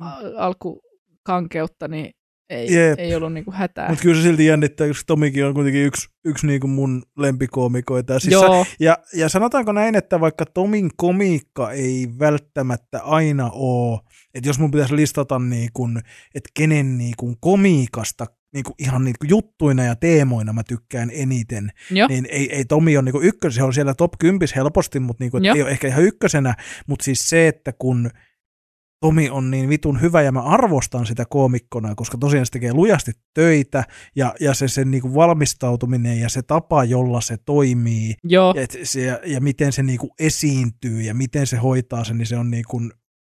a- 0.00 0.20
alkukankeutta, 0.36 1.88
niin 1.88 2.15
ei, 2.50 2.74
Jep. 2.74 2.98
ei 2.98 3.14
ollut 3.14 3.32
niinku 3.32 3.50
hätää. 3.52 3.88
mutta 3.88 4.02
kyllä 4.02 4.16
se 4.16 4.22
silti 4.22 4.46
jännittää, 4.46 4.88
koska 4.88 5.04
Tomikin 5.06 5.44
on 5.46 5.54
kuitenkin 5.54 5.84
yksi, 5.84 6.08
yksi 6.24 6.46
niinku 6.46 6.66
mun 6.66 7.02
lempikoomikoita. 7.18 8.12
Ja 8.12 8.18
Siis 8.20 8.40
sä- 8.40 8.74
Ja, 8.80 8.98
ja 9.14 9.28
sanotaanko 9.28 9.72
näin, 9.72 9.94
että 9.94 10.20
vaikka 10.20 10.46
Tomin 10.46 10.90
komiikka 10.96 11.70
ei 11.72 12.08
välttämättä 12.18 13.00
aina 13.02 13.50
ole, 13.52 14.00
että 14.34 14.48
jos 14.48 14.58
mun 14.58 14.70
pitäisi 14.70 14.96
listata 14.96 15.38
niin 15.38 15.70
kuin, 15.74 15.98
että 16.34 16.50
kenen 16.54 16.98
niin 16.98 17.14
kuin 17.16 17.36
komiikasta 17.40 18.26
niin 18.54 18.64
kuin 18.64 18.74
ihan 18.78 19.04
niin 19.04 19.14
kuin 19.20 19.28
juttuina 19.28 19.84
ja 19.84 19.96
teemoina 19.96 20.52
mä 20.52 20.62
tykkään 20.68 21.10
eniten, 21.14 21.72
joo, 21.90 22.08
niin 22.08 22.26
ei, 22.30 22.54
ei 22.54 22.64
Tomi 22.64 22.96
ole 22.96 23.04
niin 23.04 23.22
ykkös, 23.24 23.54
se 23.54 23.62
on 23.62 23.74
siellä 23.74 23.94
top 23.94 24.12
10 24.18 24.48
helposti, 24.56 25.00
mutta 25.00 25.24
niin 25.24 25.30
kuin, 25.30 25.44
Joo. 25.44 25.56
ei 25.56 25.62
ole 25.62 25.70
ehkä 25.70 25.88
ihan 25.88 26.04
ykkösenä, 26.04 26.54
mutta 26.86 27.04
siis 27.04 27.28
se, 27.28 27.48
että 27.48 27.72
kun 27.78 28.10
Tomi 29.00 29.30
on 29.30 29.50
niin 29.50 29.68
vitun 29.68 30.00
hyvä 30.00 30.22
ja 30.22 30.32
mä 30.32 30.42
arvostan 30.42 31.06
sitä 31.06 31.24
koomikkona, 31.30 31.94
koska 31.94 32.18
tosiaan 32.18 32.46
se 32.46 32.52
tekee 32.52 32.72
lujasti 32.72 33.12
töitä 33.34 33.84
ja, 34.16 34.34
ja 34.40 34.54
se 34.54 34.68
sen 34.68 34.90
niin 34.90 35.02
kuin 35.02 35.14
valmistautuminen 35.14 36.20
ja 36.20 36.28
se 36.28 36.42
tapa, 36.42 36.84
jolla 36.84 37.20
se 37.20 37.36
toimii 37.36 38.14
joo, 38.24 38.52
ja, 38.56 38.62
et 38.62 38.78
se, 38.82 39.20
ja 39.24 39.40
miten 39.40 39.72
se 39.72 39.82
niinku 39.82 40.14
esiintyy 40.18 41.00
ja 41.00 41.14
miten 41.14 41.46
se 41.46 41.56
hoitaa 41.56 42.04
sen, 42.04 42.18
niin 42.18 42.26
se 42.26 42.36
on 42.36 42.50
niinku, 42.50 42.80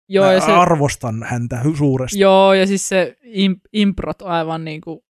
joo, 0.09 0.26
mä 0.26 0.34
ja 0.34 0.41
se, 0.41 0.51
arvostan 0.51 1.24
häntä 1.24 1.61
suuresti. 1.78 2.20
joo, 2.20 2.53
ja 2.53 2.68
siis 2.68 2.89
se 2.89 3.18
im, 3.24 3.55
improt 3.74 4.22
on 4.22 4.32
aivan 4.32 4.65
niinku, 4.65 5.05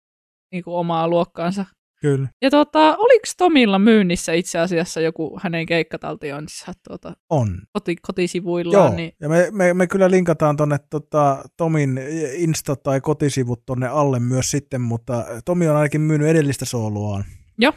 niinku 0.53 0.77
omaa 0.77 1.09
luokkaansa. 1.09 1.65
Kyllä. 2.01 2.29
Ja 2.43 2.51
tota, 2.51 2.97
oliko 2.97 3.25
Tomilla 3.39 3.79
myynnissä 3.79 4.33
itse 4.33 4.59
asiassa 4.59 5.01
joku 5.01 5.39
hänen 5.43 5.67
keikkataltiointinsa 5.67 6.73
tuota, 6.89 7.13
On. 7.31 7.59
koti, 7.73 7.97
kotisivuillaan? 7.97 8.85
Joo, 8.87 8.97
Niin, 8.97 9.13
ja 9.21 9.29
me, 9.29 9.49
me, 9.53 9.75
me 9.75 9.87
kyllä 9.87 10.11
linkataan 10.11 10.57
tonne 10.57 10.77
tota, 10.91 11.45
Tomin 11.57 12.01
Insta- 12.37 12.77
tai 12.83 13.01
kotisivut 13.01 13.67
tonne 13.67 13.87
alle 13.89 14.19
myös 14.21 14.51
sitten, 14.51 14.81
mutta 14.81 15.25
Tomi 15.45 15.69
on 15.69 15.77
ainakin 15.77 16.01
myynyt 16.01 16.29
edellistä 16.29 16.65
sooloaan. 16.65 17.25
Joo. 17.59 17.73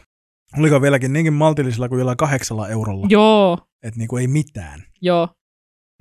Oliko 0.58 0.82
vieläkin 0.82 1.14
niinkin 1.14 1.34
maltillisella 1.34 1.90
kuin 1.90 2.00
jollain 2.00 2.18
kahdeksalla 2.18 2.68
eurolla, 2.70 3.08
joo, 3.10 3.58
että 3.84 3.98
niinku 4.00 4.18
ei 4.18 4.28
mitään. 4.28 4.84
joo, 5.02 5.30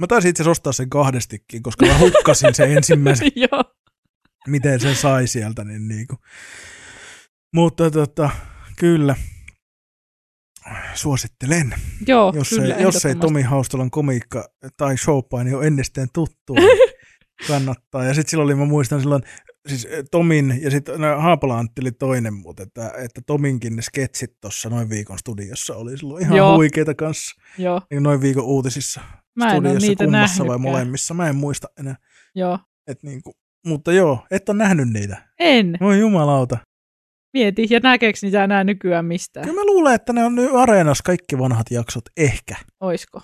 Mä 0.00 0.06
taisin 0.06 0.28
itse 0.28 0.50
ostaa 0.50 0.72
sen 0.72 0.90
kahdestikin, 0.90 1.62
koska 1.62 1.86
mä 1.86 1.98
hukkasin 1.98 2.54
sen 2.54 2.72
ensimmäisen 2.76 3.30
joo, 3.36 3.64
miten 4.46 4.80
sen 4.80 4.94
sai 4.94 5.26
sieltä. 5.26 5.64
Niin 5.64 5.88
niinku. 5.88 6.16
Mutta 7.54 7.90
tota, 7.90 8.30
kyllä, 8.78 9.16
suosittelen. 10.94 11.74
joo, 12.06 12.32
Jos 12.36 12.48
kyllä, 12.48 12.74
ei, 12.74 12.82
jos 12.82 13.04
ei. 13.04 13.14
Tomi 13.14 13.42
Haustolan 13.42 13.90
komiikka 13.90 14.48
tai 14.76 14.98
showpaini 14.98 15.54
ole 15.54 15.66
ennestään 15.66 16.08
tuttu, 16.14 16.54
niin 16.54 16.78
kannattaa. 17.48 18.04
Ja 18.04 18.14
sitten 18.14 18.30
silloin 18.30 18.44
oli, 18.46 18.54
mä 18.54 18.64
muistan 18.64 19.00
silloin, 19.00 19.22
siis 19.68 19.84
eh, 19.84 20.04
Tomin 20.10 20.58
ja 20.62 20.70
sitten 20.70 21.00
no, 21.00 21.20
Haapala 21.20 21.58
Antti 21.58 21.80
oli 21.80 21.92
toinen, 21.92 22.34
mutta 22.34 22.62
että, 22.62 22.92
että 22.98 23.20
Tominkin 23.26 23.76
ne 23.76 23.82
sketsit 23.82 24.30
tuossa 24.40 24.70
noin 24.70 24.90
viikon 24.90 25.18
studiossa 25.18 25.76
oli 25.76 25.98
silloin 25.98 26.22
ihan 26.22 26.36
Joo. 26.36 26.56
huikeita 26.56 26.94
kanssa. 26.94 27.42
Joo, 27.58 27.82
Niin 27.90 28.02
noin 28.02 28.20
viikon 28.20 28.44
uutisissa 28.44 29.00
mä 29.36 29.50
studiossa 29.50 29.86
niitä 29.86 30.04
kummassa 30.04 30.46
vai 30.46 30.58
molemmissa. 30.58 31.14
Mä 31.14 31.28
en 31.28 31.36
muista 31.36 31.68
enää. 31.80 31.96
Joo, 32.34 32.58
Et 32.86 33.02
niinku, 33.02 33.32
mutta 33.66 33.92
joo, 33.92 34.26
et 34.30 34.48
ole 34.48 34.58
nähnyt 34.58 34.88
niitä. 34.88 35.28
en. 35.38 35.78
Voi 35.80 35.98
jumalauta. 35.98 36.58
Mieti, 37.34 37.66
ja 37.70 37.80
näkeekö 37.82 38.18
niitä 38.22 38.44
enää 38.44 38.64
nykyään 38.64 39.04
mistään? 39.04 39.46
Kyllä 39.46 39.60
mä 39.60 39.66
luulen, 39.66 39.94
että 39.94 40.12
ne 40.12 40.24
on 40.24 40.34
nyt 40.34 40.50
areenassa 40.54 41.02
kaikki 41.04 41.38
vanhat 41.38 41.70
jaksot. 41.70 42.04
Ehkä. 42.16 42.56
Oisko? 42.80 43.22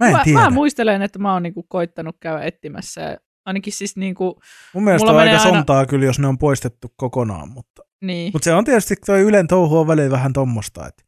Mä 0.00 0.06
en 0.06 0.12
mä, 0.12 0.24
tiedä. 0.24 0.40
mä 0.40 0.50
muistelen, 0.50 1.02
että 1.02 1.18
mä 1.18 1.32
oon 1.32 1.42
niinku 1.42 1.62
koittanut 1.62 2.16
käydä 2.20 2.42
etsimässä. 2.44 3.18
Ainakin 3.46 3.72
siis 3.72 3.96
niinku, 3.96 4.40
Mun 4.74 4.84
mielestä 4.84 5.06
mulla 5.06 5.22
on 5.22 5.28
aika 5.28 5.42
aina- 5.42 5.52
sontaa 5.52 5.86
kyllä, 5.86 6.04
jos 6.04 6.18
ne 6.18 6.26
on 6.26 6.38
poistettu 6.38 6.92
kokonaan. 6.96 7.48
Mutta, 7.48 7.82
niin. 8.00 8.30
mutta 8.34 8.44
se 8.44 8.54
on 8.54 8.64
tietysti, 8.64 8.94
toi 9.06 9.20
Ylen 9.20 9.46
touhu 9.46 9.78
on 9.78 9.86
väliin 9.86 10.10
vähän 10.10 10.32
tommosta. 10.32 10.86
Että 10.86 11.02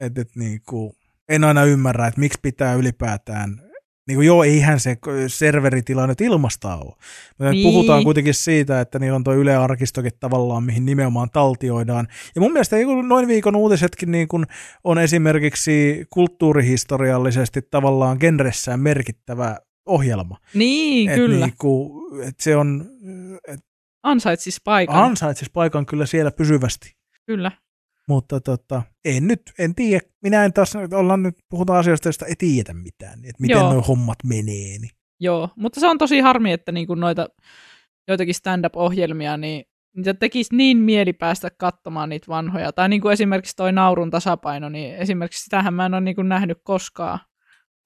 et, 0.00 0.18
et, 0.18 0.36
niinku, 0.36 0.94
en 1.28 1.44
aina 1.44 1.64
ymmärrä, 1.64 2.06
että 2.06 2.20
miksi 2.20 2.38
pitää 2.42 2.74
ylipäätään 2.74 3.62
niin 4.08 4.16
kuin 4.16 4.26
joo, 4.26 4.44
eihän 4.44 4.80
se 4.80 4.96
serveritila 5.26 6.06
nyt 6.06 6.20
ilmasta 6.20 6.76
ole. 6.76 6.94
Me 7.38 7.50
Niin. 7.50 7.62
puhutaan 7.62 8.04
kuitenkin 8.04 8.34
siitä, 8.34 8.80
että 8.80 8.98
niillä 8.98 9.16
on 9.16 9.24
tuo 9.24 9.34
Yle 9.34 9.56
Arkistokin 9.56 10.12
tavallaan, 10.20 10.62
mihin 10.64 10.84
nimenomaan 10.84 11.30
taltioidaan. 11.30 12.08
Ja 12.34 12.40
mun 12.40 12.52
mielestä 12.52 12.76
noin 13.08 13.28
viikon 13.28 13.56
uutisetkin 13.56 14.10
niin 14.10 14.28
kuin 14.28 14.46
on 14.84 14.98
esimerkiksi 14.98 16.06
kulttuurihistoriallisesti 16.10 17.62
tavallaan 17.62 18.16
genressään 18.20 18.80
merkittävä 18.80 19.56
ohjelma. 19.86 20.36
Niin, 20.54 21.10
Et 21.10 21.16
kyllä. 21.16 21.46
Niin 21.46 21.54
kuin, 21.58 21.90
et 22.28 22.40
se 22.40 22.56
on, 22.56 22.86
et 23.48 23.60
Ansaitsis 24.02 24.60
paikan. 24.64 24.96
ansaitsisi 24.96 25.50
paikan 25.54 25.86
kyllä 25.86 26.06
siellä 26.06 26.30
pysyvästi. 26.30 26.94
Kyllä. 27.26 27.52
Mutta 28.08 28.40
tota, 28.40 28.82
en 29.04 29.26
nyt, 29.26 29.42
en 29.58 29.74
tiedä. 29.74 30.06
Minä 30.22 30.44
en 30.44 30.52
taas, 30.52 30.76
ollaan 30.76 31.22
nyt, 31.22 31.34
puhutaan 31.50 31.78
asioista, 31.78 32.08
joista 32.08 32.26
ei 32.26 32.34
tiedetä 32.38 32.74
mitään. 32.74 33.18
Että 33.18 33.40
miten 33.42 33.56
Joo. 33.56 33.72
nuo 33.72 33.82
hommat 33.82 34.18
menee. 34.24 34.78
Niin. 34.78 34.90
Joo, 35.20 35.50
mutta 35.56 35.80
se 35.80 35.86
on 35.86 35.98
tosi 35.98 36.20
harmi, 36.20 36.52
että 36.52 36.72
niinku 36.72 36.94
noita 36.94 37.28
joitakin 38.08 38.34
stand-up-ohjelmia, 38.34 39.36
niin 39.36 39.64
niitä 39.96 40.14
tekisi 40.14 40.56
niin 40.56 40.78
mieli 40.78 41.12
päästä 41.12 41.50
katsomaan 41.50 42.08
niitä 42.08 42.26
vanhoja. 42.28 42.72
Tai 42.72 42.88
niin 42.88 43.00
kuin 43.00 43.12
esimerkiksi 43.12 43.56
toi 43.56 43.72
naurun 43.72 44.10
tasapaino, 44.10 44.68
niin 44.68 44.94
esimerkiksi 44.94 45.44
sitähän 45.44 45.74
mä 45.74 45.86
en 45.86 45.94
ole 45.94 46.00
niin 46.00 46.28
nähnyt 46.28 46.58
koskaan. 46.62 47.18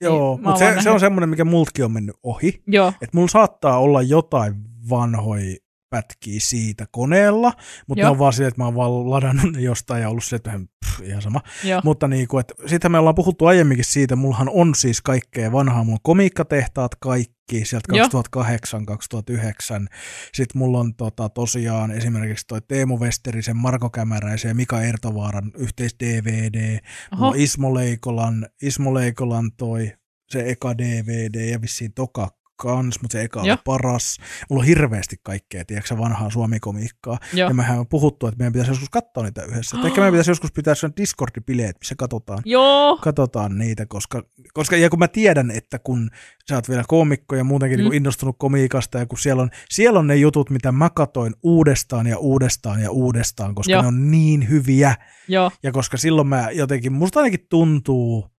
Joo, 0.01 0.13
Niin, 0.13 0.43
mä 0.43 0.49
oon 0.49 0.59
mutta 0.59 0.75
se, 0.75 0.83
se 0.83 0.91
on 0.91 1.01
semmoinen, 1.01 1.29
mikä 1.29 1.45
multkin 1.45 1.85
on 1.85 1.93
mennyt 1.93 2.17
ohi. 2.23 2.63
Joo, 2.67 2.89
Että 2.89 3.17
mulla 3.17 3.29
saattaa 3.29 3.79
olla 3.79 4.03
jotain 4.03 4.55
vanhoja 4.91 5.57
pätkiä 5.93 6.41
siitä 6.41 6.87
koneella, 6.91 7.53
mutta 7.87 8.11
on 8.11 8.19
vaan 8.19 8.33
silleen, 8.33 8.49
että 8.49 8.61
mä 8.61 8.65
oon 8.65 8.75
vaan 8.75 9.11
ladannut 9.11 9.53
ne 9.53 9.61
jostain 9.61 10.03
ja 10.03 10.09
ollut 10.09 10.25
se, 10.25 10.37
että 10.37 10.61
pff, 10.87 11.01
ihan 11.03 11.23
sama. 11.23 11.41
joo, 11.65 11.81
Mutta 11.85 12.09
niin 12.09 12.29
kuin, 12.29 12.41
että 12.41 12.55
sitähän 12.67 12.93
me 12.93 12.99
ollaan 12.99 13.15
puhuttu 13.15 13.47
aiemminkin 13.47 13.85
siitä, 13.85 14.17
mullahan 14.17 14.49
on 14.53 14.75
siis 14.75 15.03
kaikkea 15.03 15.53
vanhaa, 15.53 15.85
mulla 15.85 15.97
on 15.97 16.03
komiikkatehtaat 16.03 16.95
kaikki, 16.95 17.65
sieltä 17.65 17.97
Joo. 17.97 18.05
2008, 18.05 18.87
2009, 18.87 19.89
sitten 20.35 20.59
mulla 20.59 20.79
on 20.79 20.95
tota, 20.95 21.29
tosiaan 21.29 21.91
esimerkiksi 21.91 22.47
toi 22.47 22.61
Teemu 22.69 22.99
Westerisen, 22.99 23.57
Marko 23.57 23.91
Kämäräisen 23.91 24.49
ja 24.49 24.55
Mika 24.55 24.83
Ertovaaran 24.83 25.53
yhteis 25.59 25.97
DVD, 26.01 26.79
mulla 27.17 27.29
on 27.29 27.41
Ismo 27.41 27.75
Leikolan, 27.75 28.47
Ismo 28.63 28.95
Leikolan 28.95 29.53
toi 29.57 29.93
se 30.29 30.51
eka 30.51 30.79
DVD 30.79 31.51
ja 31.51 31.61
vissiin 31.61 31.93
toka 31.95 32.42
kans, 32.57 33.03
mutta 33.03 33.13
se 33.13 33.23
eka 33.23 33.41
oli 33.41 33.57
paras. 33.65 34.19
Mulla 34.51 34.61
on 34.61 34.67
hirveästi 34.67 35.17
kaikkea, 35.23 35.65
tiedätkö, 35.65 35.99
vanhaa 35.99 36.31
suomikomiikkaa. 36.31 37.19
Joo. 37.33 37.49
Ja 37.49 37.55
mehän 37.55 37.79
on 37.79 37.87
puhuttu, 37.87 38.27
että 38.27 38.39
meidän 38.39 38.53
pitäisi 38.53 38.71
joskus 38.71 38.91
katsoa 38.91 39.23
niitä 39.23 39.45
yhdessä. 39.45 39.79
Et 39.79 39.85
ehkä 39.85 40.01
meidän 40.01 40.13
pitäisi 40.13 40.31
joskus 40.31 40.53
pitää 40.53 40.75
sen 40.75 40.93
Discord-bileet, 41.01 41.79
missä 41.81 41.95
katsotaan, 41.99 42.43
Joo. 42.45 42.97
katsotaan 42.97 43.59
niitä, 43.59 43.87
koska, 43.87 44.23
koska, 44.55 44.77
ja 44.77 44.91
kun 44.91 44.99
mä 44.99 45.09
tiedän, 45.09 45.51
että 45.51 45.79
kun 45.79 46.11
sä 46.49 46.55
oot 46.55 46.69
vielä 46.69 46.85
koomikko 46.89 47.37
ja 47.37 47.45
muutenkin 47.45 47.81
Mm. 47.81 47.87
mm. 47.87 47.93
innostunut 47.93 48.37
komiikasta, 48.39 48.99
ja 48.99 49.07
kun 49.07 49.19
siellä 49.19 49.43
on, 49.43 49.51
siellä 49.71 49.99
on 49.99 50.07
ne 50.07 50.17
jutut, 50.17 50.51
mitä 50.51 50.73
mä 50.73 50.91
katoin 50.91 51.35
uudestaan 51.43 52.07
ja 52.07 52.19
uudestaan 52.19 52.81
ja 52.83 52.91
uudestaan, 52.91 53.55
koska 53.55 53.73
Joo. 53.73 53.83
ne 53.83 53.89
on 53.89 54.11
niin 54.11 54.49
hyviä, 54.49 54.95
Joo. 55.29 55.51
ja 55.63 55.73
koska 55.73 55.97
silloin 55.97 56.29
mä 56.29 56.51
jotenkin, 56.51 56.93
musta 56.93 57.21
ainakin 57.21 57.47
tuntuu 57.49 58.32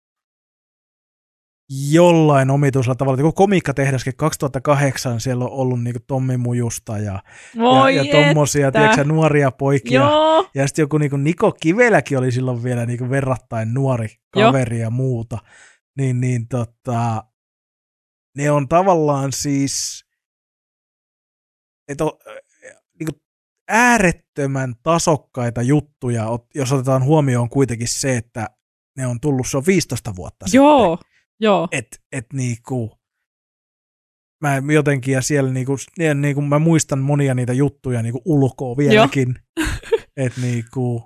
jollain 1.69 2.49
omituisella 2.49 2.95
tavalla, 2.95 3.21
kun 3.21 3.33
komiikkatehdaskin 3.33 4.13
2008 4.15 5.19
siellä 5.19 5.45
on 5.45 5.51
ollut 5.51 5.83
niinku 5.83 5.99
Tommi 6.07 6.37
Mujusta 6.37 6.97
ja, 6.97 7.23
Voi 7.57 7.95
ja, 7.95 8.03
ja 8.03 8.11
tommosia, 8.11 8.71
tiedätkö, 8.71 9.03
nuoria 9.03 9.51
poikia. 9.51 10.01
Joo. 10.01 10.49
Ja 10.55 10.67
sitten 10.67 10.83
joku 10.83 10.97
niinku 10.97 11.17
Niko 11.17 11.51
Kiveläkin 11.51 12.17
oli 12.17 12.31
silloin 12.31 12.63
vielä 12.63 12.85
niinku 12.85 13.09
verrattain 13.09 13.73
nuori 13.73 14.07
Joo. 14.35 14.47
kaveri 14.47 14.79
ja 14.79 14.89
muuta. 14.89 15.37
Niin, 15.97 16.21
niin 16.21 16.47
tota, 16.47 17.23
ne 18.37 18.51
on 18.51 18.67
tavallaan 18.67 19.31
siis, 19.31 20.05
että 21.87 22.05
on, 22.05 22.11
niinku 22.99 23.21
äärettömän 23.67 24.75
tasokkaita 24.83 25.61
juttuja, 25.61 26.25
jos 26.55 26.71
otetaan 26.71 27.03
huomioon 27.03 27.49
kuitenkin 27.49 27.87
se, 27.87 28.17
että 28.17 28.49
ne 28.97 29.07
on 29.07 29.19
tullut, 29.19 29.47
se 29.47 29.57
on 29.57 29.65
15 29.67 30.15
vuotta 30.15 30.45
Joo. 30.53 30.97
Joo. 31.43 31.67
Et, 31.71 32.01
et 32.11 32.25
niinku, 32.33 32.91
mä 34.41 34.61
jotenkin, 34.73 35.13
ja 35.13 35.21
siellä 35.21 35.51
niinku, 35.51 35.75
niinku, 36.15 36.41
mä 36.41 36.59
muistan 36.59 36.99
monia 36.99 37.33
niitä 37.33 37.53
juttuja 37.53 38.01
niinku 38.01 38.21
ulkoa 38.25 38.77
vieläkin. 38.77 39.35
että 40.17 40.41
niinku, 40.41 41.03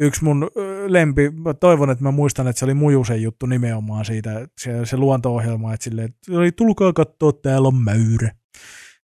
yksi 0.00 0.24
mun 0.24 0.50
lempi, 0.86 1.30
mä 1.30 1.54
toivon, 1.54 1.90
että 1.90 2.04
mä 2.04 2.10
muistan, 2.10 2.48
että 2.48 2.58
se 2.58 2.64
oli 2.64 2.74
Mujusen 2.74 3.22
juttu 3.22 3.46
nimenomaan 3.46 4.04
siitä, 4.04 4.48
se, 4.60 4.86
se 4.86 4.96
luonto-ohjelma, 4.96 5.74
että 5.74 5.84
silleen, 5.84 6.06
että 6.06 6.56
tulkaa 6.56 6.92
katsoa, 6.92 7.32
täällä 7.32 7.68
on 7.68 7.76
mäyrä. 7.76 8.34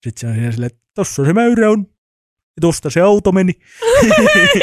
Sitten 0.03 0.21
se 0.21 0.27
on 0.27 0.35
siinä 0.35 0.53
silleen, 0.53 0.71
että 0.73 0.83
tossa 0.95 1.25
se 1.25 1.33
mäyrä 1.33 1.71
on, 1.71 1.87
ja 2.57 2.61
tosta 2.61 2.91
se 2.91 3.01
auto 3.01 3.33
meni. 3.33 3.53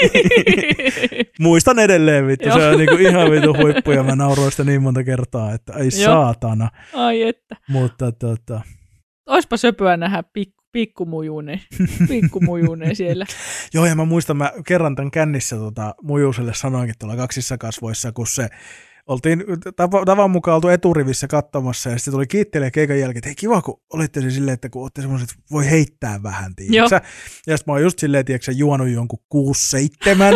Muistan 1.40 1.80
edelleen, 1.80 2.28
vittu, 2.28 2.52
se 2.52 2.68
on 2.68 2.78
niinku 2.78 2.96
ihan 2.96 3.32
vitu 3.32 3.58
huippu, 3.58 3.92
ja 3.92 4.04
mä 4.04 4.16
nauroin 4.16 4.52
sitä 4.52 4.64
niin 4.64 4.82
monta 4.82 5.04
kertaa, 5.04 5.54
että 5.54 5.74
ai 5.74 5.90
Joo. 6.02 6.14
saatana. 6.14 6.70
Ai 6.94 7.22
että. 7.22 7.56
Mutta 7.70 8.12
tota, 8.12 8.62
Oispa 9.26 9.58
söpöä 9.58 9.98
nähdä 9.98 10.24
pikku, 10.24 10.60
pikkumujuune, 10.72 11.62
pikkumujuune 12.08 12.96
siellä. 12.96 13.26
Joo, 13.74 13.86
ja 13.86 13.96
mä 13.96 14.06
muistan, 14.06 14.38
mä 14.38 14.52
kerran 14.68 14.96
tämän 14.96 15.12
kännissä 15.12 15.56
tota, 15.56 15.96
Mujuselle 16.02 16.54
sanoinkin 16.54 16.96
tuolla 17.00 17.16
kaksissa 17.16 17.58
kasvoissa, 17.58 18.12
kun 18.12 18.28
se 18.28 18.50
oltiin 19.10 19.44
tava- 19.82 20.06
tavan 20.06 20.32
mukaan 20.32 20.56
oltu 20.56 20.68
eturivissä 20.68 21.28
katsomassa, 21.28 21.90
ja 21.90 21.98
sitten 21.98 22.12
tuli 22.12 22.28
kiittelee 22.28 22.72
keikan 22.72 23.00
jälkeen, 23.00 23.18
että 23.18 23.28
hei 23.28 23.36
kiva, 23.36 23.62
kun 23.62 23.82
olitte 23.94 24.22
se 24.22 24.32
silleen, 24.32 24.54
että 24.54 24.70
kun 24.70 24.82
olette 24.82 25.02
semmoiset, 25.02 25.30
että 25.30 25.44
voi 25.52 25.70
heittää 25.70 26.24
vähän, 26.24 26.56
tiiäksä. 26.56 27.02
Ja 27.48 27.58
sitten 27.58 27.72
mä 27.72 27.74
oon 27.74 27.82
just 27.82 28.00
silleen, 28.00 28.26
tiiäksä, 28.26 28.52
juonut 28.52 28.90
jonkun 28.90 29.20
6-7, 29.36 29.38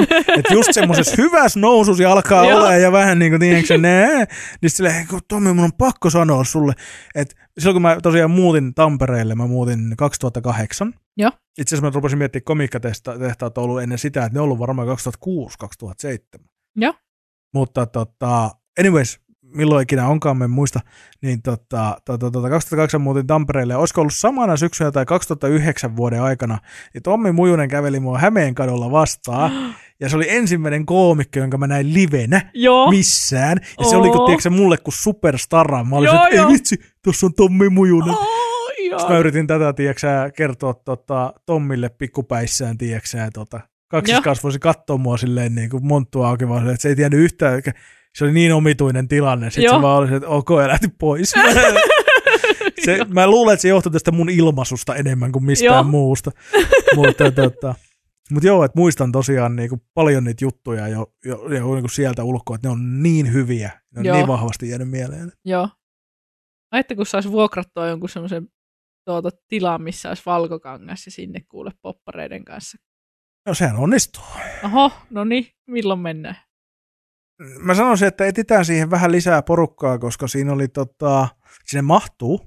että 0.37 0.53
just 0.53 0.69
semmoisessa 0.73 1.15
hyvässä 1.17 1.59
nousussa 1.59 2.11
alkaa 2.11 2.45
Joo. 2.45 2.57
olla 2.57 2.75
ja 2.75 2.91
vähän 2.91 3.19
niin 3.19 3.31
kuin, 3.31 3.39
tiiäksä, 3.39 3.77
nää. 3.77 4.25
Niin 4.61 4.69
silleen, 4.69 4.95
hei, 4.95 5.05
kun 5.05 5.19
Tommi, 5.27 5.53
mun 5.53 5.63
on 5.63 5.73
pakko 5.73 6.09
sanoa 6.09 6.43
sulle, 6.43 6.73
että 7.15 7.35
silloin 7.59 7.75
kun 7.75 7.81
mä 7.81 7.97
tosiaan 8.03 8.31
muutin 8.31 8.73
Tampereelle, 8.73 9.35
mä 9.35 9.47
muutin 9.47 9.93
2008, 9.97 10.93
Joo. 11.17 11.31
itse 11.57 11.75
asiassa 11.75 11.89
mä 11.89 11.95
rupesin 11.95 12.17
miettimään 12.17 12.43
komiikkatehtaat 12.43 13.57
ollut 13.57 13.81
ennen 13.81 13.97
sitä, 13.97 14.25
että 14.25 14.33
ne 14.33 14.39
on 14.39 14.43
ollut 14.43 14.59
varmaan 14.59 14.87
2006-2007. 14.87 16.43
Joo. 16.75 16.93
Mutta 17.53 17.85
tota, 17.85 18.51
anyways, 18.79 19.19
milloin 19.55 19.83
ikinä 19.83 20.07
onkaan, 20.07 20.41
en 20.41 20.49
muista, 20.49 20.79
niin 21.21 21.41
tota, 21.41 21.97
tota, 22.05 22.31
tota, 22.31 22.49
2008 22.49 23.01
muutin 23.01 23.27
Tampereelle, 23.27 23.75
olisiko 23.75 24.01
ollut 24.01 24.13
samana 24.13 24.57
syksynä 24.57 24.91
tai 24.91 25.05
2009 25.05 25.95
vuoden 25.95 26.21
aikana, 26.21 26.57
niin 26.93 27.03
Tommi 27.03 27.31
Mujunen 27.31 27.69
käveli 27.69 27.99
mua 27.99 28.17
Hämeen 28.17 28.55
kadulla 28.55 28.91
vastaan, 28.91 29.75
ja 30.01 30.09
se 30.09 30.15
oli 30.15 30.29
ensimmäinen 30.29 30.85
koomikko, 30.85 31.39
jonka 31.39 31.57
mä 31.57 31.67
näin 31.67 31.93
livenä 31.93 32.51
Joo. 32.53 32.89
missään, 32.89 33.57
ja 33.79 33.85
se 33.85 33.95
oli, 33.95 34.09
kun 34.09 34.25
tiedätkö, 34.25 34.49
mulle 34.49 34.77
kuin 34.77 34.93
superstara. 34.93 35.83
Mä 35.83 35.95
olin 35.95 36.05
Joo, 36.05 36.23
että 36.23 36.41
ei 36.41 36.47
vitsi, 36.47 36.75
tuossa 37.03 37.25
on 37.25 37.33
Tommi 37.33 37.69
Mujunen. 37.69 38.15
Ai, 38.19 38.99
Sitten 38.99 39.11
mä 39.11 39.17
yritin 39.17 39.47
tätä, 39.47 39.73
tiedätkö, 39.73 40.07
kertoa 40.35 40.73
tota, 40.73 41.33
Tommille 41.45 41.89
pikkupäissään, 41.89 42.77
tiedätkö, 42.77 43.29
tota, 43.33 43.59
kaksiskasvoisi 43.87 44.59
katsoa 44.59 44.97
mua 44.97 45.17
silleen 45.17 45.55
niin 45.55 45.69
kuin 45.69 45.85
monttua 45.85 46.29
auki, 46.29 46.47
vaan 46.47 46.69
että 46.69 46.81
se 46.81 46.89
ei 46.89 46.95
tiennyt 46.95 47.19
yhtään, 47.19 47.61
se 48.15 48.23
oli 48.23 48.34
niin 48.34 48.53
omituinen 48.53 49.07
tilanne. 49.07 49.52
Sitten 49.52 49.76
se 49.76 49.81
vaan 49.81 49.98
oli 49.98 50.07
se, 50.07 50.15
että 50.15 50.27
ok, 50.27 50.49
lähti 50.52 50.88
pois. 50.99 51.34
se, 52.85 53.06
mä 53.07 53.27
luulen, 53.27 53.53
että 53.53 53.61
se 53.61 53.68
johtui 53.68 53.91
tästä 53.91 54.11
mun 54.11 54.30
ilmaisusta 54.30 54.95
enemmän 54.95 55.31
kuin 55.31 55.45
mistään 55.45 55.73
Joo. 55.73 55.84
muusta. 55.84 56.31
mutta 56.95 57.31
tota, 57.31 57.76
mut 58.31 58.44
joo, 58.44 58.64
että 58.64 58.80
muistan 58.80 59.11
tosiaan 59.11 59.56
niinku 59.56 59.81
paljon 59.94 60.23
niitä 60.23 60.45
juttuja 60.45 60.88
jo, 60.88 61.14
jo, 61.26 61.53
jo 61.53 61.73
niinku 61.73 61.90
sieltä 61.90 62.23
ulkoa, 62.23 62.56
että 62.56 62.68
ne 62.68 62.72
on 62.72 63.03
niin 63.03 63.34
hyviä, 63.34 63.72
ne 63.91 63.99
on 63.99 64.06
Joo. 64.06 64.15
niin 64.15 64.27
vahvasti 64.27 64.69
jäänyt 64.69 64.90
mieleen. 64.90 65.31
Joo. 65.45 65.69
Ai, 66.72 66.80
että 66.80 66.95
kun 66.95 67.06
saisi 67.06 67.31
vuokrattua 67.31 67.88
jonkun 67.88 68.10
semmoisen 68.10 68.48
tuota, 69.06 69.30
tilan, 69.48 69.81
missä 69.81 70.10
olisi 70.10 70.23
valkokangas 70.26 71.06
ja 71.06 71.11
sinne 71.11 71.40
kuule 71.49 71.72
poppareiden 71.81 72.45
kanssa. 72.45 72.77
No 73.45 73.53
sehän 73.53 73.76
onnistuu. 73.76 74.23
Oho, 74.64 74.91
no 75.10 75.23
niin, 75.23 75.48
milloin 75.68 75.99
mennään? 75.99 76.38
Mä 77.60 77.76
sanoisin, 77.76 78.07
että 78.07 78.26
etsitään 78.26 78.65
siihen 78.65 78.91
vähän 78.91 79.11
lisää 79.11 79.41
porukkaa, 79.41 79.97
koska 79.99 80.27
siinä 80.27 80.53
oli 80.53 80.68
tota, 80.68 81.27
sinne 81.65 81.81
mahtuu 81.81 82.41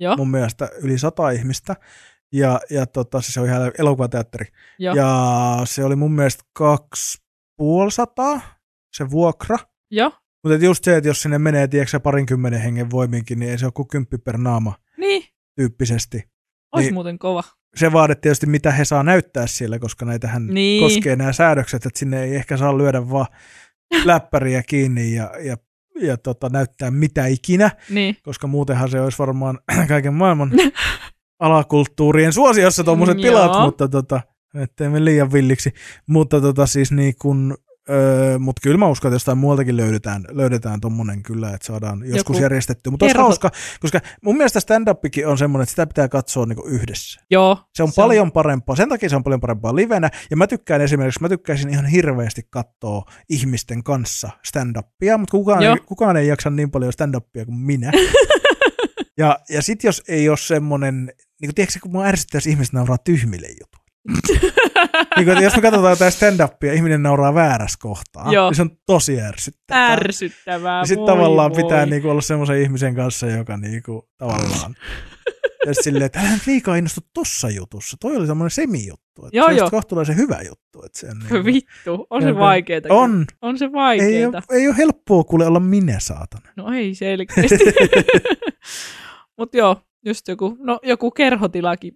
Joo, 0.00 0.16
mun 0.16 0.30
mielestä 0.30 0.68
yli 0.82 0.98
sata 0.98 1.30
ihmistä. 1.30 1.76
Ja, 2.32 2.60
ja 2.70 2.86
tota, 2.86 3.20
siis 3.20 3.34
se 3.34 3.40
on 3.40 3.46
ihan 3.46 3.72
elokuvateatteri. 3.78 4.44
joo, 4.78 4.94
Ja 4.94 5.60
se 5.64 5.84
oli 5.84 5.96
mun 5.96 6.12
mielestä 6.12 6.44
kaksi 6.52 7.18
puoli 7.56 7.90
sataa, 7.92 8.40
se 8.96 9.10
vuokra. 9.10 9.56
joo. 9.90 10.12
Mutta 10.44 10.64
just 10.64 10.84
se, 10.84 10.96
että 10.96 11.08
jos 11.08 11.22
sinne 11.22 11.38
menee, 11.38 11.68
tiedätkö 11.68 12.00
parinkymmenen 12.00 12.60
hengen 12.60 12.90
voiminkin, 12.90 13.38
niin 13.38 13.50
ei 13.50 13.58
se 13.58 13.66
ole 13.66 13.72
kuin 13.72 13.88
kymppi 13.88 14.18
per 14.18 14.38
naama 14.38 14.74
Niin, 14.96 15.22
tyyppisesti. 15.56 16.22
olisi 16.72 16.86
Niin. 16.86 16.94
muuten 16.94 17.18
kova. 17.18 17.42
Se 17.76 17.92
vaade 17.92 18.14
tietysti, 18.14 18.46
mitä 18.46 18.70
he 18.72 18.84
saa 18.84 19.02
näyttää 19.02 19.46
siellä, 19.46 19.78
koska 19.78 20.04
näitähän 20.04 20.46
Niin. 20.46 20.82
koskee 20.82 21.16
nämä 21.16 21.32
säädökset, 21.32 21.86
että 21.86 21.98
sinne 21.98 22.22
ei 22.24 22.36
ehkä 22.36 22.56
saa 22.56 22.78
lyödä 22.78 23.10
vaan 23.10 23.26
läppäriä 24.04 24.62
kiinni 24.62 25.14
ja, 25.14 25.30
ja, 25.44 25.56
ja 26.00 26.16
tota, 26.16 26.48
näyttää 26.48 26.90
mitä 26.90 27.26
ikinä, 27.26 27.70
Niin, 27.90 28.16
koska 28.22 28.46
muutenhan 28.46 28.90
se 28.90 29.00
olisi 29.00 29.18
varmaan 29.18 29.58
kaiken 29.88 30.14
maailman 30.14 30.52
alakulttuurien 31.38 32.32
suosiossa 32.32 32.84
tuommoiset 32.84 33.16
Mm, 33.16 33.22
pilat, 33.22 33.52
joo. 33.52 33.64
mutta 33.64 33.88
tota, 33.88 34.20
ettei 34.62 34.88
me 34.88 35.04
liian 35.04 35.32
villiksi. 35.32 35.72
Mutta 36.06 36.40
tota, 36.40 36.66
siis 36.66 36.92
niin 36.92 37.14
kun, 37.22 37.56
öö, 37.90 38.38
mutta 38.38 38.60
kyllä 38.62 38.78
mä 38.78 38.88
uskon, 38.88 39.08
että 39.08 39.14
jostain 39.14 39.38
muualtakin 39.38 39.76
löydetään, 39.76 40.24
löydetään 40.30 40.80
tommonen 40.80 41.22
kyllä, 41.22 41.54
että 41.54 41.66
saadaan 41.66 42.02
joskus 42.04 42.36
Joku 42.36 42.42
järjestetty. 42.42 42.90
Mutta 42.90 43.04
olisi 43.04 43.18
hauska, 43.18 43.50
koska 43.80 44.00
mun 44.22 44.36
mielestä 44.36 44.60
stand-upikin 44.60 45.26
on 45.26 45.38
semmoinen, 45.38 45.62
että 45.62 45.70
sitä 45.70 45.86
pitää 45.86 46.08
katsoa 46.08 46.46
niinku 46.46 46.66
yhdessä. 46.66 47.20
joo. 47.30 47.58
Se 47.74 47.82
on 47.82 47.92
paljon 47.96 48.32
parempaa, 48.32 48.76
sen 48.76 48.88
takia 48.88 49.08
se 49.08 49.16
on 49.16 49.24
paljon 49.24 49.40
parempaa 49.40 49.76
livenä, 49.76 50.10
ja 50.30 50.36
mä 50.36 50.46
tykkään 50.46 50.80
esimerkiksi, 50.80 51.22
mä 51.22 51.28
tykkäisin 51.28 51.70
ihan 51.70 51.86
hirveästi 51.86 52.42
katsoa 52.50 53.02
ihmisten 53.28 53.84
kanssa 53.84 54.30
stand-upia, 54.48 55.18
mutta 55.18 55.30
kukaan, 55.30 55.62
Joo. 55.62 55.74
ei, 55.74 55.80
kukaan 55.86 56.16
ei 56.16 56.28
jaksa 56.28 56.50
niin 56.50 56.70
paljon 56.70 56.92
stand-upia 56.92 57.44
kuin 57.44 57.58
minä. 57.58 57.92
ja 59.18 59.38
ja 59.48 59.62
sit 59.62 59.84
jos 59.84 60.02
ei 60.08 60.28
ole 60.28 60.36
semmonen, 60.36 61.06
niin 61.40 61.48
kuin 61.48 61.54
tiedätkö, 61.54 61.78
kun 61.82 61.92
mua 61.92 62.04
ärsyttää, 62.04 62.36
jos 62.36 62.46
ihmiset 62.46 62.72
nauraa 62.72 62.98
tyhmille 62.98 63.46
jutuille. 63.46 64.52
niin 65.16 65.26
kuin, 65.26 65.42
jos 65.42 65.56
me 65.56 65.62
katsotaan 65.62 65.92
jotain 65.92 66.12
stand-upia, 66.12 66.72
ihminen 66.74 67.02
nauraa 67.02 67.34
väärässä 67.34 67.78
kohtaa, 67.80 68.32
Joo. 68.32 68.48
niin 68.50 68.56
se 68.56 68.62
on 68.62 68.70
tosi 68.86 69.20
ärsyttävää. 69.20 69.92
Ärsyttävää. 69.92 70.78
Ja 70.78 70.84
sitten 70.84 71.06
tavallaan 71.06 71.54
voi. 71.54 71.62
pitää 71.62 71.86
niinku 71.86 72.08
olla 72.08 72.20
semmoisen 72.20 72.62
ihmisen 72.62 72.94
kanssa, 72.94 73.26
joka 73.26 73.56
niinku, 73.56 74.08
tavallaan... 74.18 74.74
ja 75.66 75.74
silleen, 75.74 76.04
että 76.04 76.20
älä 76.20 76.30
nyt 76.32 76.46
liikaa 76.46 76.76
innostu 76.76 77.00
tossa 77.14 77.50
jutussa. 77.50 77.96
Toi 78.00 78.16
oli 78.16 78.26
semmoinen 78.26 78.50
semijuttu. 78.50 79.26
Että 79.26 79.36
Joo, 79.36 79.46
se 79.46 79.50
on 79.50 79.56
joo. 79.56 79.66
sit 79.66 79.70
kohtalaisen 79.70 80.16
hyvä 80.16 80.40
juttu. 80.48 80.82
Että 80.86 80.98
se 80.98 81.06
on 81.06 81.18
niinku, 81.18 81.44
Vittu, 81.52 82.06
on 82.10 82.22
se 82.22 82.34
vaikeeta. 82.34 82.94
On. 82.94 83.26
On 83.42 83.58
se 83.58 83.64
Ei 83.64 83.72
vaikeeta. 83.72 84.42
ole, 84.50 84.58
ei 84.58 84.68
ole 84.68 84.76
helppoa 84.76 85.24
kuule 85.24 85.46
olla 85.46 85.60
minä, 85.60 85.96
saatana. 86.00 86.52
No 86.56 86.72
ei 86.72 86.94
selkeästi. 86.94 87.58
Mutta 89.38 89.56
joo, 89.56 89.80
just 90.06 90.28
joku, 90.28 90.56
no 90.60 90.80
joku 90.82 91.10
kerhotilakin 91.10 91.92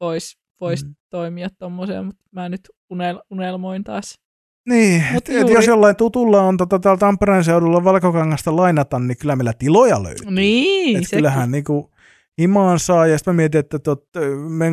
voisi 0.00 0.43
vois 0.64 0.84
Mm. 0.84 0.94
toimia 1.10 1.48
tommoseen, 1.58 2.04
mutta 2.06 2.22
mä 2.32 2.48
nyt 2.48 2.60
unel, 2.90 3.20
unelmoin 3.30 3.84
taas. 3.84 4.14
Niin, 4.68 5.04
Mut 5.12 5.28
et 5.28 5.34
juuri- 5.40 5.54
jos 5.54 5.66
jollain 5.66 5.96
tutulla 5.96 6.42
on 6.42 6.56
tota, 6.56 6.78
täällä 6.78 6.98
Tampereen 6.98 7.44
seudulla 7.44 7.84
valkokangasta 7.84 8.56
lainata, 8.56 8.98
niin 8.98 9.16
kyllä 9.18 9.36
meillä 9.36 9.52
tiloja 9.58 10.02
löytyy. 10.02 10.30
Niin, 10.30 10.96
Et 10.98 11.08
se 11.08 11.16
kyllähän 11.16 11.50
niinku, 11.50 11.90
himaan 12.40 12.78
saa, 12.78 13.06
ja 13.06 13.18
sitten 13.18 13.34
mä 13.34 13.36
mietin, 13.36 13.58
että 13.58 13.78
tot, 13.78 14.04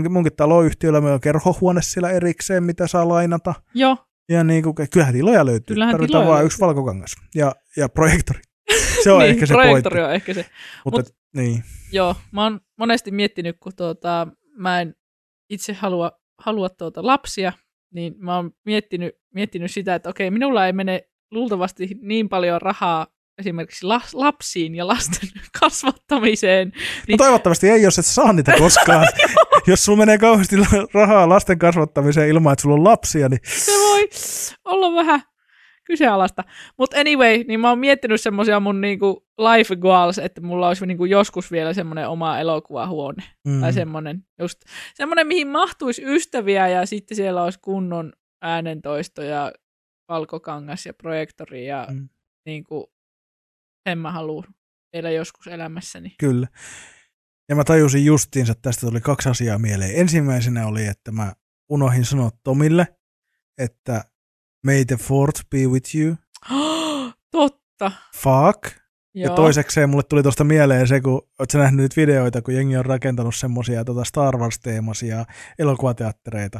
munkin 0.09 0.33
taloyhtiöllä 0.37 1.01
meillä 1.01 1.13
on 1.13 1.19
kerhohuone 1.21 1.81
siellä 1.81 2.09
erikseen, 2.11 2.63
mitä 2.63 2.87
saa 2.87 3.07
lainata. 3.07 3.53
Joo. 3.73 3.97
Ja 4.29 4.43
niin 4.43 4.63
kuin, 4.63 4.75
kyllähän 4.93 5.13
tiloja 5.15 5.45
löytyy. 5.45 5.73
Kyllähän 5.73 5.93
Tarvitaan 5.93 6.27
löytyy. 6.29 6.45
yksi 6.45 6.59
valkokangas 6.59 7.11
ja, 7.35 7.51
ja 7.77 7.89
projektori. 7.89 8.39
Se 9.03 9.11
on 9.11 9.19
niin, 9.19 9.29
ehkä 9.29 9.45
se 9.45 9.53
projektori 9.53 9.99
pointti. 9.99 10.09
on 10.09 10.15
ehkä 10.15 10.33
se. 10.33 10.45
Mutta 10.85 10.99
Mut- 11.01 11.07
Mut, 11.07 11.15
niin. 11.35 11.63
Joo, 11.91 12.15
mä 12.31 12.43
oon 12.43 12.59
monesti 12.77 13.11
miettinyt, 13.11 13.57
kun 13.59 13.71
tuota, 13.75 14.27
mä 14.57 14.81
en 14.81 14.95
itse 15.51 15.73
halua, 15.73 16.11
halua 16.37 16.69
tuota 16.69 17.05
lapsia, 17.05 17.53
niin 17.93 18.13
mä 18.17 18.35
oon 18.35 18.51
miettinyt, 18.65 19.15
miettinyt 19.33 19.71
sitä, 19.71 19.95
että 19.95 20.09
okei, 20.09 20.31
minulla 20.31 20.65
ei 20.65 20.73
mene 20.73 21.01
luultavasti 21.31 21.89
niin 22.01 22.29
paljon 22.29 22.61
rahaa 22.61 23.07
esimerkiksi 23.37 23.85
las, 23.85 24.13
lapsiin 24.13 24.75
ja 24.75 24.87
lasten 24.87 25.29
kasvattamiseen. 25.59 26.71
No 27.09 27.17
toivottavasti 27.17 27.69
ei, 27.69 27.81
jos 27.81 27.99
et 27.99 28.05
saa 28.05 28.33
niitä 28.33 28.53
koskaan. 28.57 29.07
jos 29.67 29.85
sulla 29.85 29.97
menee 29.97 30.17
kauheasti 30.17 30.55
rahaa 30.93 31.29
lasten 31.29 31.59
kasvattamiseen 31.59 32.29
ilman, 32.29 32.53
että 32.53 32.61
sulla 32.61 32.75
on 32.75 32.83
lapsia, 32.83 33.29
niin 33.29 33.39
Se 33.43 33.71
voi 33.71 34.09
olla 34.65 34.95
vähän 34.95 35.21
kyseenalaista. 35.83 36.43
Mutta 36.77 36.99
anyway, 36.99 37.43
niin 37.47 37.59
mä 37.59 37.69
oon 37.69 37.79
miettinyt 37.79 38.21
semmoisia 38.21 38.59
mun 38.59 38.81
niinku 38.81 39.27
life 39.37 39.75
goals, 39.75 40.17
että 40.17 40.41
mulla 40.41 40.67
olisi 40.67 40.85
niinku 40.85 41.05
joskus 41.05 41.51
vielä 41.51 41.73
semmoinen 41.73 42.09
oma 42.09 42.39
elokuvahuone. 42.39 43.23
mm, 43.47 43.61
Tai 43.61 43.73
semmoinen, 43.73 44.25
just 44.39 44.61
semmoinen, 44.95 45.27
mihin 45.27 45.47
mahtuisi 45.47 46.01
ystäviä 46.05 46.67
ja 46.67 46.85
sitten 46.85 47.15
siellä 47.15 47.43
olisi 47.43 47.59
kunnon 47.61 48.13
äänentoisto 48.41 49.21
ja 49.21 49.51
valkokangas 50.09 50.85
ja 50.85 50.93
projektori 50.93 51.65
ja 51.67 51.87
Mm. 51.89 51.95
mm. 51.97 52.09
niin 52.45 52.63
kuin, 52.63 52.85
sen 53.89 53.97
mä 53.97 54.11
haluan 54.11 54.43
vielä 54.93 55.11
joskus 55.11 55.47
elämässäni. 55.47 56.15
kyllä. 56.19 56.47
Ja 57.49 57.55
mä 57.55 57.63
tajusin 57.63 58.05
justiinsa, 58.05 58.51
että 58.51 58.61
tästä 58.61 58.87
tuli 58.87 59.01
kaksi 59.01 59.29
asiaa 59.29 59.59
mieleen. 59.59 59.91
Ensimmäisenä 59.95 60.67
oli, 60.67 60.85
että 60.85 61.11
mä 61.11 61.33
unohin 61.69 62.05
sanoa 62.05 62.29
Tomille, 62.43 62.87
että 63.57 64.03
may 64.65 64.85
the 64.85 64.95
fourth 64.95 65.41
be 65.49 65.67
with 65.67 65.95
you. 65.95 66.15
Totta. 67.31 67.91
Fuck. 68.15 68.81
Joo. 69.13 69.29
Ja 69.29 69.35
toisekseen 69.35 69.89
mulle 69.89 70.03
tuli 70.03 70.23
tuosta 70.23 70.43
mieleen 70.43 70.87
se, 70.87 71.01
kun 71.01 71.21
oot 71.39 71.49
sä 71.49 71.57
nähnyt 71.57 71.83
nyt 71.83 71.97
videoita, 71.97 72.41
kun 72.41 72.53
jengi 72.53 72.77
on 72.77 72.85
rakentanut 72.85 73.35
semmosia 73.35 73.85
tota 73.85 74.03
Star 74.03 74.37
Wars-teemaisia 74.37 75.25
elokuvateattereita, 75.59 76.59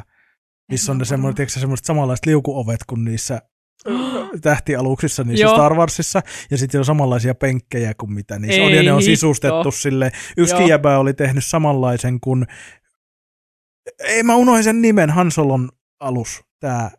missä 0.70 0.92
on 0.92 0.98
ne 0.98 1.04
semmoiset, 1.04 1.36
tiedätkö, 1.36 1.60
semmoiset 1.60 1.86
samanlaiset 1.86 2.26
liukuovet 2.26 2.80
kuin 2.86 3.04
niissä 3.04 3.42
tähtialuksissa 4.42 5.24
niissä 5.24 5.44
Joo. 5.44 5.54
Star 5.54 5.74
Warsissa, 5.74 6.22
ja 6.50 6.58
sitten 6.58 6.78
on 6.78 6.84
samanlaisia 6.84 7.34
penkkejä 7.34 7.94
kuin 7.94 8.12
mitä 8.12 8.38
niissä 8.38 8.62
on, 8.62 8.70
Ei 8.70 8.76
ja 8.76 8.82
ne 8.82 8.92
on 8.92 8.98
hitto. 8.98 9.10
sisustettu 9.10 9.70
sille. 9.70 10.12
Yksi 10.36 10.54
Joo. 10.54 10.68
jäbä 10.68 10.98
oli 10.98 11.14
tehnyt 11.14 11.44
samanlaisen 11.44 12.20
kuin, 12.20 12.46
ei 13.98 14.22
mä 14.22 14.36
unohdin 14.36 14.64
sen 14.64 14.82
nimen, 14.82 15.10
Hansolon 15.10 15.68
alus, 16.00 16.44
tää 16.60 16.90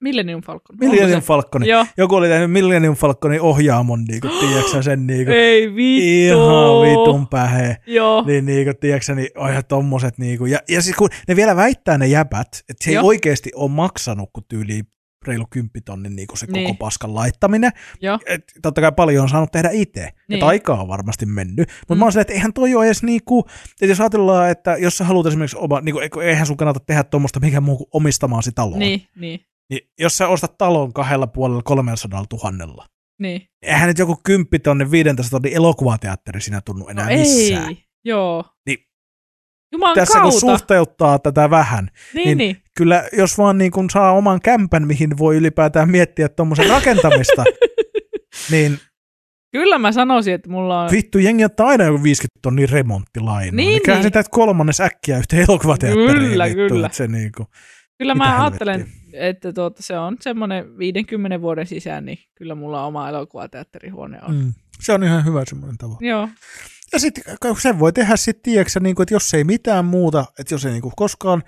Millennium 0.00 0.42
Falcon. 0.42 0.76
Millennium? 0.80 1.22
Falcon. 1.22 1.62
Joku 1.96 2.14
oli 2.14 2.28
tehnyt 2.28 2.50
Millennium 2.50 2.94
Falconin 2.96 3.40
ohjaamon, 3.40 4.04
niin 4.04 4.20
kuin, 4.20 4.32
tiedätkö 4.40 4.70
sä 4.70 4.82
sen 4.82 5.06
niin 5.06 5.24
kuin, 5.24 5.36
Ei 5.36 5.74
vittu. 5.74 6.36
ihan 6.38 6.82
vitun 6.82 7.28
pähe. 7.28 7.76
Joo. 7.86 8.24
Niin, 8.26 8.46
niin 8.46 8.64
kuin, 8.64 8.76
tiedätkö, 8.76 9.04
sä, 9.04 9.14
niin 9.14 9.28
on 9.36 9.50
ihan 9.50 9.64
tommoset. 9.68 10.18
Niin 10.18 10.38
kuin, 10.38 10.52
ja, 10.52 10.58
ja 10.68 10.82
siis 10.82 10.96
kun 10.96 11.08
ne 11.28 11.36
vielä 11.36 11.56
väittää 11.56 11.98
ne 11.98 12.06
jäbät, 12.06 12.48
että 12.68 12.84
se 12.84 12.90
ei 12.90 12.94
Joo. 12.94 13.06
oikeasti 13.06 13.50
ole 13.54 13.70
maksanut 13.70 14.30
kuin 14.32 14.44
tyyli 14.48 14.82
reilu 15.26 15.44
kymppitonnin 15.50 16.16
niin 16.16 16.28
kuin 16.28 16.38
se 16.38 16.46
Niin. 16.46 16.66
koko 16.66 16.76
paskan 16.78 17.14
laittaminen. 17.14 17.70
Joo. 18.00 18.18
Et, 18.26 18.44
totta 18.62 18.80
kai 18.80 18.92
paljon 18.92 19.22
on 19.22 19.28
saanut 19.28 19.52
tehdä 19.52 19.70
itse. 19.72 20.00
Niin. 20.00 20.12
Niin. 20.28 20.36
Että 20.36 20.46
aikaa 20.46 20.80
on 20.82 20.88
varmasti 20.88 21.26
mennyt. 21.26 21.68
Mutta 21.80 21.94
Mm. 21.94 21.98
mä 21.98 22.04
oon 22.04 22.12
silleen, 22.12 22.20
että 22.22 22.32
eihän 22.34 22.52
toi 22.52 22.74
ole 22.74 22.86
edes 22.86 23.02
niinku, 23.02 23.44
että 23.72 23.86
jos 23.86 24.00
ajatellaan, 24.00 24.50
että 24.50 24.76
jos 24.76 24.98
sä 24.98 25.04
haluat 25.04 25.26
esimerkiksi 25.26 25.56
oma, 25.60 25.80
niinku, 25.80 26.00
eihän 26.20 26.46
sun 26.46 26.56
kannata 26.56 26.80
tehdä 26.80 27.04
tuommoista 27.04 27.40
mikä 27.40 27.60
muu 27.60 27.76
kuin 27.76 27.88
omistamaasi 27.92 28.50
taloon. 28.54 28.78
Niin, 28.78 29.02
niin, 29.16 29.40
Niin 29.70 29.80
jos 29.98 30.18
sä 30.18 30.28
ostat 30.28 30.58
talon 30.58 30.92
kahdella 30.92 31.26
puolella 31.26 31.62
300 31.62 32.24
tuhannella, 32.28 32.86
niin. 33.20 33.42
eihän 33.62 33.88
nyt 33.88 33.98
joku 33.98 34.20
kymppitonnin 34.24 34.90
15 34.90 35.30
tonnin 35.30 35.52
elokuvateatteri 35.56 36.40
siinä 36.40 36.60
tunnu 36.64 36.88
enää 36.88 37.10
No 37.10 37.16
missään. 37.16 37.68
ei. 37.68 37.84
Joo. 38.04 38.44
Niin. 38.66 38.78
Jumalan 39.72 39.94
Tässä 39.94 40.18
kautta. 40.18 40.30
kun 40.30 40.40
suhteuttaa 40.40 41.18
tätä 41.18 41.50
vähän, 41.50 41.90
niin, 42.14 42.24
niin- 42.26 42.38
niin. 42.38 42.62
kyllä 42.76 43.04
jos 43.12 43.38
vaan 43.38 43.58
niin 43.58 43.70
kun 43.72 43.90
saa 43.90 44.12
oman 44.12 44.40
kämpän, 44.40 44.86
mihin 44.86 45.18
voi 45.18 45.36
ylipäätään 45.36 45.90
miettiä 45.90 46.28
tuommoisen 46.28 46.68
rakentamista, 46.70 47.44
niin 48.50 48.78
Kyllä 49.52 49.78
mä 49.78 49.92
sanoisin, 49.92 50.34
että 50.34 50.50
mulla 50.50 50.82
on... 50.82 50.90
vittu 50.90 51.18
jengi 51.18 51.44
ottaa 51.44 51.66
aina 51.66 51.84
joku 51.84 52.02
50 52.02 52.38
tonnin 52.42 52.68
remonttilainaa. 52.68 53.40
Niin, 53.40 53.56
niin, 53.56 53.80
niin. 53.86 54.02
sitä 54.02 54.24
kolmannes 54.30 54.80
äkkiä 54.80 55.18
yhteen 55.18 55.44
elokuvateatteriin. 55.48 56.12
Kyllä, 56.30 56.44
vittu, 56.44 56.68
kyllä. 56.68 56.88
Se 56.92 57.06
niinku, 57.08 57.46
Kyllä 57.98 58.14
Mitä 58.14 58.24
mä 58.26 58.42
ajattelen, 58.44 58.86
että 59.16 59.52
tuota, 59.52 59.82
se 59.82 59.98
on 59.98 60.16
semmoinen 60.20 60.78
50 60.78 61.40
vuoden 61.40 61.66
sisään, 61.66 62.04
niin 62.04 62.18
kyllä 62.34 62.54
mulla 62.54 62.86
oma 62.86 63.08
elokuvateatterihuone 63.08 64.18
on. 64.28 64.34
Mm. 64.34 64.52
se 64.80 64.92
on 64.92 65.04
ihan 65.04 65.24
hyvä 65.24 65.42
semmoinen 65.46 65.78
tavoite. 65.78 66.06
Joo, 66.06 66.28
Ja 66.92 66.98
sitten 66.98 67.24
sen 67.62 67.78
voi 67.78 67.92
tehdä 67.92 68.16
sitten, 68.16 68.42
tiedätkö, 68.42 68.80
niin 68.80 68.96
kuin, 68.96 69.04
että 69.04 69.14
jos 69.14 69.34
ei 69.34 69.44
mitään 69.44 69.84
muuta, 69.84 70.24
että 70.38 70.54
jos 70.54 70.64
ei 70.64 70.72
niin 70.72 70.82
kuin, 70.82 70.92
koskaan 70.96 71.42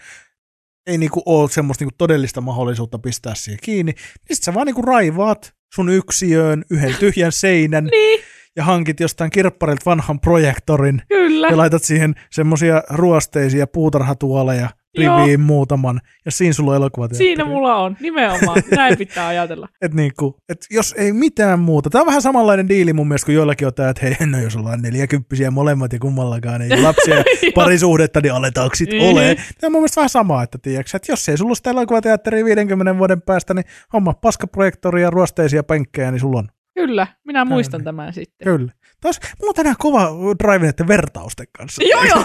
ei 0.86 0.98
niin 0.98 1.10
kuin, 1.10 1.22
ole 1.26 1.50
semmoista 1.50 1.82
niin 1.82 1.90
kuin, 1.90 1.98
todellista 1.98 2.40
mahdollisuutta 2.40 2.98
pistää 2.98 3.34
siihen 3.34 3.58
kiinni, 3.62 3.92
niin 3.92 4.34
sitten 4.34 4.44
sä 4.44 4.54
vaan 4.54 4.66
niin 4.66 4.74
kuin, 4.74 4.84
raivaat 4.84 5.54
sun 5.74 5.88
yksiöön 5.88 6.64
yhden 6.70 6.94
tyhjän 7.00 7.32
seinän 7.32 7.84
niin, 7.84 8.20
ja 8.56 8.64
hankit 8.64 9.00
jostain 9.00 9.30
kirpparilta 9.30 9.82
vanhan 9.86 10.20
projektorin 10.20 11.02
kyllä. 11.08 11.48
ja 11.48 11.56
laitat 11.56 11.84
siihen 11.84 12.14
semmoisia 12.30 12.82
ruosteisia 12.90 13.66
puutarhatuoleja. 13.66 14.70
Riviin 14.98 15.40
muutaman, 15.40 16.00
ja 16.24 16.30
siinä 16.30 16.52
sulla 16.52 16.70
on 16.70 16.76
elokuvateatteri. 16.76 17.28
Siinä 17.28 17.44
mulla 17.44 17.76
on, 17.76 17.96
nimenomaan. 18.00 18.62
Näin 18.76 18.98
pitää 18.98 19.26
ajatella. 19.26 19.68
Et 19.82 19.94
niinku, 19.94 20.36
et 20.48 20.58
jos 20.70 20.94
ei 20.98 21.12
mitään 21.12 21.58
muuta. 21.58 21.90
Tämä 21.90 22.02
on 22.02 22.06
vähän 22.06 22.22
samanlainen 22.22 22.68
diili 22.68 22.92
mun 22.92 23.08
mielestä, 23.08 23.26
kun 23.26 23.34
joillakin 23.34 23.66
on 23.66 23.74
tämä, 23.74 23.88
että 23.88 24.06
hei, 24.06 24.26
no 24.26 24.38
jos 24.38 24.56
ollaan 24.56 24.82
neljäkymppisiä 24.82 25.50
molemmat 25.50 25.92
ja 25.92 25.98
kummallakaan 25.98 26.62
ei 26.62 26.82
lapsia 26.82 27.16
ja 27.16 27.24
parisuhdetta, 27.54 28.20
niin 28.20 28.32
aletaanko 28.34 28.74
sit 28.74 28.88
Mhm. 28.92 29.04
ole. 29.04 29.36
Tämä 29.60 29.68
on 29.68 29.72
mun 29.72 29.80
mielestä 29.80 29.96
vähän 30.00 30.08
sama, 30.08 30.42
että 30.42 30.58
tiedätkö, 30.62 30.96
että 30.96 31.12
jos 31.12 31.28
ei 31.28 31.36
sulla 31.38 31.48
ole 31.50 31.56
sitä 31.56 31.70
elokuvateatteria 31.70 32.44
50 32.44 32.98
vuoden 32.98 33.22
päästä, 33.22 33.54
niin 33.54 33.64
homma 33.92 34.12
paskaprojektoria 34.12 35.02
ja 35.02 35.10
ruosteisia 35.10 35.62
penkkejä, 35.62 36.10
niin 36.10 36.20
sulla 36.20 36.38
on. 36.38 36.48
Kyllä, 36.74 37.06
minä 37.24 37.44
muistan 37.44 37.78
niin. 37.78 37.84
tämän 37.84 38.12
sitten. 38.12 38.44
Kyllä. 38.44 38.72
Taas, 39.00 39.20
mulla 39.40 39.50
on 39.50 39.54
tänään 39.54 39.76
kova 39.78 40.08
drive 40.38 40.58
näiden 40.66 40.88
vertausten 40.88 41.46
kanssa. 41.58 41.82
Joo, 41.82 42.04
joo. 42.04 42.24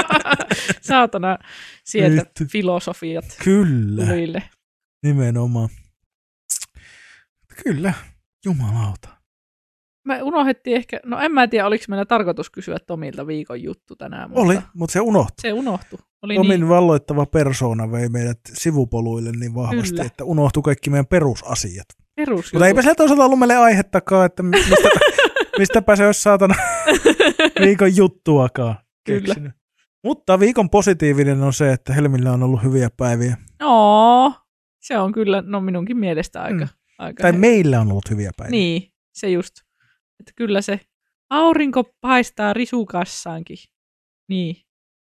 Saatana 0.80 1.38
sieltä 1.84 2.16
Vittu. 2.22 2.44
filosofiat 2.52 3.24
Kyllä, 3.44 4.06
tulille. 4.06 4.42
nimenomaan. 5.02 5.68
Kyllä, 7.64 7.92
jumalauta. 8.44 9.08
Me 10.06 10.22
unohdettiin 10.22 10.76
ehkä, 10.76 11.00
no 11.04 11.18
en 11.20 11.32
mä 11.32 11.48
tiedä, 11.48 11.66
oliko 11.66 11.84
meillä 11.88 12.04
tarkoitus 12.04 12.50
kysyä 12.50 12.76
Tomilta 12.86 13.26
viikon 13.26 13.62
juttu 13.62 13.96
tänään, 13.96 14.30
mutta 14.30 14.42
Oli, 14.42 14.58
mutta 14.74 14.92
se 14.92 15.00
unohtui. 15.00 15.34
se 15.42 15.52
unohtui. 15.52 15.98
Oli 16.22 16.34
Tomin 16.34 16.50
niin, 16.60 16.68
valloittava 16.68 17.26
persoona 17.26 17.92
vei 17.92 18.08
meidät 18.08 18.38
sivupoluille 18.52 19.32
niin 19.32 19.54
vahvasti, 19.54 19.90
Kyllä. 19.90 20.04
että 20.04 20.24
unohtui 20.24 20.62
kaikki 20.62 20.90
meidän 20.90 21.06
perusasiat. 21.06 21.86
perus. 22.16 22.52
Mutta 22.52 22.66
eipä 22.66 22.82
sieltä 22.82 22.96
toisaalta 22.96 23.24
ollut 23.24 23.38
meille 23.38 23.56
aihettakaan, 23.56 24.26
että 24.26 24.42
mi- 24.42 24.56
mistä, 24.70 24.88
mistäpä 25.60 25.96
se 25.96 26.06
olisi 26.06 26.22
saatana 26.22 26.54
viikon 27.64 27.96
juttuakaan 27.96 28.74
Kyllä. 29.06 29.20
keksinyt. 29.20 29.52
Mutta 30.04 30.40
viikon 30.40 30.70
positiivinen 30.70 31.42
on 31.42 31.52
se, 31.52 31.72
että 31.72 31.92
Helmillä 31.92 32.32
on 32.32 32.42
ollut 32.42 32.62
hyviä 32.62 32.88
päiviä. 32.96 33.36
Oo, 33.62 34.32
se 34.80 34.98
on 34.98 35.12
kyllä, 35.12 35.42
no 35.46 35.60
minunkin 35.60 35.96
mielestä 35.96 36.42
aika. 36.42 36.64
Mm. 36.64 36.68
aika 36.98 37.22
Tai 37.22 37.32
he- 37.32 37.38
meillä 37.38 37.80
on 37.80 37.90
ollut 37.90 38.10
hyviä 38.10 38.30
päiviä. 38.36 38.50
Niin, 38.50 38.92
se 39.14 39.30
just. 39.30 39.54
Että 40.20 40.32
kyllä 40.36 40.60
se 40.62 40.80
aurinko 41.30 41.84
paistaa 42.00 42.52
risukassaankin. 42.52 43.56
Niin, 44.28 44.56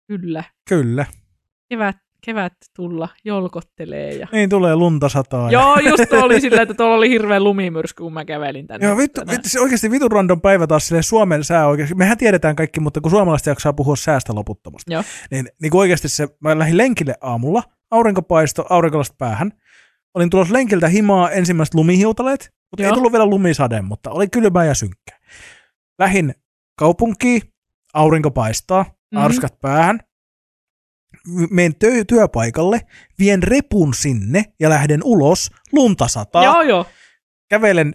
kyllä. 0.09 0.44
Kyllä. 0.68 1.06
Kevät, 1.68 1.97
kevät 2.24 2.52
tulla 2.76 3.09
jolkottelee. 3.24 4.10
Ja... 4.12 4.28
Niin 4.32 4.51
tulee 4.51 4.76
lunta 4.76 5.09
sataa. 5.09 5.51
ja- 5.51 5.60
Joo, 5.60 5.78
just 5.78 6.12
oli 6.12 6.40
sillä, 6.40 6.62
että 6.62 6.74
tuolla 6.74 6.94
oli 6.97 7.09
hirveä 7.10 7.40
lumimyrsky, 7.40 8.02
kun 8.02 8.12
mä 8.12 8.24
kävelin 8.24 8.66
tänne. 8.66 8.86
Joo, 8.86 8.97
vittu, 8.97 9.20
tänään. 9.20 9.36
vittu, 9.44 9.62
oikeasti 9.62 9.90
vitun 9.90 10.12
random 10.12 10.40
päivä 10.40 10.66
taas 10.66 10.86
silleen 10.88 11.02
Suomen 11.05 11.44
sää 11.44 11.66
oikeasti. 11.66 11.94
Mehän 11.94 12.18
tiedetään 12.18 12.56
kaikki, 12.56 12.80
mutta 12.80 13.01
kun 13.01 13.10
suomalaiset 13.10 13.47
jaksaa 13.47 13.72
puhua 13.72 13.97
säästä 13.97 14.34
loputtomasti. 14.34 14.92
Joo. 14.92 15.02
Niin, 15.30 15.48
niin 15.62 15.70
kuin 15.70 15.80
oikeasti 15.80 16.09
se, 16.09 16.28
mä 16.40 16.59
lähdin 16.59 16.76
lenkille 16.76 17.14
aamulla, 17.20 17.62
aurinko 17.90 18.22
paistoi, 18.22 18.64
aurinkolasta 18.70 19.14
päähän. 19.18 19.52
Olin 20.14 20.30
tulossa 20.30 20.55
lenkiltä 20.55 20.88
himaa 20.88 21.30
ensimmäiset 21.30 21.74
lumihiutaleet, 21.74 22.51
mutta 22.70 22.82
ei 22.82 22.86
Joo. 22.88 22.94
tullut 22.94 23.12
vielä 23.12 23.26
lumisade, 23.26 23.82
mutta 23.82 24.10
oli 24.10 24.28
kylmää 24.28 24.64
ja 24.64 24.74
synkkää. 24.74 25.18
Lähin 25.98 26.34
kaupunkiin, 26.78 27.42
aurinko 27.94 28.30
paistaa, 28.30 28.84
Mhm. 29.14 29.22
arskat 29.24 29.60
päähän. 29.60 30.01
Menen 31.51 31.72
tö- 31.72 32.05
työpaikalle, 32.06 32.80
vien 33.18 33.42
repun 33.42 33.94
sinne 33.94 34.44
ja 34.60 34.68
lähden 34.68 35.01
ulos, 35.05 35.51
lunta 35.72 36.09
sataa 36.09 36.44
Joo, 36.44 36.62
joo. 36.62 36.86
kävelen 37.48 37.94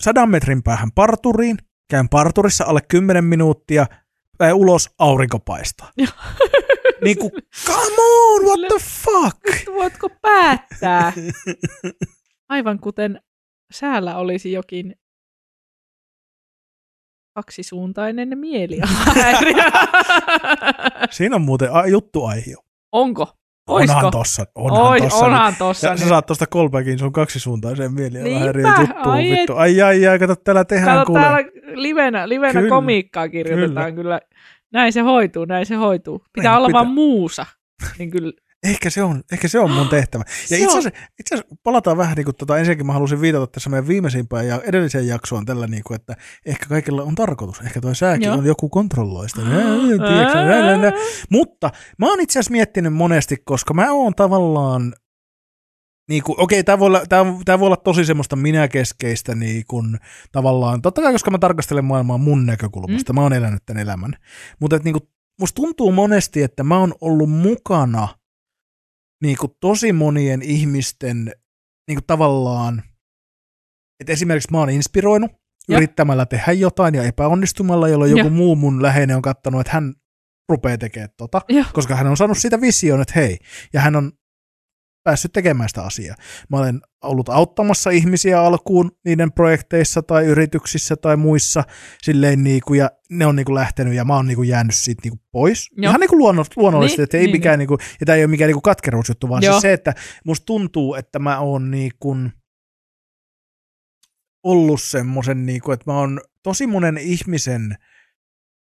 sadan 0.00 0.30
metrin 0.30 0.62
päähän 0.62 0.92
parturiin, 0.92 1.58
käyn 1.90 2.08
parturissa 2.08 2.64
alle 2.64 2.80
10 2.88 3.24
minuuttia, 3.24 3.86
tai 4.38 4.52
ulos 4.52 4.90
aurinko 4.98 5.38
paistaa. 5.38 5.90
niin 7.04 7.18
kuin, 7.18 7.32
come 7.66 7.96
on, 7.98 8.44
what 8.44 8.60
the 8.68 8.78
fuck? 8.78 9.66
Voitko 9.78 10.10
päättää? 10.22 11.12
Aivan 12.48 12.78
kuten 12.80 13.20
säällä 13.72 14.16
olisi 14.16 14.52
jokin 14.52 14.94
kaksisuuntainen 17.34 18.38
mielialahäiriö. 18.38 19.64
Siinä 21.10 21.36
on 21.36 21.42
muuten 21.42 21.72
a- 21.72 21.86
juttu 21.86 22.24
aihio. 22.24 22.56
Onko? 22.92 23.28
Oisko? 23.68 23.96
Onhan 23.96 24.10
tossa, 24.12 24.44
onhan 24.54 24.82
Oi, 24.82 25.00
tossa. 25.00 25.26
onhan 25.26 25.54
tossa. 25.58 25.86
Ja 25.86 25.96
sä 25.96 26.04
nyt. 26.04 26.08
saat 26.08 26.26
tosta 26.26 26.46
callbackin 26.46 26.98
sun 26.98 27.12
kaksisuuntaiseen 27.12 27.94
mielialahäiriön 27.94 28.74
Niinpä, 28.76 28.80
juttuun 28.94 29.14
ai 29.14 29.30
vittu. 29.30 29.56
Ai 29.56 29.82
ai 29.82 30.06
ai, 30.06 30.18
kato 30.18 30.36
täällä 30.36 30.64
tehdään 30.64 30.96
Kato, 30.98 31.06
kuule. 31.06 31.20
täällä 31.20 31.38
livenä, 31.74 32.28
livenä 32.28 32.52
Kyllä, 32.52 32.68
komiikkaa 32.68 33.28
kirjoitetaan 33.28 33.94
kyllä. 33.94 34.20
Näin 34.72 34.92
se 34.92 35.00
hoituu, 35.00 35.44
näin 35.44 35.66
se 35.66 35.74
hoituu. 35.74 36.24
Pitää 36.32 36.52
Niin, 36.52 36.56
olla 36.56 36.66
pitää. 36.66 36.80
vaan 36.82 36.94
muusa. 36.94 37.46
Niin 37.98 38.10
kyllä, 38.10 38.32
Ehkä 38.62 38.90
se 38.90 39.02
on, 39.02 39.22
ehkä 39.32 39.48
se 39.48 39.58
on 39.58 39.70
mun 39.70 39.88
tehtävä. 39.98 40.24
Ja 40.26 40.48
Se 40.48 40.58
itse 40.58 40.78
asiassa, 40.78 41.00
itse 41.20 41.34
asiassa 41.34 41.56
palataan 41.62 41.96
vähän 41.96 42.16
niin 42.16 42.24
kuin 42.24 42.36
tota, 42.36 42.58
ensinnäkin 42.58 42.86
mä 42.86 42.92
halusin 42.92 43.20
viitata 43.20 43.46
tässä 43.46 43.70
meidän 43.70 43.88
viimeisimpään 43.88 44.46
ja 44.46 44.60
edelliseen 44.64 45.06
jaksoon 45.06 45.46
tällä 45.46 45.66
niin 45.66 45.82
kuin, 45.86 45.96
että 45.96 46.16
ehkä 46.46 46.66
kaikilla 46.68 47.02
on 47.02 47.14
tarkoitus. 47.14 47.60
Ehkä 47.60 47.80
toi 47.80 47.94
sääkin 47.94 48.26
Joo. 48.26 48.38
on 48.38 48.46
joku 48.46 48.68
kontrolloista. 48.68 49.40
Mutta 51.30 51.70
mä 51.98 52.08
oon 52.08 52.20
itse 52.20 52.38
asiassa 52.38 52.52
miettinyt 52.52 52.92
monesti, 52.92 53.36
koska 53.44 53.74
mä 53.74 53.92
oon 53.92 54.14
tavallaan 54.14 54.94
niin 56.08 56.22
kuin, 56.22 56.40
okei, 56.40 56.64
tämä 56.64 56.78
voi, 56.78 56.86
olla, 56.86 57.02
tää, 57.08 57.24
tää 57.44 57.58
voi 57.58 57.66
olla 57.66 57.76
tosi 57.76 58.04
semmoista 58.04 58.36
minäkeskeistä 58.36 59.34
niin 59.34 59.64
kuin, 59.68 59.98
tavallaan, 60.32 60.82
totta 60.82 61.02
kai 61.02 61.12
koska 61.12 61.30
mä 61.30 61.38
tarkastelen 61.38 61.84
maailmaa 61.84 62.18
mun 62.18 62.46
näkökulmasta, 62.46 63.12
mm. 63.12 63.14
mä 63.14 63.22
oon 63.22 63.32
elänyt 63.32 63.62
tämän 63.66 63.82
elämän, 63.82 64.12
mutta 64.60 64.76
et, 64.76 64.84
niin 64.84 64.92
kuin, 64.92 65.08
musta 65.40 65.56
tuntuu 65.56 65.92
monesti, 65.92 66.42
että 66.42 66.64
mä 66.64 66.78
oon 66.78 66.94
ollut 67.00 67.30
mukana 67.30 68.08
niin 69.22 69.36
kuin, 69.36 69.52
tosi 69.60 69.92
monien 69.92 70.42
ihmisten 70.42 71.24
niin 71.88 71.96
kuin, 71.96 72.06
tavallaan, 72.06 72.82
että 74.00 74.12
esimerkiksi 74.12 74.50
mä 74.50 74.58
oon 74.58 74.70
inspiroinut 74.70 75.30
Joo. 75.68 75.78
yrittämällä 75.78 76.26
tehdä 76.26 76.52
jotain 76.52 76.94
ja 76.94 77.02
epäonnistumalla, 77.02 77.88
jolloin 77.88 78.10
joku 78.10 78.20
Joo. 78.20 78.30
muu 78.30 78.56
mun 78.56 78.82
läheinen 78.82 79.16
on 79.16 79.22
katsonut, 79.22 79.60
että 79.60 79.72
hän 79.72 79.94
rupeaa 80.48 80.78
tekemään 80.78 81.10
tota, 81.16 81.40
Joo. 81.48 81.64
koska 81.72 81.96
hän 81.96 82.06
on 82.06 82.16
saanut 82.16 82.38
siitä 82.38 82.60
vision, 82.60 83.00
että 83.00 83.14
hei, 83.16 83.38
ja 83.72 83.80
hän 83.80 83.96
on 83.96 84.12
päässyt 85.02 85.32
tekemään 85.32 85.68
sitä 85.68 85.82
asiaa. 85.82 86.16
Mä 86.48 86.56
olen 86.56 86.80
ollut 87.04 87.28
auttamassa 87.28 87.90
ihmisiä 87.90 88.42
alkuun 88.42 88.90
niiden 89.04 89.32
projekteissa 89.32 90.02
tai 90.02 90.24
yrityksissä 90.24 90.96
tai 90.96 91.16
muissa, 91.16 91.64
silleen 92.02 92.44
niin 92.44 92.60
kuin, 92.66 92.78
ja 92.78 92.90
ne 93.10 93.26
on 93.26 93.36
niin 93.36 93.46
kuin 93.46 93.54
lähtenyt 93.54 93.94
ja 93.94 94.04
mä 94.04 94.16
oon 94.16 94.26
niin 94.26 94.36
kuin 94.36 94.48
jäänyt 94.48 94.74
siitä 94.74 95.00
niin 95.04 95.12
kuin 95.12 95.22
pois. 95.32 95.68
Joo. 95.76 95.90
Ihan 95.90 96.00
niin 96.00 96.08
kuin 96.08 96.18
luonnollisesti, 96.18 96.60
luonnollisesti 96.60 97.00
Niin, 97.00 97.04
että 97.04 97.16
ei 97.16 97.22
niin, 97.22 97.36
mikään, 97.36 97.58
niin 97.58 97.68
kuin, 97.68 97.78
ja 98.00 98.06
tämä 98.06 98.16
ei 98.16 98.24
ole 98.24 98.30
mikään 98.30 98.48
niin 98.48 98.54
kuin 98.54 98.62
katkeruusjuttu, 98.62 99.28
vaan 99.28 99.42
Joo. 99.42 99.52
siis 99.52 99.62
se, 99.62 99.72
että 99.72 99.94
musta 100.24 100.46
tuntuu, 100.46 100.94
että 100.94 101.18
mä 101.18 101.40
oon 101.40 101.70
niin 101.70 101.92
kuin 102.00 102.32
ollut 104.44 104.82
semmoisen, 104.82 105.46
niin 105.46 105.60
kuin, 105.60 105.74
että 105.74 105.90
mä 105.90 105.98
oon 105.98 106.20
tosi 106.42 106.66
monen 106.66 106.98
ihmisen 106.98 107.76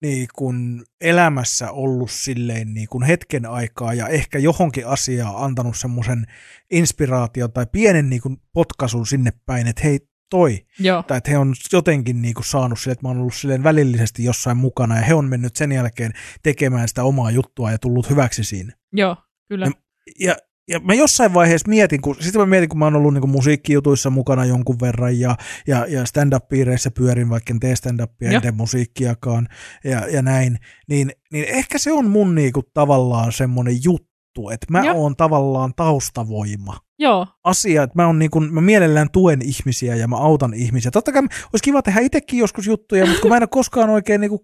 niin 0.01 0.27
kuin 0.35 0.83
elämässä 1.01 1.71
ollut 1.71 2.11
silleen 2.11 2.73
niin 2.73 2.87
kuin 2.87 3.03
hetken 3.03 3.45
aikaa 3.45 3.93
ja 3.93 4.07
ehkä 4.07 4.39
johonkin 4.39 4.87
asiaan 4.87 5.35
antanut 5.37 5.77
semmoisen 5.77 6.25
inspiraation 6.71 7.51
tai 7.51 7.65
pienen 7.71 8.09
niin 8.09 8.21
kuin 8.21 8.37
potkaisun 8.53 9.07
sinne 9.07 9.31
päin, 9.45 9.67
että 9.67 9.81
hei 9.83 9.99
toi, 10.29 10.65
joo. 10.79 11.03
tai 11.03 11.17
että 11.17 11.31
he 11.31 11.37
on 11.37 11.53
jotenkin 11.73 12.21
niin 12.21 12.33
kuin 12.33 12.45
saanut 12.45 12.79
sille, 12.79 12.91
että 12.91 13.05
mä 13.05 13.09
oon 13.09 13.17
ollut 13.17 13.33
silleen 13.35 13.63
välillisesti 13.63 14.23
jossain 14.23 14.57
mukana 14.57 14.95
ja 14.95 15.01
he 15.01 15.13
on 15.13 15.25
mennyt 15.25 15.55
sen 15.55 15.71
jälkeen 15.71 16.11
tekemään 16.43 16.87
sitä 16.87 17.03
omaa 17.03 17.31
juttua 17.31 17.71
ja 17.71 17.77
tullut 17.77 18.09
hyväksi 18.09 18.43
siinä. 18.43 18.73
Joo, 18.93 19.17
kyllä. 19.49 19.65
Ja- 19.65 19.71
Ja, 20.19 20.35
ja 20.67 20.79
mä 20.79 20.93
jossain 20.93 21.33
vaiheessa 21.33 21.69
mietin, 21.69 22.01
kun, 22.01 22.15
sitten 22.19 22.41
mä 22.41 22.45
mietin, 22.45 22.69
kun 22.69 22.79
mä 22.79 22.85
oon 22.85 22.95
ollut 22.95 23.13
niin 23.13 23.29
musiikkijutuissa 23.29 24.09
mukana 24.09 24.45
jonkun 24.45 24.79
verran 24.81 25.19
ja, 25.19 25.35
ja, 25.67 25.85
ja 25.89 26.05
stand-up-piireissä 26.05 26.91
pyörin, 26.91 27.29
vaikka 27.29 27.53
en 27.53 27.59
tee 27.59 27.75
stand-upia, 27.75 28.31
en 28.31 28.41
tee 28.41 28.51
musiikkiakaan 28.51 29.47
ja, 29.83 30.07
ja 30.07 30.21
näin, 30.21 30.57
niin, 30.89 31.11
niin 31.31 31.45
ehkä 31.47 31.77
se 31.77 31.91
on 31.91 32.09
mun 32.09 32.35
niin 32.35 32.53
kuin 32.53 32.65
tavallaan 32.73 33.31
semmoinen 33.31 33.83
juttu, 33.83 34.49
että 34.49 34.67
mä 34.69 34.83
oon 34.93 35.15
tavallaan 35.15 35.73
taustavoima. 35.75 36.77
Joo, 36.99 37.27
asia, 37.43 37.83
että 37.83 38.01
mä, 38.01 38.07
on 38.07 38.19
niin 38.19 38.31
kuin, 38.31 38.53
mä 38.53 38.61
mielellään 38.61 39.11
tuen 39.11 39.41
ihmisiä 39.41 39.95
ja 39.95 40.07
mä 40.07 40.17
autan 40.17 40.53
ihmisiä. 40.53 40.91
Totta 40.91 41.11
kai 41.11 41.21
olisi 41.21 41.63
kiva 41.63 41.81
tehdä 41.81 41.99
itsekin 41.99 42.39
joskus 42.39 42.67
juttuja, 42.67 43.05
mutta 43.05 43.21
kun 43.21 43.29
mä 43.29 43.37
en 43.37 43.43
ole 43.43 43.47
koskaan 43.51 43.89
oikein 43.89 44.21
niin 44.21 44.39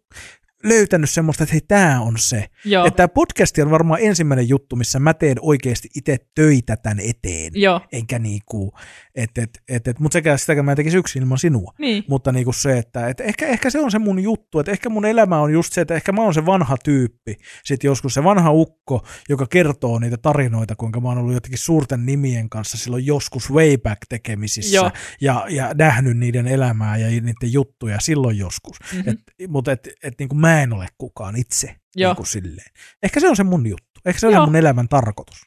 löytänyt 0.64 1.10
semmoista, 1.10 1.44
että 1.44 1.54
hei, 1.54 1.62
tämä 1.68 2.02
on 2.02 2.18
se. 2.18 2.46
joo, 2.66 2.86
Että 2.86 2.98
tämä 2.98 3.08
podcast 3.08 3.58
on 3.58 3.72
varmaan 3.72 4.00
ensimmäinen 4.04 4.50
juttu, 4.50 4.76
missä 4.76 5.00
mä 5.00 5.14
teen 5.14 5.38
oikeasti 5.42 5.90
itse 5.96 6.18
töitä 6.36 6.78
tämän 6.78 7.00
eteen. 7.00 7.52
joo. 7.56 7.82
Enkä 7.92 8.20
niinku, 8.20 8.74
et, 9.16 9.38
et, 9.38 9.50
et, 9.70 9.88
et, 9.88 10.00
mutta 10.00 10.14
sekä 10.14 10.38
sitäkään 10.38 10.66
mä 10.66 10.72
en 10.72 10.78
tekisi 10.78 10.98
yksin 10.98 11.22
ilman 11.22 11.38
sinua. 11.38 11.74
Niin, 11.80 12.04
Mutta 12.10 12.32
niinku 12.32 12.54
se, 12.54 12.78
että 12.78 13.08
et 13.08 13.20
ehkä, 13.20 13.48
ehkä 13.48 13.70
se 13.70 13.80
on 13.80 13.92
se 13.92 14.00
mun 14.00 14.20
juttu, 14.20 14.60
että 14.60 14.72
ehkä 14.72 14.90
mun 14.90 15.06
elämä 15.06 15.40
on 15.40 15.54
just 15.54 15.74
se, 15.74 15.82
että 15.82 15.96
ehkä 15.96 16.12
mä 16.12 16.22
oon 16.22 16.34
se 16.34 16.46
vanha 16.46 16.78
tyyppi, 16.84 17.36
sitten 17.64 17.88
joskus 17.88 18.14
se 18.14 18.24
vanha 18.24 18.52
ukko, 18.52 19.06
joka 19.30 19.46
kertoo 19.48 20.00
niitä 20.00 20.18
tarinoita, 20.18 20.76
kuinka 20.76 21.02
mä 21.02 21.08
oon 21.08 21.18
ollut 21.18 21.34
jotenkin 21.34 21.58
suurten 21.60 22.06
nimien 22.06 22.50
kanssa 22.50 22.78
silloin 22.78 23.06
joskus 23.06 23.52
way 23.52 23.78
back 23.78 24.02
tekemisissä 24.10 24.76
Joo. 24.76 24.92
ja, 25.22 25.46
ja 25.50 25.72
nähnyt 25.78 26.18
niiden 26.18 26.48
elämää 26.48 26.98
ja 26.98 27.08
niiden 27.08 27.54
juttuja 27.54 28.00
silloin 28.00 28.38
joskus. 28.38 28.78
mhm. 28.94 29.10
Et, 29.10 29.20
mutta 29.50 29.72
et, 29.72 29.90
et, 30.04 30.14
niin 30.20 30.30
kuin 30.30 30.40
mä 30.54 30.62
en 30.64 30.74
ole 30.74 30.88
kukaan 30.98 31.36
itse. 31.36 31.76
Joo. 31.96 32.14
Niin 32.14 32.26
silleen. 32.26 32.72
Ehkä 33.04 33.20
se 33.20 33.30
on 33.30 33.36
se 33.36 33.44
mun 33.44 33.68
juttu. 33.68 34.02
Ehkä 34.06 34.20
se 34.20 34.28
on 34.28 34.34
se 34.34 34.40
mun 34.40 34.56
elämän 34.56 34.88
tarkoitus. 34.90 35.42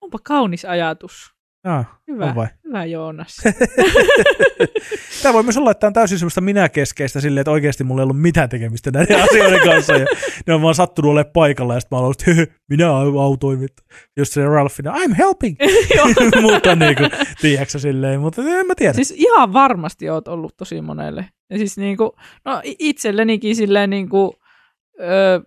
onpa 0.00 0.18
kaunis 0.22 0.64
ajatus. 0.64 1.36
Ah, 1.64 1.86
Hyvä, 2.08 2.24
on 2.26 2.34
vai? 2.34 2.46
hyvä 2.64 2.84
Joonas. 2.84 3.36
Tämä 5.22 5.32
voi 5.32 5.42
myös 5.42 5.56
olla, 5.56 5.70
että 5.70 5.80
tämä 5.80 5.88
on 5.88 5.92
täysin 5.92 6.18
semmoista 6.18 6.40
minäkeskeistä 6.40 7.20
silleen, 7.20 7.40
että 7.40 7.50
oikeasti 7.50 7.84
mulla 7.84 8.00
ei 8.00 8.02
ollut 8.02 8.20
mitään 8.20 8.48
tekemistä 8.48 8.90
näiden 8.90 9.22
asioiden 9.24 9.60
kanssa. 9.64 9.92
Ja 9.92 10.06
ne 10.46 10.54
on 10.54 10.62
vaan 10.62 10.74
sattunut 10.74 11.10
olemaan 11.10 11.32
paikalla 11.32 11.74
ja 11.74 11.80
sitten 11.80 11.96
mä 11.96 12.00
ollut, 12.00 12.22
että 12.28 12.54
minä 12.68 12.90
autoin. 13.22 13.68
Just 14.16 14.32
se 14.32 14.44
Ralphina, 14.44 14.92
I'm 14.92 15.14
helping. 15.14 15.56
Mutta 16.42 16.74
niin 16.76 16.96
kuin, 16.96 17.10
tiedätkö 17.40 17.78
silleen, 17.78 18.20
mutta 18.20 18.42
en 18.42 18.66
mä 18.66 18.74
tiedä. 18.76 18.92
Siis 18.92 19.14
ihan 19.16 19.52
varmasti 19.52 20.10
oot 20.10 20.28
ollut 20.28 20.56
tosi 20.56 20.80
monelle. 20.80 21.28
Ja 21.50 21.58
siis 21.58 21.78
niinku, 21.78 22.16
no 22.44 22.60
itsellenikin 22.64 23.56
silleen 23.56 23.90
niinku, 23.90 24.36
öö, 25.00 25.40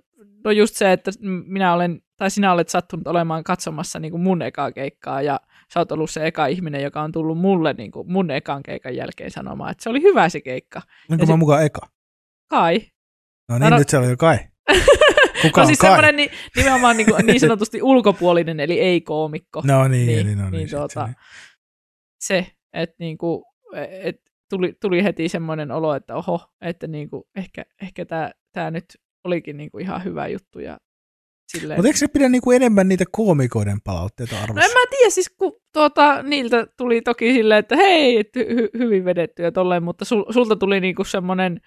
no 0.43 0.51
just 0.51 0.76
se, 0.76 0.91
että 0.91 1.11
minä 1.45 1.73
olen, 1.73 2.01
tai 2.17 2.31
sinä 2.31 2.53
olet 2.53 2.69
sattunut 2.69 3.07
olemaan 3.07 3.43
katsomassa 3.43 3.99
niinku 3.99 4.17
mun 4.17 4.41
ekaa 4.41 4.71
keikkaa 4.71 5.21
ja 5.21 5.39
sä 5.73 5.80
oot 5.80 5.91
ollut 5.91 6.09
se 6.09 6.27
eka 6.27 6.45
ihminen, 6.47 6.84
joka 6.84 7.01
on 7.01 7.11
tullut 7.11 7.38
mulle 7.38 7.73
niinku 7.73 8.03
mun 8.07 8.31
ekan 8.31 8.63
keikan 8.63 8.95
jälkeen 8.95 9.31
sanomaan, 9.31 9.71
että 9.71 9.84
se 9.84 9.89
oli 9.89 10.01
hyvä 10.01 10.30
se 10.30 10.41
keikka. 10.41 10.81
Onko 11.11 11.23
mä 11.26 11.27
sit- 11.34 11.39
mukaan 11.39 11.65
eka? 11.65 11.81
Kai. 12.49 12.81
No 13.49 13.57
niin, 13.59 13.69
no- 13.69 13.77
nyt 13.77 13.89
se 13.89 13.97
oli 13.97 14.09
jo 14.09 14.17
kai. 14.17 14.38
Kuka 15.41 15.61
no 15.61 15.63
on 15.63 15.67
siis 15.67 15.80
kai? 15.80 15.89
semmoinen 15.89 16.15
ni, 16.15 16.30
nimenomaan 16.55 16.97
niinku, 16.97 17.15
niin 17.26 17.39
sanotusti 17.39 17.81
ulkopuolinen, 17.81 18.59
eli 18.59 18.80
ei-koomikko. 18.80 19.61
No 19.65 19.88
niin, 19.88 20.07
Niin, 20.07 20.26
niin, 20.26 20.38
no 20.38 20.43
niin. 20.49 20.51
niin 20.57 20.69
tuota, 20.69 21.07
se- 21.07 21.15
se, 22.19 22.47
että 22.73 22.95
niinku, 22.99 23.45
et 24.01 24.21
tuli, 24.49 24.73
tuli 24.81 25.03
heti 25.03 25.30
semmoinen 25.30 25.71
olo, 25.71 25.95
että 25.95 26.15
oho, 26.15 26.41
että 26.61 26.88
niinku, 26.88 27.27
ehkä, 27.35 27.65
ehkä 27.81 28.05
tämä 28.05 28.31
tää 28.51 28.71
nyt 28.71 28.85
olikin 29.23 29.57
niinku 29.57 29.80
ihan 29.80 30.03
hyvä 30.03 30.27
juttu. 30.27 30.59
Ja 30.59 30.77
silleen. 31.51 31.77
Mutta 31.77 31.88
eikö 31.88 31.97
se 31.99 32.07
pidä 32.07 32.30
niinku 32.30 32.51
enemmän 32.51 32.88
niitä 32.88 33.05
koomikoiden 33.11 33.77
palautteita 33.84 34.35
No 34.35 34.41
arvossa? 34.43 34.65
en 34.65 34.71
mä 34.73 34.80
tiedä, 34.89 35.09
siis 35.09 35.30
kun 35.38 35.53
tuota, 35.73 36.23
niiltä 36.23 36.67
tuli 36.77 37.01
toki 37.01 37.34
silleen, 37.34 37.59
että 37.59 37.76
hei, 37.76 38.19
et 38.19 38.27
hy- 38.38 38.49
hy- 38.51 38.80
hyvin 38.80 39.05
vedetty 39.05 39.43
ja 39.43 39.51
tolleen, 39.51 39.84
mutta 39.84 40.05
sul, 40.05 40.23
sulta 40.31 40.55
tuli 40.55 40.80
niinku 40.80 41.03
semmoinen 41.03 41.61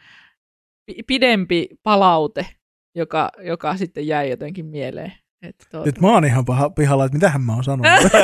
pi- 0.86 1.02
pidempi 1.06 1.68
palaute, 1.82 2.46
joka, 2.94 3.30
joka 3.40 3.76
sitten 3.76 4.06
jäi 4.06 4.30
jotenkin 4.30 4.66
mieleen. 4.66 5.12
Että 5.42 5.66
tuota, 5.70 5.86
Nyt 5.86 6.00
mä 6.00 6.12
oon 6.12 6.24
ihan 6.24 6.44
paha, 6.44 6.70
pihalla, 6.70 7.04
että 7.04 7.16
mitähän 7.16 7.42
mä 7.42 7.54
oon 7.54 7.64
sanonut. 7.64 8.02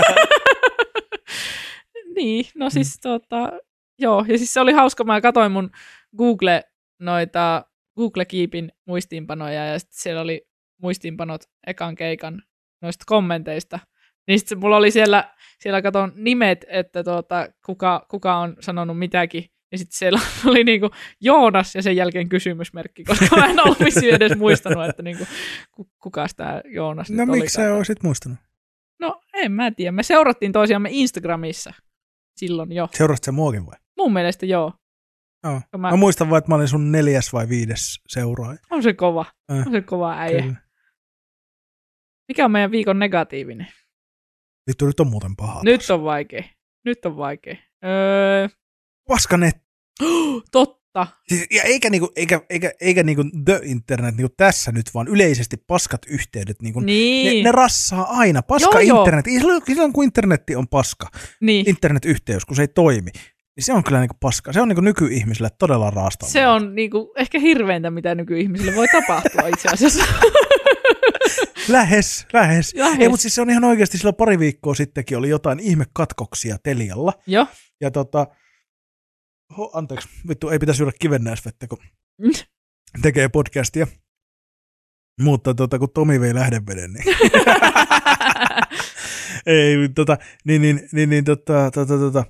niin, 2.17 2.45
Mm. 2.55 2.59
no 2.59 2.71
siis 2.71 2.99
tota, 3.03 3.53
joo, 3.99 4.25
ja 4.29 4.39
siis 4.39 4.53
se 4.53 4.61
oli 4.61 4.73
hauska, 4.73 5.05
mä 5.05 5.21
katsoin 5.21 5.53
mun 5.53 5.71
Google 6.17 6.65
noita 7.01 7.65
Google 7.97 8.25
Keepin 8.25 8.73
muistiinpanoja 8.87 9.67
ja 9.67 9.79
sitten 9.79 10.01
siellä 10.01 10.21
oli 10.21 10.49
muistiinpanot 10.83 11.45
ekan 11.67 11.95
keikan 11.95 12.43
noista 12.83 13.05
kommenteista. 13.07 13.79
Niin 14.29 14.39
sitten 14.39 14.59
mulla 14.59 14.77
oli 14.77 14.91
siellä, 14.91 15.35
siellä 15.59 15.83
katon 15.83 16.13
nimet, 16.17 16.65
että 16.69 17.05
tuota, 17.05 17.49
kuka, 17.67 18.07
kuka 18.11 18.37
on 18.37 18.57
sanonut 18.61 18.99
mitäkin. 18.99 19.45
Ja 19.73 19.79
sitten 19.79 19.97
siellä 19.99 20.21
oli 20.51 20.65
niinku 20.65 20.91
Joonas 21.21 21.75
ja 21.75 21.83
sen 21.83 21.97
jälkeen 21.97 22.29
kysymysmerkki, 22.29 23.05
koska 23.05 23.37
mä 23.37 23.47
en 23.47 23.61
ollut 23.61 23.81
vissiin 23.81 24.15
edes 24.15 24.37
muistanut, 24.39 24.89
että 24.89 25.03
niinku, 25.03 25.27
ku- 25.71 25.91
kukas 26.03 26.35
tämä 26.35 26.61
Joonas 26.65 27.11
no 27.11 27.27
miksi 27.27 27.49
sä 27.49 27.61
olikaan. 27.61 27.79
oisit 27.79 28.03
muistanut? 28.03 28.39
No 29.01 29.21
en 29.35 29.53
mä 29.53 29.71
tiedä. 29.71 29.93
Me 29.93 30.03
seurattiin 30.03 30.53
toisiamme 30.53 30.89
Instagramissa 30.93 31.73
silloin 32.37 32.73
jo. 32.73 32.89
Seurasit 32.93 33.25
sä 33.25 33.33
muokin 33.33 33.67
vai? 33.67 33.77
Mun 33.99 34.13
mielestä 34.13 34.47
joo. 34.47 34.73
Joo. 35.45 35.61
Mä, 35.79 35.91
Mä 35.91 35.97
muistan 35.97 36.31
vaan, 36.31 36.39
että 36.39 36.49
mä 36.51 36.55
olin 36.55 36.69
sun 36.69 36.93
neljäs 36.93 37.33
vai 37.33 37.49
viides 37.49 38.01
seuraaja. 38.09 38.59
on 38.71 38.83
se 38.83 38.93
kova. 38.95 39.25
Äh, 39.53 39.67
On 39.67 39.73
se 39.73 39.81
kova 39.81 40.19
äijä. 40.19 40.43
kyllä. 40.43 40.57
Mikä 42.29 42.45
on 42.45 42.51
meidän 42.51 42.71
viikon 42.71 42.99
negatiivinen? 42.99 43.67
Vittu, 44.71 44.87
nyt 44.87 45.01
on 45.01 45.07
muuten 45.07 45.37
paha. 45.37 45.61
Nyt 45.65 45.91
on 45.91 46.05
vaikea. 46.05 46.43
Nyt 46.85 47.05
on 47.07 47.17
vaikea. 47.17 47.57
Öö, 47.85 48.49
Paskanet. 49.09 49.57
totta. 50.53 51.07
Siis, 51.29 51.47
ja 51.51 51.63
eikä, 51.63 51.91
niinku, 51.91 52.13
eikä, 52.17 52.41
eikä, 52.51 52.73
eikä 52.81 53.03
niinku 53.03 53.25
the 53.45 53.61
internet 53.65 54.17
niinku 54.17 54.35
tässä 54.37 54.73
nyt, 54.73 54.87
vaan 54.95 55.09
yleisesti 55.09 55.57
paskat 55.57 56.01
yhteydet. 56.09 56.63
Niinku, 56.63 56.81
Niin. 56.81 57.37
ne, 57.37 57.49
ne 57.49 57.53
rassaa 57.53 58.05
aina. 58.19 58.43
Paska 58.43 58.71
Joo, 58.81 58.81
joo. 58.81 58.99
internet. 58.99 59.25
Silloin, 59.25 59.63
silloin 59.67 59.93
kun 59.93 60.05
internetti 60.05 60.57
on 60.57 60.69
paska, 60.69 61.07
niin. 61.41 61.69
internetyhteys, 61.69 62.45
kun 62.45 62.57
se 62.57 62.63
ei 62.63 62.69
toimi, 62.69 63.11
niin 63.59 63.65
se 63.65 63.73
on 63.73 63.85
kyllä 63.85 64.01
niinku 64.01 64.17
paska. 64.21 64.53
Se 64.53 64.61
on 64.61 64.69
niinku 64.69 64.81
nykyihmisille 64.81 65.49
todella 65.59 65.91
raastavaa. 65.91 66.33
Se 66.33 66.47
on 66.49 66.75
niinku 66.75 67.13
ehkä 67.17 67.39
hirveintä, 67.39 67.91
mitä 67.91 68.15
nykyihmisille 68.15 68.75
voi 68.77 68.87
tapahtua 68.93 69.49
itse 69.49 69.69
asiassa. 69.69 70.05
Lähes, 71.69 72.27
lähes. 72.33 72.75
Lähes. 72.75 73.01
Ei, 73.01 73.09
mutta 73.09 73.23
siis 73.23 73.35
se 73.35 73.41
on 73.43 73.51
ihan 73.51 73.65
oikeasti, 73.65 73.99
silloin 73.99 74.15
pari 74.17 74.39
viikkoa 74.39 74.75
sittenkin 74.75 75.19
oli 75.19 75.29
jotain 75.29 75.61
ihmekatkoksia 75.61 76.57
Telialla. 76.63 77.13
Joo. 77.27 77.47
Ja 77.81 77.91
tota, 77.91 78.27
ho, 79.59 79.71
anteeksi, 79.75 80.09
vittu, 80.29 80.49
ei 80.49 80.59
pitäisi 80.59 80.83
juoda 80.83 80.97
kivennäisvettä, 81.01 81.67
kun 81.67 81.79
Mm. 82.23 82.31
tekee 83.03 83.29
podcastia. 83.29 83.87
Mutta 85.21 85.55
tota, 85.55 85.79
kun 85.79 85.89
Tomi 85.95 86.21
vei 86.21 86.35
lähdeveden, 86.35 86.93
niin... 86.93 87.05
ei, 89.47 89.89
tota, 89.95 90.19
niin, 90.45 90.63
niin, 90.63 90.89
niin, 90.93 91.11
niin 91.11 91.25
tota, 91.25 91.71
tota, 91.75 91.99
tota, 91.99 92.25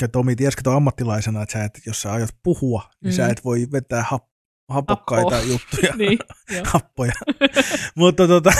ja 0.00 0.08
Tomi, 0.08 0.36
tiesitkö 0.36 0.62
tuon 0.64 0.76
ammattilaisena, 0.76 1.42
että 1.42 1.52
sä 1.52 1.64
et, 1.64 1.78
jos 1.86 2.02
sä 2.02 2.12
aiot 2.12 2.30
puhua, 2.42 2.82
niin 3.04 3.12
Mm. 3.12 3.16
sä 3.16 3.26
et 3.28 3.44
voi 3.44 3.66
vetää 3.72 4.02
hap, 4.02 4.24
hapokkaita 4.70 5.30
Happoa. 5.36 5.52
juttuja, 5.52 5.94
niin, 6.06 6.18
happoja. 6.72 7.12
mutta, 7.96 8.28
tota, 8.28 8.52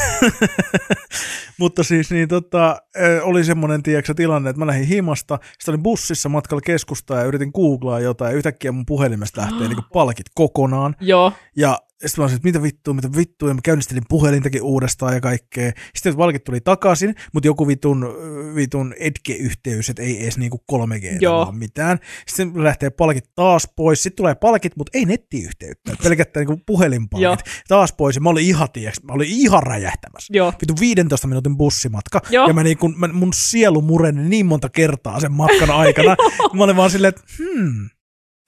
mutta 1.58 1.82
siis 1.82 2.10
niin, 2.10 2.28
tota, 2.28 2.76
oli 3.22 3.44
semmoinen 3.44 3.82
tiedätkö, 3.82 4.14
tilanne, 4.14 4.50
että 4.50 4.60
mä 4.60 4.66
lähdin 4.66 4.86
himasta, 4.88 5.38
sitten 5.58 5.72
olin 5.72 5.82
bussissa 5.82 6.28
matkalla 6.28 6.60
keskustaan 6.60 7.20
ja 7.20 7.26
yritin 7.26 7.50
googlaa 7.54 8.00
jotain, 8.00 8.30
ja 8.32 8.36
yhtäkkiä 8.36 8.72
mun 8.72 8.86
puhelimesta 8.86 9.40
lähtee 9.40 9.68
niin 9.68 9.78
palkit 9.92 10.26
kokonaan. 10.34 10.96
Joo. 11.00 11.32
Ja 11.56 11.78
sitten 12.06 12.22
mä 12.22 12.24
olisin, 12.24 12.36
että 12.36 12.48
mitä 12.48 12.62
vittua, 12.62 12.94
mitä 12.94 13.08
vittua, 13.16 13.48
ja 13.48 13.54
mä 13.54 13.60
käynnistelin 13.64 14.02
puhelintakin 14.08 14.62
uudestaan 14.62 15.14
ja 15.14 15.20
kaikkea. 15.20 15.72
Sitten 15.94 16.16
valkit 16.16 16.44
tuli 16.44 16.60
takaisin, 16.60 17.14
mutta 17.32 17.46
joku 17.46 17.66
vitun, 17.66 18.06
vitun 18.54 18.94
Edge-yhteys, 18.98 19.90
että 19.90 20.02
ei 20.02 20.22
edes 20.22 20.38
niinku 20.38 20.64
3G 20.72 21.18
Joo. 21.20 21.44
vaan 21.44 21.56
mitään. 21.56 21.98
Sitten 22.26 22.64
lähtee 22.64 22.90
palkit 22.90 23.24
taas 23.34 23.68
pois, 23.76 24.02
sitten 24.02 24.16
tulee 24.16 24.34
palkit, 24.34 24.76
mutta 24.76 24.98
ei 24.98 25.04
nettiyhteyttä, 25.04 25.96
pelkästään 26.02 26.46
niinku 26.46 26.62
puhelinpalkit. 26.66 27.46
Taas 27.68 27.92
pois, 27.92 28.16
ja 28.16 28.20
mä 28.20 28.28
olin 28.28 28.46
ihan, 28.46 28.68
tiiäks, 28.72 29.02
mä 29.02 29.12
olin 29.12 29.28
ihan 29.30 29.62
räjähtämässä. 29.62 30.32
Joo. 30.36 30.52
Vitu 30.60 30.74
15 30.80 31.26
minuutin 31.26 31.56
bussimatka, 31.56 32.20
Joo. 32.30 32.48
ja 32.48 32.54
mä 32.54 32.62
niinku, 32.62 32.88
mä, 32.88 33.08
mun 33.08 33.32
sielu 33.34 33.82
mureni 33.82 34.28
niin 34.28 34.46
monta 34.46 34.68
kertaa 34.68 35.20
sen 35.20 35.32
matkan 35.32 35.70
aikana. 35.70 36.16
mä 36.56 36.64
olin 36.64 36.76
vaan 36.76 36.90
silleen, 36.90 37.08
että 37.08 37.22
hmm, 37.38 37.88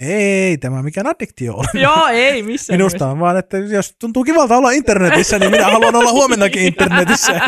ei 0.00 0.58
tämä 0.58 0.82
mikään 0.82 1.06
addiktio 1.06 1.54
ole. 1.54 1.66
Joo, 1.82 2.06
ei 2.06 2.42
missään 2.42 2.78
Minusta 2.78 3.08
on 3.08 3.18
vaan, 3.18 3.36
että 3.36 3.58
jos 3.58 3.94
tuntuu 4.00 4.24
kivalta 4.24 4.56
olla 4.56 4.70
internetissä, 4.70 5.38
niin 5.38 5.50
minä 5.50 5.64
haluan 5.64 5.94
olla 5.94 6.12
huomennakin 6.12 6.62
internetissä. 6.72 7.32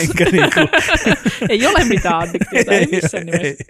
Enkä 0.00 0.24
niinku, 0.32 0.60
ei 1.48 1.66
ole 1.66 1.84
mitään 1.84 2.14
addiktiota, 2.14 2.72
ei 2.72 2.88
missään 2.92 3.26
nimessä. 3.26 3.64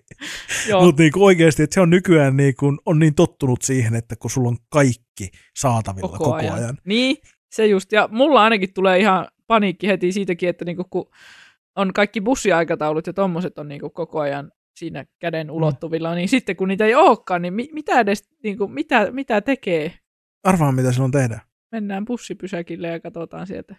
Mutta 0.81 1.03
niinku 1.03 1.25
oikeasti, 1.25 1.63
että 1.63 1.75
se 1.75 1.81
on 1.81 1.91
nykyään 1.91 2.37
niinku, 2.37 2.77
on 2.87 2.99
niin 2.99 3.15
tottunut 3.15 3.63
siihen, 3.63 3.95
että 3.95 4.17
kun 4.17 4.31
sulla 4.31 4.49
on 4.49 4.57
kaikki 4.69 5.29
saatavilla 5.57 6.09
koko, 6.09 6.25
koko 6.25 6.35
ajan. 6.35 6.55
ajan. 6.55 6.79
Niin, 6.85 7.17
se 7.53 7.67
just. 7.67 7.93
Ja 7.93 8.09
mulla 8.13 8.43
ainakin 8.43 8.75
tulee 8.75 8.99
ihan 8.99 9.29
paniikki 9.47 9.89
heti 9.89 10.13
siitäkin, 10.13 10.49
että 10.49 10.65
niinku, 10.65 10.85
kun 10.91 11.07
on 11.77 11.93
kaikki 11.93 12.21
bussiaikataulut 12.21 13.07
ja 13.07 13.13
tommoset 13.13 13.59
on 13.59 13.69
niinku 13.69 13.91
koko 13.91 14.21
ajan 14.21 14.51
siinä 14.77 15.05
käden 15.19 15.51
ulottuvilla, 15.51 16.15
niin 16.15 16.29
sitten 16.29 16.57
kun 16.57 16.69
niitä 16.69 16.85
ei 16.85 16.95
olekaan, 16.95 17.43
niin 17.43 17.55
mi- 17.55 17.71
mitä 17.73 18.01
edes, 18.01 18.29
niinku, 18.43 18.69
mitä, 18.69 19.11
mitä 19.11 19.41
tekee? 19.41 19.95
Arvaa, 20.45 20.73
mitä 20.73 20.93
silloin 20.93 21.13
tehdään. 21.13 21.41
Mennään 21.73 22.05
bussipysäkille 22.05 22.89
ja 22.89 23.01
katsotaan 23.01 23.47
sieltä. 23.47 23.77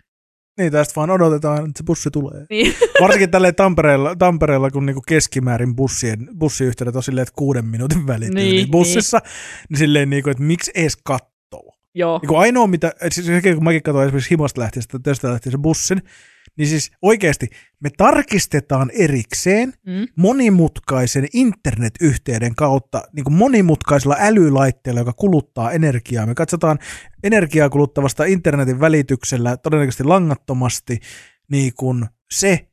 Niin, 0.58 0.72
tästä 0.72 0.94
vaan 0.96 1.10
odotetaan, 1.10 1.58
että 1.58 1.78
se 1.78 1.84
bussi 1.84 2.12
tulee. 2.12 2.46
Niin. 2.50 2.74
Varsinkin 3.02 3.32
tälleen 3.32 3.56
Tampereella, 3.56 4.16
Tampereella 4.16 4.72
kun 4.72 4.86
niinku 4.86 5.02
keskimäärin 5.08 5.76
bussien, 5.76 6.30
bussiyhteydet 6.40 6.96
on 6.96 7.04
silleen, 7.04 7.24
että 7.24 7.34
kuuden 7.38 7.66
minuutin 7.66 8.08
välit 8.08 8.34
Niin, 8.34 8.56
niin, 8.56 8.72
bussissa, 8.72 9.18
niin, 9.18 9.66
niin 9.70 9.78
silleen, 9.78 10.10
niinku, 10.10 10.30
että 10.30 10.44
miksi 10.44 10.72
ees 10.76 10.98
kattoo? 11.04 11.76
Joo. 11.94 12.20
Niin 12.22 12.28
kuin 12.28 12.40
ainoa, 12.40 12.68
mitä, 12.68 12.94
siis 13.10 13.28
kun 13.56 13.64
mäkin 13.64 13.84
katsoin 13.84 14.06
esimerkiksi 14.06 14.30
himasta 14.30 14.62
lähtien, 14.62 14.84
sitä 14.84 15.00
tästä 15.00 15.32
lähtien 15.32 15.52
se 15.52 15.58
bussin, 15.58 16.02
niin 16.58 16.68
siis 16.68 16.92
oikeasti 17.02 17.50
me 17.80 17.90
tarkistetaan 17.98 18.92
erikseen 18.94 19.74
Mm. 19.88 20.08
monimutkaisen 20.16 21.28
internetyhteyden 21.34 22.56
kautta 22.56 23.04
niin 23.16 23.24
kuin 23.24 23.34
monimutkaisella 23.34 24.16
älylaitteella, 24.20 25.02
joka 25.02 25.14
kuluttaa 25.14 25.72
energiaa. 25.72 26.26
Me 26.26 26.36
katsotaan 26.36 26.80
energiaa 27.24 27.70
kuluttavasta 27.70 28.26
internetin 28.26 28.80
välityksellä 28.80 29.58
todennäköisesti 29.58 30.04
langattomasti 30.04 31.00
niin 31.52 31.74
kuin 31.78 32.06
se, 32.32 32.68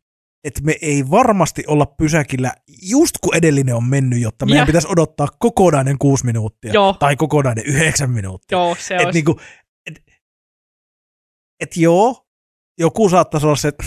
että 0.44 0.62
me 0.62 0.74
ei 0.82 1.10
varmasti 1.10 1.64
olla 1.66 1.86
pysäkillä 1.86 2.52
just 2.82 3.18
kun 3.22 3.34
edellinen 3.36 3.74
on 3.74 3.84
mennyt, 3.84 4.20
jotta 4.20 4.46
meidän 4.46 4.62
Ja. 4.62 4.66
pitäisi 4.66 4.88
odottaa 4.90 5.28
kokonainen 5.38 5.98
kuusi 5.98 6.24
minuuttia 6.26 6.72
Joo. 6.72 6.92
tai 6.92 7.16
kokonainen 7.16 7.66
yhdeksän 7.66 8.10
minuuttia. 8.10 8.58
Joo, 8.58 8.76
se 8.78 8.94
Et 8.96 9.00
olisi. 9.00 9.16
niinku, 9.16 9.40
et, 9.86 10.02
et 11.60 11.76
joo, 11.76 12.21
joku 12.78 13.08
saattaisi 13.08 13.46
olla 13.46 13.56
se, 13.56 13.68
että 13.68 13.84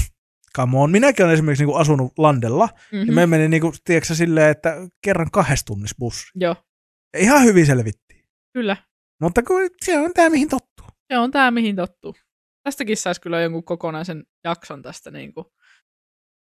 come 0.58 0.78
on. 0.80 0.92
Minäkin 0.92 1.26
olen 1.26 1.34
esimerkiksi 1.34 1.64
niinku 1.64 1.76
asunut 1.78 2.14
Landella, 2.18 2.66
mm-hmm. 2.66 3.00
Mhm. 3.00 3.08
ja 3.08 3.14
me 3.14 3.26
menin 3.28 3.52
niinku, 3.52 3.74
tiedätkö 3.84 4.16
silleen, 4.16 4.52
että 4.52 4.76
kerran 5.02 5.32
kahdessa 5.32 5.66
tunnissa 5.66 5.96
bussi. 6.00 6.26
Joo, 6.36 6.56
Ja 7.14 7.20
ihan 7.20 7.44
hyvin 7.44 7.66
selvittiin. 7.66 8.26
kyllä. 8.54 8.78
Mutta 9.22 9.44
kun 9.44 9.70
se 9.86 10.00
on 10.00 10.12
tämä, 10.14 10.30
mihin 10.30 10.50
tottuu. 10.50 10.86
Se 11.14 11.18
on 11.18 11.32
tämä, 11.32 11.52
mihin 11.52 11.76
tottuu. 11.76 12.16
Tästäkin 12.64 12.98
saisi 12.98 13.22
kyllä 13.22 13.42
jonkun 13.42 13.64
kokonaisen 13.64 14.24
jakson 14.44 14.82
tästä, 14.82 15.12
niin 15.12 15.34
kuin, 15.34 15.46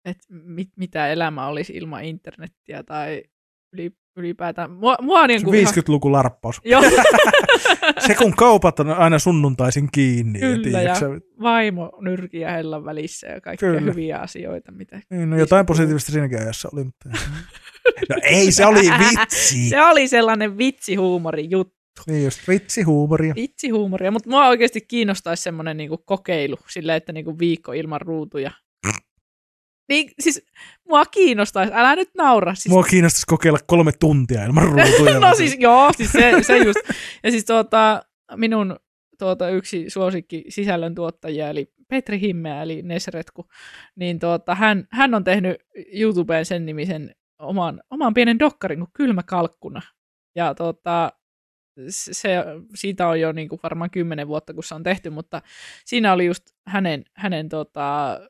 että 0.05 0.25
mit, 0.31 0.69
mitä 0.77 1.09
elämä 1.09 1.47
olisi 1.47 1.73
ilman 1.73 2.05
internettiä 2.05 2.83
tai 2.83 3.23
yli, 3.73 3.91
ylipäätään. 4.17 4.71
Mua, 4.71 4.97
mua 5.01 5.27
niin 5.27 5.45
kuin 5.45 5.67
50-luku 5.67 6.13
larppaus. 6.13 6.61
Joo, 6.65 6.83
Se 8.07 8.15
kun 8.15 8.33
kaupat 8.37 8.81
on 8.81 8.91
aina 8.91 9.19
sunnuntaisin 9.19 9.89
kiinni. 9.93 10.39
Kyllä, 10.39 10.83
ja 10.83 10.95
sä, 10.95 11.07
vaimo 11.43 11.93
nyrki 12.01 12.41
ja 12.41 12.51
hellan 12.51 12.85
välissä 12.85 13.27
ja 13.27 13.41
kaikkea 13.41 13.69
Kyllä. 13.69 13.93
Hyviä 13.93 14.19
asioita. 14.19 14.73
Mitä... 14.73 15.01
niin, 15.11 15.31
no 15.31 15.37
jotain 15.37 15.67
positiivista 15.67 16.13
siinäkin 16.13 16.41
ajassa 16.41 16.69
oli. 16.73 16.85
Mutta... 16.85 17.09
No 18.09 18.17
ei, 18.23 18.53
se 18.53 18.67
oli 18.67 18.81
vitsi. 18.81 19.69
Se 19.69 19.83
oli 19.83 20.09
sellainen 20.09 20.59
vitsihuumori 20.59 21.47
juttu. 21.51 21.83
Niin 22.07 22.25
just, 22.25 22.49
vitsi 22.49 22.83
huumoria. 22.83 23.35
Vitsihuumoria, 23.35 24.11
mutta 24.11 24.31
mua 24.31 24.49
oikeasti 24.49 24.81
kiinnostaisi 24.81 25.43
semmoinen 25.43 25.77
niinku 25.77 25.99
kokeilu 25.99 26.57
silleen, 26.69 26.97
että 26.97 27.13
niinku 27.13 27.39
viikko 27.39 27.73
ilman 27.73 28.01
ruutuja. 28.01 28.51
Niin, 29.89 30.11
siis 30.21 30.47
mua 30.89 31.05
kiinnostaisi, 31.05 31.73
älä 31.75 31.97
nyt 31.97 32.11
naura. 32.17 32.55
Siis, 32.55 32.73
Mua 32.73 32.83
kiinnostaisi 32.83 33.27
kokeilla 33.27 33.59
kolme 33.67 33.93
tuntia 34.01 34.45
ilman 34.45 34.65
ruutuja. 34.65 35.21
no 35.29 35.35
siis 35.35 35.57
joo, 35.59 35.93
siis 35.97 36.13
se, 36.13 36.33
se 36.43 36.57
just. 36.57 36.79
Ja 37.23 37.31
siis 37.31 37.45
tuota, 37.45 38.03
minun 38.37 38.77
tuota, 39.19 39.49
yksi 39.49 39.91
suosikki 39.91 40.45
sisällöntuottajia, 40.49 41.49
eli 41.49 41.73
Petri 41.89 42.21
Himmeä, 42.21 42.63
eli 42.63 42.83
Nesretku, 42.83 43.49
niin 43.97 44.19
tuota, 44.19 44.55
hän, 44.55 44.87
hän 44.91 45.15
on 45.15 45.25
tehnyt 45.25 45.57
YouTubeen 45.93 46.45
sen 46.45 46.67
nimisen 46.67 47.15
oman, 47.39 47.83
oman 47.91 48.15
pienen 48.15 48.39
dokkarin 48.39 48.79
kuin 48.79 48.91
Kylmä 48.93 49.23
kalkkuna. 49.23 49.83
Ja 50.35 50.55
tuota, 50.55 51.13
se, 51.89 52.31
siitä 52.75 53.09
on 53.09 53.21
jo 53.21 53.33
niin 53.33 53.49
kuin 53.49 53.61
varmaan 53.63 53.91
kymmenen 53.91 54.29
vuotta, 54.29 54.55
kun 54.55 54.65
se 54.65 54.75
on 54.75 54.83
tehty, 54.83 55.11
mutta 55.11 55.43
siinä 55.85 56.13
oli 56.13 56.27
just 56.27 56.45
hänen, 56.67 57.05
hänen 57.17 57.49
tota, 57.49 58.21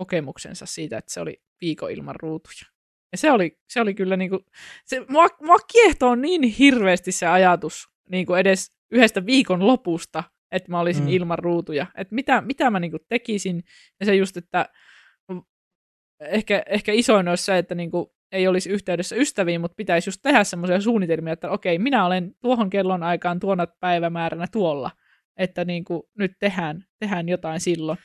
kokemuksensa 0.00 0.66
siitä, 0.66 0.98
että 0.98 1.12
se 1.12 1.20
oli 1.20 1.42
viikon 1.60 1.90
ilman 1.90 2.16
ruutuja. 2.16 2.66
Ja 3.12 3.18
se 3.18 3.32
oli, 3.32 3.58
se 3.68 3.80
oli 3.80 3.94
kyllä 3.94 4.16
niin 4.16 4.30
kuin, 4.30 4.44
se, 4.84 5.00
mua, 5.08 5.28
mua 5.42 5.58
kiehtoo 5.72 6.14
niin 6.14 6.42
hirveästi 6.42 7.12
se 7.12 7.26
ajatus 7.26 7.88
niin 8.10 8.26
kuin 8.26 8.40
edes 8.40 8.72
yhdestä 8.90 9.26
viikon 9.26 9.66
lopusta, 9.66 10.24
että 10.52 10.70
mä 10.70 10.80
olisin 10.80 11.04
Mm. 11.04 11.08
ilman 11.10 11.38
ruutuja. 11.38 11.86
Että 11.96 12.14
mitä, 12.14 12.40
mitä 12.40 12.70
mä 12.70 12.80
niin 12.80 12.90
kuin 12.90 13.00
tekisin. 13.08 13.62
Ja 14.00 14.06
se 14.06 14.14
just, 14.14 14.36
että 14.36 14.66
ehkä, 16.20 16.62
ehkä 16.66 16.92
isoin 16.92 17.28
olisi 17.28 17.44
se, 17.44 17.58
että 17.58 17.74
niin 17.74 17.90
kuin 17.90 18.06
ei 18.32 18.48
olisi 18.48 18.70
yhteydessä 18.70 19.16
ystäviin, 19.16 19.60
mutta 19.60 19.74
pitäisi 19.74 20.08
just 20.08 20.20
tehdä 20.22 20.44
semmoisia 20.44 20.80
suunnitelmia, 20.80 21.32
että 21.32 21.50
okei, 21.50 21.78
minä 21.78 22.06
olen 22.06 22.34
tuohon 22.40 22.70
kellon 22.70 23.02
aikaan 23.02 23.40
tuona 23.40 23.66
päivämääränä 23.66 24.46
tuolla, 24.52 24.90
että 25.36 25.64
niin 25.64 25.84
kuin 25.84 26.02
nyt 26.18 26.32
tehdään, 26.38 26.84
tehdään 26.98 27.28
jotain 27.28 27.60
silloin. 27.60 27.98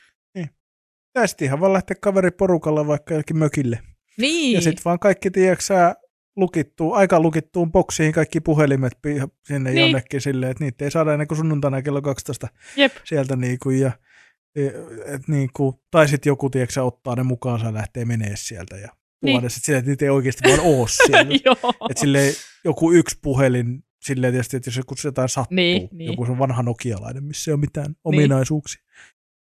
Tästä 1.16 1.44
ihan 1.44 1.60
vaan 1.60 1.72
lähteä 1.72 1.96
kaveriporukalla 2.00 2.86
vaikka 2.86 3.14
jollekin 3.14 3.36
mökille. 3.36 3.78
Niin, 4.18 4.54
Ja 4.54 4.60
sitten 4.60 4.84
vaan 4.84 4.98
kaikki, 4.98 5.30
tiedätkö 5.30 5.64
sä, 5.64 5.94
lukittuun, 6.36 6.96
aika 6.96 7.20
lukittuun 7.20 7.72
boksiin 7.72 8.12
kaikki 8.12 8.40
puhelimet 8.40 8.92
sinne 9.02 9.30
Niin. 9.48 9.64
niin. 9.64 9.76
jonnekin 9.80 10.20
silleen, 10.20 10.50
että 10.50 10.64
niitä 10.64 10.84
ei 10.84 10.90
saada 10.90 11.12
ennen 11.12 11.28
kuin 11.28 11.38
sunnuntaina 11.38 11.82
kello 11.82 12.02
12 12.02 12.48
Jep. 12.76 12.92
sieltä 13.04 13.36
niinku, 13.36 13.70
ja 13.70 13.92
et 15.06 15.28
niinku, 15.28 15.82
tai 15.90 16.08
sitten 16.08 16.30
joku 16.30 16.50
tiedätkö, 16.50 16.82
ottaa 16.84 17.16
ne 17.16 17.22
mukaansa 17.22 17.66
ja 17.66 17.74
lähtee 17.74 18.04
menee 18.04 18.32
sieltä 18.36 18.76
ja 18.76 18.88
Niin. 19.22 19.50
sitten 19.50 19.74
että 19.76 19.90
niitä 19.90 20.04
ei 20.04 20.10
oikeasti 20.10 20.48
vaan 20.48 20.60
oo 20.60 20.86
siellä. 21.06 21.34
Että 21.90 22.00
silleen 22.00 22.34
joku 22.64 22.92
yksi 22.92 23.18
puhelin, 23.22 23.84
silleen 24.04 24.32
tietysti, 24.32 24.56
että 24.56 24.68
jos 24.68 24.76
joku 24.76 24.94
jotain 25.04 25.28
sattuu, 25.28 25.56
Niin, 25.56 25.88
niin. 25.92 26.10
joku 26.10 26.26
se 26.26 26.38
vanha 26.38 26.62
nokialainen, 26.62 27.24
missä 27.24 27.50
ei 27.50 27.52
ole 27.52 27.60
mitään 27.60 27.94
ominaisuuksia. 28.04 28.82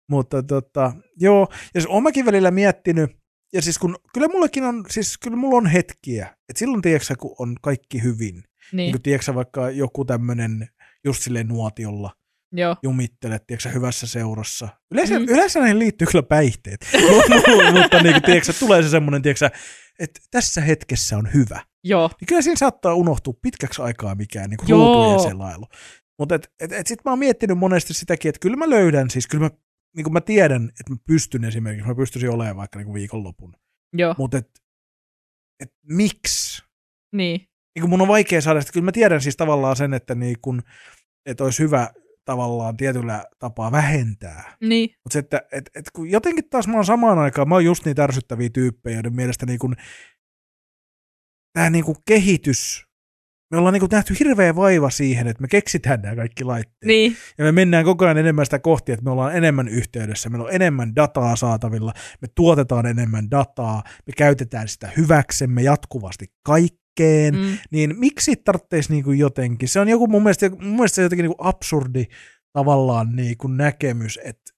Mutta 0.09 0.43
tota, 0.43 0.93
joo, 1.19 1.47
ja 1.51 1.81
siis 1.81 1.85
oon 1.91 2.03
mäkin 2.03 2.25
välillä 2.25 2.51
miettinyt, 2.51 3.11
ja 3.53 3.61
siis 3.61 3.77
kun, 3.77 3.95
kyllä 4.13 4.27
mullekin 4.27 4.63
on, 4.63 4.85
siis 4.89 5.17
kyllä 5.17 5.37
mulla 5.37 5.57
on 5.57 5.67
hetkiä, 5.67 6.25
että 6.49 6.59
silloin 6.59 6.81
tiedätkö, 6.81 7.15
kun 7.19 7.35
on 7.39 7.55
kaikki 7.61 8.03
hyvin, 8.03 8.35
niin, 8.35 8.43
Niin, 8.73 8.91
kun 8.91 9.01
tiedätkö 9.01 9.35
vaikka 9.35 9.69
joku 9.69 10.05
tämmöinen 10.05 10.67
just 11.05 11.21
silleen 11.23 11.47
nuotiolla, 11.47 12.11
joo. 12.51 12.75
jumittelet, 12.83 13.43
tiedätkö, 13.47 13.69
hyvässä 13.69 14.07
seurassa. 14.07 14.69
Yleensä, 14.91 15.19
Mm. 15.19 15.25
yleensä 15.29 15.59
näihin 15.59 15.79
liittyy 15.79 16.07
kyllä 16.11 16.23
päihteet, 16.23 16.87
mutta 17.73 18.03
niin 18.03 18.13
kuin, 18.13 18.23
tiedätkö, 18.23 18.53
tulee 18.59 18.83
se 18.83 18.89
semmoinen, 18.89 19.21
tiedätkö, 19.21 19.49
että 19.99 20.19
tässä 20.31 20.61
hetkessä 20.61 21.17
on 21.17 21.33
hyvä. 21.33 21.61
Joo. 21.83 22.07
Niin 22.21 22.27
kyllä 22.27 22.41
siinä 22.41 22.55
saattaa 22.55 22.93
unohtua 22.93 23.33
pitkäksi 23.41 23.81
aikaa 23.81 24.15
mikään 24.15 24.49
niin 24.49 24.69
ruutujen 24.69 25.19
selailu. 25.31 25.65
Mutta 26.19 26.35
et, 26.35 26.49
et, 26.59 26.71
et 26.71 26.87
sitten 26.87 27.01
mä 27.05 27.11
oon 27.11 27.19
miettinyt 27.19 27.57
monesti 27.57 27.93
sitäkin, 27.93 28.29
että 28.29 28.39
kyllä 28.39 28.57
mä 28.57 28.69
löydän, 28.69 29.09
siis 29.09 29.27
kyllä 29.27 29.43
mä, 29.43 29.49
niin 29.95 30.03
kuin 30.03 30.13
mä 30.13 30.21
tiedän, 30.21 30.63
että 30.63 30.93
mä 30.93 30.97
pystyn 31.07 31.43
esimerkiksi, 31.43 31.87
mä 31.87 31.95
pystyisin 31.95 32.29
olemaan 32.29 32.57
vaikka 32.57 32.79
niin 32.79 32.85
kuin 32.85 32.93
viikonlopun. 32.93 33.55
Joo. 33.93 34.15
Mutta 34.17 34.37
et, 34.37 34.49
et 35.59 35.73
miksi? 35.83 36.63
Niin. 37.15 37.39
Niin 37.75 37.81
kuin 37.81 37.89
mun 37.89 38.01
on 38.01 38.07
vaikea 38.07 38.41
saada 38.41 38.61
sitä, 38.61 38.73
kyllä 38.73 38.85
mä 38.85 38.91
tiedän 38.91 39.21
siis 39.21 39.37
tavallaan 39.37 39.75
sen, 39.75 39.93
että 39.93 40.15
niin 40.15 40.37
kun, 40.41 40.61
että 41.25 41.43
olisi 41.43 41.63
hyvä 41.63 41.89
tavallaan 42.25 42.77
tietyllä 42.77 43.25
tapaa 43.39 43.71
vähentää. 43.71 44.57
Niin. 44.61 44.89
Mutta 44.89 45.13
se, 45.13 45.19
että 45.19 45.41
et, 45.51 45.69
et 45.75 45.85
kun 45.93 46.09
jotenkin 46.09 46.49
taas 46.49 46.67
mä 46.67 46.73
oon 46.73 46.85
samaan 46.85 47.19
aikaan, 47.19 47.49
mä 47.49 47.55
oon 47.55 47.65
just 47.65 47.85
niitä 47.85 48.03
ärsyttäviä 48.03 48.49
tyyppejä, 48.53 48.95
joiden 48.95 49.15
mielestä 49.15 49.45
niin 49.45 49.59
kun, 49.59 49.75
tämä 51.53 51.69
niin 51.69 51.85
kun 51.85 51.95
kehitys, 52.07 52.88
me 53.51 53.57
ollaan 53.57 53.73
niin 53.73 53.83
nähty 53.91 54.15
hirveä 54.19 54.55
vaiva 54.55 54.89
siihen, 54.89 55.27
että 55.27 55.41
me 55.41 55.47
keksitään 55.47 56.01
nämä 56.01 56.15
kaikki 56.15 56.43
laitteet. 56.43 56.85
Niin. 56.85 57.15
Ja 57.37 57.43
me 57.45 57.51
mennään 57.51 57.85
koko 57.85 58.05
ajan 58.05 58.17
enemmän 58.17 58.45
sitä 58.45 58.59
kohti, 58.59 58.91
että 58.91 59.03
me 59.05 59.11
ollaan 59.11 59.35
enemmän 59.35 59.67
yhteydessä, 59.67 60.29
meillä 60.29 60.45
on 60.45 60.53
enemmän 60.53 60.95
dataa 60.95 61.35
saatavilla, 61.35 61.93
me 62.21 62.27
tuotetaan 62.35 62.85
enemmän 62.85 63.31
dataa, 63.31 63.83
me 64.07 64.13
käytetään 64.17 64.67
sitä 64.67 64.89
hyväksemme 64.97 65.61
jatkuvasti 65.61 66.25
kaikkeen, 66.43 66.79
Mm. 67.35 67.57
niin 67.71 67.99
miksi 67.99 68.35
tarvitsisi 68.35 68.91
niin 68.91 69.03
kuin 69.03 69.19
jotenkin, 69.19 69.69
se 69.69 69.79
on 69.79 69.89
joku 69.89 70.07
mun 70.07 70.23
mielestä, 70.23 70.49
mun 70.49 70.75
mielestä 70.75 70.95
se 70.95 71.01
jotenkin 71.01 71.23
niin 71.23 71.35
kuin 71.37 71.47
absurdi 71.47 72.05
tavallaan 72.53 73.15
niin 73.15 73.37
kuin 73.37 73.57
näkemys, 73.57 74.19
että, 74.23 74.51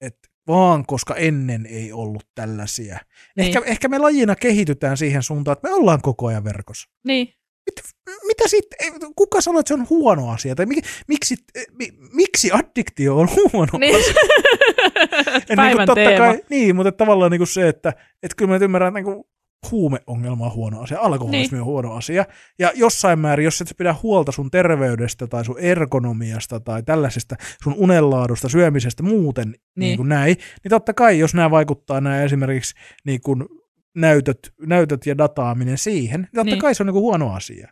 että 0.00 0.28
vaan 0.46 0.86
koska 0.86 1.14
ennen 1.14 1.66
ei 1.66 1.92
ollut 1.92 2.24
tällaisia. 2.34 2.98
Niin. 3.36 3.46
Ehkä, 3.46 3.62
ehkä 3.66 3.88
me 3.88 3.98
lajina 3.98 4.36
kehitytään 4.36 4.96
siihen 4.96 5.22
suuntaan, 5.22 5.52
että 5.52 5.68
me 5.68 5.74
ollaan 5.74 6.00
koko 6.02 6.26
ajan 6.26 6.44
verkossa. 6.44 6.90
Niin. 7.04 7.28
Mitä, 7.68 7.82
mitä 8.26 8.48
sitten, 8.48 8.78
kuka 9.16 9.40
sanoo, 9.40 9.60
että 9.60 9.68
se 9.68 9.74
on 9.74 9.86
huono 9.90 10.30
asia? 10.30 10.54
Tai 10.54 10.66
miksi, 10.66 10.90
miksi, 11.08 11.36
mi, 11.78 11.88
miksi 12.12 12.50
addiktio 12.52 13.16
on 13.18 13.28
huono 13.52 13.78
Niin. 13.78 13.96
asia? 13.96 14.14
Et 15.36 15.56
Päivän 15.56 15.86
totta 15.86 15.94
teema. 15.94 16.26
Kai, 16.26 16.40
niin, 16.50 16.76
mutta 16.76 16.92
tavallaan 16.92 17.30
niin 17.30 17.38
kuin 17.38 17.48
se, 17.48 17.68
että 17.68 17.92
et 18.22 18.34
kyllä 18.34 18.48
mä 18.48 18.54
nyt 18.54 18.62
ymmärrän, 18.62 18.88
että 18.88 18.98
niin 18.98 19.04
kuin 19.04 19.24
huumeongelma 19.70 20.46
on 20.46 20.52
huono 20.54 20.80
asia, 20.80 21.00
alkoholismi 21.00 21.56
Niin. 21.56 21.60
on 21.60 21.66
huono 21.66 21.94
asia. 21.94 22.24
Ja 22.58 22.72
jossain 22.74 23.18
määrin, 23.18 23.44
jos 23.44 23.60
et 23.60 23.74
pidä 23.78 23.94
huolta 24.02 24.32
sun 24.32 24.50
terveydestä 24.50 25.26
tai 25.26 25.44
sun 25.44 25.58
ergonomiasta 25.58 26.60
tai 26.60 26.82
tällaisesta 26.82 27.36
sun 27.62 27.74
unenlaadusta, 27.76 28.48
syömisestä 28.48 29.02
muuten 29.02 29.48
niin. 29.48 29.52
Niin. 29.52 29.60
Niin 29.88 29.96
kuin 29.96 30.08
näin, 30.08 30.36
niin 30.64 30.70
totta 30.70 30.94
kai, 30.94 31.18
jos 31.18 31.34
nämä 31.34 31.50
vaikuttaa 31.50 32.00
nämä 32.00 32.22
esimerkiksi 32.22 32.74
niin 33.04 33.20
kuin 33.20 33.44
näytöt, 34.00 34.38
näytöt 34.66 35.06
ja 35.06 35.18
dataaminen 35.18 35.78
siihen, 35.78 36.20
niin 36.20 36.28
totta 36.34 36.44
Niin. 36.44 36.58
kai 36.58 36.74
se 36.74 36.82
on 36.82 36.86
niin 36.86 36.92
kuin 36.92 37.02
huono 37.02 37.32
asia. 37.34 37.68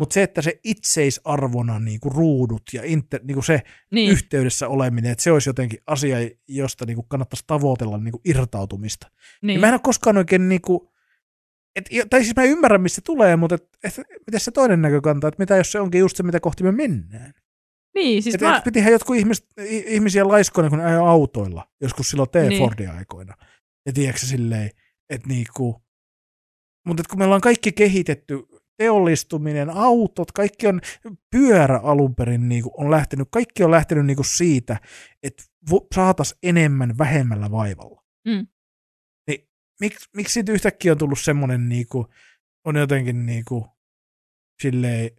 Mutta 0.00 0.14
se, 0.14 0.22
että 0.22 0.42
se 0.42 0.60
itseisarvona 0.64 1.78
niin 1.78 2.00
kuin 2.00 2.14
ruudut 2.14 2.62
ja 2.72 2.82
inter, 2.84 3.20
niin 3.24 3.34
kuin 3.34 3.44
se 3.44 3.62
Niin. 3.90 4.12
yhteydessä 4.12 4.68
oleminen, 4.68 5.12
että 5.12 5.24
se 5.24 5.32
olisi 5.32 5.48
jotenkin 5.48 5.78
asia, 5.86 6.16
josta 6.48 6.86
niin 6.86 6.94
kuin 6.96 7.06
kannattaisi 7.08 7.44
tavoitella 7.46 7.98
niin 7.98 8.12
kuin 8.12 8.22
irtautumista. 8.24 9.06
Niin. 9.10 9.46
Niin. 9.46 9.60
Mä 9.60 9.66
en 9.68 9.74
ole 9.74 9.80
koskaan 9.84 10.16
oikein, 10.16 10.48
niin 10.48 10.60
kuin, 10.62 10.80
et, 11.76 11.84
tai 12.10 12.24
siis 12.24 12.36
mä 12.36 12.44
ymmärrän, 12.44 12.80
mistä 12.82 12.94
se 12.96 13.02
tulee, 13.02 13.36
mutta 13.36 13.54
et, 13.54 13.68
et, 13.84 13.94
miten 14.26 14.40
se 14.40 14.50
toinen 14.50 14.82
näkökanta, 14.82 15.28
että 15.28 15.42
mitä 15.42 15.56
jos 15.56 15.72
se 15.72 15.80
onkin 15.80 15.98
just 15.98 16.16
se, 16.16 16.22
mitä 16.22 16.40
kohti 16.40 16.64
me 16.64 16.72
mennään. 16.72 17.34
Niin, 17.94 18.22
siis 18.22 18.34
Et, 18.34 18.40
mä... 18.40 18.56
et 18.56 18.64
pitihän 18.64 18.92
jotkut 18.92 19.16
ihmiset, 19.16 19.46
i- 19.60 19.84
ihmisiä 19.86 20.28
laiskoina, 20.28 20.70
kun 20.70 20.78
ne 20.78 20.96
autoilla, 20.96 21.68
joskus 21.80 22.10
silloin 22.10 22.28
Niin. 22.34 22.52
T-Fordin 22.52 22.90
aikoina. 22.90 23.34
Ja 23.86 23.92
tiedätkö 23.92 24.26
silleen, 24.26 24.70
että 25.10 25.28
niinku, 25.28 25.82
mutta 26.86 27.00
et 27.00 27.06
kun 27.06 27.18
meillä 27.18 27.34
on 27.34 27.40
kaikki 27.40 27.72
kehitetty, 27.72 28.46
teollistuminen, 28.78 29.70
autot, 29.70 30.32
kaikki 30.32 30.66
on, 30.66 30.80
pyörä 31.30 31.78
alun 31.78 32.14
perin 32.14 32.48
niinku 32.48 32.70
on 32.76 32.90
lähtenyt, 32.90 33.28
kaikki 33.30 33.64
on 33.64 33.70
lähtenyt 33.70 34.06
niinku 34.06 34.22
siitä, 34.22 34.76
että 35.22 35.44
saatas 35.94 36.34
enemmän 36.42 36.98
vähemmällä 36.98 37.50
vaivalla. 37.50 38.04
Mm. 38.24 38.46
Niin 39.26 39.48
miksi, 39.80 40.08
miksi 40.16 40.32
siitä 40.32 40.52
yhtäkkiä 40.52 40.92
on 40.92 40.98
tullut 40.98 41.20
semmoinen, 41.20 41.68
niinku, 41.68 42.06
on 42.64 42.76
jotenkin 42.76 43.26
niinku, 43.26 43.66
silleen, 44.62 45.10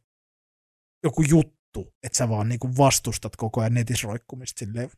joku 1.04 1.24
juttu, 1.30 1.94
että 2.04 2.18
sä 2.18 2.30
vaan 2.30 2.50
niinku 2.50 2.70
vastustat 2.78 3.36
koko 3.36 3.62
ajan 3.62 3.74
netissä 3.74 4.08
roikkumista 4.08 4.60
silleen, 4.60 4.90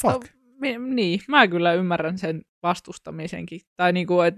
fuck. 0.00 0.34
No, 0.34 0.43
niin, 0.78 1.20
mä 1.28 1.48
kyllä 1.48 1.72
ymmärrän 1.72 2.18
sen 2.18 2.42
vastustamisenkin. 2.62 3.60
Tai 3.76 3.92
niinku, 3.92 4.20
et, 4.20 4.34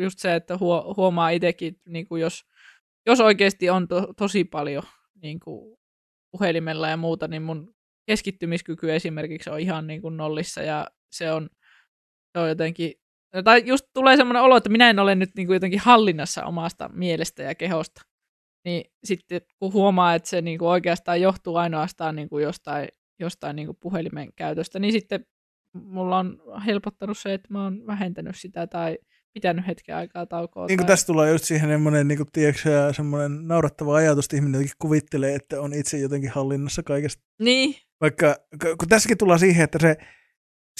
just 0.00 0.18
se, 0.18 0.34
että 0.34 0.58
huo, 0.58 0.94
huomaa 0.96 1.30
itsekin, 1.30 1.76
niinku 1.88 2.16
jos, 2.16 2.44
jos 3.06 3.20
oikeasti 3.20 3.70
on 3.70 3.88
to, 3.88 4.12
tosi 4.16 4.44
paljon 4.44 4.82
niinku, 5.22 5.78
puhelimella 6.32 6.88
ja 6.88 6.96
muuta, 6.96 7.28
niin 7.28 7.42
mun 7.42 7.74
keskittymiskyky 8.06 8.94
esimerkiksi 8.94 9.50
on 9.50 9.60
ihan 9.60 9.86
niinku 9.86 10.10
nollissa 10.10 10.62
ja 10.62 10.86
se 11.12 11.32
on, 11.32 11.48
se 12.32 12.38
on 12.38 12.48
jotenkin, 12.48 12.92
tai 13.44 13.62
just 13.66 13.86
tulee 13.94 14.16
semmoinen 14.16 14.42
olo, 14.42 14.56
että 14.56 14.70
minä 14.70 14.90
en 14.90 14.98
ole 14.98 15.14
nyt 15.14 15.30
niinku 15.36 15.52
jotenkin 15.52 15.80
hallinnassa 15.80 16.44
omasta 16.44 16.90
mielestä 16.92 17.42
ja 17.42 17.54
kehosta. 17.54 18.02
Niin 18.64 18.84
sitten 19.04 19.40
kun 19.58 19.72
huomaa, 19.72 20.14
että 20.14 20.28
se 20.28 20.40
niinku 20.40 20.68
oikeastaan 20.68 21.20
johtuu 21.20 21.56
ainoastaan 21.56 22.16
niinku 22.16 22.38
jostain, 22.38 22.88
jostain 23.20 23.56
niinku 23.56 23.74
puhelimen 23.74 24.32
käytöstä, 24.36 24.78
niin 24.78 24.92
sitten 24.92 25.26
mulla 25.72 26.18
on 26.18 26.42
helpottanut 26.66 27.18
se, 27.18 27.34
että 27.34 27.48
mä 27.50 27.64
oon 27.64 27.86
vähentänyt 27.86 28.36
sitä 28.36 28.66
tai 28.66 28.98
pitänyt 29.32 29.66
hetken 29.66 29.96
aikaa 29.96 30.26
taukoa. 30.26 30.66
Niin 30.66 30.78
kuin 30.78 30.86
tai... 30.86 30.92
tästä 30.92 31.06
tulee 31.06 31.30
just 31.30 31.44
siihen 31.44 31.70
semmoinen, 31.70 32.08
niin 32.08 32.18
kuin, 32.18 32.28
tiedätkö, 32.32 32.92
semmoinen 32.92 33.48
naurattava 33.48 33.96
ajatus, 33.96 34.24
että 34.24 34.36
ihminen 34.36 34.54
jotenkin 34.54 34.76
kuvittelee, 34.78 35.34
että 35.34 35.60
on 35.60 35.74
itse 35.74 35.98
jotenkin 35.98 36.30
hallinnassa 36.30 36.82
kaikesta. 36.82 37.22
Niin, 37.38 37.74
Vaikka, 38.00 38.36
kun 38.78 38.88
tässäkin 38.88 39.18
tullaan 39.18 39.38
siihen, 39.38 39.64
että 39.64 39.78
se, 39.78 39.96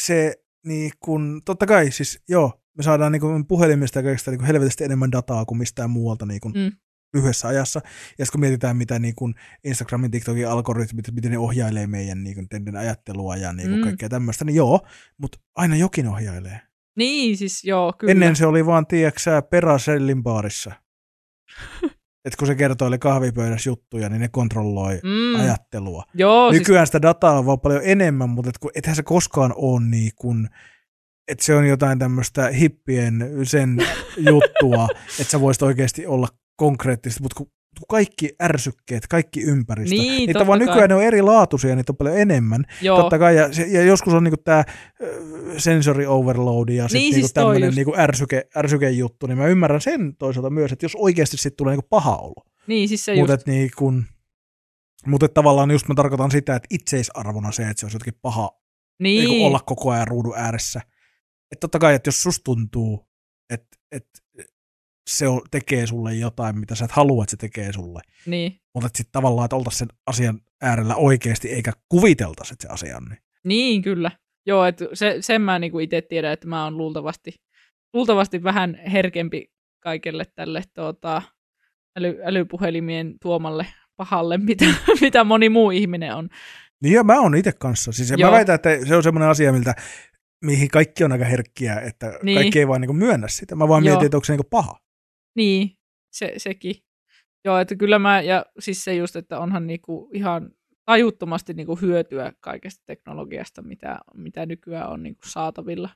se 0.00 0.34
niin 0.66 0.92
kun, 1.00 1.42
totta 1.44 1.66
kai 1.66 1.90
siis, 1.90 2.22
joo, 2.28 2.62
me 2.76 2.82
saadaan 2.82 3.12
niin 3.12 3.20
kuin 3.20 3.46
puhelimista 3.46 3.98
ja 3.98 4.02
kaikesta 4.02 4.30
niin 4.30 4.38
kuin 4.38 4.46
helvetisti 4.46 4.84
enemmän 4.84 5.12
dataa 5.12 5.44
kuin 5.44 5.58
mistään 5.58 5.90
muualta 5.90 6.26
niin 6.26 6.40
kuin 6.40 6.54
Mm. 6.54 6.72
Lyhyessä 7.14 7.48
ajassa. 7.48 7.80
Ja 8.18 8.26
kun 8.32 8.40
mietitään, 8.40 8.76
mitä 8.76 8.98
niin 8.98 9.14
kuin 9.14 9.34
Instagramin, 9.64 10.10
TikTokin 10.10 10.48
algoritmit, 10.48 11.12
miten 11.14 11.30
ne 11.30 11.38
ohjailee 11.38 11.86
meidän 11.86 12.24
niin 12.24 12.34
kuin, 12.34 12.76
ajattelua 12.76 13.36
ja 13.36 13.52
niin 13.52 13.68
kuin 13.68 13.78
Mm. 13.78 13.84
kaikkea 13.84 14.08
tämmöistä, 14.08 14.44
niin 14.44 14.56
joo, 14.56 14.80
mutta 15.18 15.38
aina 15.56 15.76
jokin 15.76 16.08
ohjailee. 16.08 16.60
niin 16.96 17.36
siis 17.36 17.64
joo, 17.64 17.92
kyllä. 17.98 18.10
Ennen 18.10 18.36
se 18.36 18.46
oli 18.46 18.66
vaan, 18.66 18.86
tiedäksä, 18.86 19.42
Perasellin 19.42 20.22
baarissa. 20.22 20.72
että 22.24 22.36
kun 22.38 22.46
se 22.46 22.54
kertoili 22.54 22.98
kahvipöydässä 22.98 23.70
juttuja, 23.70 24.08
niin 24.08 24.20
ne 24.20 24.28
kontrolloi 24.28 25.00
mm. 25.02 25.40
ajattelua. 25.40 26.04
Joo, 26.14 26.50
siis, 26.50 26.60
Nykyään 26.60 26.86
sitä 26.86 27.02
dataa 27.02 27.38
on 27.38 27.46
vaan 27.46 27.60
paljon 27.60 27.82
enemmän, 27.84 28.28
mutta 28.30 28.48
et 28.48 28.58
kun, 28.58 28.70
ethän 28.74 28.96
se 28.96 29.02
koskaan 29.02 29.52
ole 29.56 29.80
niin 29.84 30.12
kuin, 30.16 30.48
että 31.28 31.44
se 31.44 31.54
on 31.54 31.66
jotain 31.66 31.98
tämmöistä 31.98 32.48
hippien 32.48 33.30
sen 33.42 33.76
juttua, 34.30 34.88
että 35.20 35.30
sä 35.30 35.40
voisit 35.40 35.62
oikeasti 35.62 36.06
olla 36.06 36.28
konkreettisesti, 36.56 37.22
mutta 37.22 37.36
kun, 37.36 37.50
kaikki 37.88 38.30
ärsykkeet, 38.42 39.06
kaikki 39.06 39.42
ympäristö, 39.42 39.96
Niin, 39.96 40.12
niitä 40.18 40.32
totta 40.32 40.46
vaan 40.46 40.58
kai. 40.58 40.66
nykyään 40.68 40.88
ne 40.88 40.94
on 40.94 41.02
erilaatuisia, 41.02 41.76
niitä 41.76 41.92
on 41.92 41.96
paljon 41.96 42.18
enemmän. 42.18 42.64
joo, 42.82 43.00
Totta 43.00 43.18
kai, 43.18 43.36
ja, 43.36 43.48
ja 43.68 43.82
joskus 43.82 44.14
on 44.14 44.24
niinku 44.24 44.42
tämä 44.44 44.64
sensory 45.58 46.06
overload 46.06 46.68
ja 46.68 46.88
sitten 46.88 47.00
Niin, 47.00 47.10
niinku 47.12 47.26
siis 47.26 47.32
tämmöinen 47.32 47.74
niinku 47.74 47.94
ärsyke, 47.98 48.46
ärsykejuttu, 48.56 49.26
niin 49.26 49.38
mä 49.38 49.46
ymmärrän 49.46 49.80
sen 49.80 50.16
toisaalta 50.18 50.50
myös, 50.50 50.72
että 50.72 50.84
jos 50.84 50.96
oikeasti 50.96 51.36
sitten 51.36 51.56
tulee 51.56 51.72
niinku 51.72 51.86
paha 51.90 52.16
olo. 52.16 52.44
niin 52.66 52.88
siis 52.88 53.04
se 53.04 53.14
Mutta 53.14 53.38
niinku, 53.46 53.92
mut 55.06 55.22
tavallaan 55.34 55.70
just 55.70 55.88
mä 55.88 55.94
tarkoitan 55.94 56.30
sitä, 56.30 56.56
että 56.56 56.66
itseisarvona 56.70 57.52
se, 57.52 57.62
että 57.62 57.80
se 57.80 57.86
olisi 57.86 57.96
jotenkin 57.96 58.20
paha 58.22 58.50
niin. 59.00 59.18
niin, 59.18 59.30
niinku 59.30 59.46
olla 59.46 59.60
koko 59.66 59.90
ajan 59.90 60.08
ruudun 60.08 60.34
ääressä. 60.36 60.80
Että 61.52 61.60
totta 61.60 61.78
kai, 61.78 61.94
että 61.94 62.08
jos 62.08 62.22
susta 62.22 62.44
tuntuu, 62.44 63.06
että 63.50 63.76
et, 63.92 64.06
se 65.10 65.28
on, 65.28 65.40
tekee 65.50 65.86
sulle 65.86 66.14
jotain, 66.14 66.58
mitä 66.58 66.74
sä 66.74 66.84
et 66.84 66.90
halua, 66.92 67.24
että 67.24 67.30
se 67.30 67.36
tekee 67.36 67.72
sulle. 67.72 68.00
Niin. 68.26 68.60
Mutta 68.74 68.88
sitten 68.88 69.12
tavallaan, 69.12 69.44
että 69.44 69.56
oltaisiin 69.56 69.78
sen 69.78 69.98
asian 70.06 70.40
äärellä 70.62 70.96
oikeasti, 70.96 71.48
eikä 71.48 71.72
kuviteltaisi, 71.88 72.54
että 72.54 72.66
se 72.68 72.72
asia 72.72 72.96
on 72.96 73.04
niin. 73.04 73.18
Niin, 73.44 73.82
kyllä. 73.82 74.10
Joo, 74.46 74.64
että 74.64 74.84
se, 74.94 75.16
sen 75.20 75.42
mä 75.42 75.58
niinku 75.58 75.78
itse 75.78 76.02
tiedän, 76.02 76.32
että 76.32 76.48
mä 76.48 76.64
oon 76.64 76.78
luultavasti, 76.78 77.34
luultavasti 77.94 78.42
vähän 78.42 78.78
herkempi 78.92 79.50
kaikelle 79.80 80.24
tälle 80.34 80.62
tuota, 80.74 81.22
äly, 81.98 82.18
älypuhelimien 82.24 83.14
tuomalle 83.22 83.66
pahalle, 83.96 84.38
mitä, 84.38 84.64
mitä 85.00 85.24
moni 85.24 85.48
muu 85.48 85.70
ihminen 85.70 86.14
on. 86.14 86.28
Niin 86.82 86.94
ja 86.94 87.04
mä 87.04 87.20
oon 87.20 87.34
itse 87.34 87.52
kanssa. 87.52 87.92
Siis 87.92 88.10
Joo. 88.10 88.30
mä 88.30 88.36
väitän, 88.36 88.54
että 88.54 88.86
se 88.86 88.96
on 88.96 89.02
semmoinen 89.02 89.28
asia, 89.28 89.52
miltä, 89.52 89.74
mihin 90.44 90.68
kaikki 90.68 91.04
on 91.04 91.12
aika 91.12 91.24
herkkiä, 91.24 91.80
että 91.80 92.18
Niin. 92.22 92.38
kaikki 92.38 92.58
ei 92.58 92.68
vaan 92.68 92.80
niin 92.80 92.96
myönnä 92.96 93.28
sitä. 93.28 93.56
Mä 93.56 93.68
vaan 93.68 93.84
Joo. 93.84 93.94
mietin, 93.94 94.06
että 94.06 94.16
onko 94.16 94.24
se 94.24 94.36
niin 94.36 94.46
paha. 94.50 94.81
Niin, 95.36 95.70
se, 96.12 96.32
sekin. 96.36 96.74
Joo, 97.44 97.58
että 97.58 97.74
kyllä 97.76 97.98
mä, 97.98 98.20
ja 98.20 98.46
siis 98.58 98.84
se 98.84 98.94
just, 98.94 99.16
että 99.16 99.38
onhan 99.40 99.66
niinku 99.66 100.10
ihan 100.12 100.50
tajuttomasti 100.84 101.54
niinku 101.54 101.76
hyötyä 101.76 102.32
kaikesta 102.40 102.82
teknologiasta, 102.86 103.62
mitä, 103.62 103.98
mitä 104.14 104.46
nykyään 104.46 104.90
on 104.90 105.02
niinku 105.02 105.22
saatavilla. 105.28 105.88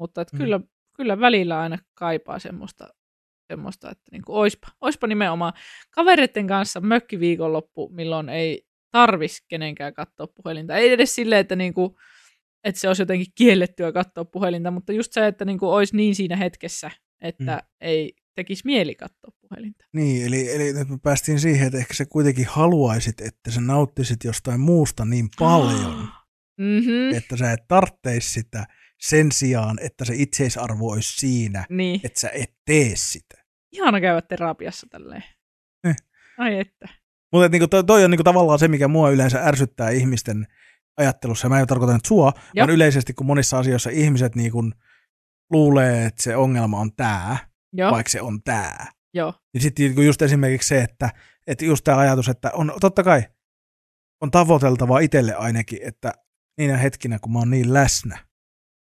Mutta 0.00 0.20
että 0.20 0.36
Mm. 0.36 0.38
kyllä, 0.42 0.60
kyllä 0.96 1.20
välillä 1.20 1.60
aina 1.60 1.78
kaipaa 1.94 2.38
semmoista, 2.38 2.88
semmoista 3.52 3.90
että 3.90 4.04
niinku 4.12 4.38
oispa, 4.38 4.68
oispa 4.80 5.06
nimenomaan 5.06 5.52
kavereiden 5.90 6.46
kanssa 6.46 6.80
mökkiviikonloppu, 6.80 7.88
milloin 7.88 8.28
ei 8.28 8.66
tarvis 8.90 9.44
kenenkään 9.48 9.94
katsoa 9.94 10.26
puhelinta. 10.26 10.76
Ei 10.76 10.92
edes 10.92 11.14
silleen, 11.14 11.40
että, 11.40 11.56
niinku, 11.56 11.98
että 12.64 12.80
se 12.80 12.88
olisi 12.88 13.02
jotenkin 13.02 13.32
kiellettyä 13.34 13.92
katsoa 13.92 14.24
puhelinta, 14.24 14.70
mutta 14.70 14.92
just 14.92 15.12
se, 15.12 15.26
että 15.26 15.44
niinku 15.44 15.70
olisi 15.70 15.96
niin 15.96 16.14
siinä 16.14 16.36
hetkessä, 16.36 16.90
että 17.20 17.44
Mm. 17.56 17.60
mm. 17.60 17.66
ei 17.80 18.12
tekisi 18.36 18.62
mieli 18.64 18.94
katsoa 18.94 19.30
puhelinta. 19.40 19.84
Niin, 19.92 20.26
eli, 20.26 20.54
eli 20.54 20.72
nyt 20.72 20.88
me 20.88 20.98
päästiin 21.02 21.40
siihen, 21.40 21.66
että 21.66 21.78
ehkä 21.78 21.94
sä 21.94 22.06
kuitenkin 22.06 22.46
haluaisit, 22.48 23.20
että 23.20 23.50
sä 23.50 23.60
nauttisit 23.60 24.24
jostain 24.24 24.60
muusta 24.60 25.04
niin 25.04 25.28
paljon, 25.38 26.08
Mm-hmm. 26.60 27.14
että 27.16 27.36
sä 27.36 27.52
et 27.52 27.68
tarvitse 27.68 28.20
sitä 28.20 28.66
sen 29.00 29.32
sijaan, 29.32 29.78
että 29.82 30.04
se 30.04 30.14
itseisarvo 30.16 30.90
olisi 30.90 31.16
siinä, 31.16 31.64
Niin. 31.70 32.00
että 32.04 32.20
sä 32.20 32.28
et 32.28 32.54
tee 32.64 32.92
sitä. 32.94 33.44
Ihana 33.72 34.00
käydä 34.00 34.22
terapiassa 34.22 34.86
tälleen. 34.90 35.24
Eh. 35.84 35.96
Ai 36.38 36.58
että. 36.58 36.88
Mutta 37.32 37.48
niinku 37.48 37.68
toi, 37.68 37.84
toi 37.84 38.04
on 38.04 38.10
niinku 38.10 38.24
tavallaan 38.24 38.58
se, 38.58 38.68
mikä 38.68 38.88
mua 38.88 39.10
yleensä 39.10 39.40
ärsyttää 39.44 39.90
ihmisten 39.90 40.46
ajattelussa. 40.96 41.48
Mä 41.48 41.60
en 41.60 41.66
tarkoita 41.66 41.94
nyt 41.94 42.04
sua, 42.04 42.32
vaan 42.56 42.70
yleisesti, 42.70 43.14
kun 43.14 43.26
monissa 43.26 43.58
asioissa 43.58 43.90
ihmiset 43.90 44.34
niinku 44.34 44.70
luulee, 45.50 46.06
että 46.06 46.22
se 46.22 46.36
ongelma 46.36 46.80
on 46.80 46.92
tämä, 46.96 47.36
Joo, 47.76 47.90
vaikka 47.90 48.10
se 48.10 48.20
on 48.20 48.42
tämä. 48.42 48.76
joo. 49.14 49.34
Niin 49.54 49.62
sitten 49.62 49.84
niinku 49.84 50.00
just 50.00 50.22
esimerkiksi 50.22 50.68
se, 50.68 50.80
että, 50.82 51.10
että 51.46 51.64
just 51.64 51.84
tämä 51.84 51.98
ajatus, 51.98 52.28
että 52.28 52.50
on 52.54 52.72
totta 52.80 53.02
kai 53.02 53.22
on 54.22 54.30
tavoiteltava 54.30 54.98
itselle 54.98 55.34
ainakin, 55.34 55.78
että 55.82 56.12
niinä 56.58 56.76
hetkinä, 56.76 57.18
kun 57.18 57.32
mä 57.32 57.38
oon 57.38 57.50
niin 57.50 57.74
läsnä, 57.74 58.18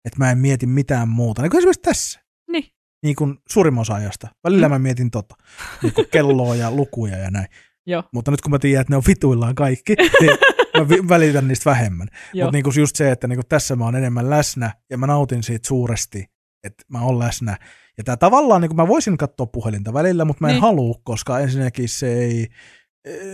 että 0.06 0.20
mä 0.20 0.32
en 0.32 0.38
mieti 0.38 0.66
mitään 0.66 1.10
muuta. 1.10 1.42
Niin 1.42 1.50
kuin 1.52 1.60
esimerkiksi 1.60 1.82
tässä. 1.82 2.20
Niin. 2.52 2.64
Niin 3.04 3.16
kuin 3.16 3.38
suurimman 3.50 3.82
osa 3.82 3.94
ajasta. 3.96 4.28
Välillä 4.44 4.68
Mm. 4.68 4.72
mä 4.74 4.80
mietin 4.80 5.12
tota. 5.12 5.36
Niin 5.84 5.94
kuin 5.94 6.08
kelloa 6.12 6.56
ja 6.56 6.72
lukuja 6.72 7.18
ja 7.18 7.32
näin. 7.32 7.48
Joo, 7.86 8.04
Mutta 8.14 8.32
nyt 8.32 8.42
kun 8.42 8.52
mä 8.52 8.60
tiedän, 8.60 8.82
että 8.82 8.94
ne 8.94 8.98
on 8.98 9.04
vituillaan 9.08 9.56
kaikki, 9.56 9.96
niin 10.22 10.38
mä 10.78 11.10
välitän 11.10 11.48
niistä 11.48 11.70
vähemmän. 11.70 12.08
Mutta 12.44 12.52
niinku 12.52 12.72
just 12.80 12.96
se, 12.96 13.12
että 13.12 13.28
niinku 13.28 13.44
tässä 13.50 13.76
mä 13.76 13.86
oon 13.86 13.96
enemmän 13.96 14.30
läsnä 14.30 14.72
ja 14.90 14.98
mä 14.98 15.08
nautin 15.08 15.44
siitä 15.44 15.68
suuresti, 15.68 16.26
että 16.64 16.84
mä 16.88 17.02
oon 17.02 17.20
läsnä. 17.20 17.58
Ja 17.98 18.04
tää 18.04 18.18
tavallaan, 18.18 18.62
niinku 18.62 18.76
mä 18.76 18.88
voisin 18.88 19.18
katsoa 19.18 19.46
puhelinta 19.46 19.94
välillä, 19.94 20.26
mutta 20.26 20.42
mä 20.42 20.48
en 20.48 20.54
Niin. 20.54 20.62
halua, 20.62 20.96
koska 21.04 21.40
ensinnäkin 21.40 21.90
se 21.90 22.14
ei, 22.14 22.48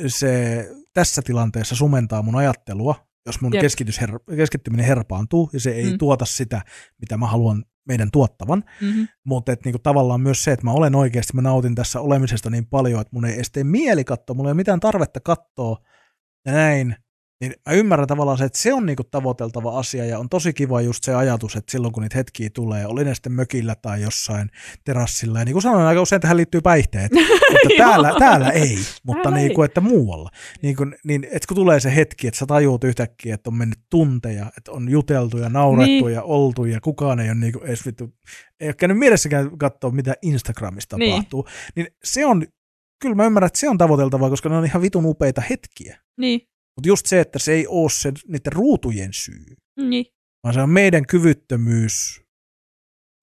se 0.08 0.68
tässä 0.94 1.22
tilanteessa 1.26 1.76
sumentaa 1.76 2.22
mun 2.22 2.36
ajattelua, 2.36 2.96
jos 3.26 3.42
mun 3.42 3.54
Jep. 3.54 3.62
keskitys 3.62 4.02
her- 4.02 4.36
keskittyminen 4.36 4.86
herpaantuu 4.86 5.50
ja 5.54 5.60
se 5.60 5.72
ei 5.72 5.92
Mm. 5.92 5.98
tuota 5.98 6.26
sitä, 6.26 6.62
mitä 7.00 7.18
mä 7.18 7.28
haluan 7.28 7.66
meidän 7.88 8.12
tuottavan. 8.12 8.64
Mm-hmm. 8.82 9.08
Mutta 9.26 9.52
et 9.52 9.66
niinku 9.66 9.80
tavallaan 9.80 10.22
myös 10.22 10.44
se, 10.44 10.52
että 10.52 10.66
mä 10.66 10.72
olen 10.72 10.96
oikeasti, 10.96 11.36
mä 11.36 11.42
nautin 11.42 11.76
tässä 11.76 12.02
olemisesta 12.02 12.50
niin 12.50 12.66
paljon, 12.66 13.02
että 13.02 13.16
mun 13.16 13.26
ei 13.26 13.36
edes 13.36 13.52
tee 13.52 13.64
mieli 13.64 14.04
katsoa, 14.04 14.34
mulla 14.34 14.50
ei 14.50 14.52
ole 14.52 14.58
mitään 14.58 14.80
tarvetta 14.80 15.20
katsoa 15.20 15.78
ja 16.46 16.52
näin. 16.52 16.96
Niin 17.42 17.54
mä 17.70 17.74
ymmärrän 17.74 18.08
tavallaan 18.08 18.38
se, 18.38 18.44
että 18.46 18.60
se 18.60 18.74
on 18.74 18.86
niinku 18.86 19.04
tavoiteltava 19.04 19.80
asia 19.80 20.06
ja 20.06 20.20
on 20.20 20.30
tosi 20.30 20.54
kiva 20.54 20.82
just 20.82 21.04
se 21.04 21.16
ajatus, 21.16 21.56
että 21.56 21.72
silloin 21.72 21.94
kun 21.94 22.04
niitä 22.04 22.18
hetkiä 22.18 22.50
tulee, 22.54 22.88
oli 22.88 23.04
ne 23.04 23.16
sitten 23.16 23.32
mökillä 23.32 23.76
tai 23.76 24.02
jossain 24.02 24.50
terassilla. 24.86 25.40
Ja 25.40 25.46
niin 25.46 25.54
kuin 25.54 25.62
sanoin, 25.64 25.86
aika 25.86 26.02
usein 26.02 26.22
tähän 26.22 26.38
liittyy 26.38 26.62
päihteet, 26.62 27.12
mutta 27.64 27.78
täällä, 27.78 28.14
täällä 28.20 28.50
ei, 28.50 28.78
mutta 29.04 29.24
Täällä 29.24 29.38
niin 29.38 29.50
ei. 29.50 29.56
kuin, 29.56 29.66
että 29.66 29.82
muualla. 29.82 30.30
Niin, 30.62 30.76
kuin, 30.76 30.96
niin 31.04 31.24
että 31.24 31.48
kun 31.48 31.56
tulee 31.56 31.80
se 31.80 31.96
hetki, 31.96 32.28
että 32.28 32.38
sä 32.38 32.46
tajuut 32.46 32.84
yhtäkkiä, 32.84 33.36
että 33.36 33.50
on 33.50 33.58
mennyt 33.58 33.80
tunteja, 33.90 34.52
että 34.58 34.72
on 34.72 34.90
juteltu 34.90 35.38
ja 35.38 35.50
naurettu 35.50 36.06
Niin. 36.06 36.14
ja 36.14 36.24
oltu 36.24 36.66
ja 36.66 36.82
kukaan 36.82 37.20
ei 37.20 37.30
ole 37.30 37.36
niin 37.36 37.54
kuin 37.54 37.66
edes 37.66 37.86
vittu, 37.86 38.14
ei 38.60 38.68
ole 38.68 38.74
käynyt 38.74 38.98
mielessäkään 38.98 39.58
katsoa, 39.58 39.92
mitä 39.92 40.14
Instagramissa 40.22 40.98
Niin. 40.98 41.12
tapahtuu. 41.12 41.48
Niin 41.76 41.88
se 42.04 42.26
on, 42.26 42.46
kyllä 43.02 43.16
mä 43.16 43.26
ymmärrän, 43.26 43.48
että 43.48 43.60
se 43.60 43.70
on 43.70 43.78
tavoiteltavaa, 43.78 44.30
koska 44.30 44.50
ne 44.50 44.58
on 44.58 44.66
ihan 44.66 44.82
vitun 44.82 45.06
upeita 45.06 45.42
hetkiä. 45.42 46.00
Niin, 46.18 46.42
Mutta 46.80 46.88
just 46.90 47.06
se, 47.06 47.20
että 47.20 47.40
se 47.40 47.52
ei 47.54 47.68
ole 47.68 47.90
se, 47.90 48.12
niiden 48.28 48.54
ruutujen 48.54 49.10
syy, 49.14 49.46
niin. 49.78 50.06
vaan 50.44 50.54
se 50.54 50.62
on 50.62 50.70
meidän 50.70 51.06
kyvyttömyys 51.06 52.22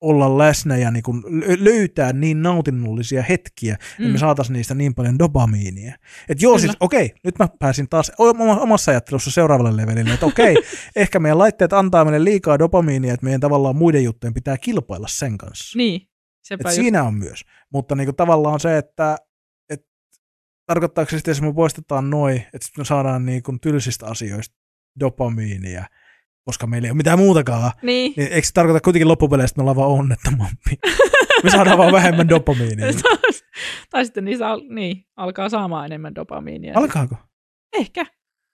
olla 0.00 0.38
läsnä 0.38 0.76
ja 0.76 0.90
niin 0.90 1.02
kuin 1.02 1.22
lö- 1.22 1.64
löytää 1.64 2.12
niin 2.12 2.42
nautinnollisia 2.42 3.22
hetkiä, 3.22 3.74
mm. 3.74 3.78
että 3.90 4.02
me 4.02 4.08
Mm. 4.08 4.16
saataisiin 4.18 4.52
niistä 4.54 4.74
niin 4.74 4.94
paljon 4.94 5.18
dopamiinia. 5.18 5.94
Että 6.28 6.44
joo, 6.44 6.52
Kyllä. 6.52 6.58
siis 6.66 6.76
okei, 6.80 7.14
nyt 7.24 7.38
mä 7.38 7.48
pääsin 7.58 7.88
taas 7.88 8.12
oma- 8.18 8.60
omassa 8.60 8.90
ajattelussa 8.90 9.30
seuraavalle 9.30 9.76
levelille, 9.76 10.14
että 10.14 10.26
okei, 10.26 10.56
ehkä 10.96 11.18
meidän 11.18 11.38
laitteet 11.38 11.72
antaa 11.72 12.04
meille 12.04 12.24
liikaa 12.24 12.58
dopamiinia, 12.58 13.14
että 13.14 13.24
meidän 13.24 13.40
tavallaan 13.40 13.76
muiden 13.76 14.04
juttujen 14.04 14.34
pitää 14.34 14.56
kilpailla 14.58 15.08
sen 15.08 15.38
kanssa. 15.38 15.78
Niin. 15.78 16.02
Et 16.02 16.08
Sepä 16.42 16.68
just. 16.68 16.74
siinä 16.76 17.02
on 17.02 17.14
myös. 17.14 17.40
Mutta 17.72 17.94
niinku 17.94 18.12
tavallaan 18.12 18.60
se, 18.60 18.78
että 18.78 19.12
et, 19.14 19.26
tarkoittaako 20.66 21.10
se 21.10 21.16
sitten, 21.18 21.32
jos 21.32 21.43
me 21.43 21.55
poistetaan 21.55 22.10
noin, 22.10 22.36
että 22.36 22.59
sitten 22.66 22.80
me 22.82 22.84
saadaan 22.84 23.26
niinku 23.26 23.59
tylsistä 23.62 24.06
asioista 24.06 24.56
dopamiinia, 25.01 25.84
koska 26.44 26.66
meillä 26.66 26.86
ei 26.86 26.90
ole 26.90 26.97
mitään 26.97 27.18
muutakaan, 27.18 27.72
Niin. 27.82 28.14
niin 28.16 28.32
eikö 28.32 28.47
se 28.47 28.52
tarkoita 28.52 28.80
kuitenkin 28.84 29.09
loppupeleistä, 29.09 29.52
että 29.52 29.59
me 29.59 29.62
ollaan 29.62 29.76
vaan 29.76 29.90
onnettomampi? 30.01 30.70
me 31.44 31.51
saadaan 31.51 31.78
vaan 31.78 31.93
vähemmän 31.93 32.28
dopamiinia. 32.28 32.86
tai 33.90 34.05
sitten 34.05 34.24
niistä 34.24 34.48
al- 34.48 34.62
niin, 34.68 35.06
alkaa 35.16 35.48
saamaan 35.48 35.86
enemmän 35.86 36.14
dopamiinia. 36.14 36.72
Alkaako? 36.76 37.16
Ehkä. 37.72 38.06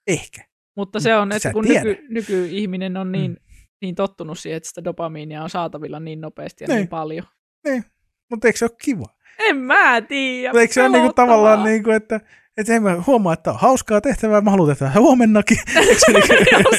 Ehkä. 0.07 0.45
Mutta 0.77 0.99
se 0.99 1.15
on, 1.15 1.31
että 1.31 1.49
et 1.49 1.53
kun 1.53 1.63
tiedä. 1.67 1.83
nyky, 1.83 2.07
nykyihminen 2.09 2.97
on 2.97 3.11
niin, 3.11 3.31
Mm. 3.31 3.37
niin 3.81 3.95
tottunut 3.95 4.39
siihen, 4.39 4.57
että 4.57 4.69
sitä 4.69 4.83
dopamiinia 4.83 5.43
on 5.43 5.49
saatavilla 5.49 5.99
niin 5.99 6.21
nopeasti 6.21 6.63
ja 6.63 6.67
Niin. 6.67 6.75
niin 6.77 6.87
paljon. 6.87 7.25
Mutta 8.29 8.47
eikö 8.47 8.57
se 8.59 8.65
ole 8.65 8.71
kiva? 8.83 9.05
En 9.39 9.57
mä 9.57 10.01
tiedä. 10.01 10.59
Eikö 10.59 10.73
se 10.73 10.81
ole 10.81 10.89
niinku 10.89 11.13
tavallaan, 11.13 11.63
niinku, 11.63 11.91
että 11.91 12.19
että 12.57 12.73
en 12.73 12.83
mä 12.83 13.03
huomaa, 13.07 13.33
että 13.33 13.51
on 13.51 13.59
hauskaa 13.59 14.01
tehtävää, 14.01 14.41
mä 14.41 14.51
haluan 14.51 14.77
tehdä 14.77 14.93
huomennakin. 14.99 15.57
Niinku. 15.75 16.69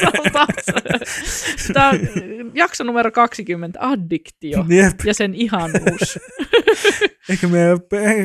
Tämä 1.73 1.89
on 1.89 1.99
jakso 2.53 2.83
numero 2.83 3.11
20, 3.11 3.79
addiktio 3.81 4.65
Jep. 4.69 4.99
ja 5.05 5.13
sen 5.13 5.35
ihanuus. 5.35 6.19
Ehkä 7.29 7.47
meidän, 7.47 7.79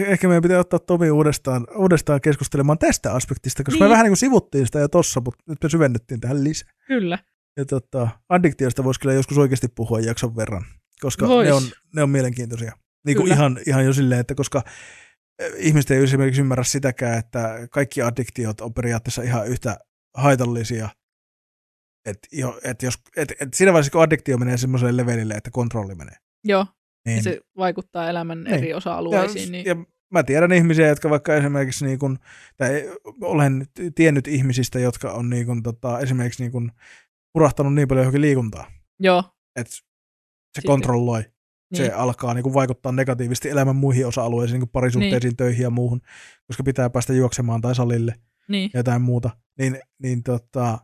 ehkä 0.07 0.28
meidän 0.28 0.43
pitää 0.43 0.59
ottaa 0.59 0.78
Tomi 0.78 1.11
uudestaan, 1.11 1.66
uudestaan 1.77 2.20
keskustelemaan 2.20 2.78
tästä 2.78 3.12
aspektista, 3.12 3.65
koska 3.65 3.77
niin. 3.77 3.81
Niin. 3.81 3.89
me 3.89 3.93
vähän 3.93 4.05
niin 4.05 4.11
kuin 4.11 4.16
sivuttiin 4.16 4.66
sitä 4.66 4.78
jo 4.78 4.89
tossa, 4.89 5.20
mutta 5.24 5.44
nyt 5.48 5.59
me 5.62 5.69
syvennettiin 5.69 6.20
tähän 6.20 6.44
lisää. 6.44 6.73
Kyllä. 6.86 7.19
Ja 7.57 7.65
tota, 7.65 8.09
addiktiosta 8.28 8.85
voisi 8.85 9.01
kyllä 9.01 9.15
joskus 9.15 9.39
oikeasti 9.39 9.69
puhua 9.69 10.01
jakson 10.01 10.36
verran, 10.36 10.65
koska 11.01 11.28
Vois. 11.28 11.47
ne 11.47 11.52
on, 11.52 11.62
ne 11.94 12.02
on 12.02 12.11
mielenkiintoisia. 12.11 12.73
Niin 13.06 13.16
kuin 13.16 13.24
Kyllä. 13.24 13.35
ihan, 13.35 13.59
ihan 13.66 13.85
jo 13.85 13.93
silleen, 13.93 14.20
että 14.20 14.35
koska 14.35 14.62
eh, 15.39 15.52
ihmiset 15.56 15.90
ei 15.90 16.02
esimerkiksi 16.02 16.40
ymmärrä 16.40 16.64
sitäkään, 16.64 17.18
että 17.18 17.68
kaikki 17.70 18.02
addiktiot 18.02 18.60
on 18.60 18.74
periaatteessa 18.74 19.22
ihan 19.22 19.47
yhtä 19.47 19.78
haitallisia. 20.16 20.89
Et 22.06 22.18
jo, 22.32 22.60
et 22.64 22.82
jos, 22.82 22.94
et, 23.16 23.32
et 23.40 23.55
siinä 23.55 23.72
vaiheessa, 23.72 23.93
kun 23.93 24.02
addiktio 24.02 24.39
menee 24.39 24.56
semmoiselle 24.56 24.97
levelille, 24.97 25.35
että 25.35 25.51
kontrolli 25.51 25.94
menee. 25.94 26.16
Joo, 26.44 26.66
Niin, 27.06 27.22
se 27.22 27.40
vaikuttaa 27.56 28.10
elämän 28.10 28.44
Niin. 28.44 28.55
eri 28.55 28.74
osa-alueisiin. 28.74 29.44
ja, 29.44 29.51
Niin, 29.51 29.66
ja 29.66 29.77
mä 30.12 30.22
tiedän 30.22 30.52
ihmisiä, 30.52 30.89
jotka 30.89 31.10
vaikka 31.10 31.36
esimerkiksi 31.36 31.86
niin 31.86 31.98
kuin, 31.98 32.18
tai 32.56 32.90
olen 33.22 33.66
tiennyt 33.94 34.28
ihmisistä, 34.28 34.78
jotka 34.78 35.12
on 35.12 35.31
niin 35.31 35.47
kuin, 35.47 35.62
tota, 35.62 36.01
esimerkiksi 36.01 36.43
niin 36.43 36.52
kuin, 36.52 36.72
urahtanut 37.35 37.74
niin 37.74 37.89
paljon 37.89 38.02
johonkin 38.02 38.20
liikuntaan, 38.20 38.72
joo, 39.01 39.24
että 39.56 39.72
se 39.72 39.78
Sitten- 39.78 40.66
kontrolloi. 40.66 41.24
Niin, 41.71 41.77
Se 41.87 41.93
alkaa 41.93 42.35
niin 42.35 42.43
kuin, 42.43 42.55
vaikuttaa 42.55 42.93
negatiivisesti 42.93 43.49
elämän 43.49 43.77
muihin 43.77 44.07
osa-alueisiin, 44.07 44.55
niin 44.55 44.61
kuin 44.69 44.71
parisuhteisiin, 44.73 45.29
niin. 45.29 45.37
töihin 45.37 45.63
ja 45.63 45.71
muuhun, 45.71 46.01
koska 46.47 46.63
pitää 46.63 46.91
päästä 46.91 47.13
juoksemaan 47.13 47.61
tai 47.61 47.75
salille 47.75 48.15
niin, 48.49 48.71
ja 48.75 48.79
jotain 48.81 49.03
muuta. 49.03 49.31
Niin, 49.59 49.81
niin 50.03 50.23
tota, 50.23 50.79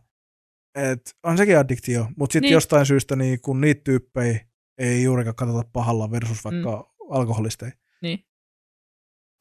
et 0.75 1.15
on 1.23 1.37
sekin 1.37 1.57
addiktio, 1.57 2.07
mutta 2.17 2.33
sitten 2.33 2.47
Niin. 2.47 2.53
jostain 2.53 2.85
syystä 2.85 3.15
niin 3.15 3.41
kun 3.41 3.61
niitä 3.61 3.81
tyyppejä 3.83 4.39
ei 4.77 5.03
juurikaan 5.03 5.35
katsota 5.35 5.69
pahalla 5.73 6.11
versus 6.11 6.43
vaikka 6.43 6.77
mm. 6.77 7.11
alkoholisteja. 7.15 7.71
niin. 8.01 8.25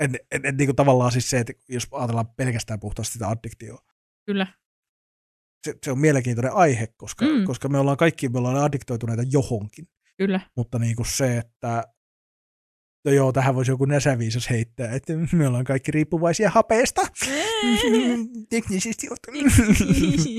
en, 0.00 0.14
en, 0.32 0.46
en, 0.46 0.56
niin 0.56 0.66
kuin 0.68 0.76
tavallaan 0.76 1.12
siis 1.12 1.30
se, 1.30 1.38
että 1.38 1.52
jos 1.68 1.88
ajatellaan 1.92 2.26
pelkästään 2.36 2.80
puhtaasti 2.80 3.12
sitä 3.12 3.28
addiktioa, 3.28 3.82
Kyllä. 4.26 4.46
se, 5.66 5.74
se 5.84 5.90
on 5.90 5.98
mielenkiintoinen 5.98 6.52
aihe, 6.52 6.86
koska, 6.86 7.24
Mm. 7.24 7.30
mm. 7.32 7.44
koska 7.44 7.68
me 7.68 7.78
ollaan 7.78 7.96
kaikki 7.96 8.28
me 8.28 8.38
ollaan 8.38 8.56
addiktoituneita 8.56 9.22
johonkin. 9.30 9.88
Kyllä. 10.18 10.40
Mutta 10.56 10.78
niin 10.78 10.96
kuin 10.96 11.06
se, 11.06 11.38
että 11.38 11.84
no 13.04 13.12
joo, 13.12 13.32
tähän 13.32 13.54
voisi 13.54 13.70
joku 13.70 13.84
näsäviisas 13.84 14.50
heittää, 14.50 14.90
että 14.92 15.12
me 15.32 15.48
ollaan 15.48 15.64
kaikki 15.64 15.90
riippuvaisia 15.92 16.50
hapeesta. 16.50 17.02
Teknisesti. 18.50 19.06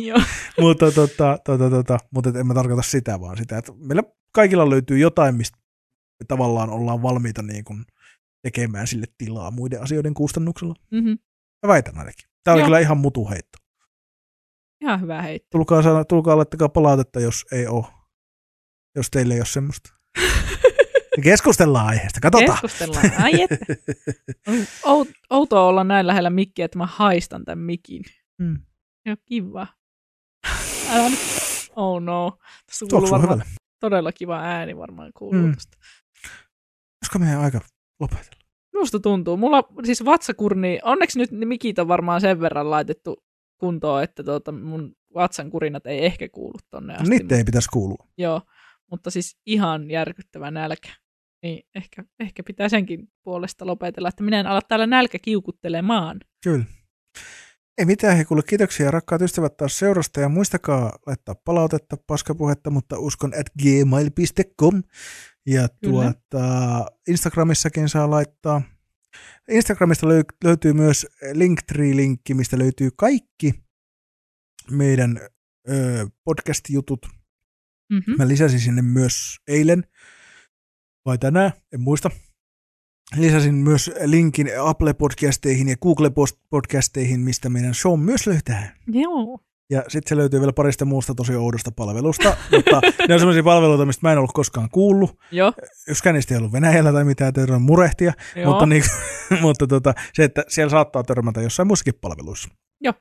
Joo. 0.06 0.22
mutta, 0.62 0.92
tota, 0.92 1.38
tota, 1.44 1.70
tota, 1.70 1.98
mutta 2.12 2.40
en 2.40 2.48
mä 2.48 2.54
tarkoita 2.54 2.82
sitä, 2.82 3.20
vaan 3.20 3.38
sitä, 3.38 3.58
että 3.58 3.72
meillä 3.76 4.04
kaikilla 4.32 4.70
löytyy 4.70 4.98
jotain, 4.98 5.36
mistä 5.36 5.58
me 6.20 6.26
tavallaan 6.28 6.70
ollaan 6.70 7.02
valmiita 7.02 7.42
niin 7.42 7.64
kuin 7.64 7.86
tekemään 8.42 8.88
sille 8.88 9.06
tilaa 9.18 9.52
muiden 9.52 9.82
asioiden 9.82 10.14
kustannuksella. 10.14 10.76
Mhm. 10.92 11.10
Mä 11.66 11.68
väitän 11.68 11.98
ainakin. 11.98 12.30
Tämä 12.44 12.54
oli 12.54 12.62
Joo. 12.62 12.68
kyllä 12.68 12.80
ihan 12.80 12.98
mutuheitto. 12.98 13.58
Ihan 14.82 15.02
hyvä 15.02 15.22
heitto. 15.22 15.48
Tulkaa, 15.52 16.04
tulkaa 16.10 16.38
laittakaa 16.38 16.70
palautetta, 16.70 17.20
jos 17.20 17.46
ei 17.52 17.68
ole. 17.68 17.86
Jos 18.98 19.10
teille 19.12 19.34
ei 19.34 19.40
ole 19.40 19.46
semmoista. 19.46 19.90
Ja 21.18 21.24
Keskustellaan 21.24 21.88
aiheesta, 21.88 22.20
katsotaan. 22.20 22.52
Keskustellaan. 22.62 23.12
Ai 23.24 23.42
että. 23.42 23.58
On 24.86 25.06
outoa 25.30 25.62
olla 25.62 25.84
näin 25.84 26.08
lähellä 26.08 26.30
mikkiä, 26.30 26.66
että 26.66 26.78
mä 26.78 26.86
haistan 26.86 27.46
tämän 27.46 27.60
mikin. 27.66 28.02
Mm. 28.38 28.60
Joo, 29.06 29.16
kiva. 29.26 29.68
Älä 30.90 31.10
nyt. 31.10 31.20
Oh 31.76 32.02
no. 32.02 32.38
Tästä 32.66 32.86
kuuluu 32.90 33.10
varmaan 33.12 33.24
hyvälle. 33.24 33.44
todella 33.80 34.12
kiva 34.12 34.40
ääni 34.40 34.78
varmaan 34.78 35.12
kuuluu 35.18 35.42
Mm. 35.42 35.54
tosta. 35.54 35.78
Olisiko 37.04 37.20
meidän 37.20 37.40
aika 37.42 37.62
lopetella? 38.00 38.42
Minusta 38.74 39.00
tuntuu. 39.00 39.38
Mulla 39.38 39.64
siis 39.86 40.06
vatsakurni, 40.06 40.80
onneksi 40.84 41.20
nyt 41.20 41.30
mikit 41.32 41.80
on 41.80 41.88
varmaan 41.88 42.22
sen 42.22 42.40
verran 42.42 42.70
laitettu 42.70 43.24
kuntoon, 43.58 44.04
että 44.04 44.24
tuota, 44.24 44.52
mun 44.52 44.96
vatsan 45.14 45.50
kurinat 45.50 45.86
ei 45.88 46.06
ehkä 46.06 46.30
kuulu 46.30 46.60
tonne 46.70 46.94
asti. 46.96 47.10
Niitä 47.10 47.36
ei 47.36 47.44
pitäisi 47.44 47.70
kuulua. 47.74 48.08
Joo, 48.18 48.42
mutta 48.92 49.12
siis 49.12 49.38
ihan 49.46 49.92
järkyttävä 49.92 50.52
nälkä. 50.52 50.90
Niin 51.44 51.68
ehkä, 51.76 52.04
ehkä 52.20 52.44
pitää 52.44 52.70
senkin 52.70 53.08
puolesta 53.24 53.66
lopetella, 53.66 54.10
että 54.10 54.24
minä 54.24 54.40
en 54.40 54.48
ala 54.48 54.62
täällä 54.62 54.88
nälkä 54.88 55.20
kiukuttelemaan. 55.20 56.20
Kyllä. 56.44 56.66
Ei 57.78 57.86
mitään, 57.86 58.18
he 58.18 58.26
kuule 58.26 58.42
kiitoksia 58.44 58.92
rakkaat 58.92 59.22
ystävät 59.22 59.58
taas 59.58 59.80
seurasta 59.80 60.22
ja 60.22 60.30
muistakaa 60.30 61.00
laittaa 61.06 61.36
palautetta, 61.46 61.98
paskapuhetta, 62.08 62.70
mutta 62.70 63.00
uskon 63.00 63.34
at 63.40 63.48
gmail.com 63.64 64.84
ja 65.46 65.68
Kyllä. 65.70 66.14
tuota, 66.30 66.86
Instagramissakin 67.08 67.90
saa 67.90 68.10
laittaa. 68.10 68.62
Instagramista 69.50 70.08
löy- 70.08 70.38
löytyy 70.44 70.74
myös 70.74 71.08
Linktree-linkki, 71.34 72.34
mistä 72.34 72.58
löytyy 72.58 72.90
kaikki 72.98 73.54
meidän 74.72 75.20
ö, 75.70 76.08
podcast-jutut. 76.24 77.17
Mm-hmm. 77.90 78.16
Mä 78.18 78.28
lisäsin 78.28 78.60
sinne 78.60 78.82
myös 78.82 79.36
eilen, 79.48 79.84
vai 81.06 81.18
tänään, 81.18 81.52
en 81.74 81.82
muista. 81.82 82.10
Lisäsin 83.16 83.56
myös 83.56 83.92
linkin 84.04 84.48
Apple-podcasteihin 84.48 85.70
ja 85.70 85.76
Google-podcasteihin, 85.78 87.20
mistä 87.20 87.50
meidän 87.50 87.74
show 87.74 88.00
myös 88.00 88.28
löytää. 88.28 88.76
Joo. 88.88 89.40
Ja 89.70 89.84
sitten 89.88 90.10
se 90.10 90.18
löytyy 90.18 90.40
vielä 90.40 90.54
parista 90.54 90.86
muusta 90.86 91.16
tosi 91.16 91.36
oudosta 91.36 91.72
palvelusta, 91.72 92.38
mutta 92.56 92.82
ne 93.08 93.14
on 93.14 93.20
sellaisia 93.20 93.44
palveluita, 93.44 93.86
mistä 93.86 94.08
mä 94.08 94.12
en 94.12 94.18
ollut 94.18 94.34
koskaan 94.34 94.70
kuullut. 94.70 95.20
Joo. 95.32 95.54
Yksikään 95.88 96.14
niistä 96.14 96.34
ei 96.34 96.38
ollut 96.38 96.54
Venäjällä 96.54 96.92
tai 96.92 97.04
mitään, 97.04 97.34
terve 97.34 97.58
murehtia, 97.60 98.14
Joo. 98.36 98.50
mutta, 98.50 98.66
niin, 98.66 98.84
mutta 99.42 99.68
tota, 99.68 99.94
se, 100.14 100.24
että 100.24 100.44
siellä 100.48 100.72
saattaa 100.72 101.04
törmätä 101.04 101.42
jossain 101.42 101.68
muissakin 101.68 101.94
palveluissa. 102.02 102.50
Joo. 102.82 102.94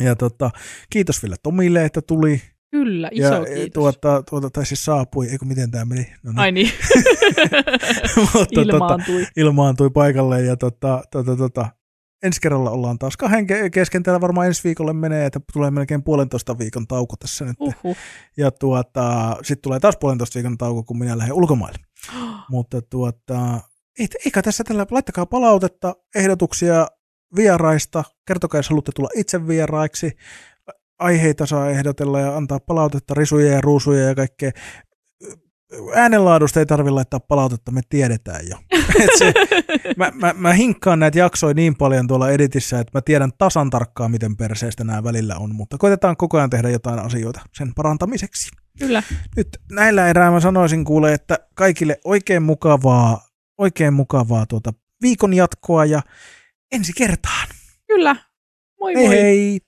Ja 0.00 0.16
tota, 0.16 0.50
kiitos 0.90 1.22
vielä 1.22 1.36
Tomille, 1.42 1.84
että 1.84 2.02
tuli. 2.02 2.42
Kyllä, 2.70 3.08
iso 3.12 3.34
ja 3.34 3.44
kiitos. 3.44 3.72
Tuota, 3.74 4.22
tuota, 4.30 4.50
tai 4.50 4.66
siis 4.66 4.84
saapui, 4.84 5.26
eikö 5.28 5.44
miten 5.44 5.70
tämä 5.70 5.84
meni? 5.84 6.12
No, 6.22 6.30
niin. 6.30 6.38
Ai 6.38 6.52
niin, 6.52 6.70
mutta, 8.16 8.38
tota, 8.54 8.60
ilmaantui. 8.60 9.26
ilmaantui 9.36 9.90
paikalle 9.90 10.42
ja 10.42 10.56
tota, 10.56 11.02
tota, 11.10 11.36
tota, 11.36 11.68
ensi 12.22 12.40
kerralla 12.40 12.70
ollaan 12.70 12.98
taas 12.98 13.16
kahden 13.16 13.46
ke- 13.50 13.70
kesken. 13.70 14.02
Täällä 14.02 14.20
varmaan 14.20 14.46
ensi 14.46 14.64
viikolle 14.64 14.92
menee, 14.92 15.26
että 15.26 15.40
tulee 15.52 15.70
melkein 15.70 16.02
puolentoista 16.02 16.58
viikon 16.58 16.86
tauko 16.86 17.16
tässä 17.16 17.44
nyt. 17.44 17.56
Uhuh. 17.60 17.96
Ja 18.36 18.50
tuota, 18.50 19.36
sitten 19.42 19.62
tulee 19.62 19.80
taas 19.80 19.96
puolentoista 20.00 20.34
viikon 20.34 20.58
tauko, 20.58 20.82
kun 20.82 20.98
minä 20.98 21.18
lähden 21.18 21.34
ulkomaille. 21.34 21.78
Mutta 22.50 22.82
tuota, 22.82 23.60
ei, 23.98 24.06
eikä 24.24 24.42
tässä 24.42 24.64
tällä, 24.64 24.86
laittakaa 24.90 25.26
palautetta, 25.26 25.94
ehdotuksia 26.14 26.86
vieraista. 27.36 28.04
Kertokaa, 28.26 28.58
jos 28.58 28.68
haluatte 28.68 28.92
tulla 28.94 29.10
itse 29.14 29.46
vieraiksi. 29.46 30.12
Aiheita 30.98 31.46
saa 31.46 31.70
ehdotella 31.70 32.20
ja 32.20 32.36
antaa 32.36 32.60
palautetta, 32.60 33.14
risuja 33.14 33.52
ja 33.52 33.60
ruusuja 33.60 34.04
ja 34.08 34.14
kaikkea. 34.14 34.50
Äänenlaadusta 35.94 36.60
ei 36.60 36.66
tarvitse 36.66 36.90
laittaa 36.90 37.20
palautetta, 37.20 37.70
me 37.72 37.80
tiedetään 37.88 38.40
jo. 38.50 38.56
Et 39.02 39.10
se, 39.18 39.32
mä, 39.96 40.12
mä, 40.14 40.34
mä 40.38 40.52
hinkkaan 40.52 40.98
näitä 40.98 41.18
jaksoja 41.18 41.54
niin 41.54 41.76
paljon 41.76 42.06
tuolla 42.06 42.30
editissä, 42.30 42.80
että 42.80 42.98
mä 42.98 43.02
tiedän 43.02 43.30
tasan 43.38 43.70
tarkkaan, 43.70 44.10
miten 44.10 44.36
perseestä 44.36 44.84
nämä 44.84 45.04
välillä 45.04 45.36
on, 45.36 45.54
mutta 45.54 45.78
koitetaan 45.78 46.16
koko 46.16 46.36
ajan 46.36 46.50
tehdä 46.50 46.70
jotain 46.70 46.98
asioita 46.98 47.40
sen 47.54 47.74
parantamiseksi. 47.74 48.48
Kyllä. 48.78 49.02
Nyt 49.36 49.48
näillä 49.72 50.08
erää 50.08 50.30
mä 50.30 50.40
sanoisin 50.40 50.84
kuule, 50.84 51.12
että 51.12 51.38
kaikille 51.54 51.98
oikein 52.04 52.42
mukavaa, 52.42 53.20
oikein 53.58 53.94
mukavaa 53.94 54.46
tuota 54.46 54.72
viikon 55.02 55.34
jatkoa 55.34 55.84
ja 55.84 56.02
ensi 56.72 56.92
kertaan. 56.96 57.48
Kyllä. 57.86 58.16
Moi 58.80 58.94
Hei 58.94 59.06
moi. 59.06 59.16
hei! 59.16 59.60